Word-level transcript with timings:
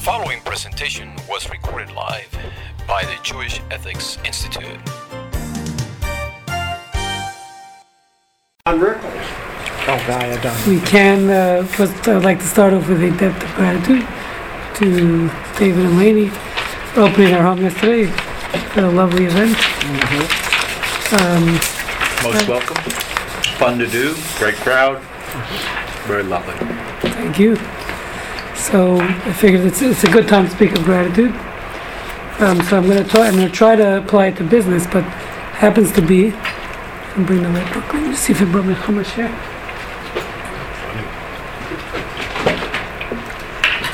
The 0.00 0.06
following 0.06 0.40
presentation 0.40 1.12
was 1.28 1.50
recorded 1.50 1.92
live 1.92 2.34
by 2.88 3.02
the 3.04 3.18
Jewish 3.22 3.60
Ethics 3.70 4.16
Institute. 4.24 4.78
On 8.64 8.80
record. 8.80 9.02
Oh, 9.04 10.02
guy, 10.08 10.32
I 10.32 10.40
done. 10.40 10.70
We 10.70 10.80
can, 10.86 11.28
uh, 11.28 11.66
first 11.66 12.08
I'd 12.08 12.24
like 12.24 12.38
to 12.38 12.46
start 12.46 12.72
off 12.72 12.88
with 12.88 13.02
a 13.02 13.10
debt 13.10 13.42
of 13.42 13.54
gratitude 13.56 14.08
to 14.76 15.28
David 15.58 15.84
and 15.84 15.98
Laney 15.98 16.28
for 16.94 17.02
opening 17.02 17.34
our 17.34 17.42
home 17.42 17.60
yesterday. 17.60 18.04
Had 18.04 18.84
a 18.84 18.90
lovely 18.90 19.26
event. 19.26 19.54
Um, 21.12 21.44
Most 22.24 22.48
welcome. 22.48 22.76
Fun 23.58 23.78
to 23.78 23.86
do. 23.86 24.16
Great 24.38 24.54
crowd. 24.54 24.98
Very 26.06 26.22
lovely. 26.22 26.54
Thank 27.10 27.38
you. 27.38 27.58
So 28.70 29.00
I 29.00 29.32
figured 29.32 29.66
it's, 29.66 29.82
it's 29.82 30.04
a 30.04 30.10
good 30.12 30.28
time 30.28 30.44
to 30.44 30.50
speak 30.52 30.70
of 30.78 30.84
gratitude. 30.84 31.34
Um, 32.38 32.62
so 32.62 32.76
I'm 32.76 32.86
going 32.86 33.02
to 33.02 33.08
try. 33.10 33.26
I'm 33.26 33.34
going 33.34 33.48
to 33.48 33.52
try 33.52 33.74
to 33.74 33.98
apply 33.98 34.28
it 34.28 34.36
to 34.36 34.44
business, 34.44 34.86
but 34.86 35.02
happens 35.02 35.90
to 35.94 36.00
be. 36.00 36.30
I'm 36.30 37.26
bring 37.26 37.42
the 37.42 37.48
right 37.48 37.74
book. 37.74 37.92
Let 37.92 38.08
me 38.08 38.14
see 38.14 38.32
if 38.32 38.40
it 38.40 38.46
brought 38.46 38.66
me 38.66 38.74
chumash 38.74 39.10
here. 39.16 39.26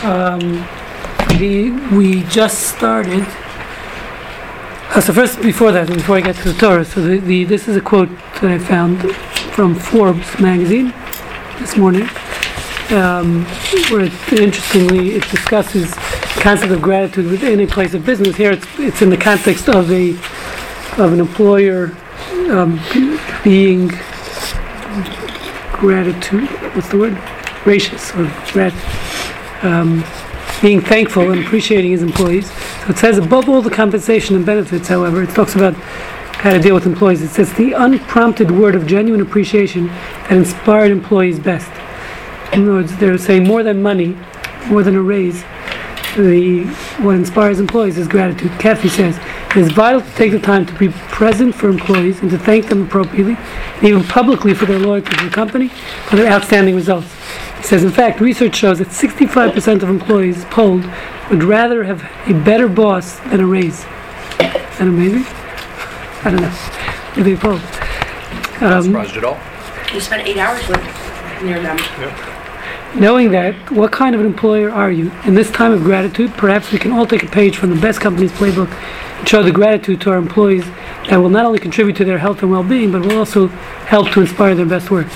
Um, 0.04 0.68
the 1.38 1.70
we 1.96 2.24
just 2.24 2.64
started. 2.76 3.24
Uh, 4.90 5.00
so 5.00 5.14
first, 5.14 5.40
before 5.40 5.72
that, 5.72 5.88
before 5.88 6.18
I 6.18 6.20
get 6.20 6.36
to 6.36 6.52
the 6.52 6.58
Torah, 6.58 6.84
so 6.84 7.00
the, 7.00 7.16
the 7.16 7.44
this 7.44 7.66
is 7.66 7.76
a 7.76 7.80
quote 7.80 8.10
that 8.42 8.50
I 8.50 8.58
found 8.58 9.10
from 9.54 9.74
Forbes 9.74 10.38
magazine 10.38 10.92
this 11.60 11.78
morning 11.78 12.06
um, 12.92 13.44
where 13.90 14.04
it, 14.04 14.32
interestingly 14.32 15.14
it 15.16 15.28
discusses 15.28 15.92
concept 16.40 16.70
of 16.70 16.80
gratitude 16.80 17.30
within 17.30 17.60
a 17.60 17.66
place 17.66 17.94
of 17.94 18.04
business. 18.06 18.36
Here 18.36 18.52
it's, 18.52 18.66
it's 18.78 19.02
in 19.02 19.10
the 19.10 19.16
context 19.16 19.68
of 19.68 19.90
a 19.90 20.10
of 21.02 21.12
an 21.12 21.20
employer 21.20 21.94
um, 22.48 22.80
being 23.44 23.88
gratitude. 25.72 26.48
What's 26.74 26.88
the 26.88 26.98
word? 26.98 27.18
Gracious 27.64 28.14
or 28.14 28.32
grat, 28.52 28.72
um, 29.62 30.04
being 30.62 30.80
thankful 30.80 31.30
and 31.32 31.44
appreciating 31.44 31.90
his 31.90 32.02
employees. 32.02 32.50
So 32.50 32.90
it 32.90 32.98
says 32.98 33.18
above 33.18 33.48
all 33.48 33.60
the 33.60 33.70
compensation 33.70 34.36
and 34.36 34.46
benefits, 34.46 34.88
however, 34.88 35.22
it 35.22 35.30
talks 35.30 35.54
about 35.54 35.74
how 35.74 36.52
to 36.52 36.60
deal 36.60 36.74
with 36.74 36.86
employees. 36.86 37.22
It 37.22 37.30
says 37.30 37.52
the 37.54 37.72
unprompted 37.72 38.50
word 38.50 38.74
of 38.74 38.86
genuine 38.86 39.20
appreciation 39.20 39.88
that 39.88 40.32
inspired 40.32 40.92
employees 40.92 41.38
best. 41.38 41.70
In 42.56 42.62
other 42.62 42.72
words, 42.72 42.96
they're 42.96 43.18
saying 43.18 43.46
more 43.46 43.62
than 43.62 43.82
money, 43.82 44.16
more 44.68 44.82
than 44.82 44.96
a 44.96 45.02
raise. 45.02 45.42
The 46.16 46.64
what 47.02 47.16
inspires 47.16 47.60
employees 47.60 47.98
is 47.98 48.08
gratitude. 48.08 48.50
Kathy 48.58 48.88
says 48.88 49.18
it 49.50 49.56
is 49.58 49.70
vital 49.72 50.00
to 50.00 50.10
take 50.14 50.32
the 50.32 50.38
time 50.38 50.64
to 50.64 50.72
be 50.78 50.88
present 50.88 51.54
for 51.54 51.68
employees 51.68 52.20
and 52.22 52.30
to 52.30 52.38
thank 52.38 52.68
them 52.68 52.86
appropriately, 52.86 53.36
and 53.36 53.84
even 53.84 54.02
publicly 54.04 54.54
for 54.54 54.64
their 54.64 54.78
loyalty 54.78 55.14
to 55.16 55.24
the 55.26 55.30
company 55.30 55.68
for 56.08 56.16
their 56.16 56.32
outstanding 56.32 56.74
results. 56.74 57.14
He 57.58 57.62
says, 57.64 57.84
in 57.84 57.90
fact, 57.90 58.20
research 58.20 58.56
shows 58.56 58.78
that 58.78 58.88
65% 58.88 59.82
of 59.82 59.90
employees 59.90 60.46
polled 60.46 60.90
would 61.28 61.44
rather 61.44 61.84
have 61.84 62.02
a 62.26 62.32
better 62.32 62.68
boss 62.68 63.18
than 63.20 63.40
a 63.40 63.46
raise. 63.46 63.80
Is 63.80 64.78
that 64.78 64.80
amazing? 64.80 65.24
I 66.24 66.30
don't 66.30 66.40
know. 66.40 66.48
Who 66.48 67.22
they 67.22 67.36
polled. 67.36 67.60
Not 68.62 68.72
Um, 68.72 68.84
surprised 68.84 69.16
at 69.18 69.24
all. 69.24 69.38
You 69.92 70.00
spent 70.00 70.26
eight 70.26 70.38
hours 70.38 70.66
with 70.66 71.42
near 71.42 71.60
them. 71.60 71.76
Knowing 72.94 73.30
that, 73.30 73.54
what 73.70 73.92
kind 73.92 74.14
of 74.14 74.20
an 74.20 74.26
employer 74.26 74.70
are 74.70 74.90
you? 74.90 75.12
In 75.24 75.34
this 75.34 75.50
time 75.50 75.72
of 75.72 75.82
gratitude, 75.82 76.32
perhaps 76.32 76.72
we 76.72 76.78
can 76.78 76.92
all 76.92 77.06
take 77.06 77.22
a 77.22 77.26
page 77.26 77.56
from 77.58 77.70
the 77.70 77.80
best 77.80 78.00
company's 78.00 78.32
playbook 78.32 78.70
and 79.18 79.28
show 79.28 79.42
the 79.42 79.50
gratitude 79.50 80.00
to 80.02 80.10
our 80.10 80.16
employees 80.16 80.64
that 81.08 81.16
will 81.16 81.28
not 81.28 81.44
only 81.44 81.58
contribute 81.58 81.96
to 81.96 82.04
their 82.04 82.18
health 82.18 82.42
and 82.42 82.50
well-being, 82.50 82.92
but 82.92 83.02
will 83.02 83.18
also 83.18 83.48
help 83.48 84.10
to 84.12 84.20
inspire 84.20 84.54
their 84.54 84.66
best 84.66 84.90
work. 84.90 85.08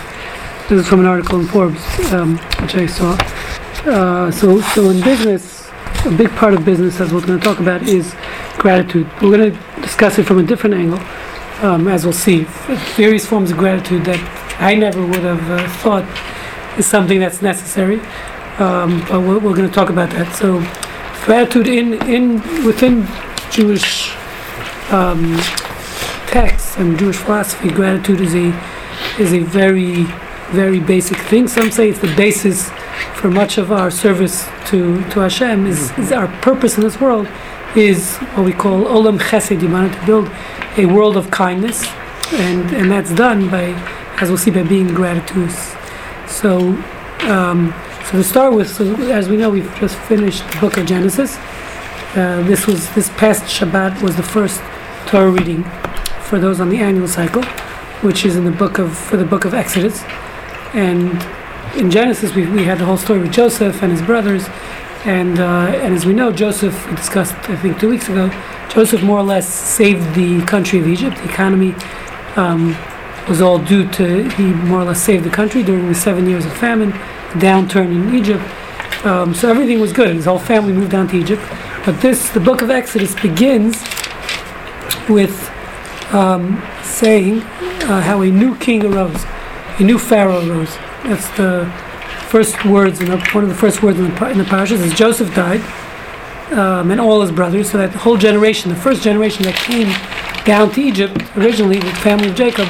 This 0.68 0.80
is 0.80 0.86
from 0.86 1.00
an 1.00 1.06
article 1.06 1.40
in 1.40 1.46
Forbes, 1.46 2.12
um, 2.12 2.36
which 2.60 2.74
I 2.74 2.86
saw. 2.86 3.16
Uh, 3.86 4.30
so, 4.30 4.60
so 4.60 4.90
in 4.90 5.00
business, 5.02 5.70
a 6.04 6.10
big 6.10 6.30
part 6.30 6.52
of 6.52 6.64
business, 6.64 7.00
as 7.00 7.12
we're 7.12 7.24
going 7.24 7.38
to 7.38 7.44
talk 7.44 7.60
about, 7.60 7.82
is 7.82 8.14
gratitude. 8.58 9.08
We're 9.22 9.36
going 9.36 9.52
to 9.52 9.80
discuss 9.80 10.18
it 10.18 10.24
from 10.24 10.38
a 10.38 10.42
different 10.42 10.74
angle, 10.74 11.00
um, 11.62 11.88
as 11.88 12.04
we'll 12.04 12.12
see. 12.12 12.44
Various 12.96 13.24
forms 13.24 13.50
of 13.50 13.56
gratitude 13.56 14.04
that 14.04 14.20
I 14.60 14.74
never 14.74 15.04
would 15.04 15.20
have 15.20 15.50
uh, 15.50 15.68
thought 15.78 16.04
is 16.78 16.86
something 16.86 17.20
that's 17.20 17.42
necessary. 17.42 18.00
Um, 18.58 19.00
but 19.08 19.20
we're, 19.20 19.38
we're 19.38 19.54
going 19.54 19.68
to 19.68 19.74
talk 19.74 19.90
about 19.90 20.10
that. 20.10 20.34
So, 20.36 20.60
gratitude 21.24 21.66
in 21.66 21.94
in 22.08 22.64
within 22.64 23.06
Jewish 23.50 24.12
um, 24.90 25.38
texts 26.26 26.76
and 26.76 26.98
Jewish 26.98 27.16
philosophy, 27.16 27.70
gratitude 27.70 28.20
is 28.20 28.34
a 28.34 28.48
is 29.18 29.32
a 29.32 29.40
very 29.40 30.04
very 30.50 30.80
basic 30.80 31.16
thing. 31.16 31.48
Some 31.48 31.70
say 31.70 31.90
it's 31.90 32.00
the 32.00 32.14
basis 32.16 32.70
for 33.14 33.30
much 33.30 33.56
of 33.56 33.72
our 33.72 33.90
service 33.90 34.46
to 34.66 35.02
to 35.10 35.20
Hashem. 35.20 35.66
Is, 35.66 35.96
is 35.98 36.12
our 36.12 36.28
purpose 36.42 36.76
in 36.76 36.82
this 36.82 37.00
world 37.00 37.28
is 37.76 38.16
what 38.34 38.44
we 38.44 38.52
call 38.52 38.84
olam 38.84 39.18
chesed. 39.18 39.62
You 39.62 39.70
wanted 39.70 39.92
to 39.92 40.06
build 40.06 40.30
a 40.76 40.86
world 40.86 41.16
of 41.16 41.30
kindness, 41.30 41.86
and 42.32 42.70
and 42.74 42.90
that's 42.90 43.14
done 43.14 43.48
by, 43.48 43.72
as 44.20 44.28
we'll 44.28 44.38
see, 44.38 44.50
by 44.50 44.62
being 44.62 44.88
gratitude. 44.88 45.50
So, 46.30 46.72
um, 47.28 47.74
so 48.06 48.12
to 48.12 48.24
start 48.24 48.54
with, 48.54 48.70
so 48.70 48.94
as 49.10 49.28
we 49.28 49.36
know, 49.36 49.50
we've 49.50 49.74
just 49.76 49.98
finished 49.98 50.48
the 50.52 50.60
book 50.60 50.78
of 50.78 50.86
Genesis. 50.86 51.36
Uh, 52.16 52.42
this 52.46 52.66
was 52.66 52.88
this 52.94 53.10
past 53.10 53.42
Shabbat 53.44 54.00
was 54.00 54.16
the 54.16 54.22
first 54.22 54.60
Torah 55.06 55.30
reading 55.30 55.64
for 56.22 56.38
those 56.38 56.60
on 56.60 56.70
the 56.70 56.78
annual 56.78 57.08
cycle, 57.08 57.42
which 58.02 58.24
is 58.24 58.36
in 58.36 58.44
the 58.44 58.50
book 58.50 58.78
of 58.78 58.96
for 58.96 59.16
the 59.16 59.24
book 59.24 59.44
of 59.44 59.54
Exodus. 59.54 60.02
And 60.72 61.22
in 61.76 61.90
Genesis, 61.90 62.34
we, 62.34 62.46
we 62.46 62.64
had 62.64 62.78
the 62.78 62.84
whole 62.84 62.96
story 62.96 63.20
with 63.20 63.32
Joseph 63.32 63.82
and 63.82 63.92
his 63.92 64.02
brothers, 64.02 64.48
and 65.04 65.38
uh, 65.38 65.72
and 65.82 65.94
as 65.94 66.06
we 66.06 66.14
know, 66.14 66.32
Joseph 66.32 66.88
we 66.88 66.96
discussed 66.96 67.34
I 67.50 67.56
think 67.56 67.78
two 67.78 67.90
weeks 67.90 68.08
ago. 68.08 68.30
Joseph 68.70 69.02
more 69.02 69.18
or 69.18 69.24
less 69.24 69.48
saved 69.48 70.14
the 70.14 70.40
country 70.46 70.78
of 70.78 70.86
Egypt. 70.86 71.16
The 71.16 71.24
economy 71.24 71.74
um, 72.36 72.76
was 73.30 73.40
all 73.40 73.60
due 73.60 73.88
to 73.92 74.28
he 74.30 74.42
more 74.42 74.80
or 74.80 74.84
less 74.84 75.00
saved 75.00 75.24
the 75.24 75.30
country 75.30 75.62
during 75.62 75.86
the 75.86 75.94
seven 75.94 76.28
years 76.28 76.44
of 76.44 76.52
famine, 76.52 76.90
downturn 77.38 77.86
in 77.86 78.12
Egypt. 78.14 78.42
Um, 79.06 79.32
so 79.32 79.48
everything 79.48 79.80
was 79.80 79.92
good. 79.92 80.16
His 80.16 80.24
whole 80.24 80.40
family 80.40 80.72
moved 80.72 80.90
down 80.90 81.06
to 81.08 81.16
Egypt. 81.16 81.40
But 81.86 82.00
this, 82.02 82.28
the 82.30 82.40
book 82.40 82.60
of 82.60 82.70
Exodus 82.70 83.14
begins 83.14 83.80
with 85.08 85.48
um, 86.12 86.60
saying 86.82 87.40
uh, 87.40 88.02
how 88.02 88.20
a 88.20 88.30
new 88.30 88.56
king 88.56 88.84
arose, 88.84 89.24
a 89.78 89.84
new 89.84 89.98
pharaoh 89.98 90.44
arose. 90.46 90.76
That's 91.04 91.30
the 91.36 91.72
first 92.28 92.64
words, 92.64 93.00
in 93.00 93.10
the, 93.10 93.18
one 93.32 93.44
of 93.44 93.48
the 93.48 93.56
first 93.56 93.80
words 93.80 93.98
in 93.98 94.12
the, 94.12 94.30
in 94.30 94.38
the 94.38 94.44
parashas 94.44 94.82
is 94.84 94.92
Joseph 94.92 95.32
died, 95.36 95.60
um, 96.52 96.90
and 96.90 97.00
all 97.00 97.20
his 97.20 97.30
brothers. 97.30 97.70
So 97.70 97.78
that 97.78 97.90
whole 97.90 98.16
generation, 98.16 98.70
the 98.70 98.76
first 98.76 99.02
generation 99.02 99.44
that 99.44 99.54
came 99.54 99.88
down 100.44 100.72
to 100.72 100.80
Egypt 100.80 101.16
originally, 101.36 101.78
the 101.78 101.92
family 101.92 102.28
of 102.28 102.34
Jacob, 102.34 102.68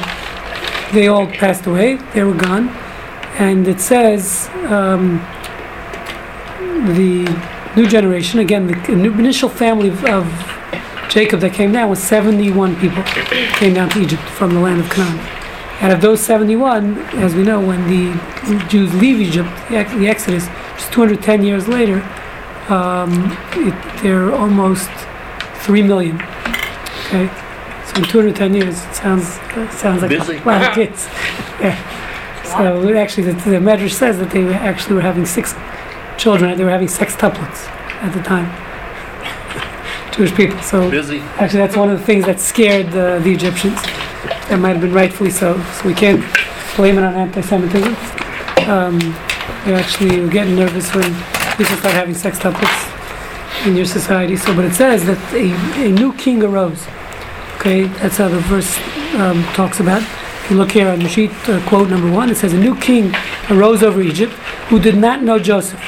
they 0.91 1.07
all 1.07 1.27
passed 1.27 1.65
away. 1.65 1.95
They 2.13 2.23
were 2.23 2.33
gone, 2.33 2.69
and 3.39 3.67
it 3.67 3.79
says 3.79 4.49
um, 4.69 5.17
the 6.95 7.25
new 7.75 7.87
generation 7.87 8.39
again. 8.39 8.67
The 8.67 8.93
initial 8.93 9.49
family 9.49 9.89
of, 9.89 10.03
of 10.05 10.25
Jacob 11.09 11.39
that 11.41 11.53
came 11.53 11.71
down 11.71 11.89
was 11.89 12.01
71 12.01 12.75
people 12.77 13.03
came 13.03 13.73
down 13.73 13.89
to 13.89 14.01
Egypt 14.01 14.23
from 14.23 14.53
the 14.53 14.59
land 14.59 14.81
of 14.81 14.89
Canaan. 14.89 15.19
And 15.81 15.91
of 15.91 15.99
those 15.99 16.21
71, 16.21 16.97
as 17.15 17.33
we 17.33 17.43
know, 17.43 17.59
when 17.59 17.87
the 17.87 18.67
Jews 18.67 18.93
leave 18.93 19.19
Egypt, 19.19 19.49
the, 19.69 19.83
the 19.97 20.07
Exodus, 20.07 20.45
just 20.75 20.93
210 20.93 21.43
years 21.43 21.67
later, 21.67 22.01
um, 22.69 23.35
it, 23.53 24.01
they're 24.03 24.31
almost 24.31 24.89
3 25.63 25.81
million. 25.81 26.21
Okay? 27.07 27.40
In 27.95 28.03
210 28.03 28.55
years, 28.55 28.85
it 28.85 28.95
sounds, 28.95 29.37
it 29.55 29.71
sounds 29.73 30.01
like 30.01 30.09
Busy. 30.09 30.37
a 30.37 30.43
lot 30.43 30.61
of 30.61 30.73
kids. 30.73 31.07
Yeah. 31.61 31.77
So 32.43 32.97
actually, 32.97 33.31
the, 33.31 33.33
the 33.33 33.57
Medrash 33.57 33.93
says 33.93 34.17
that 34.17 34.31
they 34.31 34.45
actually 34.53 34.95
were 34.95 35.01
having 35.01 35.25
six 35.25 35.53
children, 36.17 36.57
they 36.57 36.63
were 36.63 36.71
having 36.71 36.87
sextuplets 36.87 37.67
at 38.01 38.13
the 38.13 38.21
time. 38.23 38.49
Jewish 40.11 40.33
people. 40.35 40.59
So 40.61 40.89
Busy. 40.89 41.19
Actually, 41.37 41.59
that's 41.59 41.77
one 41.77 41.89
of 41.89 41.99
the 41.99 42.05
things 42.05 42.25
that 42.25 42.39
scared 42.39 42.87
uh, 42.95 43.19
the 43.19 43.31
Egyptians. 43.31 43.81
That 44.49 44.57
might 44.59 44.71
have 44.71 44.81
been 44.81 44.93
rightfully 44.93 45.29
so. 45.29 45.61
So 45.73 45.87
we 45.87 45.93
can't 45.93 46.21
blame 46.75 46.97
it 46.97 47.03
on 47.03 47.13
anti-Semitism. 47.13 47.95
Um, 48.69 48.99
they 49.65 49.75
actually 49.75 50.19
were 50.19 50.27
getting 50.27 50.55
nervous 50.55 50.93
when 50.95 51.13
people 51.57 51.77
start 51.77 51.93
having 51.93 52.15
sextuplets 52.15 53.67
in 53.67 53.75
your 53.75 53.85
society. 53.85 54.35
So, 54.35 54.55
but 54.55 54.65
it 54.65 54.73
says 54.73 55.05
that 55.05 55.33
a, 55.33 55.85
a 55.85 55.91
new 55.91 56.13
king 56.13 56.43
arose. 56.43 56.85
Okay, 57.61 57.83
that's 57.83 58.17
how 58.17 58.27
the 58.27 58.39
verse 58.39 58.75
um, 59.17 59.43
talks 59.53 59.79
about. 59.79 60.01
If 60.01 60.49
you 60.49 60.57
look 60.57 60.71
here 60.71 60.89
on 60.89 60.97
the 60.97 61.07
sheet, 61.07 61.29
uh, 61.47 61.63
quote 61.69 61.91
number 61.91 62.11
one, 62.11 62.31
it 62.31 62.37
says, 62.37 62.53
A 62.53 62.57
new 62.57 62.75
king 62.75 63.13
arose 63.51 63.83
over 63.83 64.01
Egypt 64.01 64.33
who 64.69 64.79
did 64.79 64.97
not 64.97 65.21
know 65.21 65.37
Joseph. 65.37 65.79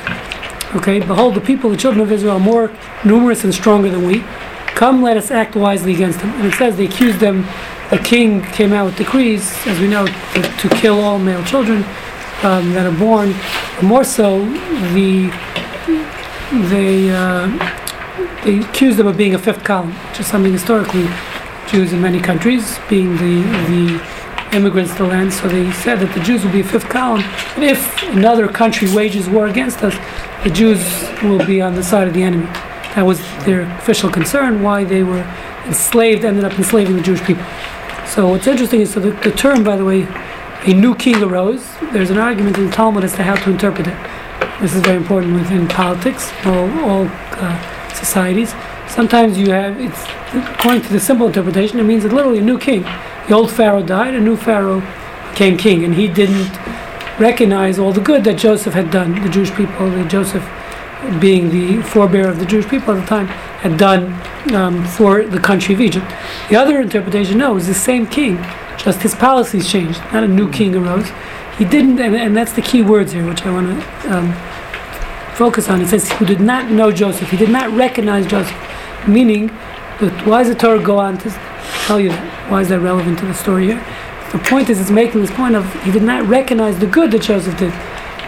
Okay, 0.75 0.99
behold, 0.99 1.33
the 1.33 1.41
people, 1.41 1.71
the 1.71 1.75
children 1.75 2.01
of 2.01 2.11
Israel, 2.11 2.35
are 2.35 2.39
more 2.39 2.71
numerous 3.03 3.43
and 3.43 3.51
stronger 3.51 3.89
than 3.89 4.05
we. 4.05 4.19
Come, 4.75 5.01
let 5.01 5.17
us 5.17 5.31
act 5.31 5.55
wisely 5.55 5.95
against 5.95 6.19
them. 6.19 6.29
And 6.35 6.45
it 6.45 6.53
says 6.53 6.77
they 6.77 6.85
accused 6.85 7.19
them. 7.19 7.43
The 7.89 7.97
king 7.97 8.43
came 8.51 8.71
out 8.71 8.85
with 8.85 8.95
decrees, 8.95 9.51
as 9.65 9.79
we 9.79 9.87
know, 9.87 10.05
to, 10.05 10.41
to 10.43 10.69
kill 10.75 10.99
all 10.99 11.17
male 11.17 11.43
children 11.43 11.77
um, 12.43 12.71
that 12.73 12.85
are 12.85 12.99
born. 12.99 13.33
More 13.81 14.03
so, 14.03 14.45
the 14.93 15.33
they 16.69 17.09
uh, 17.09 17.47
they 18.43 18.59
accused 18.59 18.99
them 18.99 19.07
of 19.07 19.17
being 19.17 19.33
a 19.33 19.39
fifth 19.39 19.63
column, 19.63 19.93
which 20.09 20.19
is 20.19 20.27
something 20.27 20.53
historically 20.53 21.07
Jews 21.67 21.93
in 21.93 22.01
many 22.01 22.19
countries 22.19 22.77
being 22.89 23.15
the 23.17 23.41
the 23.67 24.23
immigrants 24.55 24.95
to 24.95 25.03
land. 25.03 25.33
So 25.33 25.47
they 25.47 25.71
said 25.71 25.99
that 25.99 26.13
the 26.13 26.19
Jews 26.21 26.43
will 26.43 26.51
be 26.51 26.61
a 26.61 26.63
fifth 26.63 26.87
column. 26.89 27.21
And 27.55 27.63
if 27.63 28.03
another 28.09 28.47
country 28.47 28.93
wages 28.93 29.27
war 29.27 29.47
against 29.47 29.83
us, 29.83 29.95
the 30.43 30.49
Jews 30.49 30.79
will 31.23 31.43
be 31.45 31.61
on 31.61 31.75
the 31.75 31.83
side 31.83 32.07
of 32.07 32.13
the 32.13 32.23
enemy. 32.23 32.45
That 32.95 33.05
was 33.05 33.19
their 33.45 33.61
official 33.77 34.09
concern. 34.09 34.61
Why 34.61 34.83
they 34.83 35.03
were 35.03 35.23
enslaved, 35.65 36.23
ended 36.23 36.43
up 36.43 36.53
enslaving 36.53 36.95
the 36.95 37.01
Jewish 37.01 37.21
people. 37.23 37.43
So 38.05 38.29
what's 38.29 38.45
interesting 38.45 38.81
is 38.81 38.93
so 38.93 38.99
the, 38.99 39.11
the 39.11 39.31
term, 39.31 39.63
by 39.63 39.75
the 39.75 39.85
way, 39.85 40.07
a 40.65 40.73
new 40.73 40.95
king 40.95 41.21
arose. 41.23 41.65
There's 41.91 42.09
an 42.09 42.17
argument 42.17 42.57
in 42.57 42.69
Talmud 42.69 43.03
as 43.03 43.13
to 43.13 43.23
how 43.23 43.35
to 43.35 43.49
interpret 43.49 43.87
it. 43.87 43.97
This 44.61 44.75
is 44.75 44.81
very 44.81 44.97
important 44.97 45.33
within 45.33 45.67
politics, 45.67 46.31
all, 46.45 46.69
all 46.81 47.07
uh, 47.09 47.93
societies. 47.93 48.53
Sometimes 48.93 49.39
you 49.39 49.49
have, 49.49 49.81
it's 49.81 50.03
according 50.53 50.83
to 50.83 50.93
the 50.93 50.99
simple 50.99 51.25
interpretation, 51.25 51.79
it 51.79 51.83
means 51.83 52.03
that 52.03 52.13
literally 52.13 52.37
a 52.37 52.43
new 52.43 52.59
king. 52.59 52.83
The 53.27 53.33
old 53.33 53.51
Pharaoh 53.51 53.81
died, 53.81 54.13
a 54.13 54.19
new 54.19 54.37
Pharaoh 54.37 54.83
became 55.31 55.57
king, 55.57 55.83
and 55.83 55.95
he 55.95 56.07
didn't 56.07 56.51
recognize 57.19 57.79
all 57.79 57.91
the 57.91 58.01
good 58.01 58.23
that 58.25 58.37
Joseph 58.37 58.75
had 58.75 58.91
done. 58.91 59.19
The 59.23 59.29
Jewish 59.29 59.51
people, 59.55 59.89
the 59.89 60.05
Joseph 60.05 60.47
being 61.19 61.49
the 61.49 61.81
forebear 61.81 62.29
of 62.29 62.37
the 62.37 62.45
Jewish 62.45 62.67
people 62.67 62.93
at 62.93 63.01
the 63.01 63.07
time, 63.07 63.25
had 63.25 63.79
done 63.79 64.13
um, 64.53 64.85
for 64.85 65.23
the 65.23 65.39
country 65.39 65.73
of 65.73 65.81
Egypt. 65.81 66.05
The 66.51 66.55
other 66.57 66.79
interpretation, 66.79 67.39
no, 67.39 67.53
it 67.53 67.55
was 67.55 67.67
the 67.67 67.73
same 67.73 68.05
king, 68.05 68.37
just 68.77 69.01
his 69.01 69.15
policies 69.15 69.67
changed. 69.67 70.01
Not 70.13 70.23
a 70.23 70.27
new 70.27 70.51
king 70.51 70.75
arose. 70.75 71.09
He 71.57 71.65
didn't, 71.65 71.99
and, 71.99 72.15
and 72.15 72.37
that's 72.37 72.53
the 72.53 72.61
key 72.61 72.83
words 72.83 73.11
here, 73.11 73.27
which 73.27 73.43
I 73.43 73.51
want 73.51 73.81
to 73.81 74.15
um, 74.15 74.33
focus 75.33 75.67
on. 75.67 75.81
It 75.81 75.87
says, 75.87 76.11
who 76.11 76.25
did 76.27 76.41
not 76.41 76.69
know 76.69 76.91
Joseph. 76.91 77.31
He 77.31 77.37
did 77.37 77.49
not 77.49 77.71
recognize 77.75 78.27
Joseph. 78.27 78.55
Meaning, 79.07 79.47
that 79.99 80.25
why 80.25 80.43
does 80.43 80.53
the 80.53 80.59
Torah 80.59 80.81
go 80.81 80.97
on 80.99 81.17
to 81.19 81.29
tell 81.85 81.99
you 81.99 82.09
that? 82.09 82.51
Why 82.51 82.61
is 82.61 82.69
that 82.69 82.79
relevant 82.79 83.19
to 83.19 83.25
the 83.25 83.33
story 83.33 83.67
here? 83.67 83.85
The 84.31 84.39
point 84.39 84.69
is, 84.69 84.79
it's 84.79 84.89
making 84.89 85.21
this 85.21 85.31
point 85.31 85.55
of 85.55 85.83
he 85.83 85.91
did 85.91 86.03
not 86.03 86.27
recognize 86.27 86.79
the 86.79 86.87
good 86.87 87.11
that 87.11 87.21
Joseph 87.21 87.57
did. 87.57 87.73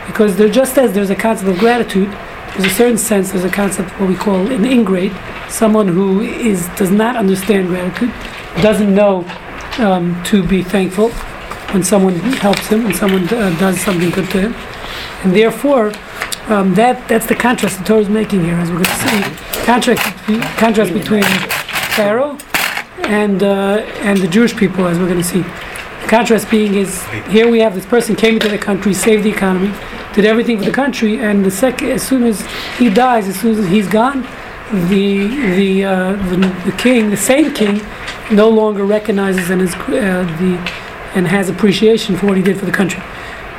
Because 0.06 0.38
there, 0.38 0.50
just 0.50 0.77
as 0.77 0.94
there's 0.94 1.10
a 1.10 1.16
concept 1.16 1.50
of 1.50 1.57
gratitude, 1.57 2.12
there's 2.56 2.72
a 2.72 2.75
certain 2.75 2.98
sense, 2.98 3.31
there's 3.31 3.44
a 3.44 3.50
concept 3.50 3.89
what 4.00 4.07
we 4.07 4.16
call 4.16 4.48
an 4.51 4.66
ingrate, 4.66 5.12
someone 5.50 5.88
who 5.88 6.22
is 6.22 6.68
does 6.77 6.92
not 6.92 7.16
understand 7.16 7.68
gratitude, 7.68 8.13
doesn't 8.62 8.94
know 8.94 9.25
um, 9.80 10.22
to 10.25 10.45
be 10.48 10.63
thankful 10.63 11.10
when 11.74 11.83
someone 11.83 12.16
helps 12.16 12.68
him, 12.68 12.83
when 12.83 12.94
someone 12.94 13.24
uh, 13.30 13.54
does 13.60 13.80
something 13.81 14.10
good 14.10 14.30
to 14.30 14.39
him, 14.39 14.54
and 15.24 15.36
therefore 15.36 15.92
um, 16.48 16.74
that 16.76 17.08
that's 17.08 17.26
the 17.26 17.36
contrast 17.36 17.80
the 17.80 17.84
Torah 17.84 18.02
is 18.02 18.10
making 18.10 18.44
here, 18.44 18.56
as 18.56 18.70
we're 18.70 18.84
going 18.84 18.86
to 18.86 18.96
see. 18.96 19.66
Contrast 19.66 20.02
contrast 20.58 20.94
between 20.94 21.24
Pharaoh 21.96 22.38
and 23.06 23.42
uh, 23.42 23.84
and 24.02 24.20
the 24.20 24.28
Jewish 24.28 24.56
people, 24.56 24.88
as 24.88 25.00
we're 25.00 25.08
going 25.08 25.22
to 25.22 25.24
see. 25.24 25.42
The 25.42 26.08
contrast 26.08 26.52
being 26.52 26.76
is 26.76 27.04
here 27.30 27.50
we 27.50 27.60
have 27.62 27.74
this 27.74 27.86
person 27.86 28.16
came 28.16 28.36
into 28.36 28.48
the 28.48 28.60
country, 28.60 28.94
saved 28.94 29.24
the 29.24 29.32
economy, 29.32 29.74
did 30.14 30.26
everything 30.26 30.60
for 30.60 30.66
the 30.66 30.72
country, 30.72 31.20
and 31.20 31.44
the 31.44 31.50
second, 31.50 31.90
as 31.90 32.04
soon 32.04 32.24
as 32.24 32.46
he 32.78 32.90
dies, 32.90 33.28
as 33.28 33.40
soon 33.40 33.58
as 33.58 33.68
he's 33.68 33.88
gone, 33.88 34.22
the 34.90 35.28
the 35.56 35.84
uh, 35.84 36.12
the, 36.30 36.38
the 36.66 36.76
king, 36.78 37.10
the 37.10 37.18
same 37.18 37.54
king, 37.54 37.82
no 38.32 38.50
longer 38.50 38.86
recognizes 38.86 39.50
and 39.50 39.62
is 39.62 39.74
uh, 39.74 39.90
the 40.40 40.72
and 41.16 41.28
has 41.28 41.50
appreciation 41.50 42.16
for 42.16 42.28
what 42.28 42.38
he 42.38 42.44
did 42.44 42.60
for 42.60 42.66
the 42.66 42.72
country. 42.72 43.02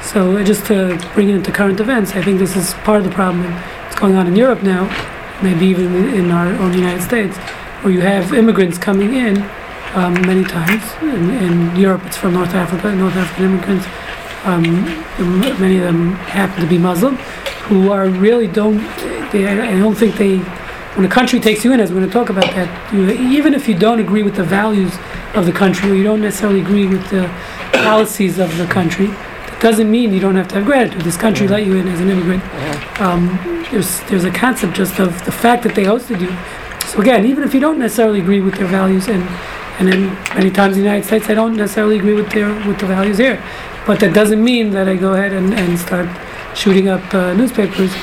So 0.06 0.37
uh, 0.37 0.44
just 0.44 0.64
to 0.67 0.97
bring 1.14 1.31
it 1.31 1.35
into 1.35 1.50
current 1.50 1.81
events, 1.81 2.12
I 2.12 2.23
think 2.23 2.38
this 2.38 2.55
is 2.55 2.75
part 2.85 2.99
of 2.99 3.05
the 3.05 3.11
problem 3.11 3.43
that's 3.43 3.99
going 3.99 4.14
on 4.14 4.29
in 4.29 4.37
Europe 4.37 4.62
now, 4.62 4.85
maybe 5.43 5.67
even 5.67 6.14
in 6.14 6.31
our 6.31 6.47
own 6.47 6.73
United 6.75 7.03
States, 7.03 7.37
where 7.82 7.93
you 7.93 8.00
have 8.03 8.32
immigrants 8.32 8.79
coming 8.79 9.14
in 9.14 9.38
um, 9.94 10.14
many 10.23 10.44
times. 10.44 10.85
In, 11.03 11.31
in, 11.31 11.76
Europe, 11.76 12.03
it's 12.06 12.17
from 12.17 12.35
North 12.35 12.55
Africa, 12.55 12.94
North 12.94 13.17
African 13.17 13.47
immigrants. 13.47 13.87
Um, 14.44 14.85
many 15.61 15.79
of 15.79 15.82
them 15.82 16.12
happen 16.12 16.62
to 16.62 16.69
be 16.69 16.79
Muslim, 16.79 17.17
who 17.67 17.91
are 17.91 18.09
really 18.09 18.47
don't. 18.47 18.79
They, 19.32 19.49
I 19.49 19.76
don't 19.76 19.97
think 19.97 20.14
they. 20.17 20.38
When 20.94 21.05
a 21.05 21.11
country 21.11 21.41
takes 21.41 21.64
you 21.64 21.73
in, 21.73 21.81
as 21.81 21.91
we're 21.91 21.99
going 21.99 22.09
to 22.09 22.12
talk 22.12 22.31
about 22.31 22.55
that, 22.55 22.94
you, 22.94 23.11
even 23.11 23.55
if 23.55 23.69
you 23.69 23.76
don't 23.76 23.99
agree 23.99 24.23
with 24.23 24.37
the 24.37 24.44
values 24.44 24.97
of 25.35 25.47
the 25.47 25.52
country, 25.52 25.91
or 25.91 25.94
you 25.94 26.05
don't 26.05 26.23
necessarily 26.23 26.61
agree 26.61 26.87
with 26.87 27.11
the 27.11 27.29
policies 27.73 28.38
of 28.38 28.56
the 28.56 28.67
country, 28.67 29.11
doesn't 29.61 29.91
mean 29.91 30.12
you 30.12 30.20
don't 30.20 30.37
have 30.37 30.49
to 30.49 30.56
have 30.56 30.64
gratitude. 30.64 31.03
This 31.03 31.17
country 31.17 31.49
let 31.49 31.64
you 31.64 31.76
in 31.76 31.88
as 31.88 32.00
an 32.00 32.11
immigrant. 32.11 32.43
Um, 33.00 33.38
there's 33.70 34.00
there's 34.08 34.25
a 34.25 34.31
concept 34.31 34.75
just 34.75 34.99
of 34.99 35.25
the 35.25 35.32
fact 35.32 35.62
that 35.64 35.75
they 35.75 35.85
hosted 35.85 36.20
you. 36.20 36.31
So 36.88 37.00
again, 37.00 37.26
even 37.26 37.43
if 37.43 37.55
you 37.55 37.61
don't 37.61 37.79
necessarily 37.79 38.20
agree 38.20 38.41
with 38.41 38.55
their 38.56 38.67
values 38.67 39.08
and 39.08 39.23
and 39.79 39.93
then 39.93 40.14
many 40.35 40.50
times 40.50 40.76
in 40.76 40.82
the 40.82 40.88
United 40.88 41.06
States, 41.06 41.29
I 41.29 41.35
don't 41.35 41.56
necessarily 41.56 41.99
agree 41.99 42.14
with 42.14 42.31
their 42.31 42.49
with 42.67 42.79
the 42.79 42.87
values 42.87 43.19
here. 43.19 43.43
But 43.87 44.00
that 44.00 44.14
doesn't 44.14 44.43
mean 44.43 44.70
that 44.70 44.88
I 44.88 44.97
go 44.97 45.14
ahead 45.14 45.32
and, 45.32 45.55
and 45.55 45.79
start 45.79 46.09
shooting 46.56 46.88
up 46.88 47.14
uh, 47.14 47.35
newspapers 47.35 47.94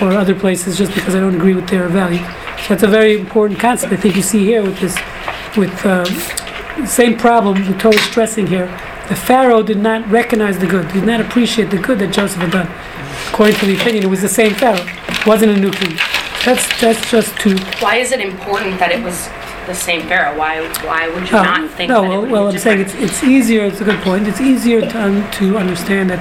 or 0.00 0.12
other 0.12 0.34
places 0.34 0.76
just 0.76 0.94
because 0.94 1.14
I 1.14 1.20
don't 1.20 1.34
agree 1.34 1.54
with 1.54 1.68
their 1.68 1.88
values. 1.88 2.26
So 2.62 2.74
that's 2.74 2.82
a 2.82 2.88
very 2.88 3.20
important 3.20 3.60
concept. 3.60 3.92
I 3.92 3.96
think 3.96 4.16
you 4.16 4.22
see 4.22 4.44
here 4.44 4.62
with 4.62 4.78
this, 4.80 4.96
with 5.56 5.74
uh, 5.84 6.04
the 6.76 6.86
same 6.86 7.16
problem 7.16 7.64
the 7.64 7.76
Torah 7.78 7.94
is 7.94 8.02
stressing 8.02 8.46
here. 8.46 8.66
The 9.08 9.16
Pharaoh 9.16 9.62
did 9.62 9.78
not 9.78 10.06
recognize 10.10 10.58
the 10.58 10.66
good, 10.66 10.86
did 10.92 11.04
not 11.04 11.20
appreciate 11.20 11.70
the 11.70 11.78
good 11.78 11.98
that 12.00 12.12
Joseph 12.12 12.40
had 12.40 12.50
done. 12.50 12.68
According 13.32 13.56
to 13.56 13.66
the 13.66 13.76
opinion, 13.76 14.04
it 14.04 14.08
was 14.10 14.20
the 14.20 14.28
same 14.28 14.54
Pharaoh. 14.54 14.84
It 15.08 15.26
wasn't 15.26 15.52
a 15.56 15.60
new 15.60 15.70
king. 15.70 15.96
That's 16.44 16.64
that's 16.80 17.10
just 17.10 17.36
to. 17.40 17.56
Why 17.80 17.96
is 17.96 18.12
it 18.12 18.20
important 18.20 18.78
that 18.78 18.92
it 18.92 19.02
was 19.02 19.28
the 19.66 19.74
same 19.74 20.02
Pharaoh? 20.08 20.36
Why 20.38 20.60
why 20.84 21.08
would 21.08 21.28
you 21.30 21.36
Oh, 21.38 21.42
not 21.42 21.70
think 21.70 21.88
no, 21.88 22.02
that 22.02 22.08
well, 22.08 22.26
well, 22.30 22.48
I'm 22.48 22.58
saying 22.58 22.80
it's 22.80 22.94
it's 22.94 23.22
easier. 23.24 23.64
It's 23.64 23.80
a 23.80 23.84
good 23.84 24.00
point. 24.02 24.28
It's 24.28 24.40
easier 24.40 24.80
to 24.82 25.02
un, 25.02 25.30
to 25.32 25.56
understand 25.56 26.10
that 26.10 26.20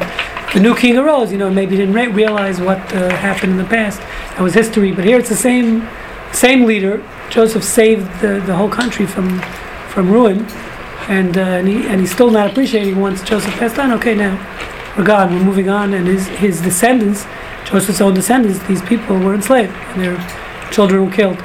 the 0.53 0.59
new 0.61 0.75
king 0.75 0.97
arose. 0.97 1.31
You 1.31 1.37
know, 1.37 1.49
maybe 1.49 1.75
didn't 1.77 1.93
re- 1.93 2.07
realize 2.07 2.59
what 2.61 2.79
uh, 2.93 3.09
happened 3.17 3.51
in 3.53 3.57
the 3.57 3.65
past. 3.65 3.99
That 3.99 4.41
was 4.41 4.53
history. 4.53 4.91
But 4.93 5.03
here 5.05 5.19
it's 5.19 5.29
the 5.29 5.35
same 5.35 5.87
same 6.31 6.65
leader. 6.65 7.03
Joseph 7.29 7.63
saved 7.63 8.05
the, 8.21 8.39
the 8.45 8.55
whole 8.55 8.69
country 8.69 9.05
from 9.05 9.39
from 9.89 10.09
ruin, 10.11 10.45
and 11.07 11.37
uh, 11.37 11.41
and, 11.41 11.67
he, 11.67 11.87
and 11.87 11.99
he's 12.01 12.11
still 12.11 12.31
not 12.31 12.51
appreciating 12.51 12.99
once 12.99 13.23
Joseph 13.23 13.53
passed 13.55 13.79
on. 13.79 13.91
Okay, 13.93 14.15
now 14.15 14.35
we're 14.97 15.05
gone. 15.05 15.33
We're 15.33 15.43
moving 15.43 15.69
on, 15.69 15.93
and 15.93 16.07
his 16.07 16.27
his 16.27 16.61
descendants, 16.61 17.25
Joseph's 17.65 18.01
own 18.01 18.13
descendants, 18.13 18.59
these 18.67 18.81
people 18.81 19.17
were 19.19 19.35
enslaved, 19.35 19.73
and 19.73 20.01
their 20.01 20.71
children 20.71 21.05
were 21.05 21.11
killed 21.11 21.37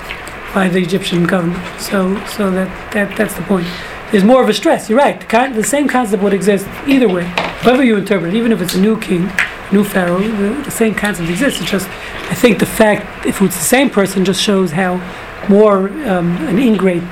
by 0.55 0.69
the 0.69 0.79
Egyptian 0.79 1.25
government. 1.25 1.63
So, 1.81 2.15
so 2.27 2.51
that, 2.51 2.93
that 2.93 3.17
that's 3.17 3.35
the 3.35 3.43
point. 3.43 3.67
There's 4.11 4.25
more 4.25 4.43
of 4.43 4.49
a 4.49 4.55
stress. 4.55 4.91
You're 4.91 4.99
right. 4.99 5.19
The, 5.19 5.27
con- 5.27 5.55
the 5.55 5.65
same 5.65 5.89
concept 5.89 6.23
would 6.23 6.35
exist 6.35 6.67
either 6.87 7.09
way, 7.09 7.25
however 7.63 7.83
you 7.83 7.97
interpret 7.97 8.35
it. 8.35 8.37
Even 8.37 8.53
if 8.53 8.61
it's 8.61 8.75
a 8.75 8.81
new 8.81 9.01
king, 9.01 9.31
new 9.73 9.85
pharaoh, 9.85 10.21
the, 10.21 10.63
the 10.65 10.71
same 10.71 10.95
concept 10.95 11.31
exists. 11.31 11.61
It's 11.61 11.71
just, 11.71 11.89
I 11.89 12.35
think 12.35 12.59
the 12.59 12.67
fact 12.67 13.27
if 13.27 13.41
it's 13.41 13.57
the 13.57 13.65
same 13.65 13.89
person 13.89 14.25
just 14.25 14.43
shows 14.43 14.73
how 14.73 15.01
more 15.49 15.89
um, 16.09 16.37
an 16.47 16.59
ingrate 16.59 17.03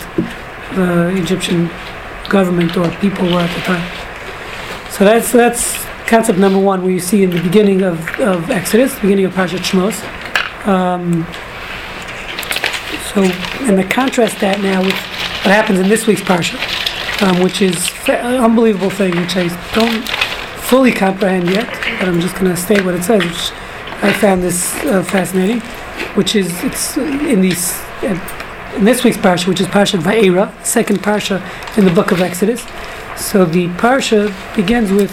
the 0.74 1.08
Egyptian 1.16 1.70
government 2.28 2.76
or 2.76 2.90
people 2.96 3.26
were 3.26 3.40
at 3.40 3.54
the 3.54 3.62
time. 3.62 4.90
So 4.90 5.04
that's 5.04 5.32
that's 5.32 5.84
concept 6.06 6.38
number 6.38 6.58
one, 6.58 6.82
where 6.82 6.90
you 6.90 7.00
see 7.00 7.22
in 7.22 7.30
the 7.30 7.40
beginning 7.40 7.82
of, 7.82 7.98
of 8.20 8.50
Exodus, 8.50 8.94
the 8.94 9.00
beginning 9.02 9.26
of 9.26 9.32
Parshat 9.32 9.60
Shmos. 9.60 10.02
Um, 10.66 11.24
so, 13.14 13.22
and 13.66 13.76
to 13.76 13.88
contrast 13.88 14.40
that 14.40 14.60
now 14.60 14.80
with 14.80 14.94
what 15.42 15.54
happens 15.54 15.78
in 15.78 15.88
this 15.88 16.06
week's 16.06 16.20
parsha, 16.20 16.54
um, 17.22 17.42
which 17.42 17.62
is 17.62 17.90
an 18.08 18.36
unbelievable 18.36 18.90
thing, 18.90 19.16
which 19.16 19.36
I 19.36 19.48
don't 19.74 20.06
fully 20.68 20.92
comprehend 20.92 21.48
yet, 21.48 21.66
but 21.98 22.08
I'm 22.08 22.20
just 22.20 22.34
going 22.34 22.46
to 22.46 22.56
state 22.56 22.84
what 22.84 22.94
it 22.94 23.02
says, 23.02 23.24
which 23.24 23.52
I 24.02 24.12
found 24.12 24.42
this 24.42 24.74
uh, 24.84 25.02
fascinating, 25.02 25.60
which 26.14 26.36
is 26.36 26.62
it's 26.62 26.96
in 26.96 27.40
these 27.40 27.72
uh, 28.02 28.18
in 28.76 28.84
this 28.84 29.04
week's 29.04 29.16
parsha, 29.16 29.46
which 29.48 29.60
is 29.60 29.66
Parsha 29.66 29.98
Va'era, 29.98 30.52
second 30.64 30.98
parsha 31.00 31.40
in 31.76 31.84
the 31.84 31.90
book 31.90 32.12
of 32.12 32.20
Exodus. 32.20 32.62
So 33.16 33.44
the 33.44 33.68
parsha 33.68 34.32
begins 34.54 34.90
with 34.90 35.12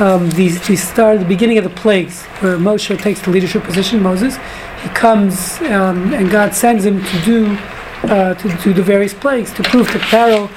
um, 0.00 0.30
the, 0.30 0.48
the 0.68 0.76
start, 0.76 1.18
the 1.20 1.24
beginning 1.24 1.58
of 1.58 1.64
the 1.64 1.70
plagues, 1.70 2.22
where 2.40 2.56
Moshe 2.56 3.00
takes 3.00 3.20
the 3.22 3.30
leadership 3.30 3.62
position, 3.64 4.02
Moses. 4.02 4.36
He 4.82 4.88
comes 4.90 5.60
um, 5.62 6.12
and 6.12 6.30
God 6.30 6.54
sends 6.54 6.84
him 6.84 7.02
to 7.02 7.20
do 7.24 7.58
uh, 8.04 8.34
to 8.34 8.48
do 8.62 8.74
the 8.74 8.82
various 8.82 9.14
plagues 9.14 9.52
to 9.54 9.62
prove 9.62 9.90
to 9.92 9.98
Pharaoh, 9.98 10.50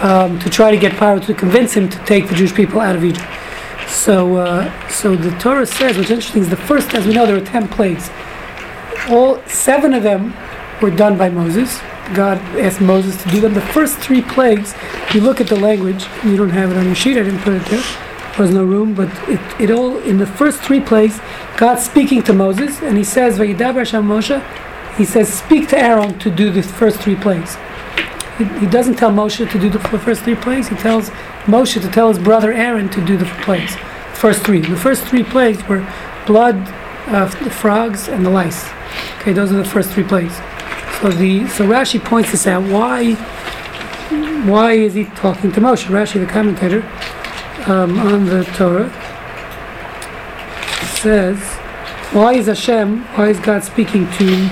um, 0.00 0.38
to 0.38 0.48
try 0.48 0.70
to 0.70 0.78
get 0.78 0.92
Pharaoh 0.94 1.20
to 1.20 1.34
convince 1.34 1.74
him 1.74 1.88
to 1.88 1.98
take 2.04 2.26
the 2.28 2.34
Jewish 2.34 2.54
people 2.54 2.80
out 2.80 2.96
of 2.96 3.04
Egypt. 3.04 3.28
So, 3.86 4.36
uh, 4.36 4.88
so 4.88 5.14
the 5.14 5.30
Torah 5.38 5.66
says, 5.66 5.98
what's 5.98 6.10
interesting 6.10 6.42
is 6.42 6.48
the 6.48 6.56
first, 6.56 6.94
as 6.94 7.06
we 7.06 7.12
know, 7.12 7.26
there 7.26 7.36
are 7.36 7.40
ten 7.40 7.68
plagues. 7.68 8.08
all 9.08 9.40
seven 9.46 9.94
of 9.94 10.02
them 10.02 10.32
were 10.80 10.90
done 10.90 11.16
by 11.16 11.28
Moses. 11.28 11.80
God 12.14 12.38
asked 12.58 12.80
Moses 12.80 13.20
to 13.22 13.28
do 13.30 13.40
them. 13.40 13.54
The 13.54 13.60
first 13.60 13.98
three 13.98 14.22
plagues, 14.22 14.74
if 14.74 15.14
you 15.14 15.20
look 15.20 15.40
at 15.40 15.48
the 15.48 15.56
language, 15.56 16.06
you 16.24 16.36
don't 16.36 16.50
have 16.50 16.70
it 16.70 16.76
on 16.76 16.86
your 16.86 16.94
sheet. 16.94 17.16
I 17.16 17.22
didn't 17.22 17.40
put 17.40 17.54
it 17.54 17.64
there. 17.66 17.82
There 18.36 18.44
was 18.44 18.54
no 18.54 18.64
room, 18.64 18.94
but 18.94 19.08
it, 19.28 19.40
it 19.60 19.70
all 19.70 19.96
in 19.98 20.18
the 20.18 20.26
first 20.26 20.60
three 20.60 20.80
plagues, 20.80 21.20
God's 21.56 21.84
speaking 21.84 22.22
to 22.24 22.32
Moses, 22.32 22.82
and 22.82 22.98
He 22.98 23.04
says, 23.04 23.38
"Vayidaber 23.38 23.78
Hashem 23.78 24.06
Moshe." 24.06 24.42
He 24.96 25.04
says, 25.04 25.32
"Speak 25.32 25.68
to 25.70 25.78
Aaron 25.78 26.18
to 26.18 26.30
do 26.30 26.50
the 26.50 26.62
first 26.62 27.00
three 27.00 27.16
plagues." 27.16 27.56
He, 28.36 28.44
he 28.60 28.66
doesn't 28.66 28.96
tell 28.96 29.10
Moshe 29.10 29.50
to 29.50 29.58
do 29.58 29.70
the 29.70 29.80
f- 29.80 30.02
first 30.02 30.22
three 30.22 30.34
plagues. 30.34 30.68
He 30.68 30.76
tells 30.76 31.08
Moshe 31.46 31.80
to 31.80 31.88
tell 31.88 32.08
his 32.08 32.18
brother 32.18 32.52
Aaron 32.52 32.90
to 32.90 33.04
do 33.04 33.16
the 33.16 33.24
plagues. 33.42 33.74
First 34.12 34.42
three. 34.44 34.60
The 34.60 34.76
first 34.76 35.04
three 35.04 35.24
plagues 35.24 35.66
were 35.66 35.86
blood, 36.26 36.56
uh, 37.08 37.26
the 37.42 37.50
frogs, 37.50 38.08
and 38.08 38.24
the 38.24 38.30
lice. 38.30 38.68
Okay, 39.20 39.32
those 39.32 39.50
are 39.50 39.56
the 39.56 39.64
first 39.64 39.90
three 39.90 40.04
plagues. 40.04 40.38
So 41.00 41.10
the 41.10 41.46
so 41.48 41.66
Rashi 41.66 42.02
points 42.02 42.30
this 42.30 42.46
out. 42.46 42.62
Why? 42.64 43.14
Why 44.46 44.72
is 44.72 44.94
he 44.94 45.04
talking 45.04 45.52
to 45.52 45.60
Moshe? 45.60 45.86
Rashi, 45.86 46.24
the 46.24 46.32
commentator 46.32 46.82
um, 47.70 47.98
on 47.98 48.24
the 48.24 48.44
Torah, 48.56 48.90
says, 50.96 51.38
"Why 52.14 52.34
is 52.34 52.46
Hashem? 52.46 53.04
Why 53.14 53.28
is 53.28 53.38
God 53.40 53.62
speaking 53.62 54.10
to 54.12 54.50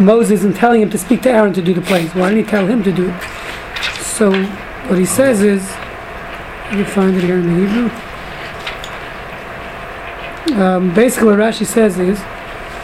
Moses 0.00 0.42
and 0.42 0.56
telling 0.56 0.82
him 0.82 0.90
to 0.90 0.98
speak 0.98 1.22
to 1.22 1.30
Aaron 1.30 1.52
to 1.52 1.62
do 1.62 1.72
the 1.72 1.82
plagues? 1.82 2.14
Why 2.14 2.30
didn't 2.30 2.44
he 2.44 2.50
tell 2.50 2.66
him 2.66 2.82
to 2.82 2.92
do 2.92 3.10
it?" 3.10 3.22
So 4.02 4.32
what 4.88 4.98
he 4.98 5.06
says 5.06 5.42
is, 5.42 5.62
let 6.70 6.78
me 6.78 6.84
find 6.84 7.16
it 7.16 7.22
here 7.22 7.36
in 7.36 7.46
the 7.46 7.54
Hebrew. 7.66 7.90
Um, 10.60 10.94
basically, 10.94 11.28
what 11.28 11.38
Rashi 11.38 11.66
says 11.66 11.98
is 11.98 12.18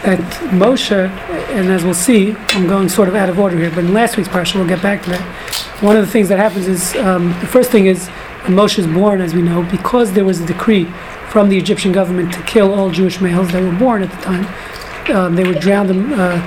that 0.03 0.19
Moshe, 0.51 1.09
and 1.53 1.69
as 1.69 1.83
we'll 1.83 1.93
see, 1.93 2.35
I'm 2.49 2.67
going 2.67 2.89
sort 2.89 3.07
of 3.07 3.15
out 3.15 3.29
of 3.29 3.39
order 3.39 3.57
here, 3.57 3.69
but 3.69 3.85
in 3.85 3.93
last 3.93 4.17
week's 4.17 4.29
parsha, 4.29 4.55
we'll 4.55 4.67
get 4.67 4.81
back 4.81 5.03
to 5.03 5.11
that. 5.11 5.21
One 5.81 5.95
of 5.95 6.05
the 6.05 6.11
things 6.11 6.29
that 6.29 6.39
happens 6.39 6.67
is 6.67 6.95
um, 6.95 7.27
the 7.39 7.47
first 7.47 7.69
thing 7.69 7.85
is 7.85 8.09
Moshe 8.43 8.79
is 8.79 8.87
born, 8.87 9.21
as 9.21 9.33
we 9.33 9.41
know, 9.41 9.63
because 9.69 10.13
there 10.13 10.25
was 10.25 10.41
a 10.41 10.45
decree 10.45 10.85
from 11.29 11.49
the 11.49 11.57
Egyptian 11.57 11.91
government 11.91 12.33
to 12.33 12.41
kill 12.43 12.73
all 12.73 12.89
Jewish 12.89 13.21
males 13.21 13.51
that 13.51 13.61
were 13.61 13.77
born 13.77 14.01
at 14.01 14.09
the 14.09 14.17
time. 14.17 15.15
Um, 15.15 15.35
they 15.35 15.43
would 15.43 15.59
drown 15.59 15.87
them, 15.87 16.11
uh, 16.13 16.41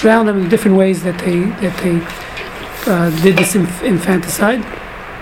drown 0.00 0.26
them 0.26 0.42
in 0.42 0.48
different 0.48 0.76
ways 0.76 1.02
that 1.02 1.18
they 1.18 1.40
that 1.64 1.76
they 1.82 2.90
uh, 2.90 3.10
did 3.22 3.36
this 3.36 3.54
inf- 3.54 3.82
infanticide. 3.82 4.62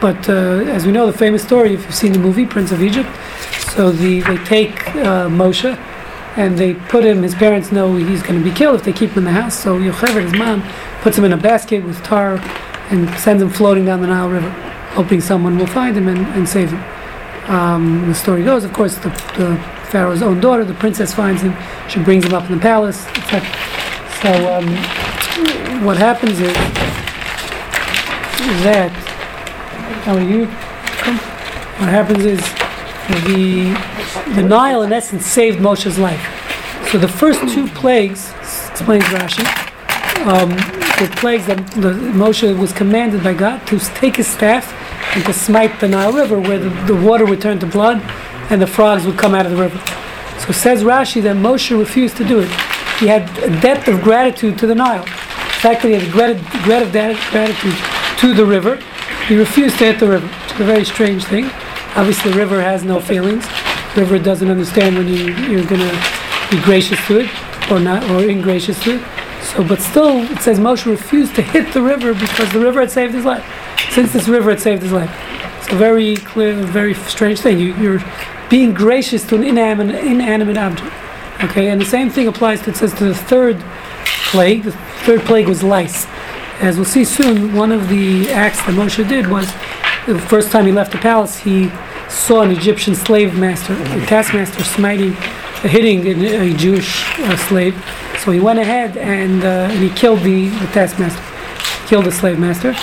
But 0.01 0.29
uh, 0.29 0.65
as 0.67 0.87
we 0.87 0.93
know, 0.93 1.07
the 1.07 1.17
famous 1.17 1.43
story, 1.43 1.75
if 1.75 1.85
you've 1.85 1.95
seen 1.95 2.13
the 2.13 2.19
movie 2.19 2.47
Prince 2.47 2.73
of 2.73 2.83
Egypt, 2.83 3.11
so 3.73 3.91
the 3.91 4.21
they 4.21 4.37
take 4.45 4.87
uh, 4.97 5.29
Moshe 5.29 5.77
and 6.39 6.57
they 6.57 6.75
put 6.75 7.05
him. 7.05 7.23
His 7.23 7.35
parents 7.35 7.73
know 7.73 7.97
he's 7.97 8.23
going 8.23 8.39
to 8.39 8.45
be 8.49 8.55
killed 8.55 8.77
if 8.77 8.85
they 8.85 8.93
keep 8.93 9.11
him 9.11 9.19
in 9.19 9.25
the 9.25 9.33
house. 9.33 9.59
So 9.59 9.77
Yocheved, 9.77 10.23
his 10.23 10.39
mom, 10.39 10.63
puts 11.03 11.19
him 11.19 11.25
in 11.25 11.33
a 11.33 11.37
basket 11.37 11.83
with 11.85 12.03
tar 12.05 12.39
and 12.91 13.11
sends 13.19 13.43
him 13.43 13.51
floating 13.51 13.85
down 13.85 14.01
the 14.01 14.07
Nile 14.07 14.31
River, 14.31 14.49
hoping 14.91 15.21
someone 15.21 15.59
will 15.59 15.67
find 15.67 15.97
him 15.97 16.07
and, 16.07 16.25
and 16.29 16.49
save 16.49 16.71
him. 16.71 16.83
Um, 17.51 18.07
the 18.07 18.15
story 18.15 18.45
goes, 18.45 18.63
of 18.63 18.73
course, 18.73 18.97
the, 18.99 19.09
the 19.37 19.61
Pharaoh's 19.91 20.23
own 20.23 20.41
daughter, 20.41 20.65
the 20.65 20.75
princess, 20.75 21.13
finds 21.13 21.43
him. 21.43 21.57
She 21.89 21.99
brings 21.99 22.25
him 22.25 22.35
up 22.35 22.49
in 22.49 22.55
the 22.55 22.63
palace, 22.63 23.05
etc. 23.09 23.41
So 24.23 24.31
um, 24.55 25.85
what 25.85 25.97
happens 25.97 26.39
is 26.39 26.55
that 28.63 28.93
how 30.05 30.15
are 30.15 30.23
you? 30.23 30.47
What 30.47 31.89
happens 31.89 32.25
is 32.25 32.58
the 33.09 33.75
the 34.35 34.43
Nile, 34.43 34.83
in 34.83 34.93
essence, 34.93 35.27
saved 35.27 35.59
Moshe's 35.59 35.99
life. 35.99 36.21
So 36.91 36.99
the 36.99 37.09
first 37.09 37.41
two 37.53 37.67
plagues, 37.69 38.31
explains 38.71 39.05
Rashi, 39.05 39.45
um, 40.27 40.51
the 40.51 41.15
plagues 41.17 41.47
that 41.47 41.67
the, 41.73 41.93
Moshe 41.93 42.59
was 42.59 42.73
commanded 42.73 43.23
by 43.23 43.35
God 43.35 43.67
to 43.69 43.79
take 43.79 44.17
his 44.17 44.27
staff 44.27 44.73
and 45.15 45.25
to 45.25 45.33
smite 45.33 45.81
the 45.81 45.89
Nile 45.89 46.13
River, 46.13 46.41
where 46.41 46.59
the, 46.59 46.71
the 46.87 46.95
water 46.95 47.25
would 47.25 47.41
turn 47.41 47.59
to 47.61 47.67
blood 47.67 48.03
and 48.51 48.61
the 48.61 48.67
frogs 48.67 49.07
would 49.07 49.19
come 49.19 49.35
out 49.35 49.47
of 49.47 49.53
the 49.53 49.59
river. 49.59 49.79
So 50.41 50.53
says 50.53 50.83
Rashi 50.83 51.23
that 51.23 51.37
Moshe 51.37 51.77
refused 51.79 52.17
to 52.19 52.25
do 52.25 52.41
it. 52.41 52.51
He 52.99 53.07
had 53.07 53.29
a 53.39 53.61
debt 53.61 53.87
of 53.89 54.03
gratitude 54.03 54.59
to 54.59 54.67
the 54.67 54.75
Nile. 54.75 55.05
The 55.05 55.61
fact 55.61 55.83
he 55.83 55.93
had 55.93 56.03
a 56.03 56.11
grat- 56.11 56.37
of 56.37 56.93
gratitude 57.31 57.75
to 58.19 58.35
the 58.35 58.45
river, 58.45 58.77
he 59.27 59.37
refused 59.37 59.79
to 59.79 59.85
hit 59.85 60.01
the 60.01 60.09
river. 60.09 60.31
It's 60.45 60.53
a 60.61 60.65
very 60.65 60.85
strange 60.85 61.25
thing. 61.25 61.51
Obviously, 61.97 62.33
the 62.33 62.39
river 62.39 62.61
has 62.61 62.85
no 62.85 63.01
feelings. 63.01 63.45
The 63.95 64.03
river 64.03 64.19
doesn't 64.19 64.49
understand 64.49 64.97
when 64.97 65.09
you, 65.09 65.35
you're 65.49 65.65
going 65.65 65.81
to 65.81 66.05
be 66.51 66.61
gracious 66.63 67.05
to 67.07 67.21
it 67.21 67.31
or 67.71 67.81
not, 67.81 68.09
or 68.11 68.29
ingracious 68.29 68.83
to 68.85 68.97
it. 68.97 69.03
So, 69.43 69.65
but 69.65 69.81
still, 69.81 70.23
it 70.31 70.41
says 70.41 70.59
Moshe 70.59 70.87
refused 70.87 71.35
to 71.37 71.43
hit 71.43 71.73
the 71.73 71.83
river 71.83 72.15
because 72.15 72.53
the 72.53 72.61
river 72.61 72.81
had 72.81 72.91
saved 72.91 73.15
his 73.15 73.25
life. 73.25 73.45
Since 73.91 74.13
this 74.13 74.29
river 74.29 74.51
had 74.51 74.61
saved 74.61 74.83
his 74.83 74.93
life, 74.93 75.11
it's 75.59 75.73
a 75.73 75.77
very 75.77 76.17
clear, 76.17 76.55
very 76.55 76.95
strange 76.95 77.41
thing. 77.41 77.59
You, 77.59 77.75
you're 77.77 78.05
being 78.51 78.73
gracious 78.73 79.27
to 79.29 79.37
an 79.37 79.45
inanimate, 79.45 80.05
inanimate 80.05 80.57
object. 80.57 80.93
Okay, 81.45 81.69
and 81.69 81.81
the 81.81 81.87
same 81.87 82.11
thing 82.11 82.27
applies 82.27 82.63
to 82.63 82.71
it 82.71 82.77
says 82.77 82.93
to 82.95 83.05
the 83.05 83.15
third 83.15 83.63
plague. 84.31 84.65
The 84.65 84.73
third 84.73 85.21
plague 85.21 85.49
was 85.49 85.63
lice. 85.63 86.07
As 86.61 86.77
we'll 86.77 86.85
see 86.85 87.05
soon, 87.05 87.55
one 87.55 87.71
of 87.71 87.89
the 87.89 88.31
acts 88.31 88.59
that 88.59 88.75
Moshe 88.75 89.09
did 89.09 89.29
was 89.29 89.47
the 90.15 90.19
first 90.19 90.51
time 90.51 90.67
he 90.67 90.73
left 90.73 90.93
the 90.93 90.99
palace, 90.99 91.39
he 91.39 91.71
saw 92.09 92.43
an 92.43 92.51
Egyptian 92.51 92.95
slave 92.95 93.39
master, 93.39 93.75
a 93.75 94.07
taskmaster, 94.07 94.65
smiting, 94.65 95.13
hitting 95.63 96.07
a, 96.07 96.51
a 96.51 96.55
Jewish 96.55 97.05
uh, 97.19 97.37
slave. 97.37 97.75
So 98.25 98.33
he 98.33 98.41
went 98.41 98.59
ahead 98.59 98.97
and, 98.97 99.45
uh, 99.45 99.69
and 99.71 99.83
he 99.83 99.91
killed 99.91 100.21
the, 100.21 100.49
the 100.49 100.67
taskmaster, 100.69 101.23
killed 101.87 102.07
the 102.07 102.13
slave 102.13 102.39
master, 102.39 102.75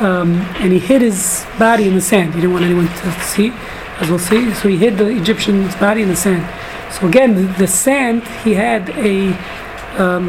um, 0.00 0.34
and 0.60 0.72
he 0.72 0.78
hid 0.78 1.02
his 1.02 1.44
body 1.58 1.88
in 1.88 1.94
the 1.94 2.00
sand. 2.00 2.34
He 2.34 2.40
didn't 2.40 2.52
want 2.52 2.64
anyone 2.64 2.86
to 2.88 3.12
see, 3.20 3.52
as 3.98 4.08
we'll 4.08 4.18
see. 4.18 4.54
So 4.54 4.68
he 4.68 4.76
hid 4.76 4.98
the 4.98 5.08
Egyptian's 5.08 5.74
body 5.76 6.02
in 6.02 6.08
the 6.08 6.16
sand. 6.16 6.46
So 6.94 7.06
again, 7.06 7.34
the, 7.34 7.52
the 7.58 7.66
sand 7.66 8.26
he 8.44 8.54
had 8.54 8.88
a 8.90 9.36
um, 9.98 10.28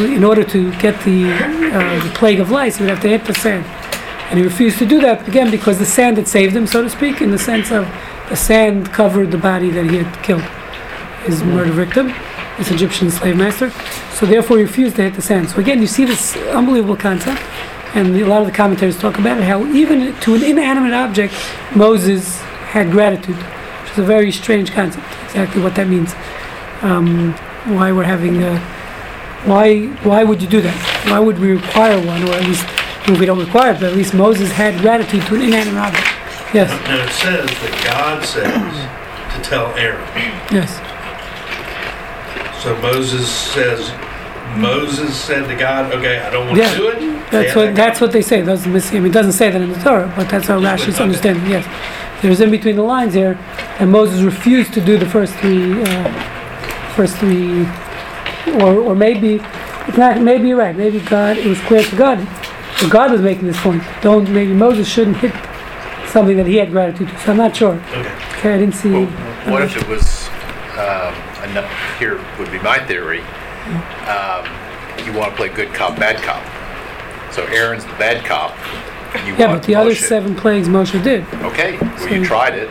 in 0.00 0.24
order 0.24 0.42
to 0.42 0.72
get 0.78 1.00
the, 1.04 1.30
uh, 1.32 2.04
the 2.04 2.10
plague 2.14 2.40
of 2.40 2.50
lice, 2.50 2.76
he 2.76 2.82
would 2.82 2.90
have 2.90 3.00
to 3.02 3.08
hit 3.08 3.24
the 3.24 3.34
sand. 3.34 3.64
And 4.34 4.40
he 4.40 4.48
refused 4.48 4.80
to 4.80 4.84
do 4.84 5.00
that 5.00 5.28
again 5.28 5.48
because 5.48 5.78
the 5.78 5.86
sand 5.86 6.16
had 6.16 6.26
saved 6.26 6.56
him, 6.56 6.66
so 6.66 6.82
to 6.82 6.90
speak, 6.90 7.20
in 7.20 7.30
the 7.30 7.38
sense 7.38 7.70
of 7.70 7.86
the 8.28 8.34
sand 8.34 8.92
covered 8.92 9.30
the 9.30 9.38
body 9.38 9.70
that 9.70 9.88
he 9.88 9.98
had 9.98 10.24
killed, 10.24 10.42
his 11.22 11.44
murder 11.44 11.70
victim, 11.70 12.08
this 12.58 12.68
Egyptian 12.72 13.12
slave 13.12 13.36
master. 13.36 13.70
So 14.10 14.26
therefore, 14.26 14.56
he 14.56 14.64
refused 14.64 14.96
to 14.96 15.02
hit 15.02 15.14
the 15.14 15.22
sand. 15.22 15.50
So 15.50 15.60
again, 15.60 15.80
you 15.80 15.86
see 15.86 16.04
this 16.04 16.36
unbelievable 16.48 16.96
concept, 16.96 17.40
and 17.94 18.16
a 18.16 18.26
lot 18.26 18.40
of 18.40 18.48
the 18.48 18.52
commentators 18.52 18.98
talk 18.98 19.20
about 19.20 19.38
it. 19.38 19.44
How 19.44 19.64
even 19.66 20.12
to 20.22 20.34
an 20.34 20.42
inanimate 20.42 20.94
object, 20.94 21.32
Moses 21.76 22.40
had 22.40 22.90
gratitude, 22.90 23.36
which 23.36 23.92
is 23.92 23.98
a 23.98 24.02
very 24.02 24.32
strange 24.32 24.72
concept. 24.72 25.06
Exactly 25.26 25.62
what 25.62 25.76
that 25.76 25.86
means. 25.86 26.12
Um, 26.82 27.34
why 27.76 27.92
we're 27.92 28.02
having 28.02 28.42
a 28.42 28.58
why 29.46 29.86
why 30.02 30.24
would 30.24 30.42
you 30.42 30.48
do 30.48 30.60
that? 30.60 30.74
Why 31.08 31.20
would 31.20 31.38
we 31.38 31.52
require 31.52 32.04
one, 32.04 32.24
or 32.24 32.32
at 32.32 32.42
least 32.42 32.66
well, 33.06 33.18
we 33.18 33.26
don't 33.26 33.38
require 33.38 33.72
it, 33.72 33.80
but 33.80 33.84
at 33.90 33.94
least 33.96 34.14
Moses 34.14 34.50
had 34.52 34.80
gratitude 34.80 35.22
to 35.26 35.34
an 35.34 35.42
inanimate 35.42 35.82
object. 35.84 36.08
Yes, 36.54 36.70
And 36.88 37.00
it 37.00 37.12
says 37.12 37.46
that 37.50 37.82
God 37.84 38.24
says 38.24 39.34
to 39.34 39.48
tell 39.48 39.66
Aaron. 39.76 40.00
yes, 40.52 40.70
So 42.62 42.76
Moses 42.80 43.28
says, 43.28 43.90
Moses 44.56 45.14
said 45.14 45.46
to 45.48 45.56
God, 45.56 45.92
okay, 45.94 46.20
I 46.20 46.30
don't 46.30 46.46
want 46.46 46.58
Yeah. 46.58 46.70
to 46.70 46.76
do 46.76 46.88
it. 46.88 47.30
that's 47.30 47.54
what 47.56 47.74
that's 47.74 48.00
what 48.00 48.12
they 48.12 48.22
say. 48.22 48.40
Doesn't 48.42 48.72
miss, 48.72 48.90
I 48.92 48.94
mean, 48.94 49.06
it 49.06 49.12
doesn't 49.12 49.32
say 49.32 49.50
that 49.50 49.60
in 49.60 49.72
the 49.72 49.78
Torah, 49.80 50.10
but 50.16 50.28
that's 50.28 50.46
how 50.46 50.60
Rashi's 50.60 51.00
understanding. 51.00 51.44
Yes, 51.50 51.66
there's 52.22 52.40
in 52.40 52.50
between 52.50 52.76
the 52.76 52.82
lines 52.82 53.12
here, 53.14 53.36
and 53.80 53.90
Moses 53.90 54.20
refused 54.22 54.72
to 54.74 54.80
do 54.80 54.96
the 54.96 55.06
first 55.06 55.34
three, 55.34 55.82
uh, 55.82 56.08
first 56.94 57.16
three, 57.16 57.66
or 58.62 58.78
or 58.78 58.94
maybe 58.94 59.40
it's 59.88 59.98
not. 59.98 60.20
Maybe 60.20 60.48
you're 60.48 60.56
right. 60.58 60.76
Maybe 60.76 61.00
God. 61.00 61.36
It 61.36 61.46
was 61.46 61.60
clear 61.62 61.82
to 61.82 61.96
God. 61.96 62.18
But 62.80 62.90
God 62.90 63.12
was 63.12 63.20
making 63.20 63.46
this 63.46 63.60
point. 63.60 63.82
Don't 64.02 64.28
maybe 64.30 64.52
Moses 64.52 64.88
shouldn't 64.88 65.16
hit 65.18 65.32
something 66.08 66.36
that 66.36 66.46
he 66.46 66.56
had 66.56 66.70
gratitude 66.70 67.08
to. 67.08 67.18
So 67.20 67.32
I'm 67.32 67.38
not 67.38 67.56
sure. 67.56 67.74
Okay. 67.74 68.14
Okay, 68.38 68.54
I 68.54 68.58
didn't 68.58 68.74
see. 68.74 68.90
Well, 68.90 69.06
what 69.50 69.62
if 69.62 69.76
it 69.76 69.88
was, 69.88 70.28
um, 70.76 71.14
enough, 71.50 71.98
here 71.98 72.20
would 72.38 72.50
be 72.52 72.58
my 72.58 72.78
theory, 72.86 73.20
um, 74.06 74.44
you 75.04 75.12
want 75.12 75.30
to 75.30 75.36
play 75.36 75.48
good 75.48 75.72
cop, 75.72 75.98
bad 75.98 76.22
cop. 76.22 76.42
So 77.32 77.44
Aaron's 77.46 77.84
the 77.84 77.92
bad 77.92 78.24
cop. 78.24 78.56
You 79.26 79.34
Yeah, 79.36 79.52
but 79.54 79.62
the 79.62 79.74
other 79.74 79.94
seven 79.94 80.34
plagues 80.34 80.68
Moshe 80.68 81.02
did. 81.02 81.24
Okay, 81.42 81.78
well, 81.78 82.12
you 82.12 82.24
tried 82.24 82.54
it. 82.54 82.68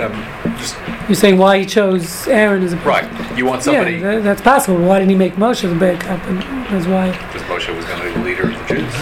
Um, 0.00 0.12
just, 0.58 0.76
You're 1.08 1.14
saying 1.14 1.38
why 1.38 1.58
he 1.60 1.66
chose 1.66 2.26
Aaron 2.28 2.62
as 2.62 2.72
a 2.74 2.76
right, 2.78 3.04
you 3.38 3.46
want 3.46 3.62
somebody, 3.62 3.92
Yeah, 3.96 4.16
that, 4.16 4.24
that's 4.24 4.40
possible. 4.42 4.78
Why 4.78 4.98
didn't 4.98 5.10
he 5.10 5.16
make 5.16 5.34
Moshe 5.36 5.62
the 5.62 5.74
bad 5.74 6.00
cop? 6.00 6.20
And 6.26 6.42
that's 6.66 6.86
why. 6.86 7.10
because 7.12 7.42
Moshe 7.42 7.74
was 7.74 7.84
going 7.86 8.00
to 8.00 8.06
be 8.08 8.12
the 8.12 8.20
leader 8.24 8.50
of 8.50 8.68
the 8.68 8.74
Jews. 8.74 8.94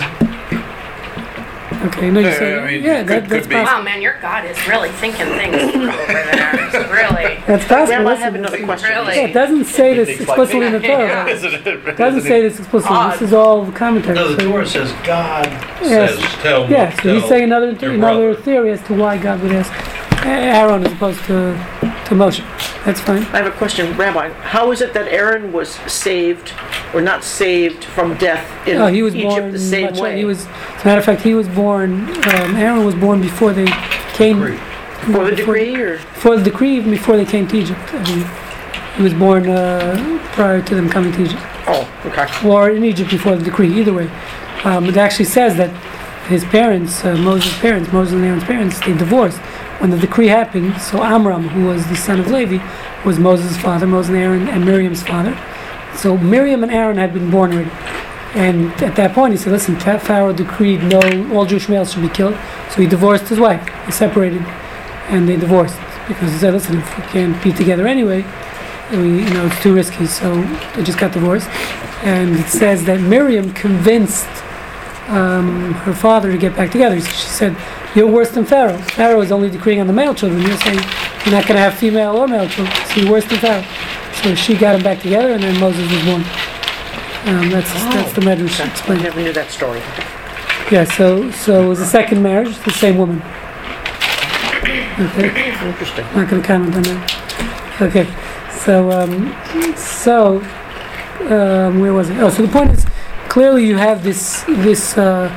Okay, 1.87 2.11
no, 2.11 2.21
you're 2.21 2.31
Yeah, 2.31 2.39
saying 2.39 2.59
I 2.59 2.67
mean, 2.71 2.83
yeah, 2.83 2.99
could- 3.01 3.09
that, 3.09 3.21
could 3.23 3.31
that's 3.31 3.47
be. 3.47 3.55
possible. 3.57 3.79
Wow, 3.79 3.83
man, 3.83 4.01
your 4.01 4.19
God 4.23 4.47
is 4.47 4.57
really 4.69 4.89
thinking 4.93 5.27
things 5.27 5.71
through 5.73 5.89
over 5.91 6.13
there. 6.13 6.51
It's 6.75 6.91
really. 6.91 7.37
That's 7.47 7.65
possible. 7.67 7.91
Rabbi, 7.91 8.01
I 8.01 8.05
Listen, 8.05 8.23
have 8.23 8.35
another 8.37 8.57
it's- 8.57 8.67
question. 8.67 8.89
Really? 8.89 9.17
Yeah, 9.17 9.27
it 9.27 9.33
doesn't 9.35 9.65
say 9.67 9.95
this 9.95 10.09
explicitly 10.21 10.67
in 10.67 10.73
the 10.73 10.81
Torah. 10.81 11.27
It 11.87 11.97
doesn't 11.97 12.23
say 12.23 12.41
this 12.43 12.59
explicitly. 12.59 12.97
This 13.13 13.23
is 13.23 13.33
all 13.35 13.65
the 13.67 13.73
commentary. 13.73 14.15
No, 14.15 14.29
the 14.33 14.41
So- 14.43 14.51
Torah 14.51 14.67
says 14.67 14.93
God 15.05 15.47
Yes. 15.83 16.15
says, 16.19 16.43
tell 16.43 16.71
Yeah, 16.71 16.91
so 17.03 17.13
he's 17.13 17.21
tell 17.23 17.29
saying 17.29 17.45
another 17.45 17.73
your 17.73 17.93
another 17.93 18.29
brother." 18.33 18.43
theory 18.43 18.71
as 18.73 18.83
to 18.85 18.95
why 18.95 19.19
God 19.19 19.43
would 19.43 19.53
ask 19.53 19.71
Aaron 20.25 20.85
as 20.87 20.93
opposed 20.93 21.21
to 21.25 21.53
to 22.09 22.15
Moshe. 22.15 22.41
That's 22.85 23.01
fine. 23.01 23.23
I 23.33 23.39
have 23.39 23.47
a 23.47 23.51
question, 23.51 23.97
Rabbi. 23.97 24.29
How 24.31 24.71
is 24.71 24.83
it 24.83 24.93
that 24.93 25.09
Aaron 25.09 25.53
was 25.53 25.71
saved 25.91 26.53
or 26.93 27.01
not 27.01 27.25
saved 27.25 27.85
from 27.85 28.15
death 28.19 28.47
in 28.69 28.77
Oh, 28.81 28.87
he 28.89 29.03
was 29.03 29.15
Egypt 29.15 29.31
born 29.31 29.53
the 29.53 29.59
same 29.59 29.85
much- 29.87 30.01
way? 30.01 30.19
He 30.19 30.25
was, 30.27 30.45
as 30.47 30.83
a 30.83 30.87
matter 30.87 30.99
of 30.99 31.05
fact, 31.05 31.23
he 31.23 31.35
was 31.35 31.49
born. 31.49 32.11
Um, 32.35 32.57
Aaron 32.57 32.85
was 32.85 32.95
born 32.95 33.23
before 33.23 33.53
they 33.55 33.67
came. 34.13 34.39
Decree. 34.41 34.57
For 34.59 35.07
the 35.07 35.13
before- 35.13 35.31
decree 35.31 35.77
or? 35.77 35.97
Before 35.99 36.37
the 36.37 36.43
decree, 36.45 36.77
even 36.77 36.91
before 36.91 37.17
they 37.17 37.25
came 37.25 37.47
to 37.49 37.57
Egypt. 37.57 37.81
I 37.95 38.03
mean, 38.15 38.27
he 38.97 39.03
was 39.03 39.15
born 39.15 39.49
uh, 39.49 40.21
prior 40.33 40.61
to 40.61 40.75
them 40.75 40.89
coming 40.91 41.13
to 41.13 41.23
Egypt, 41.23 41.43
Oh, 41.67 41.89
okay. 42.07 42.27
or 42.47 42.69
in 42.71 42.85
Egypt 42.85 43.11
before 43.11 43.35
the 43.37 43.45
decree. 43.45 43.73
Either 43.81 43.95
way, 43.95 44.11
um, 44.65 44.85
it 44.87 44.97
actually 44.99 45.25
says 45.27 45.57
that 45.57 45.71
his 46.29 46.45
parents, 46.45 47.03
uh, 47.05 47.17
Moses' 47.17 47.59
parents, 47.61 47.91
Moses 47.93 48.15
and 48.15 48.25
Aaron's 48.25 48.45
parents, 48.45 48.79
they 48.81 48.93
divorced 48.95 49.41
when 49.79 49.91
the 49.91 49.99
decree 49.99 50.29
happened. 50.29 50.81
So 50.81 51.03
Amram, 51.03 51.49
who 51.49 51.67
was 51.67 51.87
the 51.89 51.97
son 51.97 52.21
of 52.21 52.31
Levi, 52.31 52.59
was 53.05 53.19
Moses' 53.19 53.57
father. 53.57 53.87
Moses 53.87 54.11
and 54.11 54.19
Aaron 54.19 54.49
and 54.49 54.65
Miriam's 54.65 55.03
father. 55.03 55.39
So 55.97 56.17
Miriam 56.17 56.63
and 56.63 56.73
Aaron 56.73 56.97
had 56.97 57.13
been 57.13 57.31
born 57.31 57.53
already. 57.53 57.71
And 58.35 58.73
at 58.83 58.97
that 58.97 59.13
point, 59.13 59.33
he 59.33 59.39
said, 59.39 59.53
"Listen, 59.53 59.79
Pharaoh 59.79 60.33
decreed 60.33 60.83
no, 60.83 61.01
all 61.33 61.47
Jewish 61.47 61.69
males 61.69 61.93
should 61.93 62.03
be 62.03 62.09
killed." 62.09 62.37
So 62.71 62.81
he 62.81 62.87
divorced 62.87 63.29
his 63.29 63.39
wife. 63.39 63.65
They 63.87 63.93
separated, 63.93 64.43
and 65.09 65.29
they 65.29 65.37
divorced 65.37 65.79
because 66.09 66.33
he 66.33 66.39
said, 66.39 66.53
"Listen, 66.53 66.79
if 66.79 66.99
we 66.99 67.05
can't 67.05 67.41
be 67.45 67.53
together 67.53 67.87
anyway, 67.87 68.25
we, 68.91 69.23
you 69.23 69.31
know, 69.31 69.47
it's 69.47 69.63
too 69.63 69.73
risky." 69.73 70.07
So 70.07 70.43
they 70.75 70.83
just 70.83 70.99
got 70.99 71.13
divorced. 71.13 71.49
And 72.03 72.37
it 72.37 72.49
says 72.49 72.85
that 72.87 73.01
Miriam 73.01 73.53
convinced 73.53 74.27
um, 75.09 75.73
her 75.85 75.95
father 75.95 76.33
to 76.33 76.39
get 76.39 76.57
back 76.57 76.71
together. 76.71 77.01
She 77.01 77.29
said, 77.29 77.57
"You're 77.95 78.07
worse 78.09 78.31
than 78.31 78.45
Pharaoh. 78.45 78.79
Pharaoh 78.79 79.21
is 79.21 79.31
only 79.33 79.51
decreeing 79.51 79.81
on 79.81 79.87
the 79.87 79.93
male 79.93 80.15
children. 80.15 80.43
You're 80.43 80.57
saying 80.59 80.79
you're 81.25 81.35
not 81.35 81.47
going 81.47 81.57
to 81.57 81.65
have 81.67 81.75
female 81.75 82.17
or 82.17 82.27
male 82.29 82.49
children. 82.49 82.75
So 82.89 83.01
you're 83.01 83.11
worse 83.11 83.25
than 83.27 83.39
Pharaoh." 83.39 83.65
So 84.23 84.35
she 84.35 84.55
got 84.57 84.73
them 84.73 84.83
back 84.83 85.01
together, 85.01 85.33
and 85.33 85.43
then 85.43 85.59
Moses 85.61 85.91
was 85.91 86.03
born. 86.05 86.23
Um, 87.27 87.51
that's 87.51 87.73
that's 87.73 88.13
the 88.13 88.21
Medrash 88.21 88.61
I 88.61 88.69
explained. 88.71 89.03
never 89.03 89.21
knew 89.21 89.33
that 89.33 89.51
story. 89.51 89.81
Yeah, 90.71 90.85
so 90.85 91.31
so 91.31 91.65
it 91.65 91.69
was 91.69 91.81
a 91.81 91.87
second 91.87 92.23
marriage, 92.23 92.57
the 92.61 92.71
same 92.73 92.97
woman. 92.97 93.23
Okay, 94.99 95.53
Interesting. 95.69 96.05
not 96.15 96.29
going 96.31 96.41
to 96.41 96.47
comment 96.47 96.75
on 96.77 96.83
that. 96.83 97.81
Okay, 97.83 98.07
so 98.65 98.91
um, 98.93 99.35
so 99.77 100.37
um, 101.29 101.81
where 101.81 101.93
was 101.93 102.09
it? 102.11 102.19
Oh, 102.19 102.31
so 102.31 102.43
the 102.47 102.53
point 102.53 102.71
is, 102.71 102.87
clearly 103.29 103.67
you 103.67 103.77
have 103.77 104.03
this 104.03 104.45
this 104.49 104.97
uh, 104.97 105.29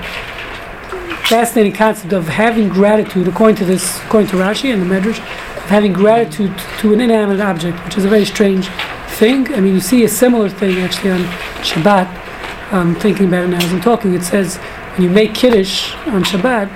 fascinating 1.28 1.74
concept 1.74 2.14
of 2.14 2.26
having 2.26 2.70
gratitude, 2.70 3.28
according 3.28 3.58
to 3.58 3.66
this, 3.66 4.02
according 4.04 4.30
to 4.30 4.38
Rashi 4.38 4.74
and 4.74 4.82
the 4.82 4.86
Medrash, 4.86 5.20
of 5.20 5.64
having 5.64 5.92
gratitude 5.92 6.58
to 6.80 6.94
an 6.94 7.02
inanimate 7.02 7.42
object, 7.42 7.84
which 7.84 7.98
is 7.98 8.06
a 8.06 8.10
very 8.10 8.24
strange 8.24 8.70
thing. 9.18 9.54
I 9.54 9.60
mean, 9.60 9.74
you 9.74 9.82
see 9.82 10.06
a 10.06 10.08
similar 10.08 10.48
thing 10.48 10.78
actually 10.78 11.12
on 11.12 11.20
Shabbat. 11.64 12.24
Um, 12.72 12.96
thinking 12.96 13.28
about 13.28 13.46
it 13.46 13.48
now 13.50 13.58
as 13.58 13.72
I'm 13.74 13.82
talking, 13.82 14.14
it 14.14 14.24
says 14.24 14.56
when 14.56 15.04
you 15.04 15.10
make 15.10 15.34
kiddush 15.34 15.94
on 16.08 16.24
Shabbat 16.24 16.70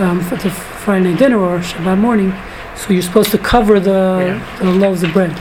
um, 0.00 0.20
for 0.22 0.36
the 0.36 0.50
Friday 0.50 1.10
night 1.10 1.18
dinner 1.18 1.38
or 1.38 1.60
Shabbat 1.60 1.98
morning, 1.98 2.32
so 2.76 2.92
you're 2.92 3.02
supposed 3.02 3.30
to 3.30 3.38
cover 3.38 3.78
the, 3.78 4.40
the 4.58 4.72
loaves 4.72 5.04
of 5.04 5.12
bread. 5.12 5.36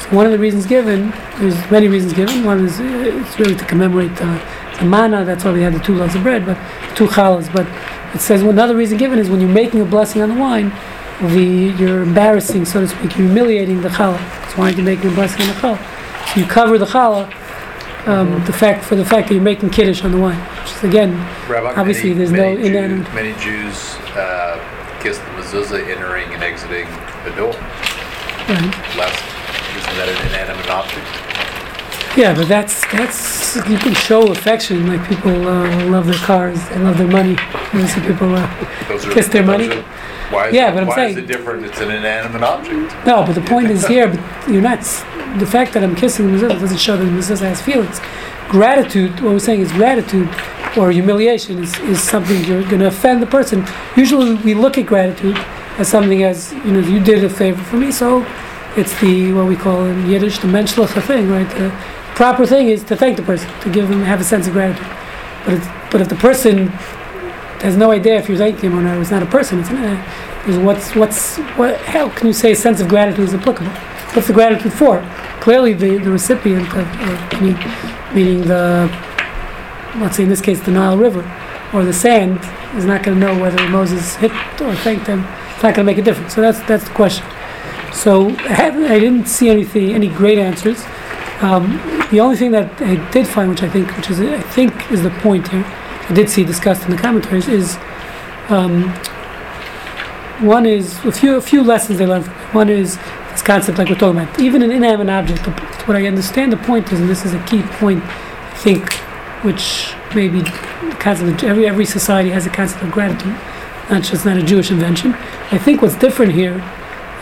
So 0.00 0.16
one 0.16 0.26
of 0.26 0.32
the 0.32 0.38
reasons 0.38 0.66
given, 0.66 1.10
there's 1.38 1.70
many 1.70 1.86
reasons 1.86 2.12
given. 2.12 2.44
One 2.44 2.64
is 2.64 2.80
uh, 2.80 2.84
it's 2.84 3.38
really 3.38 3.54
to 3.54 3.64
commemorate 3.64 4.14
the, 4.16 4.42
the 4.78 4.84
manna. 4.84 5.24
That's 5.24 5.44
why 5.44 5.52
we 5.52 5.62
had 5.62 5.74
the 5.74 5.80
two 5.80 5.94
loaves 5.94 6.14
of 6.14 6.22
bread, 6.22 6.44
but 6.46 6.56
two 6.96 7.06
challahs. 7.06 7.52
But 7.52 7.66
it 8.14 8.20
says 8.20 8.42
another 8.42 8.76
reason 8.76 8.98
given 8.98 9.18
is 9.18 9.30
when 9.30 9.40
you're 9.40 9.48
making 9.50 9.80
a 9.80 9.84
blessing 9.84 10.22
on 10.22 10.28
the 10.30 10.34
wine, 10.40 10.72
the 11.20 11.74
you're 11.78 12.02
embarrassing, 12.02 12.64
so 12.64 12.80
to 12.80 12.88
speak, 12.88 13.16
you're 13.16 13.26
humiliating 13.28 13.80
the 13.82 13.88
challah. 13.88 14.18
That's 14.18 14.56
why 14.56 14.70
you're 14.70 14.84
making 14.84 15.12
a 15.12 15.14
blessing 15.14 15.42
on 15.42 15.48
the 15.48 15.54
challah. 15.54 16.34
So 16.34 16.40
you 16.40 16.46
cover 16.46 16.78
the 16.78 16.86
challah. 16.86 17.32
Um, 18.04 18.44
the 18.46 18.52
fact 18.52 18.84
for 18.84 18.96
the 18.96 19.04
fact 19.04 19.28
that 19.28 19.34
you're 19.34 19.42
making 19.44 19.70
kiddush 19.70 20.02
on 20.02 20.10
the 20.10 20.18
wine, 20.18 20.36
which 20.60 20.72
is 20.72 20.82
again 20.82 21.12
Rabbi, 21.48 21.72
Obviously, 21.80 22.08
many, 22.14 22.18
there's 22.18 22.32
no 22.32 22.54
many 22.56 22.66
inanimate- 22.66 23.06
Jews, 23.06 23.14
many 23.14 23.32
Jews 23.38 23.94
uh, 24.16 24.98
kiss 25.00 25.18
the 25.18 25.24
mezuzah 25.38 25.86
entering 25.88 26.26
and 26.34 26.42
exiting 26.42 26.86
the 27.22 27.30
door. 27.36 27.52
right. 28.98 29.14
Isn't 29.78 29.96
that 30.02 30.08
an 30.10 30.18
inanimate 30.34 30.68
object? 30.68 31.06
Yeah, 32.16 32.34
but 32.34 32.46
that's 32.46 32.80
that's 32.92 33.56
you 33.68 33.78
can 33.78 33.94
show 33.94 34.30
affection. 34.32 34.86
Like 34.86 35.08
people 35.08 35.30
uh, 35.48 35.86
love 35.86 36.06
their 36.06 36.14
cars, 36.16 36.58
they 36.68 36.78
love 36.78 36.98
their 36.98 37.06
money. 37.08 37.36
You 37.72 37.86
see 37.86 38.00
people. 38.02 38.34
Uh, 38.34 38.46
Those 38.88 39.06
are, 39.06 39.12
Kiss 39.12 39.28
their 39.28 39.42
those 39.42 39.46
money? 39.68 39.68
are- 39.70 39.84
why 40.30 40.48
is 40.48 40.54
Yeah, 40.54 40.68
it, 40.70 40.74
but 40.74 40.82
I'm 40.82 40.88
why 40.88 40.94
saying- 40.96 41.10
is 41.10 41.16
it 41.24 41.26
different? 41.26 41.64
It's 41.64 41.80
an 41.80 41.90
inanimate 41.90 42.42
object. 42.42 43.06
no, 43.06 43.24
but 43.24 43.34
the 43.34 43.40
point 43.42 43.70
is 43.70 43.86
here. 43.86 44.08
But 44.08 44.20
you're 44.52 44.62
not. 44.62 44.78
s- 44.78 45.04
The 45.38 45.46
fact 45.46 45.72
that 45.72 45.82
I'm 45.82 45.94
kissing 45.96 46.26
the 46.26 46.32
mezuzah 46.38 46.60
doesn't 46.60 46.78
show 46.86 46.96
that 46.98 47.04
the 47.04 47.10
mezuzah 47.10 47.48
has 47.52 47.62
feelings. 47.62 47.98
Gratitude. 48.50 49.12
What 49.22 49.32
we're 49.32 49.38
saying 49.38 49.60
is 49.62 49.72
gratitude 49.72 50.28
or 50.76 50.90
humiliation 50.90 51.62
is, 51.64 51.72
is 51.92 52.02
something 52.02 52.44
you're 52.44 52.62
going 52.72 52.80
to 52.80 52.88
offend 52.88 53.22
the 53.22 53.26
person. 53.38 53.64
Usually, 53.96 54.34
we 54.34 54.52
look 54.52 54.76
at 54.76 54.84
gratitude 54.84 55.38
as 55.78 55.88
something 55.88 56.22
as 56.22 56.52
you 56.66 56.72
know 56.74 56.80
you 56.80 57.00
did 57.00 57.24
a 57.24 57.30
favor 57.30 57.62
for 57.70 57.76
me, 57.78 57.90
so 57.90 58.26
it's 58.76 58.94
the 59.00 59.32
what 59.32 59.46
we 59.46 59.56
call 59.56 59.86
in 59.86 60.06
Yiddish 60.10 60.38
the 60.40 60.48
menschliche 60.48 61.00
thing, 61.10 61.30
right? 61.30 61.48
The 61.58 61.72
proper 62.22 62.46
thing 62.46 62.68
is 62.68 62.84
to 62.84 62.94
thank 62.94 63.16
the 63.16 63.22
person, 63.24 63.50
to 63.62 63.68
give 63.68 63.88
them 63.88 64.00
have 64.02 64.20
a 64.20 64.24
sense 64.32 64.46
of 64.46 64.52
gratitude. 64.52 64.86
But 65.44 65.58
but 65.90 66.00
if 66.00 66.08
the 66.08 66.14
person 66.14 66.68
has 67.66 67.76
no 67.76 67.90
idea 67.90 68.14
if 68.14 68.28
you're 68.28 68.38
thanking 68.38 68.70
him 68.70 68.78
or 68.78 68.82
not, 68.82 68.96
it's 68.98 69.10
not 69.10 69.24
a 69.24 69.26
person. 69.26 69.58
It's 69.58 69.70
uh, 69.70 70.60
what's 70.64 70.94
what's 70.94 71.38
what? 71.58 71.80
How 71.80 72.08
can 72.10 72.28
you 72.28 72.32
say 72.32 72.52
a 72.52 72.54
sense 72.54 72.80
of 72.80 72.86
gratitude 72.88 73.24
is 73.24 73.34
applicable? 73.34 73.72
What's 74.14 74.28
the 74.28 74.34
gratitude 74.34 74.72
for? 74.72 75.02
Clearly, 75.40 75.72
the, 75.72 75.98
the 75.98 76.12
recipient 76.12 76.68
of, 76.76 76.86
uh, 76.86 77.40
meaning 78.14 78.42
the 78.42 78.88
let's 79.96 80.16
say 80.16 80.22
in 80.22 80.28
this 80.28 80.40
case 80.40 80.60
the 80.60 80.70
Nile 80.70 80.96
River 80.96 81.24
or 81.72 81.84
the 81.84 81.92
sand 81.92 82.38
is 82.76 82.84
not 82.84 83.02
going 83.02 83.18
to 83.18 83.26
know 83.26 83.36
whether 83.42 83.68
Moses 83.68 84.14
hit 84.14 84.30
or 84.60 84.76
thanked 84.76 85.06
them. 85.06 85.26
It's 85.54 85.64
not 85.64 85.74
going 85.74 85.84
to 85.84 85.92
make 85.92 85.98
a 85.98 86.02
difference. 86.02 86.36
So 86.36 86.40
that's 86.40 86.60
that's 86.68 86.84
the 86.84 86.94
question. 86.94 87.26
So 87.92 88.30
I, 88.62 88.70
I 88.94 89.00
didn't 89.00 89.26
see 89.26 89.50
anything, 89.50 89.90
any 89.90 90.06
great 90.06 90.38
answers. 90.38 90.84
Um, 91.42 91.76
the 92.12 92.20
only 92.20 92.36
thing 92.36 92.52
that 92.52 92.80
I 92.80 92.94
did 93.10 93.26
find, 93.26 93.50
which 93.50 93.64
I 93.64 93.68
think, 93.68 93.96
which 93.96 94.10
is 94.10 94.20
I 94.20 94.40
think 94.40 94.92
is 94.92 95.02
the 95.02 95.10
point 95.10 95.48
here, 95.48 95.64
I 96.08 96.12
did 96.14 96.30
see 96.30 96.44
discussed 96.44 96.84
in 96.84 96.90
the 96.92 96.96
commentaries, 96.96 97.48
is 97.48 97.76
um, 98.48 98.90
one 100.40 100.66
is 100.66 101.04
a 101.04 101.10
few 101.10 101.36
a 101.36 101.40
few 101.40 101.62
lessons 101.62 101.98
they 101.98 102.06
learned. 102.06 102.26
One 102.54 102.68
is 102.68 102.96
this 103.30 103.42
concept, 103.42 103.78
like 103.78 103.88
we're 103.88 103.96
talking 103.96 104.20
about, 104.20 104.38
even 104.40 104.62
an 104.62 104.70
inanimate 104.70 105.10
object. 105.10 105.46
What 105.88 105.96
I 105.96 106.06
understand 106.06 106.52
the 106.52 106.58
point 106.58 106.92
is, 106.92 107.00
and 107.00 107.08
this 107.08 107.24
is 107.24 107.34
a 107.34 107.42
key 107.44 107.62
point, 107.62 108.04
I 108.04 108.54
think, 108.56 108.92
which 109.42 109.94
maybe 110.14 110.42
the 110.42 110.96
concept 111.00 111.42
of 111.42 111.48
every 111.48 111.66
every 111.66 111.86
society 111.86 112.30
has 112.30 112.46
a 112.46 112.50
concept 112.50 112.84
of 112.84 112.92
gratitude, 112.92 113.34
not 113.90 114.04
just 114.04 114.24
not 114.24 114.36
a 114.36 114.42
Jewish 114.44 114.70
invention. 114.70 115.14
I 115.50 115.58
think 115.58 115.82
what's 115.82 115.96
different 115.96 116.32
here, 116.32 116.62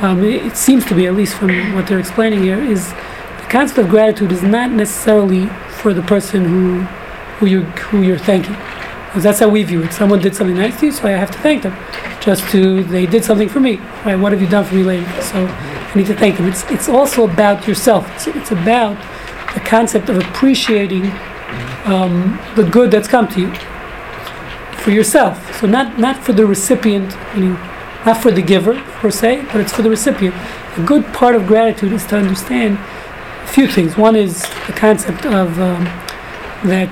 um, 0.00 0.22
it, 0.22 0.44
it 0.44 0.56
seems 0.58 0.84
to 0.86 0.94
be 0.94 1.06
at 1.06 1.14
least 1.14 1.36
from 1.36 1.74
what 1.74 1.86
they're 1.86 1.98
explaining 2.00 2.42
here, 2.42 2.62
is 2.62 2.92
concept 3.50 3.78
of 3.78 3.88
gratitude 3.88 4.30
is 4.30 4.42
not 4.42 4.70
necessarily 4.70 5.46
for 5.80 5.92
the 5.92 6.02
person 6.02 6.44
who 6.44 6.80
who 7.38 7.46
you 7.46 7.62
who 7.90 8.02
you're 8.02 8.18
thanking. 8.18 8.56
Because 9.06 9.24
that's 9.24 9.40
how 9.40 9.48
we 9.48 9.64
view 9.64 9.82
it. 9.82 9.92
Someone 9.92 10.20
did 10.20 10.36
something 10.36 10.56
nice 10.56 10.78
to 10.78 10.86
you, 10.86 10.92
so 10.92 11.08
I 11.08 11.10
have 11.12 11.32
to 11.32 11.38
thank 11.38 11.64
them. 11.64 11.76
Just 12.20 12.48
to 12.52 12.84
they 12.84 13.06
did 13.06 13.24
something 13.24 13.48
for 13.48 13.58
me. 13.58 13.76
Right? 14.04 14.14
What 14.14 14.30
have 14.32 14.40
you 14.40 14.46
done 14.46 14.64
for 14.64 14.76
me 14.76 14.84
lately? 14.84 15.22
So 15.22 15.46
I 15.46 15.92
need 15.96 16.06
to 16.06 16.14
thank 16.14 16.36
them. 16.36 16.46
It's 16.46 16.62
it's 16.70 16.88
also 16.88 17.24
about 17.24 17.66
yourself. 17.66 18.08
It's, 18.14 18.28
it's 18.28 18.52
about 18.52 18.96
the 19.54 19.60
concept 19.60 20.08
of 20.08 20.16
appreciating 20.18 21.10
um, 21.84 22.38
the 22.54 22.62
good 22.62 22.92
that's 22.92 23.08
come 23.08 23.26
to 23.28 23.40
you 23.40 23.52
for 24.76 24.92
yourself. 24.92 25.34
So 25.58 25.66
not 25.66 25.98
not 25.98 26.22
for 26.22 26.32
the 26.32 26.46
recipient, 26.46 27.16
meaning 27.34 27.54
not 28.06 28.18
for 28.22 28.30
the 28.30 28.42
giver 28.42 28.80
per 29.00 29.10
se, 29.10 29.46
but 29.50 29.60
it's 29.60 29.72
for 29.72 29.82
the 29.82 29.90
recipient. 29.90 30.36
A 30.76 30.82
good 30.84 31.04
part 31.12 31.34
of 31.34 31.48
gratitude 31.48 31.92
is 31.92 32.06
to 32.06 32.16
understand 32.16 32.78
few 33.50 33.66
things. 33.66 33.96
One 33.96 34.16
is 34.16 34.42
the 34.66 34.72
concept 34.74 35.26
of 35.26 35.58
um, 35.58 35.84
that 36.64 36.88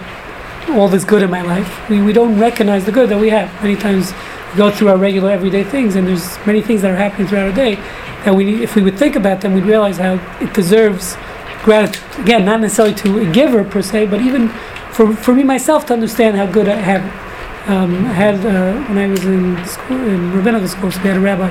all 0.70 0.88
this 0.88 1.04
good 1.04 1.22
in 1.22 1.30
my 1.30 1.42
life. 1.42 1.88
We, 1.88 2.02
we 2.02 2.12
don't 2.12 2.38
recognize 2.38 2.84
the 2.84 2.92
good 2.92 3.08
that 3.10 3.18
we 3.18 3.30
have. 3.30 3.50
Many 3.62 3.76
times 3.76 4.12
we 4.52 4.58
go 4.58 4.70
through 4.70 4.88
our 4.88 4.96
regular 4.96 5.30
everyday 5.30 5.64
things, 5.64 5.94
and 5.94 6.06
there's 6.06 6.36
many 6.46 6.60
things 6.60 6.82
that 6.82 6.90
are 6.90 6.96
happening 6.96 7.28
throughout 7.28 7.46
our 7.46 7.52
day 7.52 7.76
that 8.24 8.34
we, 8.34 8.62
if 8.62 8.74
we 8.74 8.82
would 8.82 8.98
think 8.98 9.14
about 9.14 9.40
them, 9.40 9.54
we'd 9.54 9.64
realize 9.64 9.98
how 9.98 10.14
it 10.40 10.52
deserves 10.52 11.16
gratitude. 11.62 12.02
Again, 12.18 12.44
not 12.44 12.60
necessarily 12.60 12.94
to 12.96 13.20
a 13.20 13.32
giver 13.32 13.62
per 13.64 13.80
se, 13.80 14.06
but 14.06 14.20
even 14.20 14.48
for, 14.90 15.14
for 15.14 15.32
me 15.34 15.44
myself 15.44 15.86
to 15.86 15.92
understand 15.92 16.36
how 16.36 16.46
good 16.46 16.68
I 16.68 16.76
have. 16.76 17.28
Um, 17.68 18.06
I 18.06 18.12
had 18.12 18.46
uh, 18.46 18.82
when 18.88 18.98
I 18.98 19.06
was 19.06 19.24
in 19.24 19.64
school, 19.66 19.98
in 19.98 20.32
rabbinical 20.32 20.68
school, 20.68 20.90
so 20.90 21.00
we 21.02 21.08
had 21.08 21.18
a 21.18 21.20
rabbi 21.20 21.50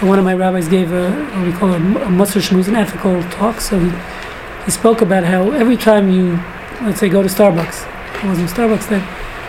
one 0.00 0.18
of 0.18 0.26
my 0.26 0.34
rabbis 0.34 0.68
gave 0.68 0.92
a 0.92 1.10
what 1.10 1.46
we 1.46 1.52
call 1.52 1.72
a, 1.72 1.76
a 1.76 2.08
Musar 2.08 2.42
Shmuz, 2.42 2.68
an 2.68 2.76
ethical 2.76 3.22
talk. 3.30 3.62
So 3.62 3.78
he, 3.78 3.88
he 4.66 4.70
spoke 4.70 5.00
about 5.00 5.24
how 5.24 5.52
every 5.52 5.76
time 5.76 6.10
you, 6.10 6.38
let's 6.82 7.00
say, 7.00 7.08
go 7.08 7.22
to 7.22 7.28
Starbucks, 7.28 7.86
it 8.22 8.28
wasn't 8.28 8.50
Starbucks 8.50 8.88
then, 8.90 9.06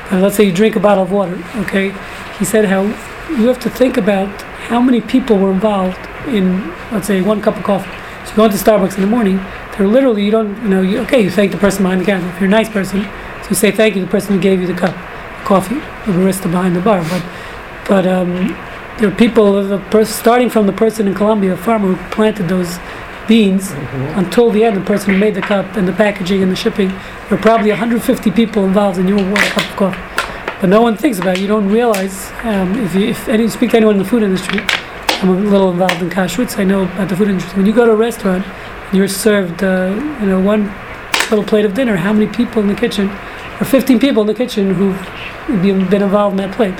but 0.10 0.22
let's 0.22 0.38
say 0.38 0.46
you 0.46 0.54
drink 0.54 0.76
a 0.76 0.80
bottle 0.80 1.04
of 1.04 1.12
water, 1.12 1.44
okay? 1.58 1.94
He 2.40 2.46
said 2.46 2.66
how 2.66 2.84
you 3.32 3.48
have 3.48 3.60
to 3.62 3.70
think 3.70 3.98
about 3.98 4.30
how 4.70 4.80
many 4.80 5.02
people 5.02 5.38
were 5.38 5.52
involved 5.52 6.00
in, 6.28 6.70
let's 6.92 7.08
say, 7.08 7.22
one 7.22 7.42
cup 7.42 7.58
of 7.58 7.64
coffee. 7.64 7.90
So 8.26 8.32
you 8.32 8.36
go 8.38 8.46
into 8.46 8.58
Starbucks 8.58 8.96
in 8.96 9.02
the 9.02 9.08
morning, 9.08 9.38
they're 9.76 9.88
literally, 9.88 10.24
you 10.24 10.32
don't, 10.32 10.56
you 10.62 10.70
know, 10.70 10.82
you, 10.82 11.00
okay, 11.00 11.22
you 11.22 11.32
thank 11.32 11.52
the 11.52 11.58
person 11.58 11.84
behind 11.84 12.02
the 12.02 12.06
counter. 12.06 12.28
If 12.30 12.40
you're 12.40 12.48
a 12.48 12.52
nice 12.52 12.70
person, 12.70 13.02
so 13.02 13.50
you 13.50 13.56
say 13.56 13.72
thank 13.72 13.96
you 13.96 14.02
to 14.02 14.06
the 14.06 14.12
person 14.12 14.36
who 14.36 14.42
gave 14.42 14.62
you 14.62 14.68
the 14.68 14.74
cup 14.74 14.96
of 14.96 15.46
coffee, 15.46 15.76
the 15.76 16.12
barista 16.12 16.44
behind 16.44 16.76
the 16.76 16.82
bar. 16.82 17.02
But, 17.10 17.24
but 17.88 18.08
um, 18.08 18.56
there 19.00 19.10
are 19.10 19.16
people, 19.16 19.64
the 19.64 19.80
pers- 19.90 20.10
starting 20.10 20.50
from 20.50 20.68
the 20.68 20.74
person 20.74 21.08
in 21.08 21.16
Colombia, 21.16 21.54
a 21.54 21.58
farmer 21.58 21.94
who 21.94 22.10
planted 22.12 22.50
those 22.50 22.78
beans, 23.28 23.72
until 24.16 24.50
the 24.52 24.64
end, 24.64 24.78
the 24.78 24.82
person 24.82 25.14
who 25.14 25.18
made 25.20 25.36
the 25.36 25.42
cup 25.42 25.76
and 25.76 25.88
the 25.88 25.94
packaging 25.94 26.42
and 26.42 26.52
the 26.52 26.56
shipping, 26.56 26.88
there 26.88 27.34
are 27.38 27.42
probably 27.42 27.70
150 27.70 28.32
people 28.32 28.66
involved 28.66 28.98
in 28.98 29.08
your 29.08 29.18
one 29.18 29.36
cup 29.36 29.70
of 29.70 29.76
coffee. 29.76 30.62
But 30.62 30.70
no 30.70 30.82
one 30.82 30.98
thinks 30.98 31.20
about 31.20 31.38
it. 31.38 31.42
You 31.42 31.48
don't 31.48 31.70
realize, 31.70 32.32
um, 32.44 32.74
if 32.84 32.96
you 32.96 33.10
if 33.10 33.28
any, 33.30 33.48
speak 33.48 33.72
to 33.72 33.78
anyone 33.78 33.96
in 33.96 34.00
the 34.04 34.10
food 34.10 34.24
industry, 34.24 34.60
I'm 35.22 35.30
a 35.30 35.34
little 35.34 35.72
involved 35.72 36.02
in 36.02 36.10
kashrut, 36.10 36.58
I 36.58 36.64
know 36.64 36.84
about 36.84 37.10
the 37.10 37.16
food 37.16 37.30
industry. 37.30 37.58
When 37.58 37.66
you 37.66 37.74
go 37.74 37.86
to 37.86 37.92
a 37.92 37.96
restaurant, 37.96 38.46
you're 38.94 39.08
served, 39.08 39.64
uh, 39.64 39.94
you 40.20 40.28
know, 40.28 40.40
one 40.40 40.74
little 41.30 41.44
plate 41.44 41.66
of 41.66 41.74
dinner, 41.74 41.96
how 41.96 42.14
many 42.14 42.28
people 42.28 42.62
in 42.62 42.68
the 42.68 42.76
kitchen, 42.76 43.10
or 43.60 43.66
15 43.66 44.00
people 44.00 44.22
in 44.22 44.28
the 44.28 44.34
kitchen 44.34 44.74
who've 44.74 45.00
been 45.62 45.88
been 45.90 46.02
involved 46.02 46.34
in 46.34 46.38
that 46.38 46.56
plate, 46.56 46.76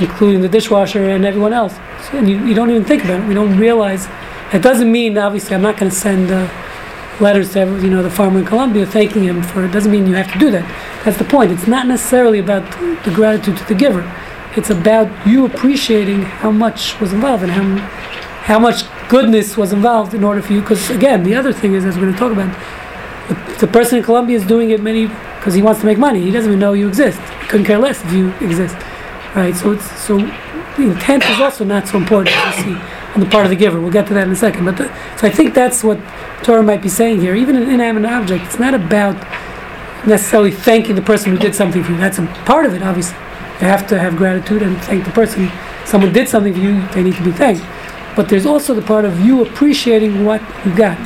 including 0.00 0.40
the 0.40 0.48
dishwasher 0.48 1.08
and 1.10 1.24
everyone 1.24 1.52
else. 1.52 1.74
So, 2.04 2.18
and 2.18 2.28
you, 2.28 2.44
you 2.46 2.54
don't 2.54 2.70
even 2.70 2.84
think 2.84 3.04
about 3.04 3.20
it. 3.20 3.28
We 3.28 3.34
don't 3.34 3.58
realize. 3.58 4.06
It 4.52 4.62
doesn't 4.62 4.90
mean, 4.90 5.18
obviously, 5.18 5.56
I'm 5.56 5.62
not 5.62 5.76
going 5.76 5.90
to 5.90 5.96
send 5.96 6.30
uh, 6.30 6.48
letters 7.20 7.52
to 7.54 7.60
you 7.82 7.90
know 7.90 8.02
the 8.02 8.10
farmer 8.10 8.38
in 8.40 8.46
Colombia 8.46 8.86
thanking 8.86 9.24
him 9.24 9.42
for. 9.42 9.64
It 9.64 9.72
doesn't 9.72 9.90
mean 9.90 10.06
you 10.06 10.14
have 10.14 10.32
to 10.32 10.38
do 10.38 10.50
that. 10.52 10.64
That's 11.04 11.18
the 11.18 11.24
point. 11.24 11.50
It's 11.50 11.66
not 11.66 11.86
necessarily 11.86 12.38
about 12.38 12.64
the 13.04 13.10
gratitude 13.10 13.56
to 13.58 13.64
the 13.64 13.74
giver. 13.74 14.02
It's 14.56 14.70
about 14.70 15.26
you 15.26 15.46
appreciating 15.46 16.22
how 16.22 16.50
much 16.50 16.98
was 17.00 17.12
involved 17.12 17.42
and 17.42 17.52
how 17.52 17.76
how 18.44 18.58
much 18.60 18.84
goodness 19.08 19.56
was 19.56 19.72
involved 19.72 20.14
in 20.14 20.22
order 20.22 20.40
for 20.40 20.52
you. 20.52 20.60
Because 20.60 20.90
again, 20.90 21.24
the 21.24 21.34
other 21.34 21.52
thing 21.52 21.74
is, 21.74 21.84
as 21.84 21.96
we're 21.96 22.02
going 22.02 22.12
to 22.12 22.18
talk 22.18 22.32
about, 22.32 22.56
the, 23.28 23.66
the 23.66 23.72
person 23.72 23.98
in 23.98 24.04
Colombia 24.04 24.36
is 24.36 24.46
doing 24.46 24.70
it 24.70 24.80
many 24.80 25.06
because 25.06 25.54
he 25.54 25.62
wants 25.62 25.80
to 25.80 25.86
make 25.86 25.98
money. 25.98 26.20
He 26.20 26.30
doesn't 26.30 26.50
even 26.50 26.60
know 26.60 26.72
you 26.72 26.86
exist. 26.86 27.18
He 27.18 27.48
couldn't 27.48 27.66
care 27.66 27.78
less 27.78 28.04
if 28.04 28.12
you 28.12 28.32
exist, 28.40 28.76
right? 29.34 29.56
So 29.56 29.72
it's 29.72 29.90
so 30.00 30.18
the 30.18 30.90
intent 30.90 31.24
is 31.28 31.40
also 31.40 31.64
not 31.64 31.88
so 31.88 31.98
important 31.98 32.36
you 32.36 32.62
see 32.62 32.95
on 33.16 33.20
the 33.20 33.30
part 33.30 33.46
of 33.46 33.50
the 33.50 33.56
giver. 33.56 33.80
We'll 33.80 33.90
get 33.90 34.06
to 34.08 34.14
that 34.14 34.26
in 34.26 34.32
a 34.32 34.36
second. 34.36 34.66
But 34.66 34.76
the, 34.76 34.84
so 35.16 35.26
I 35.26 35.30
think 35.30 35.54
that's 35.54 35.82
what 35.82 35.98
Torah 36.42 36.62
might 36.62 36.82
be 36.82 36.90
saying 36.90 37.22
here. 37.22 37.34
Even 37.34 37.56
an 37.56 37.70
inanimate 37.70 38.10
object, 38.10 38.44
it's 38.44 38.58
not 38.58 38.74
about 38.74 39.16
necessarily 40.06 40.50
thanking 40.50 40.94
the 40.94 41.02
person 41.02 41.32
who 41.32 41.38
did 41.38 41.54
something 41.54 41.82
for 41.82 41.92
you. 41.92 41.98
That's 41.98 42.18
a 42.18 42.26
part 42.44 42.66
of 42.66 42.74
it, 42.74 42.82
obviously. 42.82 43.16
You 43.60 43.68
have 43.68 43.86
to 43.88 43.98
have 43.98 44.16
gratitude 44.16 44.60
and 44.60 44.76
thank 44.82 45.06
the 45.06 45.10
person. 45.12 45.50
Someone 45.86 46.12
did 46.12 46.28
something 46.28 46.52
for 46.52 46.60
you, 46.60 46.86
they 46.88 47.02
need 47.02 47.14
to 47.14 47.24
be 47.24 47.32
thanked. 47.32 47.64
But 48.14 48.28
there's 48.28 48.44
also 48.44 48.74
the 48.74 48.82
part 48.82 49.06
of 49.06 49.20
you 49.20 49.42
appreciating 49.42 50.24
what 50.24 50.42
you 50.66 50.76
got 50.76 50.98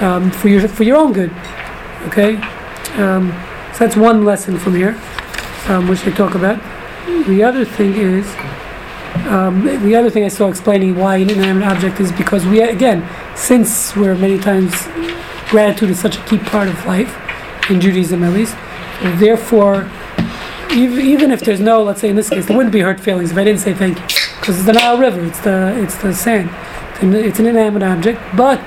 um, 0.00 0.30
for 0.30 0.48
your 0.48 0.66
for 0.68 0.84
your 0.84 0.96
own 0.96 1.12
good. 1.12 1.32
Okay, 2.06 2.36
um, 2.98 3.32
so 3.72 3.80
that's 3.80 3.96
one 3.96 4.24
lesson 4.24 4.58
from 4.58 4.74
here, 4.74 5.00
um, 5.66 5.88
which 5.88 6.02
they 6.02 6.12
talk 6.12 6.34
about. 6.34 6.60
The 7.26 7.42
other 7.42 7.64
thing 7.64 7.94
is, 7.94 8.26
um, 9.26 9.64
the 9.64 9.94
other 9.94 10.10
thing 10.10 10.24
I 10.24 10.28
saw 10.28 10.48
explaining 10.48 10.96
why 10.96 11.16
an 11.16 11.30
inanimate 11.30 11.68
object 11.68 12.00
is 12.00 12.10
because 12.12 12.46
we 12.46 12.60
again, 12.60 13.08
since 13.36 13.94
we're 13.96 14.14
many 14.14 14.38
times 14.38 14.72
gratitude 15.48 15.90
is 15.90 16.00
such 16.00 16.16
a 16.16 16.24
key 16.24 16.38
part 16.38 16.68
of 16.68 16.86
life 16.86 17.14
in 17.70 17.80
Judaism 17.80 18.24
at 18.24 18.32
least. 18.32 18.56
Therefore, 19.18 19.90
even, 20.72 21.30
if 21.30 21.40
there's 21.40 21.60
no, 21.60 21.82
let's 21.82 22.00
say 22.00 22.08
in 22.08 22.16
this 22.16 22.30
case, 22.30 22.46
there 22.46 22.56
wouldn't 22.56 22.72
be 22.72 22.80
hurt 22.80 23.00
feelings 23.00 23.32
if 23.32 23.36
I 23.36 23.44
didn't 23.44 23.60
say 23.60 23.74
thank 23.74 23.98
you, 23.98 24.04
because 24.40 24.56
it's 24.56 24.66
the 24.66 24.72
Nile 24.72 24.96
River, 24.96 25.22
it's 25.24 25.40
the 25.40 25.74
it's 25.82 25.96
the 25.96 26.14
sand, 26.14 26.48
it's 27.02 27.38
an 27.38 27.46
inanimate 27.46 27.82
object. 27.82 28.20
But 28.36 28.58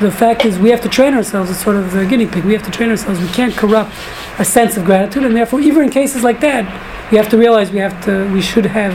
the 0.00 0.10
fact 0.10 0.44
is, 0.44 0.58
we 0.58 0.70
have 0.70 0.80
to 0.82 0.88
train 0.88 1.14
ourselves 1.14 1.50
as 1.50 1.60
sort 1.60 1.76
of 1.76 1.92
the 1.92 2.04
guinea 2.04 2.26
pig. 2.26 2.44
We 2.44 2.52
have 2.54 2.64
to 2.64 2.70
train 2.70 2.90
ourselves. 2.90 3.20
We 3.20 3.28
can't 3.28 3.54
corrupt 3.54 3.94
a 4.38 4.44
sense 4.44 4.76
of 4.76 4.84
gratitude, 4.84 5.24
and 5.24 5.36
therefore, 5.36 5.60
even 5.60 5.84
in 5.84 5.90
cases 5.90 6.24
like 6.24 6.40
that, 6.40 6.64
we 7.12 7.16
have 7.18 7.28
to 7.28 7.38
realize 7.38 7.70
we 7.70 7.78
have 7.78 8.04
to, 8.06 8.28
we 8.32 8.42
should 8.42 8.66
have 8.66 8.94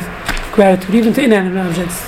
gratitude, 0.52 0.96
even 0.96 1.14
to 1.14 1.24
inanimate 1.24 1.66
objects, 1.66 2.02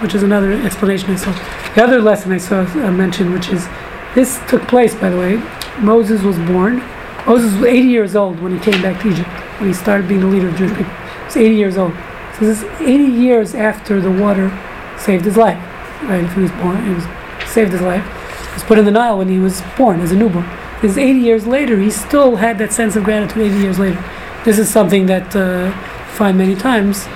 which 0.00 0.14
is 0.14 0.22
another 0.22 0.52
explanation 0.52 1.10
I 1.10 1.16
saw. 1.16 1.32
The 1.74 1.84
other 1.84 2.00
lesson 2.00 2.32
I 2.32 2.38
saw 2.38 2.62
uh, 2.62 2.90
mentioned, 2.90 3.32
which 3.32 3.48
is 3.48 3.66
this 4.14 4.40
took 4.48 4.62
place, 4.68 4.94
by 4.94 5.10
the 5.10 5.18
way. 5.18 5.36
Moses 5.80 6.22
was 6.22 6.38
born. 6.38 6.78
Moses 7.26 7.54
was 7.54 7.64
80 7.64 7.88
years 7.88 8.16
old 8.16 8.40
when 8.40 8.52
he 8.52 8.58
came 8.58 8.82
back 8.82 9.00
to 9.02 9.10
Egypt, 9.10 9.28
when 9.58 9.68
he 9.68 9.74
started 9.74 10.08
being 10.08 10.20
the 10.20 10.26
leader 10.26 10.48
of 10.48 10.56
Jewish 10.56 10.76
people. 10.76 10.92
He 10.92 11.24
was 11.24 11.36
80 11.36 11.54
years 11.54 11.76
old. 11.78 11.92
So 12.38 12.46
this 12.46 12.62
is 12.62 12.80
80 12.80 13.04
years 13.04 13.54
after 13.54 14.00
the 14.00 14.10
water 14.10 14.50
saved 14.98 15.24
his 15.24 15.36
life. 15.36 15.58
Right? 16.02 16.24
If 16.24 16.34
he 16.34 16.40
was 16.42 16.50
born, 16.52 16.84
he 16.84 16.94
was 16.94 17.04
saved 17.50 17.72
his 17.72 17.80
life. 17.80 18.04
He 18.48 18.54
was 18.54 18.64
put 18.64 18.78
in 18.78 18.84
the 18.84 18.90
Nile 18.90 19.18
when 19.18 19.28
he 19.28 19.38
was 19.38 19.62
born 19.76 20.00
as 20.00 20.12
a 20.12 20.16
newborn. 20.16 20.46
This 20.82 20.92
is 20.92 20.98
80 20.98 21.18
years 21.20 21.46
later. 21.46 21.78
He 21.78 21.90
still 21.90 22.36
had 22.36 22.58
that 22.58 22.72
sense 22.72 22.96
of 22.96 23.04
gratitude. 23.04 23.52
80 23.52 23.58
years 23.58 23.78
later, 23.78 24.04
this 24.44 24.58
is 24.58 24.68
something 24.68 25.06
that 25.06 25.36
uh, 25.36 25.72
I 25.72 26.14
find 26.16 26.36
many 26.36 26.56
times, 26.56 27.06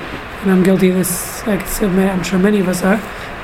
and 0.46 0.54
I'm 0.54 0.62
guilty 0.62 0.90
of 0.90 0.94
this. 0.94 1.42
I'm 1.46 2.22
sure 2.22 2.38
many 2.38 2.60
of 2.60 2.68
us 2.68 2.82
are, 2.84 2.98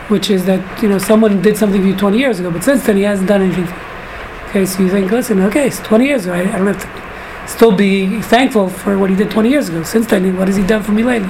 which 0.09 0.31
is 0.31 0.45
that 0.47 0.83
you 0.83 0.88
know 0.88 0.99
someone 0.99 1.43
did 1.43 1.57
something 1.57 1.81
for 1.81 1.88
you 1.88 1.97
20 1.97 2.17
years 2.17 2.38
ago, 2.38 2.51
but 2.51 2.62
since 2.62 2.87
then 2.87 2.97
he 2.97 3.03
hasn't 3.03 3.29
done 3.29 3.43
anything. 3.43 3.67
For 3.67 3.75
you. 3.75 4.49
Okay, 4.51 4.67
so 4.67 4.83
you 4.83 4.88
think, 4.88 5.11
listen, 5.11 5.41
okay, 5.41 5.67
it's 5.67 5.81
20 5.81 6.05
years 6.05 6.27
ago. 6.27 6.35
I, 6.35 6.43
I 6.43 6.59
don't 6.59 6.67
have 6.69 6.81
to 6.81 7.49
still 7.51 7.75
be 7.75 8.21
thankful 8.23 8.69
for 8.69 8.97
what 8.99 9.11
he 9.11 9.17
did 9.17 9.31
20 9.33 9.49
years 9.49 9.69
ago. 9.69 9.83
Since 9.83 10.07
then, 10.07 10.37
what 10.37 10.47
has 10.47 10.57
he 10.57 10.65
done 10.65 10.83
for 10.85 10.93
me 10.93 11.03
lately? 11.03 11.29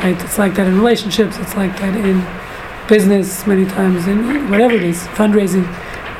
Right? 0.00 0.20
It's 0.22 0.38
like 0.38 0.54
that 0.56 0.66
in 0.66 0.76
relationships. 0.76 1.38
It's 1.38 1.54
like 1.54 1.74
that 1.78 1.94
in 1.96 2.26
business 2.86 3.46
many 3.46 3.64
times, 3.64 4.06
in 4.06 4.50
whatever 4.50 4.74
it 4.74 4.82
is, 4.82 4.98
fundraising. 5.16 5.64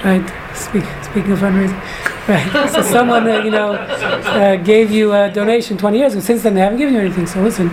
Right? 0.03 0.24
Speak, 0.57 0.85
speaking 1.03 1.33
of 1.33 1.40
fundraising, 1.40 1.79
right? 2.29 2.70
So 2.72 2.81
someone, 2.83 3.29
uh, 3.29 3.42
you 3.42 3.51
know, 3.51 3.72
uh, 3.74 4.57
gave 4.57 4.90
you 4.90 5.12
a 5.12 5.31
donation 5.31 5.77
20 5.77 5.98
years 5.98 6.12
ago. 6.14 6.22
Since 6.22 6.44
then, 6.44 6.55
they 6.55 6.61
haven't 6.61 6.79
given 6.79 6.94
you 6.94 7.01
anything. 7.01 7.27
So 7.27 7.42
listen. 7.42 7.68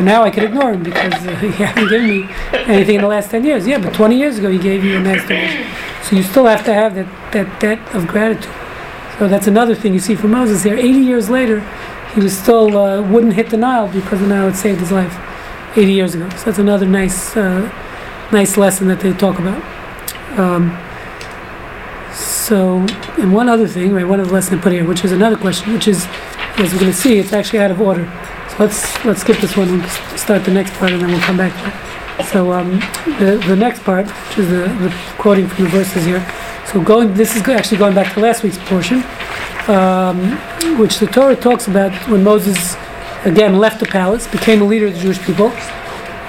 So 0.00 0.04
now 0.04 0.22
I 0.22 0.30
can 0.30 0.44
ignore 0.44 0.72
him 0.72 0.82
because 0.82 1.12
uh, 1.12 1.36
he 1.40 1.50
hasn't 1.62 1.90
given 1.90 2.08
me 2.08 2.26
anything 2.54 2.94
in 2.94 3.00
the 3.02 3.06
last 3.06 3.30
10 3.30 3.44
years. 3.44 3.66
Yeah, 3.66 3.76
but 3.76 3.92
20 3.92 4.16
years 4.16 4.38
ago 4.38 4.50
he 4.50 4.56
gave 4.56 4.82
you 4.82 4.98
a 4.98 5.02
donation. 5.02 5.66
So 6.02 6.16
you 6.16 6.22
still 6.22 6.46
have 6.46 6.64
to 6.64 6.72
have 6.72 6.94
that, 6.94 7.32
that 7.32 7.60
debt 7.60 7.94
of 7.94 8.06
gratitude. 8.06 8.50
So 9.18 9.28
that's 9.28 9.46
another 9.46 9.74
thing 9.74 9.92
you 9.92 10.00
see 10.00 10.14
from 10.14 10.30
Moses 10.30 10.62
here. 10.62 10.74
80 10.74 10.88
years 11.00 11.28
later, 11.28 11.60
he 12.14 12.20
was 12.20 12.34
still 12.34 12.78
uh, 12.78 13.02
wouldn't 13.02 13.34
hit 13.34 13.50
the 13.50 13.58
Nile 13.58 13.88
because 13.88 14.20
the 14.20 14.26
Nile 14.26 14.46
had 14.46 14.56
saved 14.56 14.80
his 14.80 14.90
life 14.90 15.14
80 15.76 15.92
years 15.92 16.14
ago. 16.14 16.30
So 16.30 16.46
that's 16.46 16.58
another 16.58 16.86
nice, 16.86 17.36
uh, 17.36 17.70
nice 18.32 18.56
lesson 18.56 18.88
that 18.88 19.00
they 19.00 19.12
talk 19.12 19.38
about. 19.38 19.62
Um, 20.38 20.70
so, 22.14 22.78
and 23.18 23.34
one 23.34 23.50
other 23.50 23.68
thing, 23.68 23.92
right? 23.92 24.08
One 24.08 24.18
of 24.18 24.28
the 24.28 24.32
lessons 24.32 24.60
I 24.60 24.62
put 24.62 24.72
here, 24.72 24.86
which 24.86 25.04
is 25.04 25.12
another 25.12 25.36
question, 25.36 25.74
which 25.74 25.86
is, 25.86 26.06
as 26.56 26.72
we're 26.72 26.80
going 26.80 26.90
to 26.90 26.94
see, 26.94 27.18
it's 27.18 27.34
actually 27.34 27.58
out 27.58 27.70
of 27.70 27.82
order. 27.82 28.10
Let's 28.60 29.04
let's 29.06 29.22
skip 29.22 29.38
this 29.38 29.56
one 29.56 29.68
and 29.70 29.82
start 30.18 30.44
the 30.44 30.50
next 30.50 30.74
part, 30.74 30.92
and 30.92 31.00
then 31.00 31.08
we'll 31.10 31.20
come 31.20 31.38
back 31.38 31.52
to 31.60 31.68
it. 31.68 32.26
So 32.26 32.52
um, 32.52 32.78
the 33.18 33.42
the 33.48 33.56
next 33.56 33.82
part, 33.82 34.06
which 34.06 34.38
is 34.38 34.50
the, 34.50 34.68
the 34.84 34.94
quoting 35.16 35.48
from 35.48 35.64
the 35.64 35.70
verses 35.70 36.04
here. 36.04 36.22
So 36.66 36.82
going, 36.82 37.14
this 37.14 37.36
is 37.36 37.48
actually 37.48 37.78
going 37.78 37.94
back 37.94 38.12
to 38.14 38.20
last 38.20 38.42
week's 38.42 38.58
portion, 38.58 39.02
um, 39.66 40.36
which 40.78 40.98
the 40.98 41.06
Torah 41.06 41.34
talks 41.34 41.68
about 41.68 41.90
when 42.10 42.22
Moses 42.22 42.76
again 43.24 43.58
left 43.58 43.80
the 43.80 43.86
palace, 43.86 44.26
became 44.28 44.60
a 44.60 44.66
leader 44.66 44.88
of 44.88 44.92
the 44.92 45.00
Jewish 45.00 45.18
people. 45.20 45.48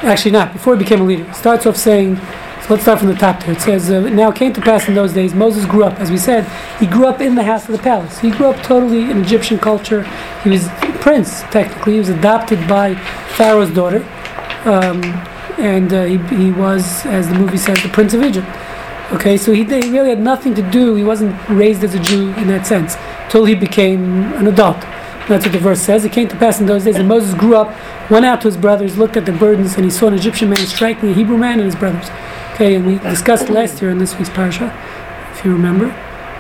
Actually, 0.02 0.32
not 0.32 0.54
before 0.54 0.78
he 0.78 0.84
became 0.84 1.02
a 1.02 1.04
leader. 1.04 1.30
It 1.30 1.36
starts 1.36 1.65
off 1.65 1.76
saying. 1.76 2.17
Let's 2.71 2.84
start 2.84 2.99
from 2.99 3.10
the 3.10 3.15
top 3.15 3.43
there. 3.43 3.51
It 3.51 3.60
says, 3.60 3.91
uh, 3.91 3.99
Now 3.99 4.29
it 4.29 4.38
came 4.38 4.53
to 4.53 4.62
pass 4.62 4.88
in 4.88 4.95
those 4.95 5.12
days, 5.12 5.34
Moses 5.34 5.65
grew 5.65 5.84
up, 5.84 5.99
as 5.99 6.10
we 6.10 6.15
said, 6.15 6.45
he 6.79 6.88
grew 6.88 7.05
up 7.05 7.19
in 7.19 7.36
the 7.36 7.43
house 7.43 7.67
of 7.67 7.75
the 7.75 7.84
palace. 7.84 8.19
He 8.19 8.31
grew 8.31 8.45
up 8.45 8.63
totally 8.63 9.12
in 9.12 9.21
Egyptian 9.21 9.60
culture. 9.60 10.03
He 10.41 10.51
was 10.51 10.69
prince, 11.01 11.41
technically. 11.51 11.93
He 11.93 11.99
was 11.99 12.07
adopted 12.07 12.65
by 12.69 12.95
Pharaoh's 13.36 13.71
daughter. 13.71 13.97
Um, 14.63 15.03
and 15.60 15.91
uh, 15.91 16.05
he, 16.05 16.17
he 16.34 16.51
was, 16.51 17.05
as 17.07 17.27
the 17.27 17.36
movie 17.36 17.57
says, 17.57 17.84
the 17.84 17.89
prince 17.89 18.13
of 18.13 18.23
Egypt. 18.23 18.47
Okay, 19.12 19.36
so 19.36 19.51
he, 19.51 19.65
he 19.65 19.89
really 19.91 20.12
had 20.12 20.21
nothing 20.21 20.55
to 20.55 20.62
do, 20.71 20.95
he 20.95 21.03
wasn't 21.03 21.36
raised 21.49 21.84
as 21.84 21.93
a 21.93 21.99
Jew 21.99 22.29
in 22.36 22.47
that 22.47 22.65
sense, 22.65 22.95
till 23.29 23.43
he 23.43 23.53
became 23.53 24.31
an 24.36 24.47
adult. 24.47 24.79
That's 25.27 25.45
what 25.45 25.51
the 25.51 25.60
verse 25.60 25.81
says. 25.81 26.05
It 26.05 26.13
came 26.13 26.29
to 26.29 26.38
pass 26.38 26.62
in 26.62 26.67
those 26.67 26.86
days 26.86 26.95
that 26.95 27.03
Moses 27.03 27.34
grew 27.34 27.57
up, 27.57 27.75
went 28.10 28.23
out 28.23 28.39
to 28.41 28.47
his 28.47 28.55
brothers, 28.55 28.97
looked 28.97 29.17
at 29.17 29.25
the 29.25 29.34
burdens, 29.34 29.75
and 29.75 29.84
he 29.84 29.91
saw 29.91 30.07
an 30.07 30.13
Egyptian 30.13 30.49
man 30.49 30.65
striking 30.65 31.10
a 31.10 31.13
Hebrew 31.13 31.38
man 31.38 31.60
and 31.60 31.65
his 31.65 31.75
brothers. 31.75 32.10
Okay, 32.54 32.76
and 32.76 32.86
we 32.86 33.00
discussed 33.00 33.50
last 33.50 33.82
year 33.82 33.92
in 33.92 33.98
this 33.98 34.18
week's 34.18 34.30
parsha, 34.30 34.68
if 35.32 35.46
you 35.46 35.54
remember. 35.54 35.86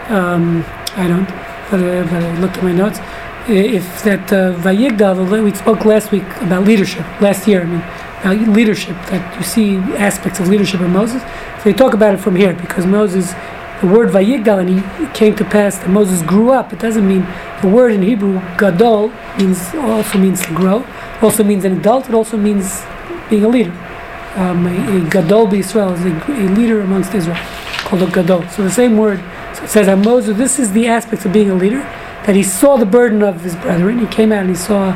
Um, 0.09 0.63
I 0.95 1.07
don't, 1.07 1.25
but, 1.71 1.79
uh, 1.79 2.03
but 2.03 2.21
I 2.21 2.39
looked 2.39 2.57
at 2.57 2.63
my 2.63 2.73
notes. 2.73 2.99
If 3.47 4.03
that 4.03 4.31
uh, 4.31 4.53
Vayigdal, 4.59 5.43
we 5.43 5.55
spoke 5.55 5.85
last 5.85 6.11
week 6.11 6.25
about 6.41 6.65
leadership, 6.65 7.05
last 7.21 7.47
year, 7.47 7.61
I 7.61 7.65
mean, 7.65 7.81
uh, 8.25 8.51
leadership, 8.51 8.95
that 9.09 9.37
you 9.37 9.43
see 9.43 9.77
aspects 9.95 10.39
of 10.39 10.49
leadership 10.49 10.81
in 10.81 10.91
Moses. 10.91 11.21
So 11.21 11.63
they 11.63 11.73
talk 11.73 11.93
about 11.93 12.13
it 12.13 12.17
from 12.19 12.35
here 12.35 12.53
because 12.53 12.85
Moses, 12.85 13.31
the 13.79 13.87
word 13.87 14.09
Vayigdal, 14.09 14.59
and 14.59 14.69
he 14.69 15.07
came 15.17 15.35
to 15.37 15.45
pass 15.45 15.77
that 15.77 15.89
Moses 15.89 16.21
grew 16.23 16.51
up. 16.51 16.73
It 16.73 16.79
doesn't 16.79 17.07
mean 17.07 17.25
the 17.61 17.69
word 17.69 17.93
in 17.93 18.01
Hebrew 18.01 18.41
Gadol 18.57 19.13
means 19.37 19.73
also 19.75 20.17
means 20.19 20.41
to 20.45 20.53
grow. 20.53 20.85
Also 21.21 21.43
means 21.43 21.63
an 21.63 21.79
adult. 21.79 22.09
It 22.09 22.13
also 22.13 22.35
means 22.35 22.83
being 23.29 23.45
a 23.45 23.47
leader. 23.47 23.90
Um, 24.35 24.65
a, 24.65 25.05
a 25.05 25.09
Gadol 25.09 25.53
Israel 25.53 25.93
is 25.93 26.05
a, 26.05 26.31
a 26.31 26.47
leader 26.55 26.81
amongst 26.81 27.13
Israel, 27.13 27.37
called 27.85 28.03
a 28.03 28.11
Gadol. 28.11 28.47
So 28.49 28.63
the 28.63 28.71
same 28.71 28.97
word. 28.97 29.21
Says 29.67 29.85
that 29.85 29.99
Moses. 29.99 30.37
This 30.37 30.57
is 30.57 30.71
the 30.71 30.87
aspects 30.87 31.25
of 31.25 31.33
being 31.33 31.51
a 31.51 31.55
leader. 31.55 31.79
That 32.25 32.35
he 32.35 32.43
saw 32.43 32.77
the 32.77 32.85
burden 32.85 33.21
of 33.21 33.41
his 33.41 33.55
brethren. 33.55 33.99
He 33.99 34.07
came 34.07 34.31
out 34.31 34.39
and 34.39 34.49
he 34.49 34.55
saw 34.55 34.93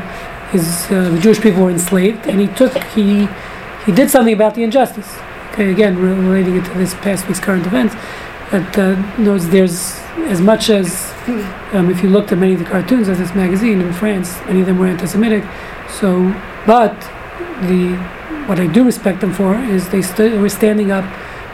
his 0.52 0.86
uh, 0.90 1.10
the 1.10 1.20
Jewish 1.20 1.40
people 1.40 1.64
were 1.64 1.70
enslaved, 1.70 2.26
and 2.28 2.40
he 2.40 2.48
took 2.48 2.74
he 2.96 3.28
he 3.86 3.92
did 3.92 4.10
something 4.10 4.34
about 4.34 4.56
the 4.56 4.64
injustice. 4.64 5.18
Okay, 5.52 5.72
again 5.72 5.98
relating 5.98 6.56
it 6.58 6.66
to 6.66 6.74
this 6.74 6.94
past 6.96 7.28
week's 7.28 7.40
current 7.40 7.66
events. 7.68 7.94
That 8.52 8.78
uh, 8.78 9.18
knows 9.18 9.50
there's 9.50 10.00
as 10.28 10.40
much 10.40 10.70
as 10.70 11.14
um, 11.74 11.90
if 11.90 12.02
you 12.02 12.10
looked 12.10 12.32
at 12.32 12.38
many 12.38 12.54
of 12.54 12.60
the 12.60 12.66
cartoons 12.66 13.08
of 13.08 13.18
this 13.18 13.34
magazine 13.36 13.82
in 13.82 13.92
France, 13.94 14.38
many 14.46 14.62
of 14.62 14.66
them 14.66 14.80
were 14.80 14.88
anti-Semitic. 14.88 15.44
So, 15.90 16.34
but 16.66 16.96
the 17.68 17.96
what 18.48 18.60
I 18.60 18.68
do 18.68 18.84
respect 18.84 19.22
them 19.22 19.34
for 19.34 19.56
is 19.56 19.90
they 19.90 20.38
were 20.38 20.50
standing 20.50 20.92
up 20.92 21.06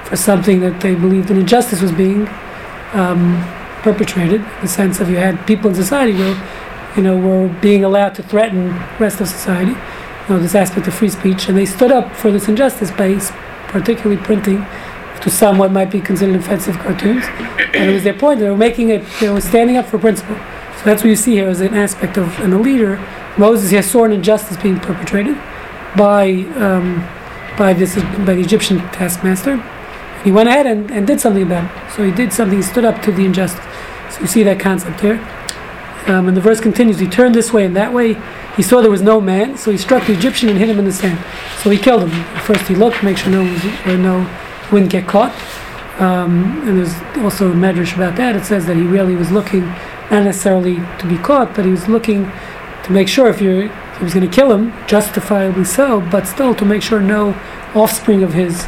for 0.06 0.18
something 0.18 0.60
that 0.60 0.82
they 0.82 0.94
believed 0.94 1.32
an 1.32 1.38
injustice 1.38 1.82
was 1.82 1.92
being 1.92 2.28
um, 2.92 3.42
perpetrated. 3.82 4.42
In 4.42 4.62
the 4.62 4.68
sense 4.68 5.00
of 5.00 5.10
you 5.10 5.16
had 5.16 5.48
people 5.48 5.70
in 5.70 5.76
society 5.76 6.12
who, 6.12 6.36
you 6.98 7.02
know, 7.02 7.18
were 7.18 7.48
being 7.62 7.86
allowed 7.86 8.16
to 8.16 8.24
threaten 8.24 8.68
the 8.68 8.98
rest 9.00 9.22
of 9.22 9.30
society. 9.30 9.72
You 9.72 10.36
know, 10.36 10.40
this 10.40 10.54
aspect 10.54 10.88
of 10.88 10.94
free 10.94 11.10
speech, 11.10 11.48
and 11.48 11.58
they 11.58 11.66
stood 11.66 11.92
up 11.92 12.14
for 12.14 12.30
this 12.30 12.50
injustice 12.50 12.92
by 12.92 13.20
particularly 13.70 14.22
printing 14.22 14.66
to 15.22 15.30
some 15.30 15.58
what 15.58 15.72
might 15.72 15.92
be 15.92 16.02
considered 16.02 16.36
offensive 16.36 16.78
cartoons. 16.80 17.24
And 17.74 17.90
it 17.90 17.94
was 17.94 18.04
their 18.04 18.14
point. 18.14 18.40
They 18.42 18.50
were 18.50 18.58
making 18.58 18.90
it. 18.90 19.06
They 19.22 19.30
were 19.30 19.40
standing 19.40 19.78
up 19.78 19.86
for 19.86 19.98
principle. 19.98 20.36
So 20.78 20.86
that's 20.86 21.04
what 21.04 21.10
you 21.10 21.16
see 21.16 21.34
here 21.34 21.48
as 21.48 21.62
an 21.62 21.74
aspect 21.74 22.18
of 22.18 22.38
and 22.40 22.54
a 22.54 22.58
leader. 22.58 22.98
Moses 23.38 23.70
here 23.70 23.82
saw 23.82 24.04
an 24.04 24.12
injustice 24.12 24.58
being 24.58 24.80
perpetrated 24.80 25.38
by 25.96 26.46
um, 26.56 27.08
by 27.58 27.74
this 27.74 27.96
by 27.96 28.34
the 28.36 28.42
Egyptian 28.42 28.80
taskmaster. 28.92 29.58
He 30.24 30.32
went 30.32 30.50
ahead 30.50 30.68
and, 30.68 30.92
and 30.92 31.08
did 31.08 31.20
something 31.20 31.44
about 31.44 31.66
it. 31.66 31.92
So 31.96 32.04
he 32.04 32.12
did 32.12 32.32
something. 32.32 32.58
He 32.58 32.64
stood 32.64 32.86
up 32.86 33.02
to 33.04 33.12
the 33.12 33.26
injustice. 33.26 33.66
So 34.14 34.22
you 34.22 34.28
see 34.28 34.44
that 34.44 34.60
concept 34.60 35.00
here. 35.00 35.20
Um, 36.08 36.28
and 36.28 36.36
the 36.36 36.42
verse 36.42 36.60
continues. 36.60 37.00
He 37.00 37.08
turned 37.08 37.36
this 37.36 37.54
way 37.54 37.66
and 37.66 37.76
that 37.76 37.94
way. 37.94 38.18
He 38.56 38.64
saw 38.64 38.82
there 38.82 38.92
was 38.92 39.02
no 39.02 39.22
man, 39.22 39.58
so 39.58 39.72
he 39.72 39.78
struck 39.78 40.06
the 40.08 40.14
Egyptian 40.14 40.50
and 40.50 40.58
hit 40.58 40.70
him 40.70 40.78
in 40.78 40.86
the 40.86 40.92
sand. 40.92 41.24
So 41.60 41.70
he 41.70 41.78
killed 41.78 42.10
him. 42.10 42.42
First 42.42 42.68
he 42.68 42.76
looked, 42.76 42.98
to 42.98 43.06
make 43.06 43.18
sure 43.18 43.32
no 43.32 43.44
was, 43.44 43.64
no 43.86 44.30
wouldn't 44.72 44.92
get 44.92 45.08
caught. 45.08 45.32
Um, 46.00 46.68
and 46.68 46.80
there's 46.80 46.96
also 47.24 47.52
a 47.52 47.54
medrash 47.54 47.96
about 47.96 48.16
that. 48.18 48.36
It 48.36 48.44
says 48.44 48.66
that 48.66 48.76
he 48.76 48.84
really 48.84 49.16
was 49.16 49.32
looking, 49.32 49.66
not 50.10 50.24
necessarily 50.24 50.76
to 50.76 51.06
be 51.08 51.18
caught, 51.18 51.56
but 51.56 51.66
he 51.66 51.72
was 51.72 51.88
looking 51.88 52.26
to 52.84 52.92
make 52.92 53.08
sure 53.08 53.30
if 53.30 53.42
you're 53.42 53.70
he 54.02 54.06
was 54.06 54.16
going 54.16 54.28
to 54.28 54.36
kill 54.36 54.52
him, 54.52 54.74
justifiably 54.88 55.64
so, 55.64 56.02
but 56.02 56.26
still 56.26 56.56
to 56.56 56.66
make 56.66 56.82
sure 56.82 57.00
no 57.00 57.40
offspring 57.76 58.24
of 58.24 58.34
his, 58.34 58.66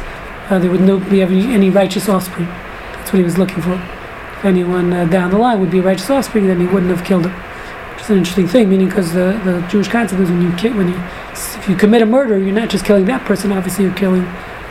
uh, 0.48 0.60
there 0.60 0.70
would 0.70 0.80
no 0.80 1.00
be 1.00 1.22
any, 1.22 1.70
righteous 1.70 2.08
offspring. 2.08 2.46
That's 2.46 3.12
what 3.12 3.18
he 3.18 3.24
was 3.24 3.36
looking 3.36 3.60
for. 3.60 3.74
If 3.74 4.44
anyone 4.44 4.92
uh, 4.92 5.06
down 5.06 5.32
the 5.32 5.38
line 5.38 5.58
would 5.58 5.72
be 5.72 5.80
righteous 5.80 6.08
offspring, 6.08 6.46
then 6.46 6.60
he 6.60 6.66
wouldn't 6.66 6.96
have 6.96 7.04
killed 7.04 7.26
him. 7.26 7.32
Which 7.32 8.02
is 8.04 8.10
an 8.10 8.18
interesting 8.18 8.46
thing, 8.46 8.70
meaning 8.70 8.86
because 8.86 9.12
the, 9.12 9.40
the 9.44 9.66
Jewish 9.68 9.88
concept 9.88 10.22
is 10.22 10.30
when 10.30 10.40
you 10.40 10.54
ki- 10.56 10.70
when 10.70 10.86
you 10.86 11.02
if 11.32 11.68
you 11.68 11.74
commit 11.74 12.00
a 12.00 12.06
murder, 12.06 12.38
you're 12.38 12.54
not 12.54 12.70
just 12.70 12.84
killing 12.84 13.06
that 13.06 13.24
person. 13.26 13.50
Obviously, 13.50 13.86
you're 13.86 13.94
killing 13.94 14.24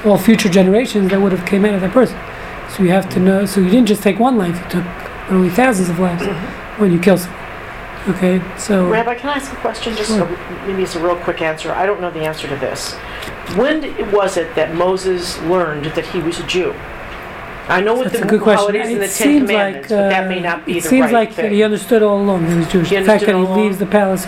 all 0.05 0.17
future 0.17 0.47
generations 0.47 1.09
that 1.11 1.21
would 1.21 1.33
have 1.33 1.45
came 1.45 1.65
out 1.65 1.73
of 1.73 1.81
that 1.81 1.91
person. 1.91 2.17
So 2.69 2.83
you 2.83 2.89
have 2.91 3.09
to 3.09 3.19
know. 3.19 3.45
So 3.45 3.59
you 3.59 3.69
didn't 3.69 3.87
just 3.87 4.01
take 4.01 4.17
one 4.17 4.37
life; 4.37 4.55
you 4.63 4.69
took 4.69 4.85
literally 5.23 5.49
thousands 5.49 5.89
of 5.89 5.99
lives 5.99 6.25
when 6.79 6.93
you 6.93 6.99
kill 6.99 7.17
someone. 7.17 7.42
Okay, 8.09 8.41
so 8.57 8.89
Rabbi, 8.89 9.15
can 9.15 9.29
I 9.29 9.33
ask 9.35 9.51
a 9.53 9.55
question? 9.57 9.95
Just 9.95 10.09
Sure. 10.09 10.23
a, 10.27 10.67
maybe 10.67 10.83
it's 10.83 10.95
a 10.95 10.99
real 10.99 11.15
quick 11.15 11.41
answer. 11.41 11.71
I 11.71 11.85
don't 11.85 12.01
know 12.01 12.11
the 12.11 12.21
answer 12.25 12.47
to 12.49 12.55
this. 12.57 12.93
When 13.55 13.79
d- 13.79 13.93
was 14.11 14.35
it 14.35 14.53
that 14.55 14.75
Moses 14.75 15.39
learned 15.43 15.85
that 15.85 16.05
he 16.07 16.19
was 16.19 16.37
a 16.39 16.43
Jew? 16.43 16.73
I 17.69 17.79
know 17.79 17.93
what 17.93 18.11
that's 18.11 18.19
the 18.19 18.25
a 18.25 18.29
good 18.29 18.39
how 18.39 18.43
question. 18.65 18.75
it 18.75 18.81
is 18.81 18.89
in 18.89 18.95
It 18.97 18.99
the 18.99 19.05
Ten 19.05 19.09
seems 19.09 19.49
Commandments, 19.49 19.89
like 19.89 19.99
but 19.99 20.09
that 20.09 20.25
uh, 20.25 20.29
may 20.29 20.39
not 20.41 20.65
be 20.65 20.77
it 20.79 20.83
the 20.83 20.89
seems 20.89 21.11
right 21.13 21.33
like 21.37 21.49
he 21.51 21.63
understood 21.63 22.03
all 22.03 22.19
along 22.21 22.43
that 22.43 22.51
he 22.51 22.57
was 22.57 22.67
Jewish. 22.67 22.89
He 22.89 22.97
the 22.97 23.05
fact 23.05 23.25
that 23.25 23.35
he 23.35 23.41
all 23.41 23.55
leaves 23.55 23.77
the 23.77 23.85
palace. 23.85 24.25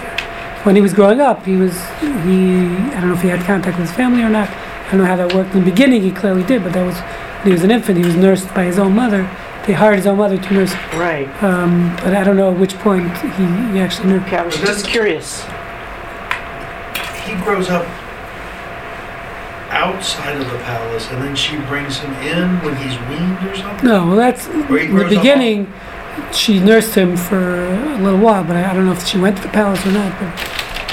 When 0.64 0.76
he 0.78 0.82
was 0.82 0.94
growing 0.94 1.20
up, 1.20 1.46
he 1.46 1.58
was 1.58 1.74
he. 2.00 2.64
I 2.96 3.02
don't 3.02 3.10
know 3.10 3.14
if 3.14 3.22
he 3.22 3.28
had 3.28 3.42
contact 3.46 3.78
with 3.78 3.88
his 3.90 3.96
family 3.98 4.24
or 4.24 4.30
not. 4.30 4.50
I 4.50 4.92
don't 4.92 5.00
know 5.02 5.06
how 5.06 5.18
that 5.18 5.34
worked. 5.34 5.54
In 5.54 5.66
the 5.66 5.70
beginning, 5.70 6.02
he 6.02 6.12
clearly 6.12 6.44
did, 6.44 6.64
but 6.64 6.72
that 6.74 6.86
was 6.86 6.96
when 7.00 7.48
he 7.48 7.52
was 7.52 7.64
an 7.64 7.72
infant. 7.72 7.98
He 7.98 8.06
was 8.06 8.16
nursed 8.16 8.48
by 8.54 8.64
his 8.64 8.80
own 8.80 8.96
mother. 8.96 9.30
They 9.68 9.74
hired 9.74 9.96
his 9.98 10.06
own 10.08 10.18
mother 10.18 10.38
to 10.38 10.54
nurse. 10.54 10.74
him. 10.74 11.00
right. 11.00 11.44
Um, 11.44 11.96
but 12.04 12.14
I 12.16 12.24
don't 12.24 12.38
know 12.38 12.52
at 12.54 12.60
which 12.60 12.76
point 12.80 13.06
he, 13.18 13.28
he 13.74 13.80
actually 13.80 14.10
knew. 14.10 14.20
Okay, 14.22 14.38
I 14.38 14.46
was 14.46 14.56
But 14.58 14.66
just 14.68 14.88
curious. 14.88 15.44
He 17.26 17.34
grows 17.44 17.70
up 17.70 17.88
outside 19.72 20.40
of 20.40 20.50
the 20.52 20.58
palace, 20.60 21.10
and 21.10 21.22
then 21.24 21.36
she 21.36 21.58
brings 21.62 21.98
him 21.98 22.14
in 22.16 22.60
when 22.64 22.76
he's 22.78 22.98
weaned 23.10 23.38
or 23.52 23.56
something. 23.56 23.88
No, 23.88 24.08
well, 24.08 24.16
that's 24.16 24.48
Or 24.48 24.52
he 24.54 24.60
in 24.60 24.70
the 24.70 24.88
grows 24.88 25.04
up 25.04 25.10
beginning. 25.10 25.74
She 26.32 26.60
nursed 26.60 26.96
him 26.96 27.18
for 27.18 27.66
a 27.66 27.98
little 27.98 28.20
while, 28.20 28.44
but 28.44 28.56
I, 28.56 28.72
I 28.72 28.74
don't 28.74 28.86
know 28.86 28.94
if 28.94 29.06
she 29.06 29.18
went 29.18 29.36
to 29.38 29.44
the 29.44 29.50
palace 29.50 29.86
or 29.86 29.92
not. 29.92 30.18
But 30.20 30.32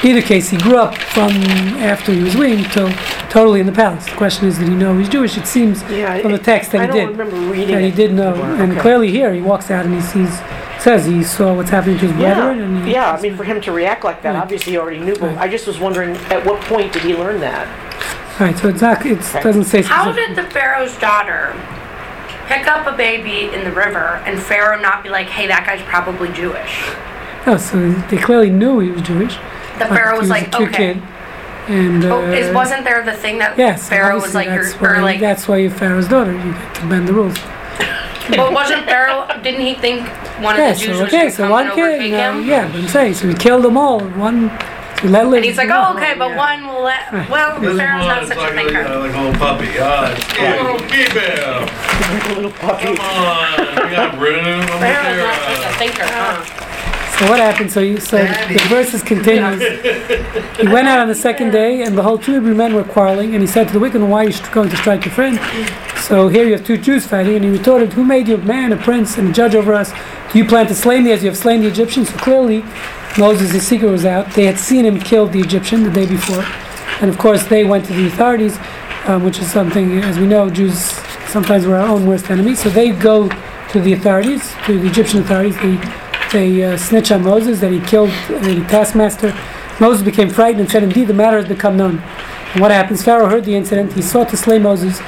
either 0.05 0.23
case, 0.23 0.49
he 0.51 0.57
grew 0.59 0.77
up 0.77 0.97
from 0.97 1.31
after 1.79 2.13
he 2.13 2.23
was 2.23 2.37
weaned 2.37 2.71
till 2.73 2.91
totally 3.31 3.61
in 3.61 3.67
the 3.67 3.73
palace. 3.73 4.05
The 4.07 4.13
question 4.17 4.47
is, 4.49 4.59
did 4.59 4.69
he 4.69 4.75
know 4.75 4.97
he's 4.99 5.09
Jewish? 5.09 5.37
It 5.39 5.47
seems 5.47 5.83
Yeah, 5.91 6.19
from 6.21 6.33
the 6.33 6.39
text 6.39 6.73
that 6.73 6.81
I 6.81 6.87
he 6.87 6.87
don't 6.89 6.97
did. 7.13 7.19
remember 7.19 7.37
reading 7.53 7.75
That 7.75 7.83
he 7.85 7.91
did 7.91 8.13
know, 8.13 8.33
before. 8.33 8.47
and 8.57 8.73
Okay. 8.73 8.81
clearly 8.81 9.11
here 9.11 9.33
he 9.33 9.41
walks 9.41 9.71
out 9.71 9.85
and 9.85 9.95
he 9.95 10.01
sees, 10.01 10.41
says 10.81 11.07
he 11.07 11.23
saw 11.23 11.55
what's 11.55 11.71
happening 11.71 11.99
to 11.99 12.07
his 12.09 12.13
brethren, 12.17 12.59
Yeah, 12.59 12.65
and 12.65 12.85
he, 12.87 12.93
yeah. 12.93 13.13
I 13.13 13.21
mean, 13.21 13.37
for 13.37 13.45
him 13.45 13.61
to 13.61 13.73
react 13.73 14.05
like 14.05 14.23
that, 14.23 14.35
Right. 14.35 14.43
obviously 14.43 14.73
he 14.73 14.79
already 14.79 14.99
knew. 15.01 15.15
But 15.15 15.31
Right. 15.37 15.39
I 15.39 15.49
just 15.49 15.67
was 15.67 15.79
wondering, 15.79 16.17
at 16.31 16.45
what 16.45 16.61
point 16.63 16.93
did 16.93 17.03
he 17.03 17.15
learn 17.15 17.41
that? 17.41 17.67
All 18.41 18.47
right, 18.47 18.59
So 18.59 18.69
it's 18.69 18.81
not, 18.83 19.05
it 19.07 19.19
Okay. 19.19 19.43
doesn't 19.43 19.65
say. 19.65 19.83
How 19.83 20.11
did 20.11 20.35
the 20.37 20.43
Pharaoh's 20.45 20.97
daughter 20.99 21.55
pick 22.49 22.67
up 22.67 22.87
a 22.87 22.93
baby 22.97 23.51
in 23.55 23.63
the 23.65 23.71
river 23.71 24.21
and 24.27 24.39
Pharaoh 24.39 24.81
not 24.81 25.03
be 25.05 25.09
like, 25.11 25.29
hey, 25.29 25.47
that 25.47 25.65
guy's 25.65 25.83
probably 25.83 26.29
Jewish? 26.31 26.83
Oh, 27.47 27.57
so 27.57 27.91
they 28.11 28.17
clearly 28.17 28.51
knew 28.51 28.79
he 28.81 28.91
was 28.91 29.03
Jewish. 29.03 29.37
The 29.89 29.95
Pharaoh 29.95 30.19
was 30.19 30.29
like, 30.29 30.53
cute 30.53 30.69
okay. 30.71 30.95
kid, 30.95 31.03
And 31.69 32.05
uh, 32.05 32.17
Oh, 32.17 32.31
is, 32.33 32.53
wasn't 32.55 32.85
there 32.85 33.03
the 33.05 33.13
thing 33.15 33.39
that 33.39 33.57
yes, 33.59 33.89
Pharaoh 33.89 34.21
was 34.21 34.35
like, 34.35 34.47
you're, 34.49 34.65
that's 34.65 34.75
why, 34.81 34.89
or 34.99 35.03
like, 35.03 35.21
that's 35.21 35.49
why 35.49 35.57
you're 35.59 35.71
Pharaoh's 35.71 36.09
daughter. 36.09 36.33
You 36.33 36.53
get 36.53 36.75
to 36.77 36.87
bend 36.89 37.09
the 37.09 37.13
rules. 37.13 37.39
but 38.37 38.53
wasn't 38.53 38.85
Pharaoh, 38.85 39.27
didn't 39.43 39.61
he 39.63 39.75
think 39.75 40.07
one 40.43 40.55
of 40.55 40.61
Yeah, 40.61 40.73
the 40.73 40.79
Jews 40.79 40.97
so 40.99 41.05
was 41.05 41.13
okay, 41.13 41.17
going 41.19 41.31
to 41.31 41.37
so 41.37 41.43
come 41.45 41.51
one 41.51 41.67
and 41.67 41.75
kid, 41.75 41.83
overtake 41.83 42.11
you 42.11 42.17
know, 42.17 42.39
him? 42.41 42.47
yeah, 42.49 42.67
but 42.71 42.77
I'm 42.81 42.89
saying, 42.89 43.15
so 43.15 43.29
he 43.29 43.35
killed 43.35 43.65
them 43.65 43.77
all. 43.77 44.01
One, 44.01 44.49
so 45.01 45.09
let. 45.09 45.27
And 45.35 45.45
he's 45.45 45.57
like, 45.57 45.71
oh, 45.73 45.95
okay, 45.97 46.15
but 46.17 46.31
yeah. 46.31 46.37
one 46.37 46.67
will 46.69 46.83
let, 46.83 47.13
well, 47.29 47.59
This 47.61 47.77
Pharaoh's 47.77 48.07
not 48.07 48.27
such 48.29 48.37
like 48.39 48.51
a 48.51 48.53
a, 48.53 48.57
thinker. 48.57 48.81
uh, 48.83 49.01
like 49.01 49.15
a 49.15 49.19
little 49.19 49.39
puppy. 49.41 49.69
Ah, 49.79 50.13
it's 50.15 50.27
cute. 50.31 50.91
Keep 50.91 51.13
him. 51.19 51.69
Little 52.37 52.51
puppy. 52.53 52.85
Come 52.85 52.99
on. 53.01 53.59
We 53.91 53.95
got 53.97 54.19
room. 54.19 54.45
I'm 54.45 54.81
Pharaoh's 54.81 55.19
not 55.19 55.41
such 55.43 55.75
a 55.75 55.79
thinker, 55.79 56.05
huh? 56.07 56.62
So 57.23 57.29
what 57.29 57.39
happened? 57.39 57.71
So 57.71 57.79
you, 57.79 58.01
so 58.01 58.17
the 58.17 58.67
verses 58.69 59.01
continues. 59.01 59.63
he 60.59 60.67
went 60.67 60.89
out 60.89 60.99
on 60.99 61.07
the 61.07 61.15
second 61.15 61.53
day, 61.53 61.83
and 61.83 61.95
behold, 61.95 62.25
two 62.25 62.35
Hebrew 62.35 62.53
men 62.53 62.75
were 62.75 62.83
quarreling. 62.83 63.33
And 63.35 63.41
he 63.41 63.47
said 63.47 63.69
to 63.69 63.73
the 63.73 63.79
wicked 63.79 64.03
"Why 64.03 64.25
are 64.25 64.29
you 64.29 64.35
going 64.51 64.71
to 64.71 64.77
strike 64.77 65.05
your 65.05 65.15
friend?" 65.15 65.39
So 66.01 66.27
here 66.27 66.45
you 66.45 66.51
have 66.55 66.67
two 66.67 66.77
Jews 66.77 67.07
fighting, 67.07 67.37
and 67.37 67.45
he 67.45 67.51
retorted, 67.53 67.93
"Who 67.93 68.03
made 68.03 68.27
you 68.27 68.35
a 68.35 68.39
man, 68.39 68.73
a 68.73 68.77
prince, 68.77 69.19
and 69.19 69.29
a 69.29 69.33
judge 69.33 69.55
over 69.55 69.73
us? 69.73 69.93
Do 70.33 70.39
you 70.41 70.45
plan 70.45 70.67
to 70.67 70.75
slay 70.75 70.99
me 70.99 71.13
as 71.13 71.23
you 71.23 71.29
have 71.29 71.39
slain 71.39 71.61
the 71.61 71.69
Egyptians?" 71.69 72.09
So 72.11 72.17
clearly, 72.17 72.65
Moses' 73.17 73.53
his 73.53 73.65
secret 73.65 73.93
was 73.93 74.05
out. 74.05 74.33
They 74.33 74.47
had 74.47 74.59
seen 74.59 74.85
him 74.85 74.99
kill 74.99 75.29
the 75.29 75.39
Egyptian 75.39 75.85
the 75.85 75.91
day 75.91 76.07
before, 76.07 76.45
and 77.01 77.09
of 77.09 77.19
course 77.19 77.45
they 77.45 77.63
went 77.63 77.85
to 77.85 77.93
the 77.93 78.09
authorities, 78.09 78.59
um, 79.07 79.23
which 79.23 79.39
is 79.39 79.49
something, 79.49 80.03
as 80.03 80.19
we 80.19 80.27
know, 80.27 80.51
Jews 80.51 80.99
sometimes 81.29 81.67
were 81.67 81.77
our 81.77 81.87
own 81.87 82.05
worst 82.05 82.33
enemies. 82.33 82.59
So 82.59 82.69
they 82.69 82.91
go 82.91 83.29
to 83.69 83.81
the 83.81 83.93
authorities, 83.93 84.53
to 84.67 84.81
the 84.81 84.89
Egyptian 84.89 85.21
authorities. 85.21 85.55
They 85.59 85.79
they 86.33 86.65
uh, 86.65 86.77
snitch 86.77 87.13
on 87.13 87.23
Moses 87.23 87.61
that 87.61 87.71
he 87.71 87.81
killed 87.81 88.11
the 88.29 88.65
taskmaster. 88.69 89.39
Moses 89.81 90.03
became 90.03 90.29
frightened 90.29 90.61
and 90.61 90.71
said, 90.71 90.83
Indeed, 90.83 91.09
the 91.09 91.15
matter 91.15 91.39
has 91.39 91.49
become 91.49 91.77
known. 91.77 91.99
And 92.53 92.61
what 92.61 92.71
happens? 92.71 93.05
Pharaoh 93.05 93.29
heard 93.29 93.45
the 93.45 93.55
incident. 93.55 93.93
He 93.93 94.03
sought 94.03 94.29
to 94.31 94.37
slay 94.37 94.59
Moses. 94.59 94.99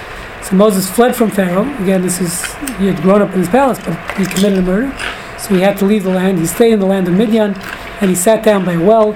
So 0.43 0.57
Moses 0.57 0.91
fled 0.91 1.17
from 1.17 1.31
Pharaoh. 1.31 1.63
Again, 1.83 2.03
this 2.03 2.21
is, 2.21 2.45
he 2.79 2.87
had 2.87 3.01
grown 3.03 3.23
up 3.23 3.33
in 3.33 3.39
his 3.39 3.49
palace, 3.49 3.79
but 3.79 3.95
he 4.19 4.27
committed 4.27 4.59
a 4.59 4.63
murder. 4.63 4.97
So 5.39 5.55
he 5.55 5.61
had 5.61 5.77
to 5.79 5.85
leave 5.85 6.05
the 6.05 6.11
land. 6.11 6.39
He 6.39 6.47
stayed 6.47 6.73
in 6.73 6.81
the 6.81 6.87
land 6.87 7.09
of 7.09 7.15
Midian 7.15 7.55
and 8.01 8.11
he 8.11 8.17
sat 8.17 8.45
down 8.45 8.65
by 8.65 8.75
a 8.75 8.81
well. 8.81 9.15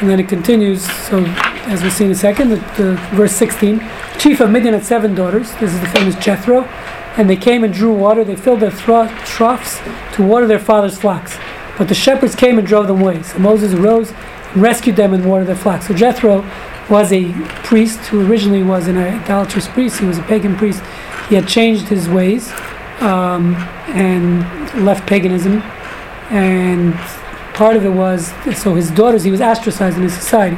And 0.00 0.10
then 0.10 0.20
it 0.20 0.28
continues. 0.28 0.82
So, 1.08 1.24
as 1.66 1.82
we'll 1.82 1.90
see 1.90 2.04
in 2.04 2.10
a 2.10 2.16
second, 2.16 2.50
the, 2.50 2.56
the 2.76 2.96
verse 3.14 3.32
16 3.32 3.78
Chief 4.18 4.40
of 4.40 4.50
Midian 4.50 4.74
had 4.74 4.84
seven 4.84 5.14
daughters. 5.14 5.52
This 5.56 5.72
is 5.72 5.80
the 5.80 5.86
famous 5.88 6.14
Jethro. 6.16 6.68
And 7.16 7.30
they 7.30 7.36
came 7.36 7.64
and 7.64 7.72
drew 7.72 7.92
water. 7.92 8.24
They 8.24 8.36
filled 8.36 8.60
their 8.60 8.70
troughs 8.70 9.80
to 10.14 10.22
water 10.22 10.46
their 10.46 10.58
father's 10.58 10.98
flocks. 10.98 11.36
But 11.78 11.88
the 11.88 11.94
shepherds 11.94 12.34
came 12.34 12.58
and 12.58 12.66
drove 12.66 12.88
them 12.88 13.00
away. 13.00 13.22
So 13.22 13.38
Moses 13.38 13.72
arose 13.72 14.12
and 14.52 14.62
rescued 14.62 14.96
them 14.96 15.12
and 15.14 15.28
watered 15.28 15.48
their 15.48 15.56
flocks. 15.56 15.88
So 15.88 15.94
Jethro 15.94 16.44
was 16.90 17.12
a 17.12 17.32
priest 17.62 17.98
who 18.06 18.26
originally 18.28 18.62
was 18.62 18.88
an 18.88 18.96
idolatrous 18.96 19.68
priest. 19.68 20.00
He 20.00 20.06
was 20.06 20.18
a 20.18 20.22
pagan 20.22 20.56
priest. 20.56 20.82
He 21.28 21.34
had 21.34 21.48
changed 21.48 21.88
his 21.88 22.08
ways 22.08 22.52
um, 23.00 23.54
and 23.88 24.84
left 24.84 25.06
paganism. 25.08 25.62
And 26.30 26.94
part 27.54 27.76
of 27.76 27.84
it 27.84 27.90
was 27.90 28.32
so 28.56 28.74
his 28.74 28.90
daughters. 28.90 29.24
He 29.24 29.30
was 29.30 29.40
ostracized 29.40 29.96
in 29.96 30.02
his 30.02 30.14
society 30.14 30.56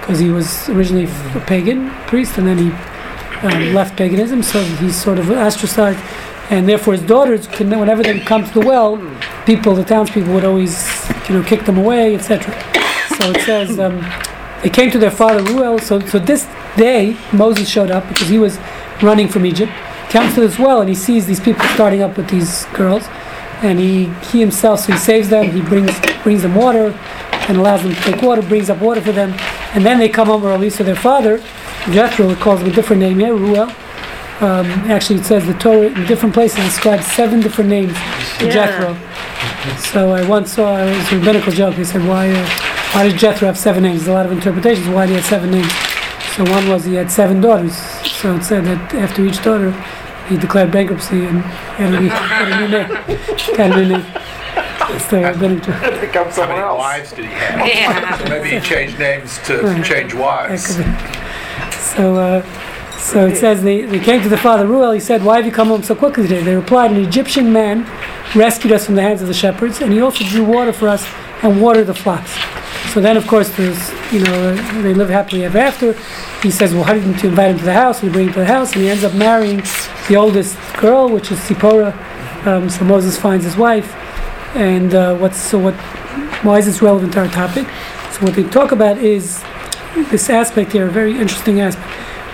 because 0.00 0.18
he 0.18 0.30
was 0.30 0.68
originally 0.68 1.04
a 1.04 1.44
pagan 1.46 1.90
priest, 2.08 2.36
and 2.36 2.46
then 2.46 2.58
he 2.58 2.70
um, 3.42 3.74
left 3.74 3.96
paganism. 3.96 4.42
So 4.42 4.62
he's 4.62 5.00
sort 5.00 5.18
of 5.18 5.30
ostracized, 5.30 5.98
and 6.50 6.68
therefore 6.68 6.94
his 6.94 7.02
daughters 7.02 7.46
can, 7.46 7.70
whenever 7.70 8.02
they 8.02 8.18
come 8.20 8.44
to 8.44 8.52
the 8.52 8.66
well, 8.66 8.96
people, 9.46 9.74
the 9.74 9.84
townspeople 9.84 10.32
would 10.34 10.44
always, 10.44 10.86
you 11.28 11.34
know, 11.34 11.42
kick 11.42 11.64
them 11.64 11.78
away, 11.78 12.14
etc. 12.14 12.52
So 13.16 13.30
it 13.30 13.42
says 13.42 13.78
um, 13.78 14.04
they 14.62 14.70
came 14.70 14.90
to 14.90 14.98
their 14.98 15.10
father 15.10 15.42
Ruel. 15.42 15.78
So 15.78 16.00
so 16.00 16.18
this 16.18 16.46
day 16.76 17.16
Moses 17.32 17.68
showed 17.68 17.90
up 17.90 18.08
because 18.08 18.28
he 18.28 18.38
was 18.38 18.58
running 19.02 19.28
from 19.28 19.44
Egypt. 19.44 19.72
Comes 20.10 20.34
to 20.34 20.40
this 20.40 20.58
well 20.58 20.80
and 20.80 20.88
he 20.88 20.94
sees 20.94 21.26
these 21.26 21.40
people 21.40 21.64
starting 21.68 22.02
up 22.02 22.16
with 22.16 22.28
these 22.28 22.66
girls, 22.66 23.04
and 23.62 23.78
he 23.78 24.06
he 24.30 24.40
himself 24.40 24.80
so 24.80 24.92
he 24.92 24.98
saves 24.98 25.28
them. 25.28 25.50
He 25.50 25.60
brings 25.62 25.92
brings 26.22 26.42
them 26.42 26.54
water 26.54 26.98
and 27.48 27.58
allows 27.58 27.82
them 27.82 27.94
to 27.94 28.00
take 28.02 28.22
water, 28.22 28.42
brings 28.42 28.70
up 28.70 28.80
water 28.80 29.00
for 29.00 29.12
them, 29.12 29.34
and 29.74 29.84
then 29.84 29.98
they 29.98 30.08
come 30.08 30.28
home 30.28 30.44
early. 30.44 30.70
So 30.70 30.84
their 30.84 30.96
father 30.96 31.42
Jethro 31.90 32.34
calls 32.36 32.60
him 32.60 32.68
a 32.68 32.72
different 32.72 33.00
name 33.02 33.18
here, 33.18 33.34
Ruel. 33.34 33.70
Um, 34.40 34.66
actually, 34.90 35.20
it 35.20 35.24
says 35.24 35.46
the 35.46 35.54
Torah 35.54 35.86
in 35.88 36.04
different 36.06 36.34
places 36.34 36.64
describes 36.64 37.06
seven 37.06 37.40
different 37.40 37.70
names 37.70 37.92
to 38.38 38.46
Yeah. 38.46 38.52
Jethro. 38.52 38.96
So 39.92 40.12
I 40.12 40.26
once 40.26 40.52
saw 40.52 40.78
it 40.78 40.96
was 40.96 41.12
a 41.12 41.16
rabbinical 41.18 41.52
joke. 41.52 41.76
They 41.76 41.84
said, 41.84 42.06
"Why, 42.06 42.30
uh, 42.30 42.46
why 42.92 43.04
does 43.08 43.20
Jethro 43.20 43.46
have 43.46 43.58
seven 43.58 43.82
names?" 43.84 44.00
There's 44.00 44.08
a 44.08 44.12
lot 44.12 44.26
of 44.26 44.32
interpretations. 44.32 44.88
Why 44.88 45.06
do 45.06 45.10
he 45.12 45.16
have 45.16 45.24
seven 45.26 45.50
names? 45.50 45.72
So 46.36 46.44
one 46.44 46.68
was 46.68 46.84
he 46.84 46.94
had 46.94 47.10
seven 47.10 47.40
daughters. 47.40 47.76
So 47.76 48.34
it 48.36 48.42
said 48.44 48.64
that 48.64 48.94
after 48.94 49.22
each 49.22 49.42
daughter, 49.44 49.72
he 50.28 50.36
declared 50.36 50.70
bankruptcy 50.72 51.26
and 51.26 51.42
had 51.42 51.94
a, 51.94 52.00
new- 52.00 52.08
had 52.08 52.48
a 52.52 52.60
new 52.60 52.68
name. 52.68 52.86
Had 53.56 53.70
a 53.72 53.76
new 53.76 53.88
name. 53.96 54.04
It's 54.94 55.06
the 55.08 55.18
rabbinic 55.20 55.62
joke. 55.62 55.80
Become 56.00 56.24
How 56.26 56.30
someone 56.30 56.56
many 56.56 56.60
else. 56.68 56.78
wives 56.78 57.12
did 57.12 57.24
he 57.26 57.30
have? 57.32 57.66
Yeah. 57.66 58.28
Maybe 58.28 58.48
he 58.50 58.60
changed 58.60 58.98
names 58.98 59.38
to 59.46 59.82
change 59.84 60.14
wives. 60.14 60.78
So, 61.96 62.16
uh, 62.16 62.98
so 62.98 63.26
it 63.26 63.36
says 63.36 63.62
they, 63.62 63.82
they 63.82 63.98
came 63.98 64.22
to 64.22 64.28
the 64.28 64.38
father 64.38 64.66
Ruel. 64.66 64.92
He 64.92 65.00
said, 65.00 65.22
"Why 65.22 65.36
have 65.36 65.44
you 65.44 65.52
come 65.52 65.68
home 65.68 65.82
so 65.82 65.94
quickly 65.94 66.22
today?" 66.26 66.42
They 66.42 66.54
replied, 66.54 66.90
"An 66.90 67.04
Egyptian 67.04 67.52
man 67.52 67.86
rescued 68.34 68.72
us 68.72 68.86
from 68.86 68.94
the 68.94 69.02
hands 69.02 69.20
of 69.20 69.28
the 69.28 69.34
shepherds, 69.34 69.80
and 69.82 69.92
he 69.92 70.00
also 70.00 70.24
drew 70.24 70.44
water 70.44 70.72
for 70.72 70.88
us 70.88 71.06
and 71.42 71.60
watered 71.60 71.88
the 71.88 71.94
flocks." 71.94 72.32
So 72.92 73.00
then, 73.00 73.16
of 73.16 73.26
course, 73.26 73.50
there's 73.56 73.90
you 74.10 74.20
know 74.20 74.32
uh, 74.32 74.82
they 74.82 74.94
live 74.94 75.10
happily 75.10 75.44
ever 75.44 75.58
after. 75.58 75.92
He 76.42 76.50
says, 76.50 76.72
"Well, 76.74 76.84
how 76.84 76.94
didn't 76.94 77.22
you 77.22 77.28
invite 77.28 77.50
him 77.50 77.58
to 77.58 77.64
the 77.64 77.74
house?" 77.74 78.02
We 78.02 78.08
bring 78.08 78.28
him 78.28 78.32
to 78.34 78.40
the 78.40 78.46
house, 78.46 78.72
and 78.72 78.82
he 78.82 78.88
ends 78.88 79.04
up 79.04 79.14
marrying 79.14 79.62
the 80.08 80.16
oldest 80.16 80.56
girl, 80.78 81.10
which 81.10 81.30
is 81.30 81.42
Zipporah. 81.42 81.92
Um, 82.46 82.70
so 82.70 82.84
Moses 82.84 83.18
finds 83.18 83.44
his 83.44 83.56
wife, 83.56 83.94
and 84.56 84.94
uh, 84.94 85.14
what's 85.16 85.38
so 85.38 85.58
what? 85.58 85.74
Why 86.42 86.58
is 86.58 86.66
this 86.66 86.80
relevant 86.80 87.12
to 87.14 87.20
our 87.20 87.28
topic? 87.28 87.66
So 88.12 88.24
what 88.24 88.34
they 88.34 88.44
talk 88.44 88.72
about 88.72 88.96
is 88.98 89.44
this 90.10 90.30
aspect 90.30 90.72
here, 90.72 90.86
a 90.86 90.90
very 90.90 91.12
interesting 91.12 91.60
aspect. 91.60 91.88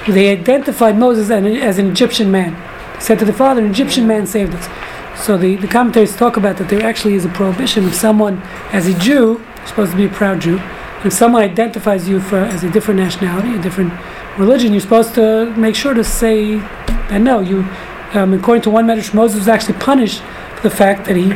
They 0.09 0.31
identified 0.31 0.97
Moses 0.97 1.31
as 1.31 1.79
an, 1.79 1.90
Egyptian 1.90 2.31
man. 2.31 2.55
He 2.97 3.03
said 3.03 3.18
to 3.18 3.25
the 3.25 3.33
father, 3.33 3.64
an 3.64 3.71
Egyptian 3.71 4.07
man 4.07 4.27
saved 4.27 4.55
us. 4.55 5.25
So 5.25 5.37
the, 5.37 5.57
the 5.57 5.66
commentators 5.66 6.16
talk 6.16 6.37
about 6.37 6.57
that 6.59 6.68
there 6.68 6.83
actually 6.83 7.14
is 7.14 7.25
a 7.25 7.29
prohibition 7.29 7.85
if 7.85 7.94
someone, 7.94 8.38
as 8.73 8.87
a 8.87 8.99
Jew, 8.99 9.44
supposed 9.66 9.90
to 9.90 9.97
be 9.97 10.07
a 10.07 10.09
proud 10.09 10.40
Jew, 10.40 10.61
if 11.05 11.12
someone 11.12 11.42
identifies 11.42 12.09
you 12.09 12.21
for, 12.21 12.38
as 12.38 12.64
a 12.64 12.71
different 12.71 13.01
nationality, 13.01 13.55
a 13.55 13.62
different 13.62 13.92
religion, 14.38 14.73
you're 14.73 14.81
supposed 14.81 15.14
to 15.14 15.55
make 15.57 15.75
sure 15.75 15.94
to 15.94 16.05
say 16.05 16.57
that 16.57 17.21
no, 17.21 17.40
you, 17.40 17.66
um, 18.14 18.33
according 18.33 18.62
to 18.62 18.71
one 18.71 18.87
medrash, 18.87 19.12
Moses 19.12 19.38
was 19.38 19.49
actually 19.49 19.79
punished 19.79 20.23
for 20.57 20.62
the 20.62 20.75
fact 20.75 21.07
that 21.07 21.16
he, 21.16 21.33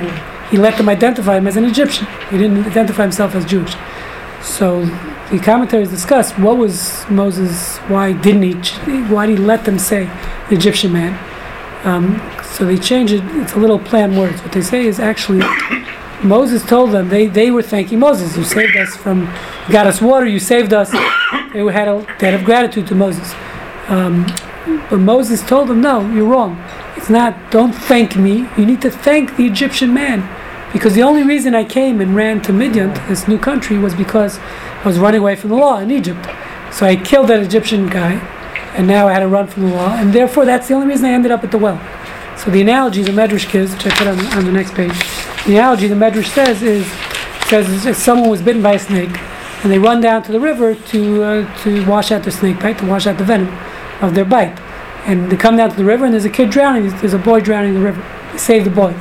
he 0.50 0.56
let 0.56 0.76
them 0.78 0.88
identify 0.88 1.36
him 1.36 1.46
as 1.46 1.56
an 1.56 1.64
Egyptian. 1.64 2.06
He 2.30 2.38
didn't 2.38 2.64
identify 2.64 3.02
himself 3.02 3.34
as 3.34 3.44
Jewish. 3.44 3.74
So 4.42 4.84
the 5.32 5.38
commentaries 5.38 5.88
discuss 5.88 6.32
what 6.32 6.58
was 6.58 7.08
Moses, 7.08 7.78
why 7.88 8.12
didn't 8.12 8.42
he, 8.42 9.02
why 9.04 9.24
did 9.24 9.38
he 9.38 9.44
let 9.44 9.64
them 9.64 9.78
say 9.78 10.04
the 10.50 10.54
Egyptian 10.54 10.92
man? 10.92 11.18
Um, 11.84 12.20
so 12.44 12.66
they 12.66 12.76
change 12.76 13.12
it, 13.12 13.24
it's 13.36 13.54
a 13.54 13.58
little 13.58 13.78
on 13.78 14.16
words. 14.16 14.42
What 14.42 14.52
they 14.52 14.60
say 14.60 14.84
is 14.84 15.00
actually, 15.00 15.42
Moses 16.22 16.62
told 16.62 16.90
them, 16.90 17.08
they, 17.08 17.28
they 17.28 17.50
were 17.50 17.62
thanking 17.62 17.98
Moses, 17.98 18.36
you 18.36 18.44
saved 18.44 18.76
us 18.76 18.94
from, 18.94 19.22
you 19.66 19.72
got 19.72 19.86
us 19.86 20.02
water, 20.02 20.26
you 20.26 20.38
saved 20.38 20.72
us. 20.72 20.92
They 21.52 21.60
had 21.70 21.86
a 21.86 22.06
debt 22.18 22.32
of 22.32 22.44
gratitude 22.44 22.86
to 22.86 22.94
Moses. 22.94 23.34
Um, 23.88 24.24
but 24.88 25.00
Moses 25.00 25.42
told 25.42 25.68
them, 25.68 25.82
no, 25.82 26.10
you're 26.10 26.26
wrong. 26.26 26.58
It's 26.96 27.10
not, 27.10 27.50
don't 27.50 27.74
thank 27.74 28.16
me, 28.16 28.48
you 28.56 28.64
need 28.64 28.80
to 28.80 28.90
thank 28.90 29.36
the 29.36 29.44
Egyptian 29.44 29.92
man. 29.92 30.26
Because 30.72 30.94
the 30.94 31.02
only 31.02 31.22
reason 31.22 31.54
I 31.54 31.64
came 31.64 32.00
and 32.00 32.16
ran 32.16 32.40
to 32.42 32.54
Midian, 32.54 32.94
to 32.94 33.00
this 33.02 33.28
new 33.28 33.38
country, 33.38 33.76
was 33.76 33.94
because 33.94 34.38
was 34.84 34.98
running 34.98 35.20
away 35.20 35.36
from 35.36 35.50
the 35.50 35.56
law 35.56 35.78
in 35.78 35.90
Egypt. 35.90 36.26
So 36.72 36.86
I 36.86 36.96
killed 36.96 37.28
that 37.28 37.42
Egyptian 37.42 37.88
guy, 37.88 38.14
and 38.74 38.86
now 38.86 39.08
I 39.08 39.12
had 39.12 39.20
to 39.20 39.28
run 39.28 39.46
from 39.46 39.64
the 39.64 39.74
law, 39.74 39.94
and 39.94 40.12
therefore 40.12 40.44
that's 40.44 40.68
the 40.68 40.74
only 40.74 40.86
reason 40.86 41.06
I 41.06 41.12
ended 41.12 41.30
up 41.30 41.44
at 41.44 41.50
the 41.50 41.58
well. 41.58 41.80
So 42.38 42.50
the 42.50 42.60
analogy 42.60 43.02
the 43.02 43.12
Medrash 43.12 43.50
gives, 43.50 43.72
which 43.74 43.86
I 43.86 43.90
put 43.90 44.06
on, 44.06 44.18
on 44.38 44.44
the 44.44 44.52
next 44.52 44.74
page, 44.74 44.92
the 45.44 45.52
analogy 45.52 45.86
the 45.86 45.94
Medrash 45.94 46.32
says 46.32 46.62
is, 46.62 46.86
says 47.48 47.86
if 47.86 47.96
someone 47.96 48.30
was 48.30 48.40
bitten 48.40 48.62
by 48.62 48.72
a 48.72 48.78
snake, 48.78 49.16
and 49.62 49.70
they 49.70 49.78
run 49.78 50.00
down 50.00 50.22
to 50.24 50.32
the 50.32 50.40
river 50.40 50.74
to 50.74 51.22
uh, 51.22 51.62
to 51.62 51.86
wash 51.86 52.10
out 52.10 52.22
their 52.22 52.32
snake 52.32 52.58
bite, 52.58 52.78
to 52.78 52.86
wash 52.86 53.06
out 53.06 53.18
the 53.18 53.24
venom 53.24 53.48
of 54.00 54.14
their 54.14 54.24
bite, 54.24 54.58
and 55.06 55.30
they 55.30 55.36
come 55.36 55.56
down 55.56 55.70
to 55.70 55.76
the 55.76 55.84
river, 55.84 56.04
and 56.04 56.14
there's 56.14 56.24
a 56.24 56.30
kid 56.30 56.50
drowning. 56.50 56.88
There's 56.98 57.14
a 57.14 57.18
boy 57.18 57.40
drowning 57.40 57.74
in 57.74 57.80
the 57.80 57.84
river. 57.84 58.02
They 58.32 58.38
save 58.38 58.64
the 58.64 58.70
boy. 58.70 58.94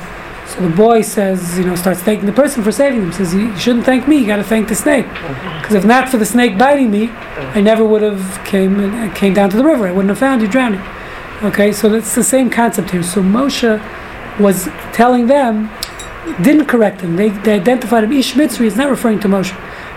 So 0.52 0.68
the 0.68 0.76
boy 0.76 1.00
says, 1.00 1.58
you 1.58 1.64
know, 1.64 1.74
starts 1.76 2.00
thanking 2.00 2.26
the 2.26 2.32
person 2.32 2.62
for 2.62 2.70
saving 2.70 3.00
him. 3.00 3.12
Says, 3.12 3.32
you 3.34 3.56
shouldn't 3.56 3.86
thank 3.86 4.06
me. 4.06 4.18
You 4.18 4.26
got 4.26 4.36
to 4.36 4.44
thank 4.44 4.68
the 4.68 4.74
snake, 4.74 5.06
mm-hmm. 5.06 5.62
because 5.62 5.74
if 5.74 5.86
not 5.86 6.10
for 6.10 6.18
the 6.18 6.26
snake 6.26 6.58
biting 6.58 6.90
me, 6.90 7.04
I 7.04 7.06
mm-hmm. 7.06 7.64
never 7.64 7.84
would 7.86 8.02
have 8.02 8.44
came 8.44 9.10
came 9.14 9.32
down 9.32 9.48
to 9.48 9.56
the 9.56 9.64
river. 9.64 9.86
I 9.86 9.92
wouldn't 9.92 10.10
have 10.10 10.18
found 10.18 10.42
you 10.42 10.48
drowning. 10.48 10.82
Okay, 11.42 11.72
so 11.72 11.88
that's 11.88 12.14
the 12.14 12.22
same 12.22 12.50
concept 12.50 12.90
here. 12.90 13.02
So 13.02 13.22
Moshe 13.22 13.80
was 14.38 14.66
telling 14.92 15.26
them, 15.26 15.70
didn't 16.42 16.66
correct 16.66 17.00
them. 17.00 17.16
They, 17.16 17.30
they 17.30 17.54
identified 17.54 18.04
him. 18.04 18.12
Ish 18.12 18.34
Mitzri 18.34 18.66
is 18.66 18.76
not 18.76 18.90
referring 18.90 19.20
to 19.20 19.28
Moshe. 19.28 19.56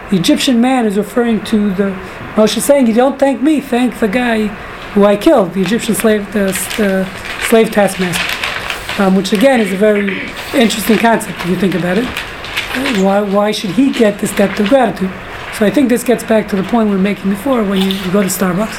The 0.09 0.17
Egyptian 0.17 0.61
man 0.61 0.85
is 0.85 0.97
referring 0.97 1.43
to 1.45 1.73
the 1.73 1.91
Moshe 2.35 2.61
saying, 2.61 2.87
you 2.87 2.93
don't 2.93 3.19
thank 3.19 3.41
me, 3.41 3.59
thank 3.59 3.99
the 3.99 4.07
guy 4.07 4.47
who 4.93 5.03
I 5.03 5.17
killed, 5.17 5.53
the 5.53 5.61
Egyptian 5.61 5.95
slave, 5.95 6.31
the, 6.31 6.45
the 6.77 7.07
slave 7.49 7.71
taskmaster. 7.71 8.34
Um, 8.97 9.15
which 9.15 9.33
again 9.33 9.59
is 9.59 9.73
a 9.73 9.77
very 9.77 10.19
interesting 10.53 10.97
concept 10.97 11.37
if 11.39 11.47
you 11.47 11.57
think 11.57 11.75
about 11.75 11.97
it. 11.97 12.05
Why, 13.03 13.21
why 13.21 13.51
should 13.51 13.71
he 13.71 13.91
get 13.91 14.19
this 14.19 14.33
depth 14.35 14.59
of 14.59 14.69
gratitude? 14.69 15.11
So 15.57 15.65
I 15.65 15.69
think 15.69 15.89
this 15.89 16.03
gets 16.03 16.23
back 16.23 16.47
to 16.49 16.55
the 16.55 16.63
point 16.63 16.89
we 16.89 16.95
were 16.95 17.01
making 17.01 17.29
before 17.29 17.63
when 17.63 17.81
you, 17.81 17.89
you 17.89 18.11
go 18.11 18.21
to 18.21 18.29
Starbucks. 18.29 18.75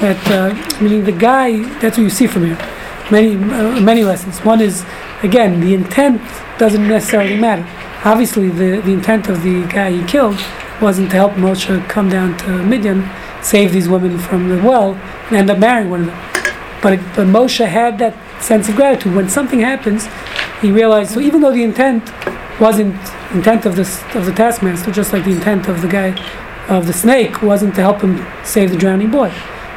That 0.00 0.20
uh, 0.30 0.82
meaning 0.82 1.04
the 1.04 1.12
guy, 1.12 1.62
that's 1.80 1.98
what 1.98 2.04
you 2.04 2.10
see 2.10 2.26
from 2.26 2.46
here. 2.46 2.58
Many 3.10 3.36
uh, 3.36 3.80
many 3.80 4.02
lessons. 4.02 4.38
One 4.40 4.62
is 4.62 4.84
again 5.22 5.60
the 5.60 5.74
intent 5.74 6.22
doesn't 6.58 6.88
necessarily 6.88 7.36
matter. 7.36 7.66
Obviously, 8.02 8.48
the, 8.48 8.80
the 8.80 8.92
intent 8.92 9.28
of 9.28 9.42
the 9.42 9.66
guy 9.66 9.92
he 9.92 10.02
killed 10.04 10.38
wasn't 10.80 11.10
to 11.10 11.16
help 11.16 11.32
Moshe 11.32 11.86
come 11.88 12.08
down 12.08 12.36
to 12.38 12.62
Midian, 12.64 13.08
save 13.42 13.72
these 13.72 13.88
women 13.90 14.18
from 14.18 14.48
the 14.48 14.56
well, 14.62 14.94
and 15.28 15.36
end 15.36 15.50
up 15.50 15.58
marrying 15.58 15.90
one 15.90 16.00
of 16.00 16.06
them. 16.06 16.16
But, 16.82 16.98
but 17.14 17.26
Moshe 17.26 17.66
had 17.66 17.98
that 17.98 18.16
sense 18.40 18.68
of 18.68 18.76
gratitude. 18.76 19.14
When 19.14 19.28
something 19.28 19.60
happens, 19.60 20.08
he 20.60 20.70
realized. 20.70 21.12
So 21.12 21.20
even 21.20 21.40
though 21.40 21.52
the 21.52 21.62
intent 21.62 22.10
wasn't 22.60 22.96
intent 23.32 23.64
of 23.66 23.76
this 23.76 24.02
of 24.14 24.26
the 24.26 24.32
taskmaster, 24.32 24.90
just 24.90 25.12
like 25.12 25.24
the 25.24 25.32
intent 25.32 25.68
of 25.68 25.82
the 25.82 25.88
guy 25.88 26.14
of 26.68 26.86
the 26.86 26.92
snake 26.92 27.42
wasn't 27.42 27.74
to 27.74 27.80
help 27.80 28.00
him 28.00 28.24
save 28.44 28.70
the 28.70 28.76
drowning 28.76 29.10
boy. 29.10 29.32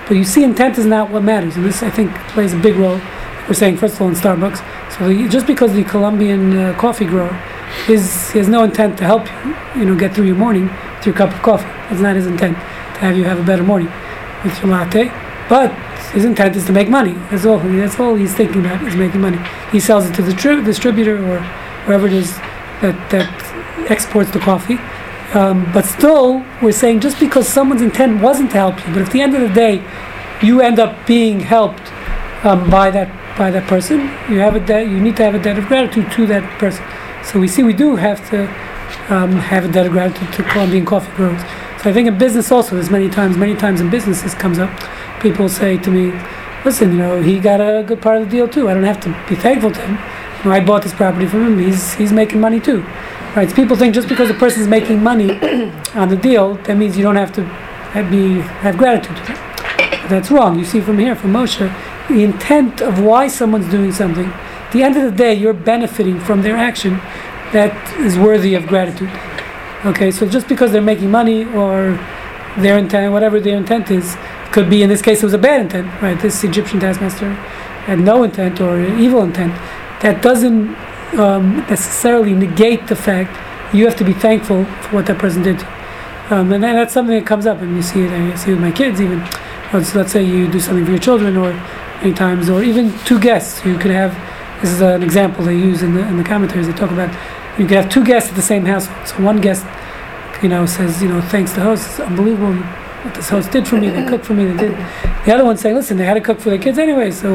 But 0.07 0.17
you 0.17 0.23
see, 0.23 0.43
intent 0.43 0.77
is 0.77 0.85
not 0.85 1.09
what 1.09 1.23
matters, 1.23 1.55
and 1.55 1.65
this 1.65 1.81
I 1.81 1.89
think 1.89 2.13
plays 2.29 2.53
a 2.53 2.57
big 2.57 2.75
role. 2.75 2.99
We're 3.47 3.53
saying 3.53 3.77
first 3.77 3.95
of 3.95 4.01
all 4.01 4.09
in 4.09 4.15
Starbucks. 4.15 4.97
So 4.97 5.07
the, 5.07 5.27
just 5.29 5.47
because 5.47 5.73
the 5.73 5.83
Colombian 5.83 6.57
uh, 6.57 6.77
coffee 6.77 7.05
grower 7.05 7.41
is 7.89 8.31
he 8.31 8.39
has 8.39 8.47
no 8.47 8.63
intent 8.63 8.97
to 8.99 9.03
help 9.03 9.25
you, 9.27 9.81
you 9.81 9.85
know, 9.85 9.95
get 9.95 10.13
through 10.13 10.25
your 10.25 10.35
morning 10.35 10.67
with 10.97 11.05
your 11.05 11.15
cup 11.15 11.33
of 11.33 11.41
coffee. 11.41 11.67
That's 11.89 12.01
not 12.01 12.15
his 12.15 12.27
intent 12.27 12.55
to 12.55 12.99
have 12.99 13.17
you 13.17 13.23
have 13.23 13.39
a 13.39 13.43
better 13.43 13.63
morning 13.63 13.91
with 14.43 14.57
your 14.59 14.71
latte. 14.71 15.11
But 15.49 15.71
his 16.13 16.25
intent 16.25 16.55
is 16.55 16.65
to 16.65 16.71
make 16.71 16.89
money. 16.89 17.13
That's 17.31 17.45
all. 17.45 17.59
That's 17.59 17.99
all 17.99 18.15
he's 18.15 18.33
thinking 18.33 18.65
about 18.65 18.85
is 18.87 18.95
making 18.95 19.21
money. 19.21 19.39
He 19.71 19.79
sells 19.79 20.05
it 20.05 20.13
to 20.15 20.21
the 20.21 20.33
tri- 20.33 20.61
distributor 20.61 21.17
or 21.17 21.41
wherever 21.85 22.07
it 22.07 22.13
is 22.13 22.35
that 22.81 22.95
that 23.11 23.91
exports 23.91 24.31
the 24.31 24.39
coffee. 24.39 24.77
Um, 25.33 25.69
but 25.73 25.85
still, 25.85 26.45
we're 26.61 26.71
saying 26.71 26.99
just 26.99 27.19
because 27.19 27.47
someone's 27.47 27.81
intent 27.81 28.21
wasn't 28.21 28.51
to 28.51 28.57
help 28.57 28.77
you, 28.85 28.93
but 28.93 29.01
at 29.01 29.11
the 29.11 29.21
end 29.21 29.35
of 29.35 29.41
the 29.41 29.53
day 29.53 29.83
you 30.43 30.61
end 30.61 30.79
up 30.79 31.07
being 31.07 31.39
helped 31.39 31.91
um, 32.45 32.69
by 32.69 32.91
that 32.91 33.09
by 33.37 33.49
that 33.49 33.67
person, 33.67 34.01
you 34.29 34.39
have 34.39 34.55
a 34.55 34.59
debt. 34.59 34.87
You 34.87 34.99
need 34.99 35.17
to 35.17 35.23
have 35.23 35.33
a 35.33 35.39
debt 35.39 35.57
of 35.57 35.65
gratitude 35.65 36.11
to 36.11 36.27
that 36.27 36.59
person. 36.59 36.85
So 37.23 37.39
we 37.39 37.47
see 37.47 37.63
we 37.63 37.73
do 37.73 37.95
have 37.95 38.29
to 38.29 38.43
um, 39.09 39.31
have 39.31 39.65
a 39.65 39.71
debt 39.71 39.87
of 39.87 39.91
gratitude 39.91 40.31
to 40.33 40.43
Colombian 40.43 40.85
coffee 40.85 41.11
growers. 41.15 41.41
So 41.81 41.89
I 41.89 41.93
think 41.93 42.07
in 42.07 42.17
business 42.17 42.51
also, 42.51 42.75
there's 42.75 42.89
many 42.89 43.09
times, 43.09 43.37
many 43.37 43.55
times 43.55 43.81
in 43.81 43.89
business 43.89 44.21
this 44.21 44.35
comes 44.35 44.59
up. 44.59 44.69
People 45.23 45.47
say 45.47 45.77
to 45.77 45.89
me, 45.89 46.11
listen, 46.65 46.91
you 46.91 46.97
know, 46.97 47.21
he 47.21 47.39
got 47.39 47.61
a 47.61 47.81
good 47.81 48.01
part 48.01 48.17
of 48.21 48.25
the 48.25 48.29
deal 48.29 48.47
too. 48.47 48.69
I 48.69 48.73
don't 48.73 48.83
have 48.83 48.99
to 48.99 49.09
be 49.29 49.35
thankful 49.35 49.71
to 49.71 49.79
him. 49.79 49.91
You 50.39 50.49
know, 50.49 50.51
I 50.51 50.59
bought 50.59 50.83
this 50.83 50.93
property 50.93 51.25
from 51.25 51.47
him. 51.47 51.59
He's 51.59 51.93
he's 51.93 52.11
making 52.11 52.41
money 52.41 52.59
too. 52.59 52.81
Right? 53.33 53.49
So 53.49 53.55
people 53.55 53.77
think 53.77 53.95
just 53.95 54.09
because 54.09 54.29
a 54.29 54.33
person's 54.33 54.67
making 54.67 55.01
money 55.01 55.31
on 55.95 56.09
the 56.09 56.17
deal, 56.17 56.55
that 56.65 56.75
means 56.75 56.97
you 56.97 57.03
don't 57.03 57.15
have 57.15 57.31
to 57.33 57.43
have, 57.95 58.11
be 58.11 58.41
have 58.65 58.77
gratitude 58.77 59.15
to 59.15 59.23
them. 59.23 59.37
But 60.01 60.09
that's 60.09 60.29
wrong. 60.29 60.59
You 60.59 60.65
see 60.65 60.81
from 60.81 60.99
here, 60.99 61.15
from 61.15 61.31
Moshe, 61.31 61.73
the 62.09 62.23
intent 62.23 62.81
of 62.81 62.99
why 62.99 63.29
someone's 63.29 63.71
doing 63.71 63.93
something. 63.93 64.25
At 64.25 64.71
the 64.73 64.83
end 64.83 64.97
of 64.97 65.03
the 65.03 65.17
day, 65.17 65.33
you're 65.33 65.53
benefiting 65.53 66.19
from 66.19 66.41
their 66.41 66.57
action. 66.57 66.99
That 67.53 67.73
is 67.99 68.17
worthy 68.17 68.55
of 68.55 68.67
gratitude. 68.67 69.11
Okay, 69.85 70.11
so 70.11 70.27
just 70.27 70.49
because 70.49 70.71
they're 70.73 70.81
making 70.81 71.11
money 71.11 71.45
or 71.45 71.97
their 72.57 72.77
intent, 72.77 73.13
whatever 73.13 73.39
their 73.39 73.57
intent 73.57 73.89
is, 73.89 74.15
could 74.53 74.69
be 74.69 74.83
in 74.83 74.89
this 74.89 75.01
case 75.01 75.21
it 75.21 75.25
was 75.25 75.33
a 75.33 75.39
bad 75.39 75.61
intent, 75.61 76.01
right? 76.01 76.19
This 76.19 76.43
Egyptian 76.43 76.79
taskmaster 76.79 77.33
had 77.87 77.99
no 77.99 78.23
intent 78.23 78.61
or 78.61 78.79
evil 78.79 79.23
intent. 79.23 79.51
That 80.01 80.21
doesn't 80.21 80.75
um, 81.17 81.57
necessarily 81.69 82.33
negate 82.33 82.87
the 82.87 82.95
fact 82.95 83.31
you 83.73 83.85
have 83.85 83.97
to 83.97 84.03
be 84.03 84.13
thankful 84.13 84.65
for 84.65 84.95
what 84.95 85.07
that 85.07 85.17
person 85.17 85.41
did. 85.41 85.61
Um, 86.29 86.53
and 86.53 86.63
that's 86.63 86.93
something 86.93 87.15
that 87.17 87.25
comes 87.25 87.45
up, 87.45 87.61
and 87.61 87.75
you 87.75 87.81
see 87.81 88.03
it. 88.03 88.11
I 88.11 88.35
see 88.35 88.51
it 88.51 88.53
with 88.53 88.61
my 88.61 88.71
kids 88.71 89.01
even. 89.01 89.19
Let's, 89.73 90.11
say 90.11 90.23
you 90.23 90.49
do 90.51 90.59
something 90.59 90.85
for 90.85 90.91
your 90.91 90.99
children, 90.99 91.35
or 91.35 91.51
many 91.51 92.13
times, 92.13 92.47
or 92.47 92.63
even 92.63 92.97
two 92.99 93.19
guests. 93.19 93.65
You 93.65 93.77
could 93.77 93.91
have. 93.91 94.13
This 94.61 94.71
is 94.71 94.81
an 94.81 95.01
example 95.01 95.43
they 95.43 95.57
use 95.57 95.81
in 95.81 95.95
the 95.95 96.07
in 96.07 96.17
the 96.17 96.23
commentaries. 96.23 96.67
They 96.67 96.73
talk 96.73 96.91
about 96.91 97.09
you 97.57 97.65
could 97.65 97.77
have 97.77 97.89
two 97.89 98.05
guests 98.05 98.29
at 98.29 98.35
the 98.35 98.41
same 98.41 98.65
house. 98.65 98.85
So 99.09 99.21
one 99.23 99.41
guest, 99.41 99.65
you 100.43 100.49
know, 100.49 100.65
says, 100.67 101.01
you 101.01 101.09
know, 101.09 101.21
thanks 101.21 101.53
the 101.53 101.61
host. 101.61 101.87
It's 101.89 101.99
unbelievable 101.99 102.53
what 103.03 103.15
this 103.15 103.29
host 103.29 103.51
did 103.51 103.67
for 103.67 103.77
me. 103.77 103.89
They 103.89 104.05
cooked 104.05 104.25
for 104.25 104.33
me. 104.33 104.45
They 104.45 104.57
did. 104.67 104.77
The 105.25 105.33
other 105.33 105.45
one 105.45 105.57
saying, 105.57 105.75
listen, 105.75 105.97
they 105.97 106.05
had 106.05 106.15
to 106.15 106.21
cook 106.21 106.39
for 106.39 106.49
their 106.49 106.59
kids 106.59 106.77
anyway, 106.77 107.11
so 107.11 107.33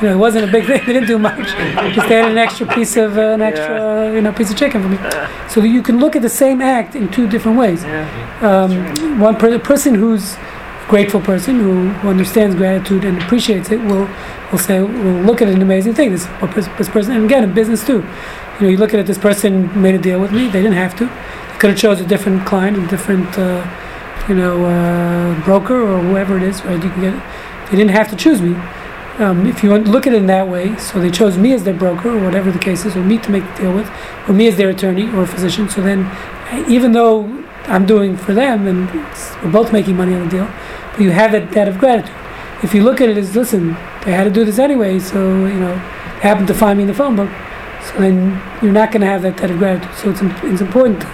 you 0.00 0.08
know, 0.08 0.14
it 0.14 0.18
wasn't 0.18 0.48
a 0.48 0.52
big 0.52 0.66
thing. 0.66 0.80
They 0.86 0.92
didn't 0.94 1.08
do 1.08 1.18
much. 1.18 1.48
Just 1.94 2.08
they 2.08 2.16
had 2.22 2.30
an 2.30 2.38
extra 2.38 2.66
piece 2.66 2.96
of 2.96 3.18
uh, 3.18 3.34
an 3.34 3.42
extra, 3.42 4.12
you 4.14 4.22
know, 4.22 4.32
piece 4.32 4.50
of 4.50 4.56
chicken 4.56 4.82
for 4.82 4.88
me. 4.88 4.98
So 5.48 5.62
you 5.62 5.82
can 5.82 5.98
look 5.98 6.16
at 6.16 6.22
the 6.22 6.28
same 6.28 6.62
act 6.62 6.94
in 6.94 7.10
two 7.10 7.28
different 7.28 7.58
ways. 7.58 7.84
Um, 8.42 9.20
one 9.20 9.36
per- 9.36 9.58
person 9.58 9.94
who's 9.94 10.36
grateful 10.88 11.20
person 11.20 11.60
who, 11.60 11.88
who 12.00 12.08
understands 12.08 12.56
gratitude 12.56 13.04
and 13.04 13.22
appreciates 13.22 13.70
it 13.70 13.80
will 13.80 14.08
will 14.50 14.58
say 14.58 14.80
will 14.80 15.22
look 15.22 15.40
at 15.40 15.48
an 15.48 15.62
amazing 15.62 15.94
thing. 15.94 16.10
This 16.10 16.26
this 16.78 16.88
person 16.88 17.12
and 17.16 17.24
again 17.24 17.44
in 17.44 17.52
business 17.52 17.86
too. 17.86 18.02
You 18.58 18.66
know, 18.66 18.68
you 18.68 18.76
look 18.76 18.92
at 18.92 19.00
it. 19.00 19.06
This 19.06 19.18
person 19.18 19.52
made 19.80 19.94
a 19.94 19.98
deal 19.98 20.20
with 20.20 20.32
me. 20.32 20.48
They 20.48 20.62
didn't 20.62 20.80
have 20.84 20.96
to. 20.98 21.06
They 21.06 21.58
could 21.58 21.70
have 21.70 21.78
chose 21.78 22.00
a 22.00 22.06
different 22.06 22.46
client, 22.46 22.76
a 22.76 22.86
different, 22.86 23.38
uh, 23.38 23.62
you 24.30 24.36
know, 24.36 24.64
uh, 24.64 25.44
broker 25.44 25.82
or 25.82 26.00
whoever 26.00 26.36
it 26.36 26.44
is. 26.44 26.64
Right? 26.64 26.82
You 26.82 26.90
can 26.90 27.00
get. 27.00 27.70
They 27.70 27.76
didn't 27.76 27.90
have 27.90 28.08
to 28.10 28.16
choose 28.16 28.40
me. 28.40 28.54
Um, 29.18 29.46
if 29.46 29.62
you 29.62 29.76
look 29.76 30.06
at 30.06 30.14
it 30.14 30.16
in 30.16 30.26
that 30.26 30.48
way, 30.48 30.76
so 30.78 30.98
they 31.00 31.10
chose 31.10 31.36
me 31.36 31.52
as 31.52 31.64
their 31.64 31.74
broker, 31.74 32.16
or 32.16 32.24
whatever 32.24 32.50
the 32.50 32.58
case 32.58 32.86
is, 32.86 32.96
or 32.96 33.02
me 33.02 33.18
to 33.18 33.30
make 33.30 33.44
the 33.44 33.62
deal 33.62 33.74
with, 33.74 33.90
or 34.28 34.32
me 34.32 34.46
as 34.46 34.56
their 34.56 34.70
attorney 34.70 35.12
or 35.12 35.26
physician. 35.26 35.68
So 35.68 35.82
then, 35.82 36.08
even 36.70 36.92
though 36.92 37.24
I'm 37.66 37.84
doing 37.86 38.16
for 38.16 38.32
them, 38.32 38.66
and 38.66 38.88
we're 39.42 39.52
both 39.52 39.72
making 39.72 39.96
money 39.96 40.14
on 40.14 40.24
the 40.24 40.30
deal, 40.30 40.50
but 40.92 41.00
you 41.00 41.10
have 41.10 41.32
that 41.32 41.50
debt 41.50 41.68
of 41.68 41.78
gratitude. 41.78 42.14
If 42.62 42.72
you 42.72 42.82
look 42.82 43.00
at 43.00 43.08
it 43.08 43.18
as, 43.18 43.34
listen, 43.34 43.74
they 44.04 44.12
had 44.12 44.24
to 44.24 44.30
do 44.30 44.44
this 44.44 44.58
anyway, 44.58 45.00
so 45.00 45.44
you 45.44 45.60
know, 45.60 45.74
happened 46.22 46.46
to 46.48 46.54
find 46.54 46.78
me 46.78 46.84
in 46.84 46.88
the 46.88 46.94
phone 46.94 47.16
book, 47.16 47.30
so 47.84 47.98
then 47.98 48.40
you're 48.62 48.72
not 48.72 48.90
going 48.92 49.00
to 49.00 49.06
have 49.06 49.22
that 49.22 49.36
debt 49.36 49.50
of 49.50 49.58
gratitude. 49.58 49.94
So 49.96 50.10
it's, 50.10 50.20
it's 50.44 50.60
important 50.60 51.04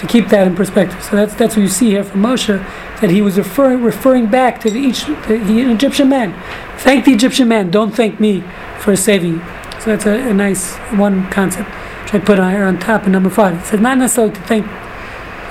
to 0.00 0.06
keep 0.06 0.28
that 0.28 0.46
in 0.46 0.56
perspective. 0.56 1.02
So 1.02 1.16
that's 1.16 1.34
that's 1.34 1.56
what 1.56 1.62
you 1.62 1.68
see 1.68 1.90
here 1.90 2.02
from 2.02 2.22
Moshe, 2.22 2.58
that 3.00 3.10
he 3.10 3.20
was 3.20 3.36
referring 3.36 3.82
referring 3.82 4.26
back 4.26 4.60
to 4.60 4.70
the, 4.70 4.78
each 4.78 5.04
the, 5.04 5.70
Egyptian 5.70 6.08
man. 6.08 6.34
Thank 6.78 7.04
the 7.04 7.12
Egyptian 7.12 7.48
man. 7.48 7.70
Don't 7.70 7.92
thank 7.92 8.18
me 8.18 8.42
for 8.78 8.96
saving 8.96 9.34
you. 9.34 9.42
So 9.80 9.96
that's 9.96 10.06
a, 10.06 10.30
a 10.30 10.34
nice 10.34 10.74
one 10.96 11.28
concept. 11.30 11.68
Which 12.02 12.14
I 12.14 12.18
put 12.18 12.38
on 12.38 12.50
here 12.52 12.64
on 12.64 12.78
top 12.78 13.04
in 13.06 13.12
number 13.12 13.30
five. 13.30 13.58
It 13.58 13.66
says 13.66 13.80
not 13.80 13.98
necessarily 13.98 14.32
to 14.34 14.40
thank 14.42 14.66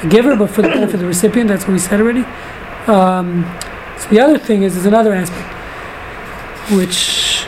the 0.01 0.09
giver, 0.09 0.35
but 0.35 0.49
for 0.49 0.63
the 0.63 0.69
benefit 0.69 0.95
of 0.95 0.99
the 1.01 1.05
recipient. 1.05 1.47
That's 1.47 1.65
what 1.65 1.73
we 1.73 1.79
said 1.79 2.01
already. 2.01 2.25
Um, 2.87 3.43
so 3.99 4.09
the 4.09 4.19
other 4.19 4.39
thing 4.39 4.63
is, 4.63 4.73
there's 4.73 4.85
another 4.85 5.13
aspect, 5.13 5.47
which. 6.71 7.45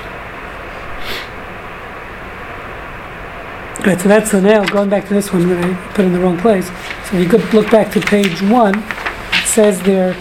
Right, 3.85 3.99
so 3.99 4.07
that's 4.07 4.31
the 4.31 4.41
nail. 4.41 4.63
Going 4.65 4.89
back 4.89 5.07
to 5.07 5.13
this 5.15 5.33
one, 5.33 5.49
when 5.49 5.63
I 5.63 5.93
put 5.93 6.05
in 6.05 6.13
the 6.13 6.19
wrong 6.19 6.37
place. 6.37 6.69
So 7.11 7.17
if 7.17 7.23
you 7.23 7.29
could 7.29 7.53
look 7.53 7.69
back 7.69 7.91
to 7.91 7.99
page 7.99 8.41
one, 8.41 8.79
it 8.79 9.45
says 9.45 9.81
there. 9.81 10.13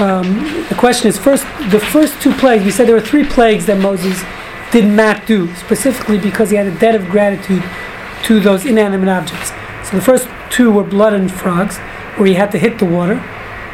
Um, 0.00 0.64
the 0.68 0.76
question 0.78 1.08
is 1.08 1.18
first, 1.18 1.44
the 1.70 1.80
first 1.80 2.22
two 2.22 2.32
plagues. 2.34 2.64
We 2.64 2.70
said 2.70 2.86
there 2.86 2.94
were 2.94 3.00
three 3.00 3.24
plagues 3.24 3.66
that 3.66 3.78
Moses 3.78 4.22
did 4.70 4.84
not 4.84 5.26
do, 5.26 5.52
specifically 5.56 6.18
because 6.18 6.50
he 6.50 6.56
had 6.56 6.68
a 6.68 6.78
debt 6.78 6.94
of 6.94 7.08
gratitude 7.08 7.64
to 8.24 8.38
those 8.38 8.64
inanimate 8.64 9.08
objects. 9.08 9.50
So 9.90 9.96
the 9.96 10.02
first 10.02 10.28
two 10.48 10.70
were 10.70 10.84
blood 10.84 11.12
and 11.12 11.30
frogs, 11.30 11.78
where 12.16 12.28
he 12.28 12.34
had 12.34 12.52
to 12.52 12.58
hit 12.58 12.78
the 12.78 12.84
water. 12.84 13.20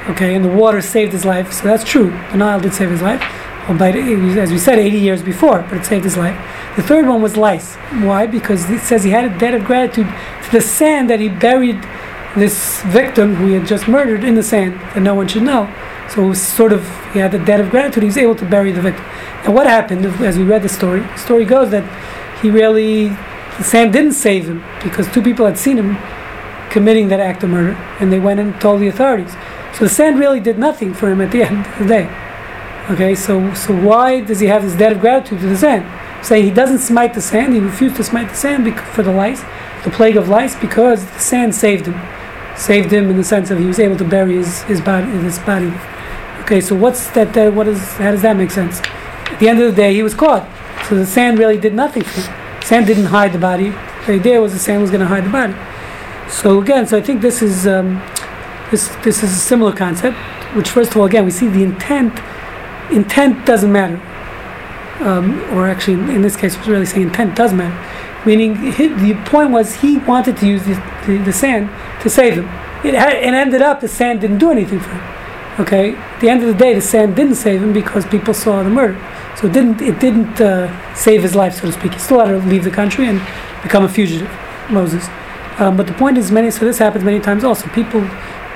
Okay, 0.09 0.35
and 0.35 0.43
the 0.43 0.51
water 0.51 0.81
saved 0.81 1.13
his 1.13 1.27
life. 1.27 1.53
So 1.53 1.65
that's 1.65 1.85
true. 1.85 2.11
The 2.31 2.39
Nile 2.39 2.61
did 2.61 2.73
save 2.73 2.89
his 2.89 3.03
life. 3.03 3.23
Albeit, 3.69 3.97
as 4.39 4.51
we 4.51 4.57
said, 4.57 4.79
80 4.79 4.99
years 4.99 5.23
before, 5.23 5.67
but 5.69 5.77
it 5.77 5.85
saved 5.85 6.05
his 6.05 6.17
life. 6.17 6.35
The 6.77 6.83
third 6.83 7.07
one 7.07 7.21
was 7.21 7.37
lice. 7.37 7.75
Why? 8.01 8.27
Because 8.27 8.71
it 8.71 8.81
says 8.81 9.05
he 9.05 9.11
had 9.11 9.31
a 9.31 9.39
debt 9.39 9.53
of 9.53 9.67
gratitude 9.67 10.07
to 10.45 10.51
the 10.51 10.63
sand 10.63 11.11
that 11.11 11.21
he 11.21 11.29
buried 11.29 11.77
this 12.37 12.83
victim 12.83 13.37
who 13.37 13.49
he 13.49 13.55
had 13.55 13.67
just 13.67 13.89
murdered 13.89 14.25
in 14.25 14.35
the 14.35 14.43
sand 14.43 14.75
that 14.75 15.01
no 15.01 15.15
one 15.15 15.29
should 15.29 15.43
know. 15.43 15.73
So 16.11 16.25
it 16.25 16.29
was 16.29 16.41
sort 16.41 16.73
of, 16.73 16.83
he 17.13 17.19
had 17.19 17.35
a 17.35 17.45
debt 17.45 17.61
of 17.61 17.71
gratitude. 17.71 18.03
He 18.03 18.09
was 18.09 18.17
able 18.17 18.35
to 18.37 18.45
bury 18.45 18.73
the 18.73 18.81
victim. 18.81 19.05
And 19.45 19.55
what 19.55 19.67
happened, 19.67 20.05
as 20.07 20.39
we 20.39 20.45
read 20.45 20.63
the 20.63 20.69
story, 20.69 21.01
the 21.01 21.17
story 21.17 21.45
goes 21.45 21.71
that 21.71 21.85
he 22.41 22.51
really, 22.51 23.09
the 23.59 23.65
sand 23.65 23.93
didn't 23.93 24.13
save 24.13 24.47
him 24.47 24.65
because 24.83 25.13
two 25.13 25.23
people 25.23 25.47
had 25.47 25.59
seen 25.59 25.77
him 25.79 25.97
committing 26.71 27.09
that 27.09 27.21
act 27.21 27.43
of 27.43 27.51
murder 27.51 27.73
and 28.01 28.13
they 28.13 28.19
went 28.19 28.41
and 28.41 28.59
told 28.61 28.81
the 28.81 28.89
authorities. 28.89 29.33
So 29.75 29.85
the 29.85 29.91
sand 29.91 30.19
really 30.19 30.41
did 30.41 30.59
nothing 30.59 30.95
for 30.95 31.11
him 31.11 31.21
at 31.21 31.31
the 31.31 31.43
end 31.49 31.67
of 31.67 31.79
the 31.79 31.87
day. 31.87 32.25
Okay, 32.91 33.15
so 33.15 33.53
so 33.53 33.75
why 33.75 34.21
does 34.23 34.41
he 34.41 34.47
have 34.47 34.63
this 34.63 34.75
debt 34.75 34.93
of 34.93 35.01
gratitude 35.01 35.41
to 35.41 35.47
the 35.47 35.57
sand? 35.57 35.85
Saying 36.25 36.45
he 36.45 36.51
doesn't 36.51 36.79
smite 36.79 37.13
the 37.13 37.21
sand, 37.21 37.53
he 37.53 37.61
refused 37.61 37.97
to 37.97 38.05
smite 38.05 38.31
the 38.31 38.35
sand 38.35 38.81
for 38.81 39.03
the 39.03 39.13
lice, 39.13 39.43
the 39.85 39.91
plague 39.91 40.17
of 40.17 40.29
lice, 40.29 40.59
because 40.59 41.05
the 41.05 41.19
sand 41.19 41.55
saved 41.55 41.87
him, 41.87 41.95
saved 42.59 42.93
him 42.93 43.09
in 43.11 43.17
the 43.17 43.25
sense 43.25 43.51
of 43.51 43.59
he 43.59 43.67
was 43.67 43.79
able 43.79 43.97
to 43.97 44.05
bury 44.05 44.35
his 44.37 44.63
his 44.63 44.81
body 44.81 45.07
his 45.07 45.39
body. 45.39 45.73
Okay, 46.43 46.61
so 46.61 46.75
what's 46.75 47.09
that? 47.11 47.37
Uh, 47.37 47.51
what 47.51 47.69
is? 47.69 47.81
How 47.95 48.11
does 48.11 48.23
that 48.23 48.37
make 48.37 48.51
sense? 48.51 48.81
At 48.81 49.39
the 49.39 49.49
end 49.49 49.61
of 49.61 49.71
the 49.71 49.77
day, 49.77 49.95
he 49.95 50.03
was 50.03 50.15
caught, 50.15 50.49
so 50.89 50.95
the 50.95 51.07
sand 51.07 51.39
really 51.39 51.59
did 51.59 51.75
nothing 51.75 52.03
for 52.03 52.21
him. 52.21 52.63
Sand 52.63 52.87
didn't 52.87 53.07
hide 53.07 53.33
the 53.33 53.39
body. 53.39 53.71
The 54.07 54.15
idea 54.15 54.41
was 54.41 54.53
the 54.53 54.59
sand 54.59 54.83
was 54.83 54.91
going 54.91 55.01
to 55.01 55.07
hide 55.07 55.25
the 55.25 55.31
body. 55.31 55.55
So 56.31 56.61
again, 56.61 56.87
so 56.87 56.97
I 56.97 57.03
think 57.03 57.21
this 57.21 57.43
is 57.43 57.67
um, 57.67 58.03
this 58.71 58.89
this 59.05 59.23
is 59.23 59.31
a 59.31 59.41
similar 59.41 59.73
concept. 59.73 60.17
Which 60.57 60.71
first 60.71 60.91
of 60.93 60.97
all, 60.97 61.05
again, 61.05 61.25
we 61.25 61.31
see 61.31 61.49
the 61.49 61.63
intent. 61.63 62.19
Intent 62.91 63.45
doesn't 63.45 63.71
matter, 63.71 64.01
um, 65.05 65.41
or 65.53 65.69
actually, 65.69 66.15
in 66.15 66.23
this 66.23 66.37
case, 66.37 66.57
we're 66.57 66.73
really 66.73 66.87
saying 66.87 67.03
intent 67.03 67.37
does 67.37 67.53
matter. 67.53 67.77
Meaning, 68.29 68.73
he, 68.73 68.89
the 68.89 69.15
point 69.25 69.51
was 69.53 69.77
he 69.77 69.97
wanted 69.97 70.37
to 70.37 70.47
use 70.47 70.63
the, 70.65 70.75
the, 71.07 71.17
the 71.25 71.33
sand 71.33 71.71
to 72.03 72.11
save 72.11 72.35
him. 72.35 72.45
It, 72.85 72.93
had, 72.93 73.15
it 73.15 73.33
ended 73.33 73.63
up 73.63 73.81
the 73.81 73.89
sand 73.89 74.21
didn't 74.21 74.37
do 74.37 74.51
anything 74.51 74.81
for 74.81 74.91
him. 74.91 75.05
Okay, 75.61 75.95
at 75.95 76.21
the 76.21 76.29
end 76.29 76.43
of 76.43 76.49
the 76.49 76.59
day, 76.65 76.75
the 76.75 76.83
sand 76.83 77.17
didn't 77.17 77.37
save 77.37 77.63
him 77.63 77.73
because 77.73 78.05
people 78.07 78.35
saw 78.35 78.63
the 78.63 78.69
murder. 78.69 78.99
So 79.39 79.47
it 79.47 79.55
didn't 79.55 79.81
it 79.81 79.99
didn't 79.99 80.39
uh, 80.43 80.69
save 80.95 81.23
his 81.23 81.35
life, 81.35 81.55
so 81.55 81.63
to 81.63 81.73
speak. 81.73 81.95
He 81.95 81.99
still 82.01 82.21
had 82.21 82.33
to 82.33 82.47
leave 82.47 82.65
the 82.65 82.71
country 82.71 83.07
and 83.07 83.19
become 83.63 83.85
a 83.85 83.89
fugitive, 83.89 84.31
Moses. 84.69 85.09
Um, 85.59 85.79
but 85.79 85.87
the 85.87 85.95
point 85.95 86.19
is, 86.19 86.31
many 86.31 86.51
so 86.51 86.67
this 86.67 86.79
happens 86.79 87.05
many 87.05 87.21
times 87.21 87.45
also. 87.45 87.67
People 87.71 88.03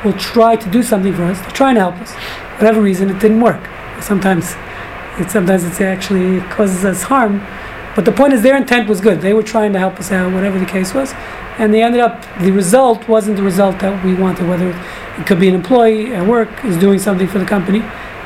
will 0.04 0.18
try 0.32 0.54
to 0.54 0.68
do 0.68 0.82
something 0.82 1.14
for 1.14 1.24
us. 1.24 1.40
They're 1.40 1.50
trying 1.62 1.76
to 1.76 1.80
help 1.80 1.96
us. 1.96 2.12
For 2.12 2.66
whatever 2.66 2.82
reason, 2.82 3.08
it 3.08 3.20
didn't 3.20 3.40
work. 3.40 3.62
Sometimes, 4.02 4.54
it 5.18 5.30
sometimes 5.30 5.64
it's 5.64 5.80
actually 5.80 6.40
causes 6.56 6.84
us 6.84 7.04
harm. 7.04 7.40
But 7.94 8.04
the 8.06 8.12
point 8.12 8.32
is, 8.32 8.42
their 8.42 8.56
intent 8.56 8.88
was 8.88 9.00
good. 9.00 9.20
They 9.20 9.34
were 9.34 9.42
trying 9.42 9.72
to 9.74 9.78
help 9.78 9.98
us 9.98 10.10
out, 10.10 10.32
whatever 10.32 10.58
the 10.58 10.66
case 10.66 10.94
was, 10.94 11.12
and 11.58 11.74
they 11.74 11.82
ended 11.82 12.00
up. 12.00 12.24
The 12.40 12.50
result 12.50 13.06
wasn't 13.08 13.36
the 13.36 13.42
result 13.42 13.78
that 13.80 14.04
we 14.04 14.14
wanted. 14.14 14.48
Whether 14.48 14.70
it 15.18 15.26
could 15.26 15.38
be 15.38 15.48
an 15.48 15.54
employee 15.54 16.14
at 16.14 16.26
work 16.26 16.64
is 16.64 16.76
doing 16.78 16.98
something 16.98 17.28
for 17.28 17.38
the 17.38 17.44
company, 17.44 17.80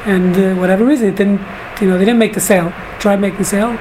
and 0.05 0.37
uh, 0.37 0.55
whatever 0.61 0.85
reason, 0.85 1.09
it 1.09 1.17
didn't. 1.17 1.41
You 1.81 1.89
know, 1.89 1.99
they 1.99 2.05
didn't 2.05 2.19
make 2.21 2.35
the 2.35 2.41
sale. 2.41 2.73
Tried 3.01 3.21
making 3.21 3.39
the 3.39 3.45
sale. 3.45 3.73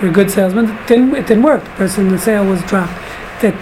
They're 0.00 0.10
a 0.10 0.12
good 0.12 0.30
salesman. 0.30 0.70
It 0.70 0.86
didn't. 0.86 1.14
It 1.14 1.26
didn't 1.26 1.42
work. 1.42 1.64
The 1.64 1.70
person, 1.70 2.08
the 2.08 2.18
sale 2.18 2.46
was 2.46 2.62
dropped. 2.64 2.92
That 3.40 3.54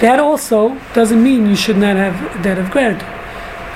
that 0.00 0.18
also 0.18 0.78
doesn't 0.92 1.22
mean 1.22 1.46
you 1.46 1.56
should 1.56 1.76
not 1.76 1.96
have 1.96 2.42
debt 2.42 2.58
of 2.58 2.70
gratitude. 2.70 3.08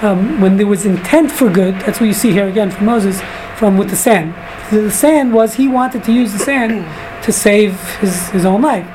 Um, 0.03 0.41
when 0.41 0.57
there 0.57 0.67
was 0.67 0.85
intent 0.85 1.31
for 1.31 1.51
good, 1.51 1.75
that's 1.81 2.01
what 2.01 2.07
you 2.07 2.13
see 2.13 2.33
here 2.33 2.49
again 2.49 2.71
from 2.71 2.87
Moses, 2.87 3.21
from 3.59 3.77
with 3.77 3.91
the 3.91 3.97
sand. 3.97 4.35
The, 4.71 4.91
sand 4.91 5.35
was 5.35 5.55
he 5.55 5.67
wanted 5.67 6.05
to 6.05 6.13
use 6.13 6.33
the 6.33 6.39
sand 6.39 6.87
to 7.25 7.33
save 7.33 7.79
his, 7.99 8.29
his 8.29 8.45
own 8.45 8.63
life. 8.63 8.87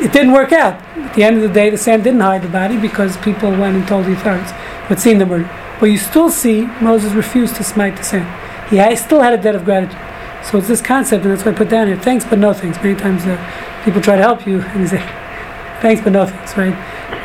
It 0.00 0.12
didn't 0.12 0.32
work 0.32 0.52
out. 0.52 0.80
At 0.96 1.14
the 1.14 1.24
end 1.24 1.36
of 1.36 1.42
the 1.42 1.48
day, 1.48 1.68
the 1.68 1.76
sand 1.76 2.04
didn't 2.04 2.20
hide 2.20 2.42
the 2.42 2.48
body 2.48 2.78
because 2.78 3.16
people 3.18 3.50
went 3.50 3.76
and 3.76 3.86
told 3.86 4.06
the 4.06 4.12
authorities 4.12 4.50
who 4.50 4.88
had 4.94 5.00
seen 5.00 5.18
the 5.18 5.26
murder. 5.26 5.50
But 5.80 5.86
you 5.86 5.98
still 5.98 6.30
see 6.30 6.62
Moses 6.80 7.12
refused 7.12 7.56
to 7.56 7.64
smite 7.64 7.96
the 7.96 8.04
sand. 8.04 8.70
He 8.70 8.96
still 8.96 9.20
had 9.20 9.32
a 9.32 9.42
debt 9.42 9.56
of 9.56 9.64
gratitude. 9.64 9.98
So 10.44 10.58
it's 10.58 10.68
this 10.68 10.80
concept, 10.80 11.24
and 11.24 11.32
that's 11.32 11.44
why 11.44 11.52
I 11.52 11.54
put 11.54 11.68
down 11.68 11.86
here: 11.88 11.96
thanks 11.96 12.24
but 12.24 12.38
no 12.38 12.52
thanks. 12.52 12.82
Many 12.82 12.98
times 12.98 13.24
uh, 13.24 13.36
people 13.84 14.00
try 14.00 14.16
to 14.16 14.22
help 14.22 14.46
you, 14.46 14.60
and 14.74 14.88
say, 14.88 14.98
thanks 15.80 16.02
but 16.02 16.12
no 16.12 16.26
thanks, 16.26 16.56
right? 16.56 16.74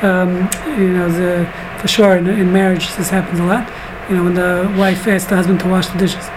Um, 0.04 0.50
you 0.80 0.90
know, 0.90 1.10
the, 1.10 1.52
for 1.80 1.88
sure 1.88 2.18
in, 2.18 2.28
in 2.28 2.52
marriage 2.52 2.94
this 2.96 3.10
happens 3.10 3.40
a 3.40 3.44
lot. 3.44 3.68
You 4.10 4.18
know, 4.18 4.24
when 4.24 4.36
the 4.36 4.72
wife 4.78 5.08
asks 5.08 5.30
the 5.30 5.36
husband 5.36 5.60
to 5.62 5.68
wash 5.68 5.88
the 5.88 5.98
dishes, 5.98 6.30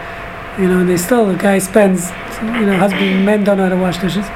you 0.60 0.68
know, 0.68 0.80
and 0.80 0.88
they 0.88 0.96
still 0.96 1.26
the 1.26 1.34
guy 1.36 1.58
spends, 1.58 2.10
you 2.42 2.66
know, 2.66 2.76
husband 2.76 3.24
men 3.24 3.44
don't 3.44 3.56
know 3.56 3.64
how 3.64 3.70
to 3.70 3.76
wash 3.76 3.98
dishes, 3.98 4.26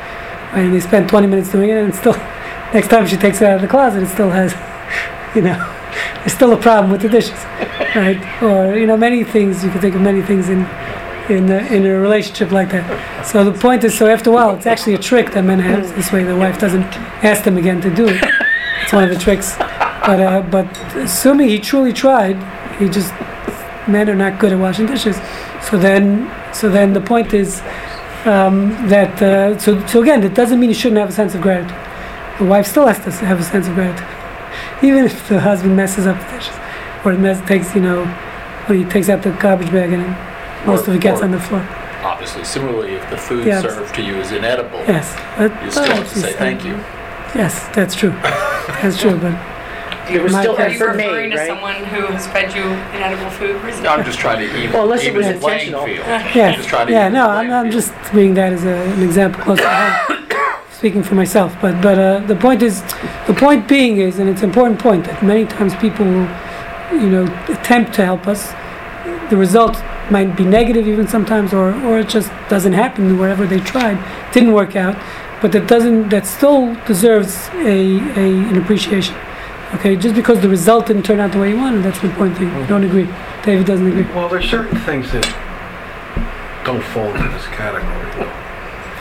and 0.52 0.74
they 0.74 0.80
spend 0.80 1.08
20 1.08 1.26
minutes 1.26 1.52
doing 1.52 1.68
it, 1.70 1.76
and 1.76 1.94
still 1.94 2.12
next 2.74 2.88
time 2.88 3.06
she 3.06 3.16
takes 3.16 3.40
it 3.42 3.46
out 3.46 3.56
of 3.56 3.62
the 3.62 3.68
closet, 3.68 4.02
it 4.02 4.08
still 4.08 4.30
has, 4.30 4.52
you 5.36 5.42
know, 5.42 5.56
there's 6.20 6.32
still 6.32 6.52
a 6.52 6.56
problem 6.56 6.90
with 6.90 7.02
the 7.02 7.08
dishes, 7.08 7.38
right? 7.94 8.42
Or 8.42 8.76
you 8.78 8.86
know, 8.86 8.96
many 8.96 9.22
things 9.22 9.62
you 9.62 9.70
can 9.70 9.80
think 9.80 9.94
of 9.94 10.00
many 10.00 10.22
things 10.22 10.48
in 10.48 10.66
in 11.28 11.50
a, 11.50 11.58
in 11.72 11.86
a 11.86 12.00
relationship 12.00 12.50
like 12.52 12.70
that. 12.70 13.26
So 13.26 13.50
the 13.50 13.58
point 13.58 13.82
is, 13.84 13.96
so 13.96 14.06
after 14.06 14.30
a 14.30 14.32
while, 14.32 14.54
it's 14.54 14.66
actually 14.66 14.94
a 14.94 14.98
trick 14.98 15.32
that 15.32 15.42
men 15.42 15.58
have. 15.58 15.94
This 15.96 16.12
way, 16.12 16.22
the 16.24 16.36
wife 16.36 16.58
doesn't 16.58 16.84
ask 17.24 17.44
them 17.44 17.56
again 17.56 17.80
to 17.80 17.94
do 17.94 18.06
it. 18.08 18.22
It's 18.82 18.92
one 18.92 19.04
of 19.04 19.10
the 19.10 19.18
tricks. 19.18 19.56
But 19.56 20.20
uh, 20.20 20.42
but 20.42 20.66
assuming 20.96 21.48
he 21.48 21.58
truly 21.58 21.92
tried, 21.92 22.36
he 22.78 22.88
just 22.88 23.12
men 23.88 24.08
are 24.08 24.14
not 24.14 24.38
good 24.38 24.52
at 24.52 24.58
washing 24.58 24.86
dishes. 24.86 25.16
So 25.68 25.78
then 25.78 26.30
so 26.54 26.68
then 26.68 26.92
the 26.92 27.00
point 27.00 27.32
is 27.34 27.60
um, 28.24 28.70
that 28.88 29.20
uh, 29.22 29.58
so 29.58 29.84
so 29.86 30.02
again, 30.02 30.22
it 30.22 30.34
doesn't 30.34 30.58
mean 30.60 30.70
you 30.70 30.74
shouldn't 30.74 30.98
have 31.00 31.10
a 31.10 31.12
sense 31.12 31.34
of 31.34 31.40
gratitude. 31.42 31.76
The 32.38 32.44
wife 32.44 32.66
still 32.66 32.86
has 32.86 32.98
to 33.04 33.10
have 33.26 33.38
a 33.40 33.44
sense 33.44 33.68
of 33.68 33.74
gratitude, 33.74 34.08
even 34.82 35.04
if 35.04 35.28
the 35.28 35.40
husband 35.40 35.76
messes 35.76 36.06
up 36.06 36.18
the 36.18 36.36
dishes, 36.36 36.54
or 37.04 37.12
it 37.12 37.18
mess, 37.20 37.40
takes 37.46 37.74
you 37.74 37.80
know, 37.80 38.04
he 38.68 38.84
takes 38.84 39.08
out 39.08 39.22
the 39.22 39.30
garbage 39.32 39.70
bag 39.70 39.92
and 39.92 40.04
most 40.66 40.86
Or- 40.86 40.90
of 40.90 40.96
it 40.96 41.00
gets 41.02 41.20
on 41.22 41.30
the 41.30 41.40
floor. 41.40 41.66
Obviously, 42.02 42.44
similarly, 42.44 42.92
if 42.94 43.08
the 43.10 43.16
food 43.16 43.46
Yeah. 43.46 43.62
served 43.62 43.94
to 43.94 44.02
you 44.02 44.16
is 44.16 44.30
inedible, 44.32 44.78
Yes, 44.86 45.16
but, 45.38 45.50
you 45.64 45.70
still 45.70 45.84
have 45.84 46.12
to 46.12 46.18
say 46.18 46.32
thank 46.32 46.62
you. 46.64 46.74
Yes, 47.34 47.66
that's 47.74 47.94
true. 47.94 48.10
That's 48.82 48.98
true, 49.00 49.16
but 49.16 49.34
It 50.10 50.22
was 50.22 50.32
My- 50.32 50.42
still 50.42 50.56
Are 50.56 50.68
you 50.68 50.78
for 50.78 50.88
referring 50.92 51.30
me, 51.30 51.36
to 51.36 51.40
right? 51.40 51.46
someone 51.48 51.74
who 51.84 52.06
has 52.12 52.26
fed 52.26 52.54
you 52.54 52.62
inedible 52.94 53.30
food 53.30 53.62
recently? 53.62 53.88
I'm 53.88 54.04
just 54.04 54.18
trying 54.18 54.38
to 54.40 54.56
even, 54.58 54.72
Well, 54.72 54.84
unless 54.84 55.02
it 55.02 55.06
even 55.08 55.16
was 55.18 55.26
the 55.28 55.34
playing 55.40 55.68
intentional. 55.72 55.86
field. 55.86 56.06
yeah, 56.34 56.52
Just 56.56 56.68
trying 56.68 56.86
to 56.88 56.92
yeah. 56.92 57.00
even 57.02 57.12
No, 57.14 57.24
the 57.28 57.32
I'm, 57.32 57.50
I'm 57.52 57.64
field. 57.70 57.72
just 57.72 57.92
bringing 58.12 58.34
that 58.34 58.52
as 58.52 58.64
a, 58.64 58.68
an 58.74 59.02
example 59.02 59.42
close 59.42 59.58
to 59.58 59.68
home, 59.68 60.26
speaking 60.72 61.02
for 61.02 61.14
myself. 61.14 61.56
But 61.62 61.80
but 61.80 61.98
uh, 61.98 62.18
the 62.26 62.36
point 62.36 62.62
is, 62.62 62.82
the 63.26 63.34
point 63.34 63.66
being 63.66 63.96
is, 63.98 64.18
and 64.18 64.28
it's 64.28 64.42
an 64.42 64.48
important 64.50 64.78
point 64.78 65.04
that 65.06 65.22
many 65.22 65.46
times 65.46 65.74
people 65.76 66.04
will, 66.04 66.28
you 66.92 67.08
know, 67.08 67.24
attempt 67.48 67.94
to 67.94 68.04
help 68.04 68.26
us. 68.26 68.52
The 69.30 69.36
result 69.38 69.82
might 70.10 70.36
be 70.36 70.44
negative 70.44 70.86
even 70.86 71.08
sometimes, 71.08 71.54
or 71.54 71.72
or 71.86 71.98
it 72.00 72.08
just 72.10 72.30
doesn't 72.50 72.74
happen. 72.74 73.18
Wherever 73.18 73.46
they 73.46 73.60
tried, 73.60 73.98
didn't 74.32 74.52
work 74.52 74.76
out. 74.76 74.96
But 75.40 75.52
that 75.52 75.66
doesn't. 75.66 76.10
That 76.10 76.26
still 76.26 76.74
deserves 76.86 77.48
a, 77.54 77.98
a 78.20 78.26
an 78.50 78.58
appreciation. 78.58 79.14
Okay, 79.74 79.96
just 79.96 80.14
because 80.14 80.40
the 80.40 80.48
result 80.48 80.86
didn't 80.86 81.02
turn 81.02 81.18
out 81.20 81.32
the 81.32 81.38
way 81.38 81.50
you 81.50 81.56
wanted, 81.56 81.82
that's 81.82 82.00
the 82.00 82.08
important 82.08 82.38
thing. 82.38 82.48
I 82.48 82.62
hmm. 82.62 82.68
don't 82.68 82.84
agree. 82.84 83.08
David 83.44 83.66
doesn't 83.66 83.86
agree. 83.86 84.04
Well, 84.14 84.28
there's 84.28 84.48
certain 84.48 84.78
things 84.80 85.10
that 85.12 85.24
don't 86.64 86.82
fall 86.82 87.08
into 87.14 87.28
this 87.28 87.46
category. 87.48 88.30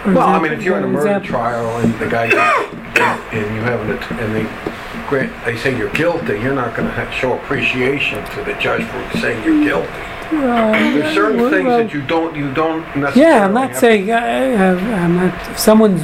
For 0.01 0.13
Well, 0.13 0.27
I 0.27 0.37
example- 0.37 0.41
mean, 0.41 0.51
if 0.53 0.63
you're 0.63 0.77
in 0.77 0.83
a 0.83 0.87
for 0.87 0.93
murder 0.93 1.07
example. 1.07 1.29
trial 1.29 1.77
and 1.77 1.93
the 1.99 2.07
guy, 2.07 2.25
and 3.31 3.55
you 3.55 3.61
have 3.61 3.79
an, 3.81 3.91
att- 3.91 4.11
and 4.19 4.35
they 4.35 5.07
grant, 5.07 5.31
they 5.45 5.55
say 5.57 5.77
you're 5.77 5.89
guilty, 5.91 6.33
you're 6.39 6.55
not 6.55 6.75
gonna 6.75 6.91
ha- 6.91 7.09
show 7.11 7.33
appreciation 7.33 8.25
to 8.31 8.43
the 8.43 8.53
judge 8.55 8.83
for 8.83 9.17
saying 9.19 9.43
you're 9.45 9.63
guilty. 9.63 9.87
There's 10.31 11.13
certain 11.13 11.41
well, 11.41 11.51
things 11.51 11.67
well, 11.67 11.77
that 11.77 11.93
you 11.93 12.01
don't, 12.01 12.35
you 12.35 12.51
don't 12.53 12.83
necessarily. 12.95 13.21
Yeah, 13.21 13.45
I'm 13.45 13.53
not 13.53 13.69
have- 13.69 13.79
saying 13.79 14.11
I, 14.11 14.53
I, 14.53 14.73
I'm 15.03 15.15
not. 15.15 15.51
If 15.51 15.59
someone's, 15.59 16.01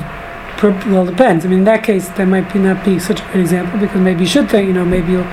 per, 0.60 0.72
well, 0.92 1.06
depends. 1.06 1.46
I 1.46 1.48
mean, 1.50 1.60
in 1.60 1.66
that 1.66 1.84
case, 1.84 2.10
that 2.10 2.28
might 2.28 2.52
be 2.54 2.60
not 2.60 2.84
be 2.86 3.00
such 3.00 3.22
a 3.22 3.26
good 3.32 3.42
example 3.42 3.80
because 3.80 4.00
maybe 4.02 4.22
you 4.22 4.28
should 4.28 4.50
think, 4.50 4.68
you 4.68 4.74
know, 4.74 4.86
maybe 4.86 5.14
you'll, 5.14 5.24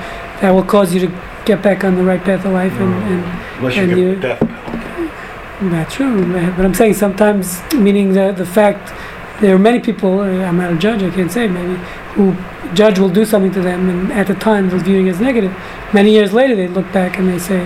that 0.41 0.51
will 0.51 0.63
cause 0.63 0.93
you 0.93 0.99
to 1.05 1.11
get 1.45 1.61
back 1.61 1.83
on 1.83 1.95
the 1.95 2.03
right 2.03 2.23
path 2.23 2.45
of 2.45 2.51
life, 2.53 2.73
and, 2.73 2.93
and 3.11 3.23
Unless 3.59 3.75
you 3.75 3.81
and 3.83 3.91
you- 3.97 4.15
the 4.15 4.21
death 4.21 4.39
penalty. 4.39 5.69
that's 5.75 5.93
true. 5.93 6.31
But 6.55 6.65
I'm 6.65 6.73
saying 6.73 6.93
sometimes, 6.95 7.61
meaning 7.73 8.13
the 8.13 8.31
the 8.31 8.45
fact 8.45 8.93
there 9.41 9.53
are 9.55 9.59
many 9.59 9.79
people. 9.79 10.19
uh, 10.19 10.25
I'm 10.47 10.57
not 10.57 10.73
a 10.73 10.77
judge. 10.77 11.01
I 11.03 11.09
can't 11.11 11.31
say 11.31 11.47
maybe 11.47 11.75
who 12.15 12.35
judge 12.73 12.97
will 12.99 13.09
do 13.09 13.25
something 13.25 13.51
to 13.53 13.61
them, 13.61 13.89
and 13.89 14.11
at 14.11 14.27
the 14.27 14.35
time 14.35 14.69
they're 14.69 14.79
viewing 14.79 15.07
it 15.07 15.11
as 15.11 15.19
negative. 15.21 15.53
Many 15.93 16.11
years 16.11 16.33
later, 16.33 16.55
they 16.55 16.67
look 16.67 16.91
back 16.91 17.17
and 17.17 17.27
they 17.29 17.39
say, 17.39 17.61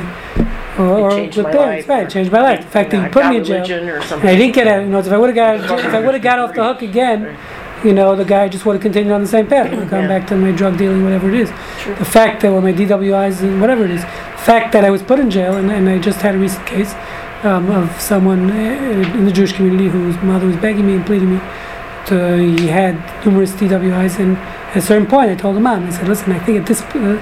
or, 0.90 1.00
or 1.02 1.12
changed 1.12 1.38
my 1.38 1.52
parents, 1.52 1.88
life, 1.88 1.90
right? 1.90 2.06
or- 2.08 2.10
Changed 2.10 2.32
my 2.32 2.42
life. 2.42 2.62
The 2.66 2.68
fact 2.72 2.94
You 2.94 3.00
that 3.00 3.02
know, 3.02 3.08
you 3.08 3.14
put 3.14 3.26
I 3.26 3.30
me 3.30 3.36
got 3.36 3.40
in 3.40 3.46
jail. 3.46 3.56
religion 3.58 3.90
or 3.90 3.96
And 3.96 4.04
I 4.04 4.08
something. 4.08 4.38
didn't 4.38 4.56
get 4.56 4.68
out. 4.68 4.82
You 4.84 4.90
know, 4.90 5.00
if 5.00 5.08
I 5.12 5.18
would 5.18 5.36
have 5.36 5.36
got 5.36 5.80
if 5.80 5.94
I 5.94 6.00
would 6.00 6.14
have 6.14 6.24
got 6.24 6.40
off 6.40 6.54
the 6.56 6.64
hook 6.64 6.82
again, 6.82 7.38
you 7.84 7.94
know, 7.94 8.16
the 8.16 8.26
guy 8.26 8.48
just 8.48 8.66
would 8.66 8.74
have 8.74 8.82
continued 8.82 9.12
on 9.14 9.22
the 9.22 9.28
same 9.28 9.48
path. 9.48 9.70
Would 9.72 9.80
have 9.80 9.90
gone 9.90 10.04
Yeah. 10.04 10.20
back 10.20 10.28
to 10.28 10.36
my 10.36 10.52
drug 10.52 10.78
dealing, 10.78 11.04
whatever 11.04 11.30
it 11.30 11.36
is. 11.36 11.50
The 12.00 12.06
fact 12.06 12.42
that, 12.42 12.52
or 12.52 12.62
my 12.62 12.74
DWIs 12.74 13.42
and 13.42 13.60
whatever 13.60 13.86
it 13.86 13.92
is, 13.92 14.02
the 14.02 14.44
fact 14.52 14.72
that 14.74 14.84
I 14.86 14.90
was 14.92 15.02
put 15.02 15.20
in 15.20 15.32
jail, 15.32 15.56
and, 15.58 15.72
and 15.72 15.90
I 15.90 15.98
just 15.98 16.22
had 16.22 16.36
a 16.36 16.38
recent 16.38 16.66
case 16.68 16.94
um, 17.44 17.72
of 17.72 18.00
someone 18.00 18.52
uh, 18.52 18.54
in 19.18 19.26
the 19.26 19.32
Jewish 19.32 19.54
community 19.54 19.88
whose 19.90 20.16
mother 20.22 20.46
was 20.46 20.58
begging 20.58 20.86
me 20.86 20.94
and 20.96 21.06
pleading 21.06 21.34
me. 21.36 21.42
To, 22.08 22.38
he 22.38 22.68
had 22.68 22.96
numerous 23.26 23.52
DWIs, 23.54 24.20
and 24.20 24.36
at 24.38 24.78
a 24.78 24.82
certain 24.82 25.08
point, 25.08 25.30
I 25.32 25.36
told 25.36 25.56
him 25.58 25.64
mom, 25.64 25.86
I 25.86 25.90
said, 25.92 26.08
listen, 26.08 26.32
I 26.32 26.40
think 26.40 26.60
at 26.60 26.66
this, 26.68 26.82
uh, 26.82 27.20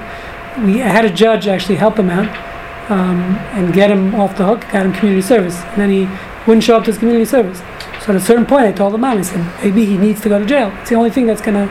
we 0.66 0.82
I 0.82 0.88
had 0.88 1.04
a 1.06 1.10
judge 1.10 1.48
actually 1.48 1.76
help 1.76 1.98
him 2.00 2.10
out 2.10 2.28
um, 2.90 3.20
and 3.54 3.74
get 3.74 3.92
him 3.92 4.16
off 4.16 4.38
the 4.38 4.46
hook, 4.46 4.62
got 4.72 4.86
him 4.86 4.94
community 4.94 5.22
service, 5.22 5.58
and 5.62 5.82
then 5.82 5.90
he 5.90 6.10
wouldn't 6.48 6.64
show 6.64 6.78
up 6.78 6.84
to 6.84 6.92
his 6.92 6.98
community 6.98 7.26
service. 7.26 7.60
So 8.04 8.14
at 8.14 8.16
a 8.16 8.20
certain 8.20 8.46
point, 8.46 8.64
I 8.64 8.72
told 8.72 8.94
the 8.94 8.98
mom, 8.98 9.18
I 9.18 9.22
said, 9.22 9.46
maybe 9.64 9.86
he 9.86 9.98
needs 9.98 10.22
to 10.22 10.30
go 10.30 10.40
to 10.40 10.46
jail. 10.46 10.72
It's 10.82 10.90
the 10.90 10.96
only 10.96 11.12
thing 11.12 11.28
that's 11.28 11.42
gonna 11.42 11.68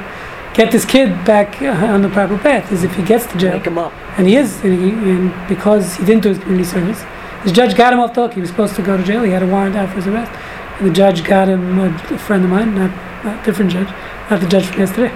get 0.54 0.70
this 0.72 0.84
kid 0.84 1.24
back 1.24 1.60
uh, 1.62 1.72
on 1.86 2.02
the 2.02 2.08
proper 2.08 2.38
path 2.38 2.70
is 2.72 2.84
if 2.84 2.94
he 2.94 3.02
gets 3.02 3.26
to 3.26 3.38
jail. 3.38 3.54
Make 3.54 3.66
'em 3.66 3.78
up. 3.78 3.92
And 4.18 4.26
he 4.26 4.36
is, 4.36 4.62
and, 4.64 4.74
he, 4.80 4.90
and 4.90 5.48
because 5.48 5.96
he 5.96 6.04
didn't 6.04 6.22
do 6.22 6.30
his 6.30 6.38
community 6.38 6.68
service, 6.68 7.02
the 7.44 7.52
judge 7.52 7.76
got 7.76 7.92
him 7.92 8.00
off 8.00 8.14
the 8.14 8.22
hook. 8.22 8.34
He 8.34 8.40
was 8.40 8.50
supposed 8.50 8.76
to 8.76 8.82
go 8.82 8.96
to 8.96 9.02
jail. 9.02 9.22
He 9.22 9.30
had 9.30 9.42
a 9.42 9.46
warrant 9.46 9.76
out 9.76 9.88
for 9.88 9.96
his 9.96 10.06
arrest. 10.06 10.32
And 10.78 10.88
the 10.88 10.92
judge 10.92 11.24
got 11.24 11.48
him, 11.48 11.78
a, 11.78 11.86
a 11.86 12.18
friend 12.18 12.44
of 12.44 12.50
mine, 12.50 12.74
not 12.74 12.90
a 13.24 13.44
different 13.44 13.70
judge, 13.70 13.88
not 14.30 14.40
the 14.40 14.46
judge 14.46 14.66
from 14.66 14.80
yesterday, 14.80 15.12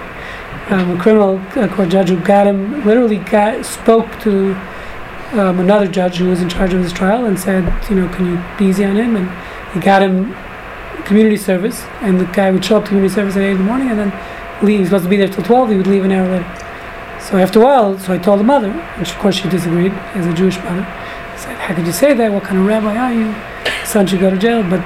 um, 0.69 0.97
a 0.97 1.01
criminal 1.01 1.37
uh, 1.55 1.67
court 1.73 1.89
judge 1.89 2.09
who 2.09 2.19
got 2.19 2.47
him, 2.47 2.85
literally 2.85 3.17
got, 3.17 3.65
spoke 3.65 4.07
to 4.21 4.55
um, 5.33 5.59
another 5.59 5.87
judge 5.87 6.17
who 6.17 6.29
was 6.29 6.41
in 6.41 6.49
charge 6.49 6.73
of 6.73 6.81
his 6.81 6.93
trial 6.93 7.25
and 7.25 7.39
said, 7.39 7.63
you 7.89 7.95
know, 7.95 8.07
can 8.09 8.25
you 8.25 8.43
be 8.57 8.65
easy 8.65 8.85
on 8.85 8.95
him? 8.95 9.15
And 9.15 9.73
he 9.73 9.79
got 9.79 10.01
him 10.01 10.33
community 11.05 11.37
service, 11.37 11.81
and 12.01 12.19
the 12.19 12.25
guy 12.25 12.51
would 12.51 12.63
show 12.63 12.77
up 12.77 12.83
to 12.83 12.89
community 12.89 13.13
service 13.13 13.35
at 13.35 13.41
8 13.41 13.51
in 13.51 13.57
the 13.57 13.63
morning 13.63 13.89
and 13.89 13.99
then 13.99 14.63
leave. 14.63 14.75
He 14.75 14.79
was 14.79 14.89
supposed 14.89 15.03
to 15.05 15.09
be 15.09 15.17
there 15.17 15.27
till 15.27 15.43
12, 15.43 15.69
he 15.69 15.75
would 15.75 15.87
leave 15.87 16.03
an 16.03 16.11
hour 16.11 16.29
later. 16.29 16.63
So 17.19 17.37
after 17.37 17.59
a 17.61 17.63
while, 17.63 17.97
so 17.99 18.13
I 18.13 18.17
told 18.17 18.39
the 18.39 18.43
mother, 18.43 18.71
which 18.99 19.11
of 19.11 19.17
course 19.17 19.35
she 19.35 19.49
disagreed 19.49 19.91
as 20.13 20.25
a 20.25 20.33
Jewish 20.33 20.57
mother. 20.57 20.85
I 20.85 21.37
said, 21.37 21.57
how 21.57 21.75
could 21.75 21.85
you 21.85 21.93
say 21.93 22.13
that? 22.13 22.31
What 22.31 22.43
kind 22.43 22.59
of 22.59 22.65
rabbi 22.65 22.95
are 22.95 23.13
you? 23.13 23.33
Son 23.85 24.05
should 24.05 24.19
go 24.19 24.29
to 24.29 24.37
jail. 24.37 24.61
But 24.61 24.81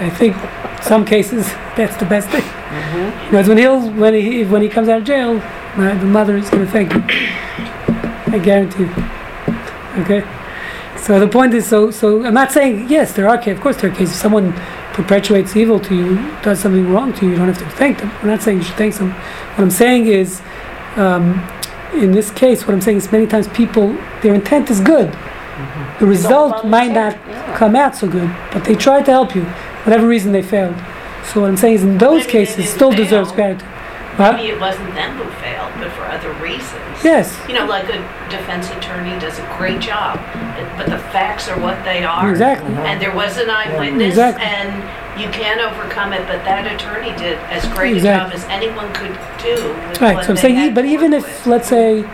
I 0.00 0.10
think 0.10 0.36
some 0.82 1.04
cases 1.04 1.46
that's 1.76 1.96
the 1.96 2.06
best 2.06 2.28
thing. 2.28 2.44
You 3.26 3.32
know, 3.32 3.38
it's 3.40 3.48
when 3.48 3.58
he'll 3.58 3.90
when 3.92 4.14
he 4.14 4.44
when 4.44 4.62
he 4.62 4.68
comes 4.68 4.88
out 4.88 4.98
of 4.98 5.04
jail, 5.04 5.34
my, 5.76 5.94
the 5.94 6.06
mother 6.06 6.36
is 6.36 6.48
going 6.50 6.66
to 6.66 6.70
thank 6.70 6.92
you. 6.92 7.02
I 8.32 8.38
guarantee 8.38 8.84
you. 8.84 9.17
Okay. 9.98 10.24
So 10.96 11.20
the 11.20 11.28
point 11.28 11.54
is, 11.54 11.66
so 11.66 11.90
so 11.90 12.24
I'm 12.24 12.34
not 12.34 12.50
saying 12.52 12.88
yes, 12.88 13.12
there 13.12 13.28
are 13.28 13.38
cases. 13.38 13.58
Of 13.58 13.62
course, 13.62 13.76
there 13.80 13.90
are 13.90 13.94
cases. 13.94 14.14
If 14.14 14.20
someone 14.20 14.52
perpetuates 14.92 15.54
evil 15.56 15.78
to 15.80 15.94
you, 15.94 16.16
does 16.42 16.60
something 16.60 16.90
wrong 16.92 17.12
to 17.14 17.24
you, 17.24 17.32
you 17.32 17.36
don't 17.36 17.48
have 17.48 17.58
to 17.58 17.70
thank 17.76 17.98
them. 17.98 18.10
I'm 18.20 18.28
not 18.28 18.42
saying 18.42 18.58
you 18.58 18.64
should 18.64 18.76
thank 18.76 18.94
them. 18.96 19.12
What 19.12 19.60
I'm 19.60 19.70
saying 19.70 20.06
is, 20.06 20.40
um, 20.96 21.40
in 21.94 22.12
this 22.12 22.30
case, 22.30 22.66
what 22.66 22.74
I'm 22.74 22.80
saying 22.80 22.98
is 22.98 23.12
many 23.12 23.26
times 23.26 23.48
people 23.48 23.96
their 24.22 24.34
intent 24.34 24.70
is 24.70 24.80
good. 24.80 25.16
The 25.98 26.06
result 26.06 26.64
might 26.64 26.92
not 26.92 27.14
yeah. 27.14 27.56
come 27.56 27.74
out 27.74 27.96
so 27.96 28.08
good, 28.08 28.30
but 28.52 28.64
they 28.64 28.74
tried 28.74 29.04
to 29.06 29.10
help 29.10 29.34
you. 29.34 29.42
Whatever 29.84 30.06
reason 30.06 30.32
they 30.32 30.42
failed. 30.42 30.76
So 31.24 31.40
what 31.40 31.50
I'm 31.50 31.56
saying 31.56 31.74
is, 31.74 31.82
in 31.82 31.98
those 31.98 32.22
Maybe 32.22 32.32
cases, 32.32 32.56
didn't 32.56 32.70
still 32.70 32.90
deserves 32.92 33.30
fail. 33.30 33.36
gratitude. 33.36 33.68
Huh? 34.16 34.32
Maybe 34.32 34.48
it 34.48 34.60
wasn't 34.60 34.94
them 34.94 35.16
who 35.16 35.30
failed, 35.42 35.72
but 35.78 35.90
for 35.92 36.04
other 36.04 36.32
reasons. 36.42 36.87
Yes. 37.04 37.38
You 37.48 37.54
know, 37.54 37.66
like 37.66 37.84
a 37.88 37.98
defense 38.30 38.70
attorney 38.70 39.18
does 39.20 39.38
a 39.38 39.56
great 39.56 39.80
job, 39.80 40.16
but 40.76 40.86
the 40.86 40.98
facts 41.10 41.48
are 41.48 41.58
what 41.60 41.82
they 41.84 42.04
are. 42.04 42.30
Exactly. 42.30 42.74
And 42.74 43.00
there 43.00 43.14
was 43.14 43.36
an 43.38 43.50
eyewitness, 43.50 44.10
Exactly. 44.10 44.44
and 44.44 45.20
you 45.20 45.28
can 45.30 45.58
overcome 45.60 46.12
it, 46.12 46.26
but 46.26 46.44
that 46.44 46.66
attorney 46.72 47.10
did 47.18 47.38
as 47.50 47.66
great 47.74 47.96
Exactly. 47.96 48.26
a 48.26 48.30
job 48.30 48.32
as 48.32 48.44
anyone 48.50 48.92
could 48.94 49.16
do 49.42 49.54
with 49.88 50.00
Right. 50.00 50.24
So 50.24 50.30
I'm 50.30 50.36
saying, 50.36 50.74
but 50.74 50.84
even 50.84 51.12
work 51.12 51.22
if, 51.24 51.26
with. 51.26 51.46
let's 51.46 51.68
say, 51.68 52.04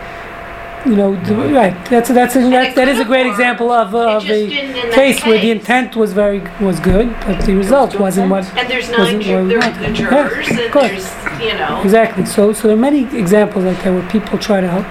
you 0.85 0.95
know, 0.95 1.15
the, 1.25 1.35
right, 1.53 1.73
that's 1.89 2.09
that's 2.09 2.35
a, 2.35 2.39
that, 2.49 2.75
that 2.75 2.87
is 2.87 2.99
a 2.99 3.05
great 3.05 3.25
example 3.25 3.71
of, 3.71 3.95
uh, 3.95 4.17
of 4.17 4.23
a 4.25 4.47
didn't 4.47 4.69
in 4.69 4.73
that 4.89 4.93
case 4.93 5.23
where 5.25 5.39
the 5.39 5.51
intent 5.51 5.95
was 5.95 6.13
very 6.13 6.39
was 6.61 6.79
good, 6.79 7.09
but 7.25 7.43
the 7.45 7.53
result 7.55 7.99
wasn't 7.99 8.29
what. 8.29 8.45
And 8.55 8.69
there's 8.69 8.89
wasn't 8.89 9.13
nine, 9.13 9.21
ju- 9.21 9.33
what 9.33 9.43
we 9.43 9.49
there 9.49 9.57
are 9.59 9.71
wanted. 9.71 9.95
the 9.95 10.03
Yeah, 10.03 10.09
jurors, 10.29 10.49
of 10.51 10.57
and 10.59 10.71
course. 10.71 10.91
there's, 10.91 11.41
you 11.41 11.53
know. 11.57 11.81
Exactly. 11.83 12.25
So 12.25 12.53
so 12.53 12.67
there 12.67 12.77
are 12.77 12.79
many 12.79 13.01
examples 13.17 13.65
like 13.65 13.81
that 13.83 13.91
where 13.93 14.07
people 14.09 14.37
try 14.37 14.61
to 14.61 14.67
help, 14.67 14.85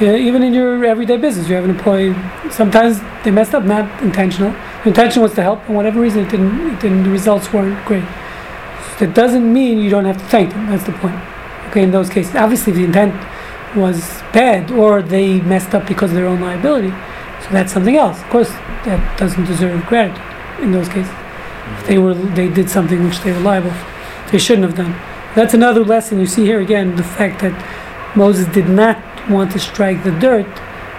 Yeah, 0.00 0.14
even 0.14 0.42
in 0.42 0.54
your 0.54 0.84
everyday 0.84 1.16
business, 1.16 1.48
you 1.48 1.54
have 1.56 1.64
an 1.64 1.70
employee. 1.70 2.14
Sometimes 2.50 3.00
they 3.24 3.30
messed 3.30 3.54
up, 3.54 3.64
not 3.64 3.84
intentional. 4.02 4.52
The 4.82 4.88
intention 4.88 5.22
was 5.22 5.34
to 5.34 5.42
help, 5.42 5.66
and 5.66 5.74
whatever 5.76 6.00
reason 6.00 6.24
it 6.24 6.30
didn't, 6.30 6.74
it 6.74 6.80
didn't. 6.80 7.02
The 7.04 7.10
results 7.10 7.52
weren't 7.52 7.84
great. 7.86 8.04
That 9.00 9.14
doesn't 9.14 9.52
mean 9.52 9.78
you 9.78 9.90
don't 9.90 10.04
have 10.04 10.18
to 10.18 10.24
thank 10.26 10.50
them. 10.52 10.66
That's 10.70 10.84
the 10.84 10.92
point. 10.92 11.16
Okay, 11.70 11.82
in 11.82 11.90
those 11.90 12.08
cases, 12.10 12.34
obviously, 12.36 12.72
the 12.72 12.84
intent 12.84 13.14
was 13.76 14.20
bad 14.32 14.70
or 14.70 15.02
they 15.02 15.40
messed 15.40 15.74
up 15.74 15.86
because 15.86 16.10
of 16.10 16.16
their 16.16 16.26
own 16.26 16.40
liability, 16.40 16.90
so 17.42 17.50
that's 17.50 17.72
something 17.72 17.96
else. 17.96 18.20
Of 18.20 18.28
course, 18.28 18.50
that 18.84 19.18
doesn't 19.18 19.44
deserve 19.44 19.84
gratitude 19.86 20.22
in 20.62 20.72
those 20.72 20.88
cases. 20.88 21.12
If 21.78 21.86
they 21.86 21.98
were, 21.98 22.14
they 22.14 22.48
did 22.48 22.68
something 22.68 23.04
which 23.04 23.20
they 23.20 23.32
were 23.32 23.40
liable. 23.40 23.70
for, 23.70 24.30
They 24.32 24.38
shouldn't 24.38 24.66
have 24.66 24.76
done. 24.76 24.92
That's 25.34 25.54
another 25.54 25.84
lesson 25.84 26.20
you 26.20 26.26
see 26.26 26.44
here 26.44 26.60
again. 26.60 26.96
The 26.96 27.04
fact 27.04 27.40
that 27.40 28.16
Moses 28.16 28.46
did 28.52 28.68
not 28.68 28.98
want 29.30 29.52
to 29.52 29.58
strike 29.58 30.04
the 30.04 30.10
dirt 30.10 30.46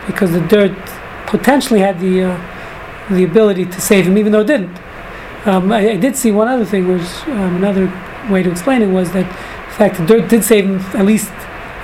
because 0.07 0.31
the 0.31 0.41
dirt 0.41 0.75
potentially 1.27 1.79
had 1.79 1.99
the 1.99 2.23
uh, 2.23 2.49
the 3.09 3.23
ability 3.23 3.65
to 3.65 3.81
save 3.81 4.07
him, 4.07 4.17
even 4.17 4.31
though 4.31 4.41
it 4.41 4.47
didn't. 4.47 4.77
Um, 5.45 5.71
I, 5.71 5.91
I 5.91 5.97
did 5.97 6.15
see 6.15 6.31
one 6.31 6.47
other 6.47 6.65
thing, 6.65 6.87
which 6.87 7.27
um, 7.27 7.57
another 7.57 7.91
way 8.29 8.43
to 8.43 8.49
explain 8.49 8.81
it 8.81 8.87
was 8.87 9.11
that 9.11 9.27
the 9.67 9.75
fact 9.75 9.97
the 9.97 10.05
dirt 10.05 10.29
did 10.29 10.43
save 10.43 10.65
him, 10.65 10.79
at 10.97 11.05
least 11.05 11.31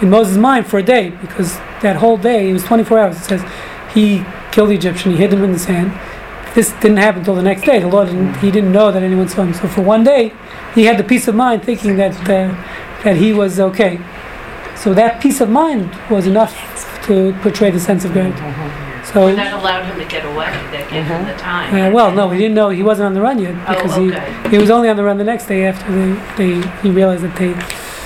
in 0.02 0.10
Moses' 0.10 0.38
mind, 0.38 0.66
for 0.68 0.78
a 0.80 0.84
day, 0.84 1.10
because 1.22 1.58
that 1.82 1.98
whole 1.98 2.18
day, 2.18 2.50
it 2.50 2.54
was 2.54 2.64
24 2.64 3.00
hours. 3.00 3.18
It 3.18 3.24
says 3.24 3.42
he 3.94 4.24
killed 4.52 4.70
the 4.70 4.76
Egyptian, 4.76 5.12
he 5.12 5.18
hid 5.18 5.34
him 5.34 5.44
in 5.44 5.52
the 5.52 5.60
sand. 5.60 5.92
This 6.56 6.72
didn't 6.82 6.98
happen 6.98 7.20
until 7.20 7.36
the 7.36 7.44
next 7.44 7.64
day. 7.64 7.80
The 7.80 7.88
Lord 7.88 8.08
didn't, 8.08 8.34
he 8.38 8.50
didn't 8.50 8.72
know 8.72 8.92
that 8.92 9.04
anyone 9.04 9.30
saw 9.30 9.44
him. 9.44 9.54
So 9.54 9.68
for 9.68 9.82
one 9.84 10.04
day, 10.04 10.34
he 10.74 10.86
had 10.86 10.98
the 10.98 11.04
peace 11.04 11.28
of 11.28 11.36
mind 11.36 11.64
thinking 11.64 11.96
that 11.98 12.16
uh, 12.30 12.56
that 13.04 13.16
he 13.18 13.32
was 13.34 13.60
okay. 13.60 14.00
So 14.76 14.94
that 14.96 15.22
peace 15.22 15.42
of 15.42 15.50
mind 15.50 15.92
was 16.10 16.26
enough 16.26 16.54
to 17.06 17.34
portray 17.42 17.70
the 17.72 17.80
sense 17.80 18.04
of 18.04 18.14
gratitude. 18.14 18.40
So, 19.06 19.28
And 19.28 19.38
that 19.38 19.54
allowed 19.54 19.86
him 19.86 19.98
to 20.00 20.06
get 20.06 20.26
away, 20.26 20.46
that 20.46 20.90
gave 20.90 21.06
him 21.06 21.26
the 21.26 21.34
time. 21.34 21.74
uh, 21.74 21.92
well, 21.92 22.12
no, 22.12 22.28
we 22.28 22.38
didn't 22.38 22.54
know 22.56 22.70
he 22.70 22.84
wasn't 22.84 23.08
on 23.08 23.14
the 23.14 23.22
run 23.22 23.40
yet 23.40 23.56
Oh, 23.68 23.74
because 23.76 23.98
okay. 23.98 24.44
he, 24.44 24.50
he 24.50 24.58
was 24.60 24.70
only 24.70 24.88
on 24.90 24.98
the 24.98 25.04
run 25.04 25.18
the 25.18 25.24
next 25.24 25.46
day 25.48 25.66
after 25.66 25.86
they, 25.92 26.12
they 26.62 26.68
he 26.82 26.90
realized 26.92 27.24
that 27.24 27.36
they 27.38 27.54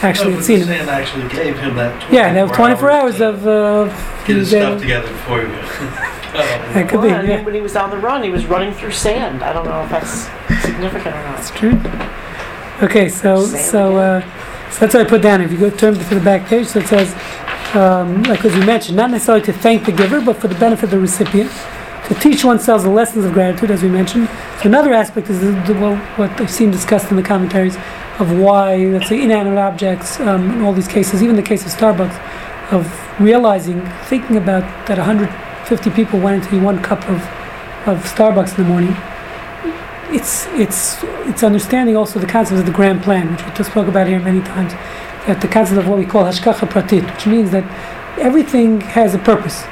actually 0.03 0.31
No, 0.31 0.35
had 0.37 0.45
seen 0.45 0.59
the 0.59 0.65
him. 0.65 0.85
sand 0.85 0.89
actually 0.89 1.29
gave 1.29 1.57
him 1.59 1.75
that 1.75 1.91
24 2.01 2.15
Yeah, 2.15 2.33
that 2.33 2.41
was 2.47 2.51
24 2.57 2.91
hours 2.91 3.17
to 3.17 3.29
of 3.29 3.47
uh, 3.47 3.85
Get 4.25 4.35
his 4.37 4.37
was 4.37 4.49
stuff 4.49 4.81
together 4.81 5.07
before 5.07 5.41
he 5.41 5.47
goes. 5.47 5.69
That 6.33 6.89
could 6.89 7.01
be, 7.03 7.07
Well, 7.09 7.15
I 7.15 7.21
mean, 7.21 7.29
yeah. 7.29 7.43
when 7.43 7.53
he 7.53 7.61
was 7.61 7.75
on 7.75 7.91
the 7.91 7.97
run, 7.97 8.23
he 8.23 8.31
was 8.31 8.47
running 8.47 8.73
through 8.73 8.89
sand. 8.91 9.43
I 9.43 9.53
don't 9.53 9.65
know 9.65 9.83
if 9.83 9.89
that's 9.91 10.21
significant 10.65 11.15
or 11.15 11.21
not. 11.23 11.37
That's 11.37 11.51
true. 11.51 11.79
Okay, 12.81 13.07
so 13.07 13.45
Sand 13.45 13.63
so 13.65 13.97
uh, 13.97 14.21
so 14.71 14.79
that's 14.79 14.95
what 14.95 15.05
I 15.05 15.09
put 15.09 15.21
down. 15.21 15.41
If 15.41 15.51
you 15.51 15.59
go 15.59 15.69
turn 15.69 15.93
to 15.93 16.15
the 16.15 16.19
back 16.19 16.47
page, 16.47 16.65
so 16.65 16.79
it 16.79 16.87
says, 16.87 17.13
um, 17.75 18.23
like 18.23 18.43
as 18.43 18.55
we 18.55 18.65
mentioned, 18.65 18.97
not 18.97 19.11
necessarily 19.11 19.43
to 19.45 19.53
thank 19.53 19.85
the 19.85 19.91
giver, 19.91 20.19
but 20.21 20.37
for 20.37 20.47
the 20.47 20.55
benefit 20.55 20.85
of 20.85 20.89
the 20.91 20.99
recipient, 20.99 21.51
to 22.07 22.15
teach 22.15 22.43
oneself 22.43 22.81
the 22.81 22.89
lessons 22.89 23.25
of 23.25 23.33
gratitude, 23.33 23.69
as 23.69 23.83
we 23.83 23.89
mentioned. 23.89 24.27
So 24.59 24.63
another 24.69 24.91
aspect 24.91 25.29
is 25.29 25.39
the, 25.39 25.51
the, 25.71 25.75
what, 25.79 25.99
what 26.17 26.41
I've 26.41 26.49
seen 26.49 26.71
discussed 26.71 27.11
in 27.11 27.15
the 27.17 27.21
commentaries 27.23 27.77
of 28.19 28.37
why, 28.37 28.75
let's 28.75 29.09
say, 29.09 29.21
inanimate 29.21 29.59
objects, 29.59 30.19
um, 30.19 30.51
in 30.51 30.61
all 30.61 30.73
these 30.73 30.87
cases, 30.87 31.23
even 31.23 31.35
the 31.35 31.41
case 31.41 31.65
of 31.65 31.71
Starbucks, 31.71 32.71
of 32.71 32.85
realizing, 33.19 33.81
thinking 34.05 34.37
about 34.37 34.63
that 34.87 34.97
150 34.97 35.89
people 35.91 36.19
went 36.19 36.43
into 36.43 36.63
one 36.63 36.81
cup 36.81 37.01
of, 37.09 37.17
of 37.87 38.03
Starbucks 38.05 38.57
in 38.57 38.63
the 38.63 38.69
morning 38.69 38.95
it's 40.13 40.45
it's 40.53 41.03
it's 41.27 41.43
understanding 41.43 41.97
also 41.97 42.19
the 42.19 42.27
concept 42.27 42.59
of 42.59 42.65
the 42.65 42.71
grand 42.71 43.01
plan, 43.01 43.31
which 43.31 43.43
we 43.45 43.51
just 43.53 43.71
spoke 43.71 43.87
about 43.87 44.07
here 44.07 44.19
many 44.19 44.41
times. 44.41 44.73
That 45.25 45.41
the 45.41 45.47
concept 45.47 45.79
of 45.79 45.87
what 45.87 45.97
we 45.97 46.05
call 46.05 46.23
hashgacha 46.23 46.67
pratit, 46.69 47.11
which 47.13 47.25
means 47.25 47.51
that 47.51 47.63
everything 48.19 48.81
has 48.81 49.15
a 49.15 49.19
purpose. 49.19 49.63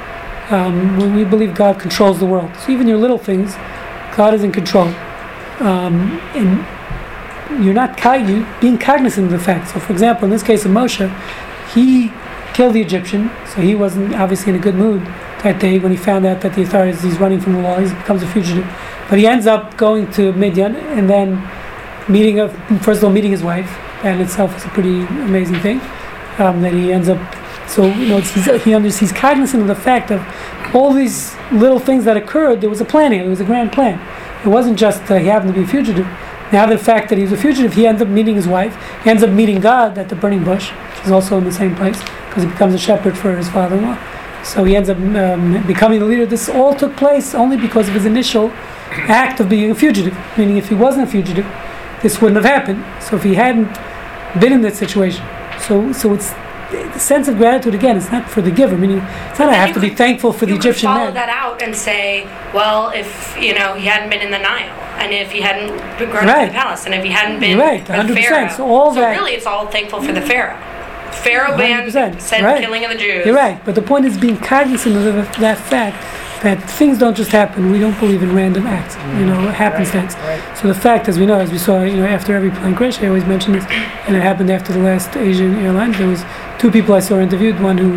Um, 0.50 1.14
we 1.14 1.24
believe 1.24 1.54
God 1.54 1.78
controls 1.78 2.18
the 2.18 2.26
world, 2.26 2.50
so 2.56 2.72
even 2.72 2.88
your 2.88 2.98
little 2.98 3.18
things, 3.18 3.54
God 4.16 4.34
is 4.34 4.42
in 4.42 4.52
control, 4.52 4.88
um, 5.60 6.20
and 6.34 6.66
you're 7.60 7.74
not 7.74 7.98
you 8.28 8.46
being 8.60 8.78
cognizant 8.78 9.26
of 9.26 9.32
the 9.32 9.44
fact. 9.44 9.70
So, 9.70 9.80
for 9.80 9.92
example, 9.92 10.24
in 10.24 10.30
this 10.30 10.42
case 10.42 10.64
of 10.64 10.70
Moshe, 10.70 11.08
he 11.74 12.12
killed 12.54 12.74
the 12.74 12.82
Egyptian, 12.82 13.30
so 13.46 13.60
he 13.60 13.74
wasn't 13.74 14.14
obviously 14.14 14.50
in 14.50 14.58
a 14.58 14.62
good 14.62 14.74
mood 14.74 15.02
that 15.42 15.60
day 15.60 15.78
when 15.78 15.90
he 15.90 15.98
found 15.98 16.24
out 16.24 16.40
that 16.42 16.54
the 16.54 16.62
authorities 16.62 17.02
he's 17.02 17.18
running 17.18 17.40
from 17.40 17.54
the 17.54 17.60
law, 17.60 17.78
he 17.78 17.88
becomes 17.88 18.22
a 18.22 18.26
fugitive. 18.26 18.64
But 19.08 19.18
he 19.18 19.26
ends 19.26 19.46
up 19.46 19.76
going 19.76 20.10
to 20.12 20.32
Midian 20.32 20.76
and 20.76 21.10
then 21.10 21.48
meeting 22.08 22.40
a, 22.40 22.48
first 22.80 22.98
of 22.98 23.04
all 23.04 23.10
meeting 23.10 23.32
his 23.32 23.42
wife. 23.42 23.66
That 24.02 24.16
in 24.16 24.20
itself 24.20 24.56
is 24.56 24.64
a 24.64 24.68
pretty 24.68 25.00
amazing 25.00 25.60
thing. 25.60 25.80
Um, 26.38 26.62
that 26.62 26.72
he 26.72 26.92
ends 26.92 27.08
up 27.08 27.20
so 27.68 27.86
you 27.86 28.08
know 28.08 28.20
he 28.20 28.74
under, 28.74 28.88
he's 28.88 29.12
cognizant 29.12 29.62
of 29.62 29.68
the 29.68 29.74
fact 29.74 30.10
of 30.10 30.22
all 30.74 30.92
these 30.92 31.34
little 31.52 31.78
things 31.78 32.04
that 32.04 32.16
occurred. 32.16 32.60
There 32.60 32.70
was 32.70 32.80
a 32.80 32.84
plan 32.84 33.12
here. 33.12 33.22
There 33.22 33.30
was 33.30 33.40
a 33.40 33.44
grand 33.44 33.72
plan. 33.72 34.00
It 34.44 34.48
wasn't 34.48 34.78
just 34.78 35.10
uh, 35.10 35.16
he 35.16 35.26
happened 35.26 35.54
to 35.54 35.60
be 35.60 35.64
a 35.64 35.68
fugitive. 35.68 36.06
Now 36.52 36.66
the 36.66 36.76
fact 36.76 37.08
that 37.08 37.16
he 37.16 37.24
was 37.24 37.32
a 37.32 37.36
fugitive, 37.36 37.72
he 37.72 37.86
ends 37.86 38.02
up 38.02 38.08
meeting 38.08 38.34
his 38.34 38.46
wife. 38.46 38.76
He 39.02 39.10
ends 39.10 39.22
up 39.22 39.30
meeting 39.30 39.60
God 39.60 39.96
at 39.96 40.08
the 40.08 40.14
burning 40.14 40.44
bush, 40.44 40.70
which 40.70 41.06
is 41.06 41.10
also 41.10 41.38
in 41.38 41.44
the 41.44 41.52
same 41.52 41.74
place 41.74 41.98
because 42.28 42.42
he 42.42 42.48
becomes 42.48 42.74
a 42.74 42.78
shepherd 42.78 43.16
for 43.16 43.34
his 43.36 43.48
father-in-law. 43.48 43.98
So 44.44 44.64
he 44.64 44.76
ends 44.76 44.88
up 44.88 44.98
um, 44.98 45.64
becoming 45.66 46.00
the 46.00 46.06
leader. 46.06 46.26
This 46.26 46.48
all 46.48 46.74
took 46.74 46.96
place 46.96 47.34
only 47.34 47.56
because 47.56 47.88
of 47.88 47.94
his 47.94 48.04
initial 48.04 48.50
act 48.90 49.40
of 49.40 49.48
being 49.48 49.70
a 49.70 49.74
fugitive. 49.74 50.16
Meaning, 50.36 50.56
if 50.56 50.68
he 50.68 50.74
wasn't 50.74 51.08
a 51.08 51.10
fugitive, 51.10 51.46
this 52.02 52.20
wouldn't 52.20 52.42
have 52.42 52.50
happened. 52.50 52.84
So 53.02 53.16
if 53.16 53.22
he 53.22 53.34
hadn't 53.34 53.72
been 54.40 54.52
in 54.52 54.62
that 54.62 54.74
situation, 54.74 55.24
so 55.60 55.92
so 55.92 56.12
it's 56.12 56.32
the 56.70 56.98
sense 56.98 57.28
of 57.28 57.36
gratitude 57.36 57.74
again. 57.74 57.96
It's 57.96 58.10
not 58.10 58.28
for 58.28 58.42
the 58.42 58.50
giver. 58.50 58.76
Meaning, 58.76 58.98
it's 58.98 59.38
not 59.38 59.48
I 59.48 59.54
have 59.54 59.74
to 59.74 59.80
be 59.80 59.90
thankful 59.90 60.32
for 60.32 60.46
the 60.46 60.54
Egyptian 60.54 60.88
follow 60.88 61.04
man. 61.04 61.14
that 61.14 61.28
out 61.28 61.62
and 61.62 61.74
say, 61.74 62.24
well, 62.52 62.90
if 62.90 63.36
you 63.40 63.54
know 63.54 63.74
he 63.74 63.86
hadn't 63.86 64.10
been 64.10 64.20
in 64.20 64.30
the 64.30 64.38
Nile, 64.38 64.81
and 64.98 65.12
if 65.12 65.30
he 65.30 65.40
hadn't 65.40 65.76
been 65.98 66.10
grown 66.10 66.28
up 66.28 66.38
in 66.38 66.48
the 66.48 66.52
palace, 66.52 66.84
and 66.86 66.94
if 66.94 67.04
he 67.04 67.10
hadn't 67.10 67.40
been 67.40 67.56
You're 67.56 67.66
right, 67.66 67.80
with 67.80 67.88
100%. 67.88 68.14
Pharaoh, 68.14 68.48
So 68.48 68.66
all 68.66 68.90
that- 68.92 69.10
really 69.10 69.32
it's 69.32 69.46
all 69.46 69.66
thankful 69.66 70.02
for 70.02 70.12
the 70.12 70.22
Pharaoh. 70.22 70.58
Pharaoh 71.12 71.56
banned 71.56 71.92
said 71.92 72.42
right. 72.42 72.60
killing 72.62 72.84
of 72.84 72.90
the 72.90 72.96
Jews. 72.96 73.26
You're 73.26 73.36
right, 73.36 73.62
but 73.64 73.74
the 73.74 73.82
point 73.82 74.06
is 74.06 74.16
being 74.16 74.38
cognizant 74.38 74.96
of 74.96 75.04
the, 75.04 75.40
that 75.40 75.58
fact 75.58 75.96
that 76.42 76.58
things 76.68 76.98
don't 76.98 77.16
just 77.16 77.30
happen. 77.30 77.70
We 77.70 77.78
don't 77.78 77.98
believe 78.00 78.22
in 78.22 78.34
random 78.34 78.66
acts, 78.66 78.96
you 78.96 79.00
mm-hmm. 79.00 79.26
know, 79.26 79.50
happenstance. 79.50 80.14
So 80.60 80.66
the 80.66 80.74
fact, 80.74 81.08
as 81.08 81.18
we 81.18 81.24
know, 81.24 81.38
as 81.38 81.52
we 81.52 81.58
saw, 81.58 81.84
you 81.84 81.96
know, 81.96 82.06
after 82.06 82.34
every 82.34 82.50
plane 82.50 82.74
crash, 82.74 83.00
I 83.00 83.06
always 83.06 83.24
mention 83.24 83.52
this, 83.52 83.64
and 84.06 84.16
it 84.16 84.22
happened 84.22 84.50
after 84.50 84.72
the 84.72 84.80
last 84.80 85.10
Asiana 85.10 85.62
Airlines. 85.62 85.98
There 85.98 86.08
was 86.08 86.24
two 86.58 86.70
people 86.70 86.94
I 86.94 87.00
saw 87.00 87.20
interviewed. 87.20 87.60
One 87.60 87.78
who, 87.78 87.92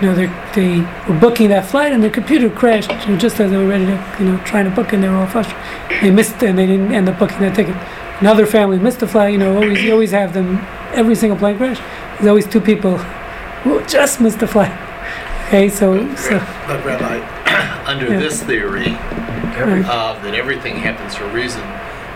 you 0.00 0.08
know, 0.08 0.14
they 0.14 0.26
they 0.54 0.80
were 1.08 1.18
booking 1.18 1.48
that 1.48 1.66
flight, 1.66 1.92
and 1.92 2.02
their 2.02 2.10
computer 2.10 2.48
crashed 2.50 2.90
you 3.06 3.12
know, 3.14 3.18
just 3.18 3.38
as 3.40 3.50
they 3.50 3.56
were 3.56 3.66
ready 3.66 3.86
to, 3.86 4.16
you 4.20 4.26
know, 4.26 4.38
trying 4.44 4.64
to 4.64 4.70
book, 4.70 4.92
and 4.92 5.02
they 5.02 5.08
were 5.08 5.16
all 5.16 5.26
frustrated. 5.26 5.62
They 6.02 6.10
missed, 6.10 6.42
and 6.42 6.58
they 6.58 6.66
didn't 6.66 6.92
end 6.92 7.08
up 7.08 7.18
booking 7.18 7.40
that 7.40 7.54
ticket. 7.54 7.76
Another 8.20 8.46
family 8.46 8.78
missed 8.78 9.00
the 9.00 9.06
flight. 9.08 9.32
You 9.32 9.38
know, 9.38 9.54
always 9.54 9.82
you 9.82 9.92
always 9.92 10.10
have 10.12 10.32
them. 10.34 10.58
Every 10.92 11.14
single 11.14 11.38
plane 11.38 11.56
crash, 11.58 11.78
there's 12.18 12.28
always 12.28 12.46
two 12.46 12.60
people 12.60 12.96
who 13.62 13.84
just 13.86 14.20
missed 14.20 14.38
the 14.40 14.46
flight. 14.46 14.72
Okay, 15.48 15.68
so 15.68 15.96
so. 16.16 16.38
But 16.66 16.84
Rabbi, 16.84 17.18
under 17.86 18.06
Yeah. 18.10 18.18
this 18.20 18.42
theory 18.42 18.92
Right. 19.58 19.84
uh, 19.84 20.18
that 20.22 20.34
everything 20.34 20.76
happens 20.76 21.14
for 21.16 21.24
a 21.24 21.32
reason, 21.32 21.62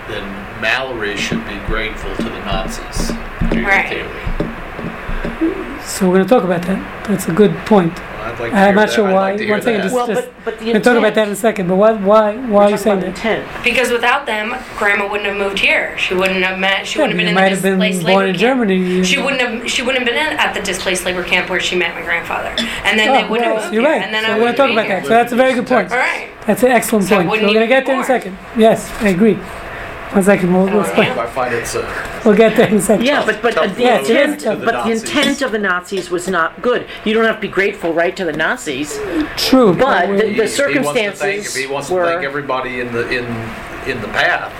then 0.08 0.22
Mallory 0.60 1.16
should 1.16 1.44
be 1.46 1.56
grateful 1.66 2.14
to 2.16 2.22
the 2.22 2.38
Nazis. 2.40 3.10
Right. 3.42 3.88
theory. 3.88 4.41
So 5.84 6.08
we're 6.08 6.14
going 6.16 6.24
to 6.28 6.28
talk 6.34 6.44
about 6.44 6.62
that. 6.62 7.08
That's 7.08 7.26
a 7.28 7.32
good 7.32 7.54
point. 7.66 7.92
Well, 7.98 8.32
I'd 8.32 8.38
like 8.40 8.52
I'm 8.52 8.74
not 8.76 8.86
that. 8.88 8.94
sure 8.94 9.08
I'd 9.08 9.14
why. 9.14 9.30
like 9.32 9.38
to 9.38 9.42
hear 9.44 9.52
One 9.54 9.62
second, 9.62 9.82
just- 9.82 9.94
Well, 9.94 10.06
but, 10.06 10.32
but 10.44 10.58
the 10.58 10.64
We'll 10.66 10.76
intent. 10.76 10.84
talk 10.84 10.96
about 10.98 11.14
that 11.16 11.26
in 11.26 11.32
a 11.32 11.36
second. 11.36 11.66
But 11.68 11.76
why 11.76 11.92
why 11.92 12.36
why 12.36 12.64
are 12.66 12.70
you 12.70 12.76
saying 12.76 13.00
that? 13.00 13.08
intent. 13.08 13.48
Because 13.64 13.90
without 13.90 14.24
them, 14.26 14.54
Grandma 14.78 15.10
wouldn't 15.10 15.28
have 15.28 15.36
moved 15.36 15.58
here. 15.58 15.98
She 15.98 16.14
wouldn't 16.14 16.44
have 16.44 16.58
met. 16.58 16.86
She 16.86 16.98
Yeah, 16.98 17.06
wouldn't 17.06 17.18
have 17.20 17.20
you 17.20 17.26
been 17.26 17.28
in 17.28 17.34
might 17.34 17.48
the 17.48 17.54
have 17.56 17.62
been 17.62 17.78
displaced 17.80 18.06
born 18.06 18.14
labor 18.14 18.26
in 18.28 18.32
camp. 18.34 18.40
Germany. 18.40 19.04
She 19.04 19.16
know. 19.16 19.24
wouldn't 19.24 19.42
have. 19.42 19.70
She 19.70 19.82
wouldn't 19.82 20.06
have 20.06 20.14
been 20.14 20.32
in, 20.32 20.38
at 20.38 20.54
the 20.54 20.62
displaced 20.62 21.04
labor 21.04 21.24
camp 21.24 21.50
where 21.50 21.58
she 21.60 21.74
met 21.76 21.94
my 21.96 22.02
grandfather, 22.02 22.54
and 22.84 22.98
then 22.98 23.08
Oh, 23.10 23.14
they 23.20 23.28
wouldn't 23.28 23.52
well, 23.54 23.62
have 23.64 23.74
you're 23.74 23.82
here, 23.82 23.90
right. 23.92 24.02
and 24.02 24.14
then 24.14 24.22
So 24.24 24.30
I 24.30 24.34
we're 24.34 24.40
going 24.40 24.52
to 24.52 24.56
talk 24.56 24.70
about 24.70 24.86
here. 24.86 24.94
that. 25.00 25.02
So 25.04 25.08
that's 25.08 25.32
a 25.32 25.36
very 25.36 25.54
good 25.54 25.66
point. 25.66 25.90
All 25.90 25.98
right. 25.98 26.28
That's 26.46 26.62
an 26.62 26.70
excellent 26.70 27.06
So 27.06 27.16
point. 27.16 27.28
wouldn't 27.28 27.48
We're 27.48 27.54
going 27.54 27.68
to 27.68 27.74
get 27.74 27.86
there 27.86 27.96
in 27.96 28.02
a 28.02 28.04
second. 28.04 28.38
Yes, 28.56 28.88
I 29.02 29.08
agree. 29.08 29.34
One 30.12 30.22
second. 30.22 30.52
We'll, 30.52 30.66
we'll, 30.66 30.84
yeah. 30.96 31.18
I 31.18 31.26
find 31.26 31.54
it's 31.54 31.74
a 31.74 32.20
we'll 32.24 32.36
get 32.36 32.54
there 32.56 32.68
in 32.68 32.76
a 32.76 32.80
second. 32.80 33.06
Yeah, 33.06 33.24
but 33.24 33.40
but 33.40 33.56
uh, 33.56 33.66
Tough 33.66 33.76
the 33.76 33.82
Yeah, 33.82 33.98
intent, 34.00 34.40
tough. 34.40 34.54
To 34.54 34.60
the 34.60 34.66
but 34.66 34.72
the 34.84 34.88
Nazis. 34.90 35.02
intent 35.04 35.42
of 35.42 35.52
the 35.52 35.58
Nazis 35.58 36.10
was 36.10 36.28
not 36.28 36.60
good. 36.60 36.86
You 37.04 37.14
don't 37.14 37.24
have 37.24 37.36
to 37.36 37.40
be 37.40 37.48
grateful, 37.48 37.94
right, 37.94 38.14
to 38.16 38.24
the 38.26 38.32
Nazis. 38.32 38.98
True. 39.36 39.72
But 39.74 40.08
we're- 40.10 40.34
the- 40.34 40.42
If 40.42 40.56
he 40.56 40.78
wants 40.80 40.92
to 40.98 41.12
thank- 41.16 41.44
circumstances 41.46 41.56
If 41.56 41.62
he 41.62 41.66
wants 41.66 41.88
to 41.88 41.94
were- 41.94 42.04
thank 42.04 42.24
everybody 42.24 42.80
in 42.80 42.92
the 42.92 43.08
in 43.08 43.24
in 43.86 44.00
the 44.02 44.08
path, 44.08 44.52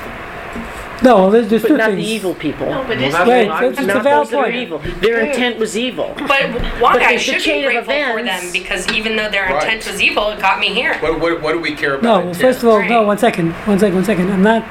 no, 1.03 1.17
well, 1.17 1.31
there's, 1.31 1.49
there's 1.49 1.63
But 1.63 1.69
two 1.69 1.77
not 1.77 1.91
things. 1.91 2.07
the 2.07 2.13
evil 2.13 2.35
people. 2.35 2.67
No, 2.71 2.85
but 2.87 2.97
Well, 2.97 3.07
is 3.07 3.13
that's- 3.13 3.29
Right, 3.29 3.49
Not- 3.49 3.65
it's, 3.65 3.79
it's 3.79 3.89
a 3.91 3.93
not 3.93 4.03
valid 4.05 4.27
those 4.29 4.31
that 4.31 4.39
are 4.39 4.43
point. 4.45 4.55
evil. 4.55 4.79
Their 5.01 5.21
intent 5.21 5.59
was 5.59 5.77
evil. 5.77 6.15
But 6.17 6.43
why? 6.81 6.93
But 6.95 7.03
I 7.03 7.13
the 7.15 7.19
should 7.19 7.35
be 7.35 7.41
chain 7.41 7.65
of 7.67 7.85
grateful 7.87 8.15
for 8.17 8.23
them 8.23 8.53
because 8.53 8.89
even 8.93 9.17
though 9.17 9.29
their 9.29 9.47
Right. 9.47 9.65
intent 9.65 9.87
was 9.93 10.01
evil, 10.01 10.31
it 10.31 10.41
got 10.41 10.61
me 10.61 10.69
here. 10.69 10.95
what 11.01 11.21
what, 11.21 11.43
what 11.43 11.53
do 11.53 11.59
we 11.61 11.73
care 11.75 11.95
about? 11.95 12.03
No, 12.05 12.11
well, 12.19 12.29
intent? 12.29 12.37
first 12.41 12.63
of 12.63 12.69
all, 12.71 12.83
no, 12.83 12.99
Right. 13.01 13.07
one 13.07 13.19
second, 13.19 13.51
one 13.67 13.79
second, 13.81 13.97
one 13.97 14.05
second. 14.05 14.31
I'm 14.31 14.43
not. 14.43 14.65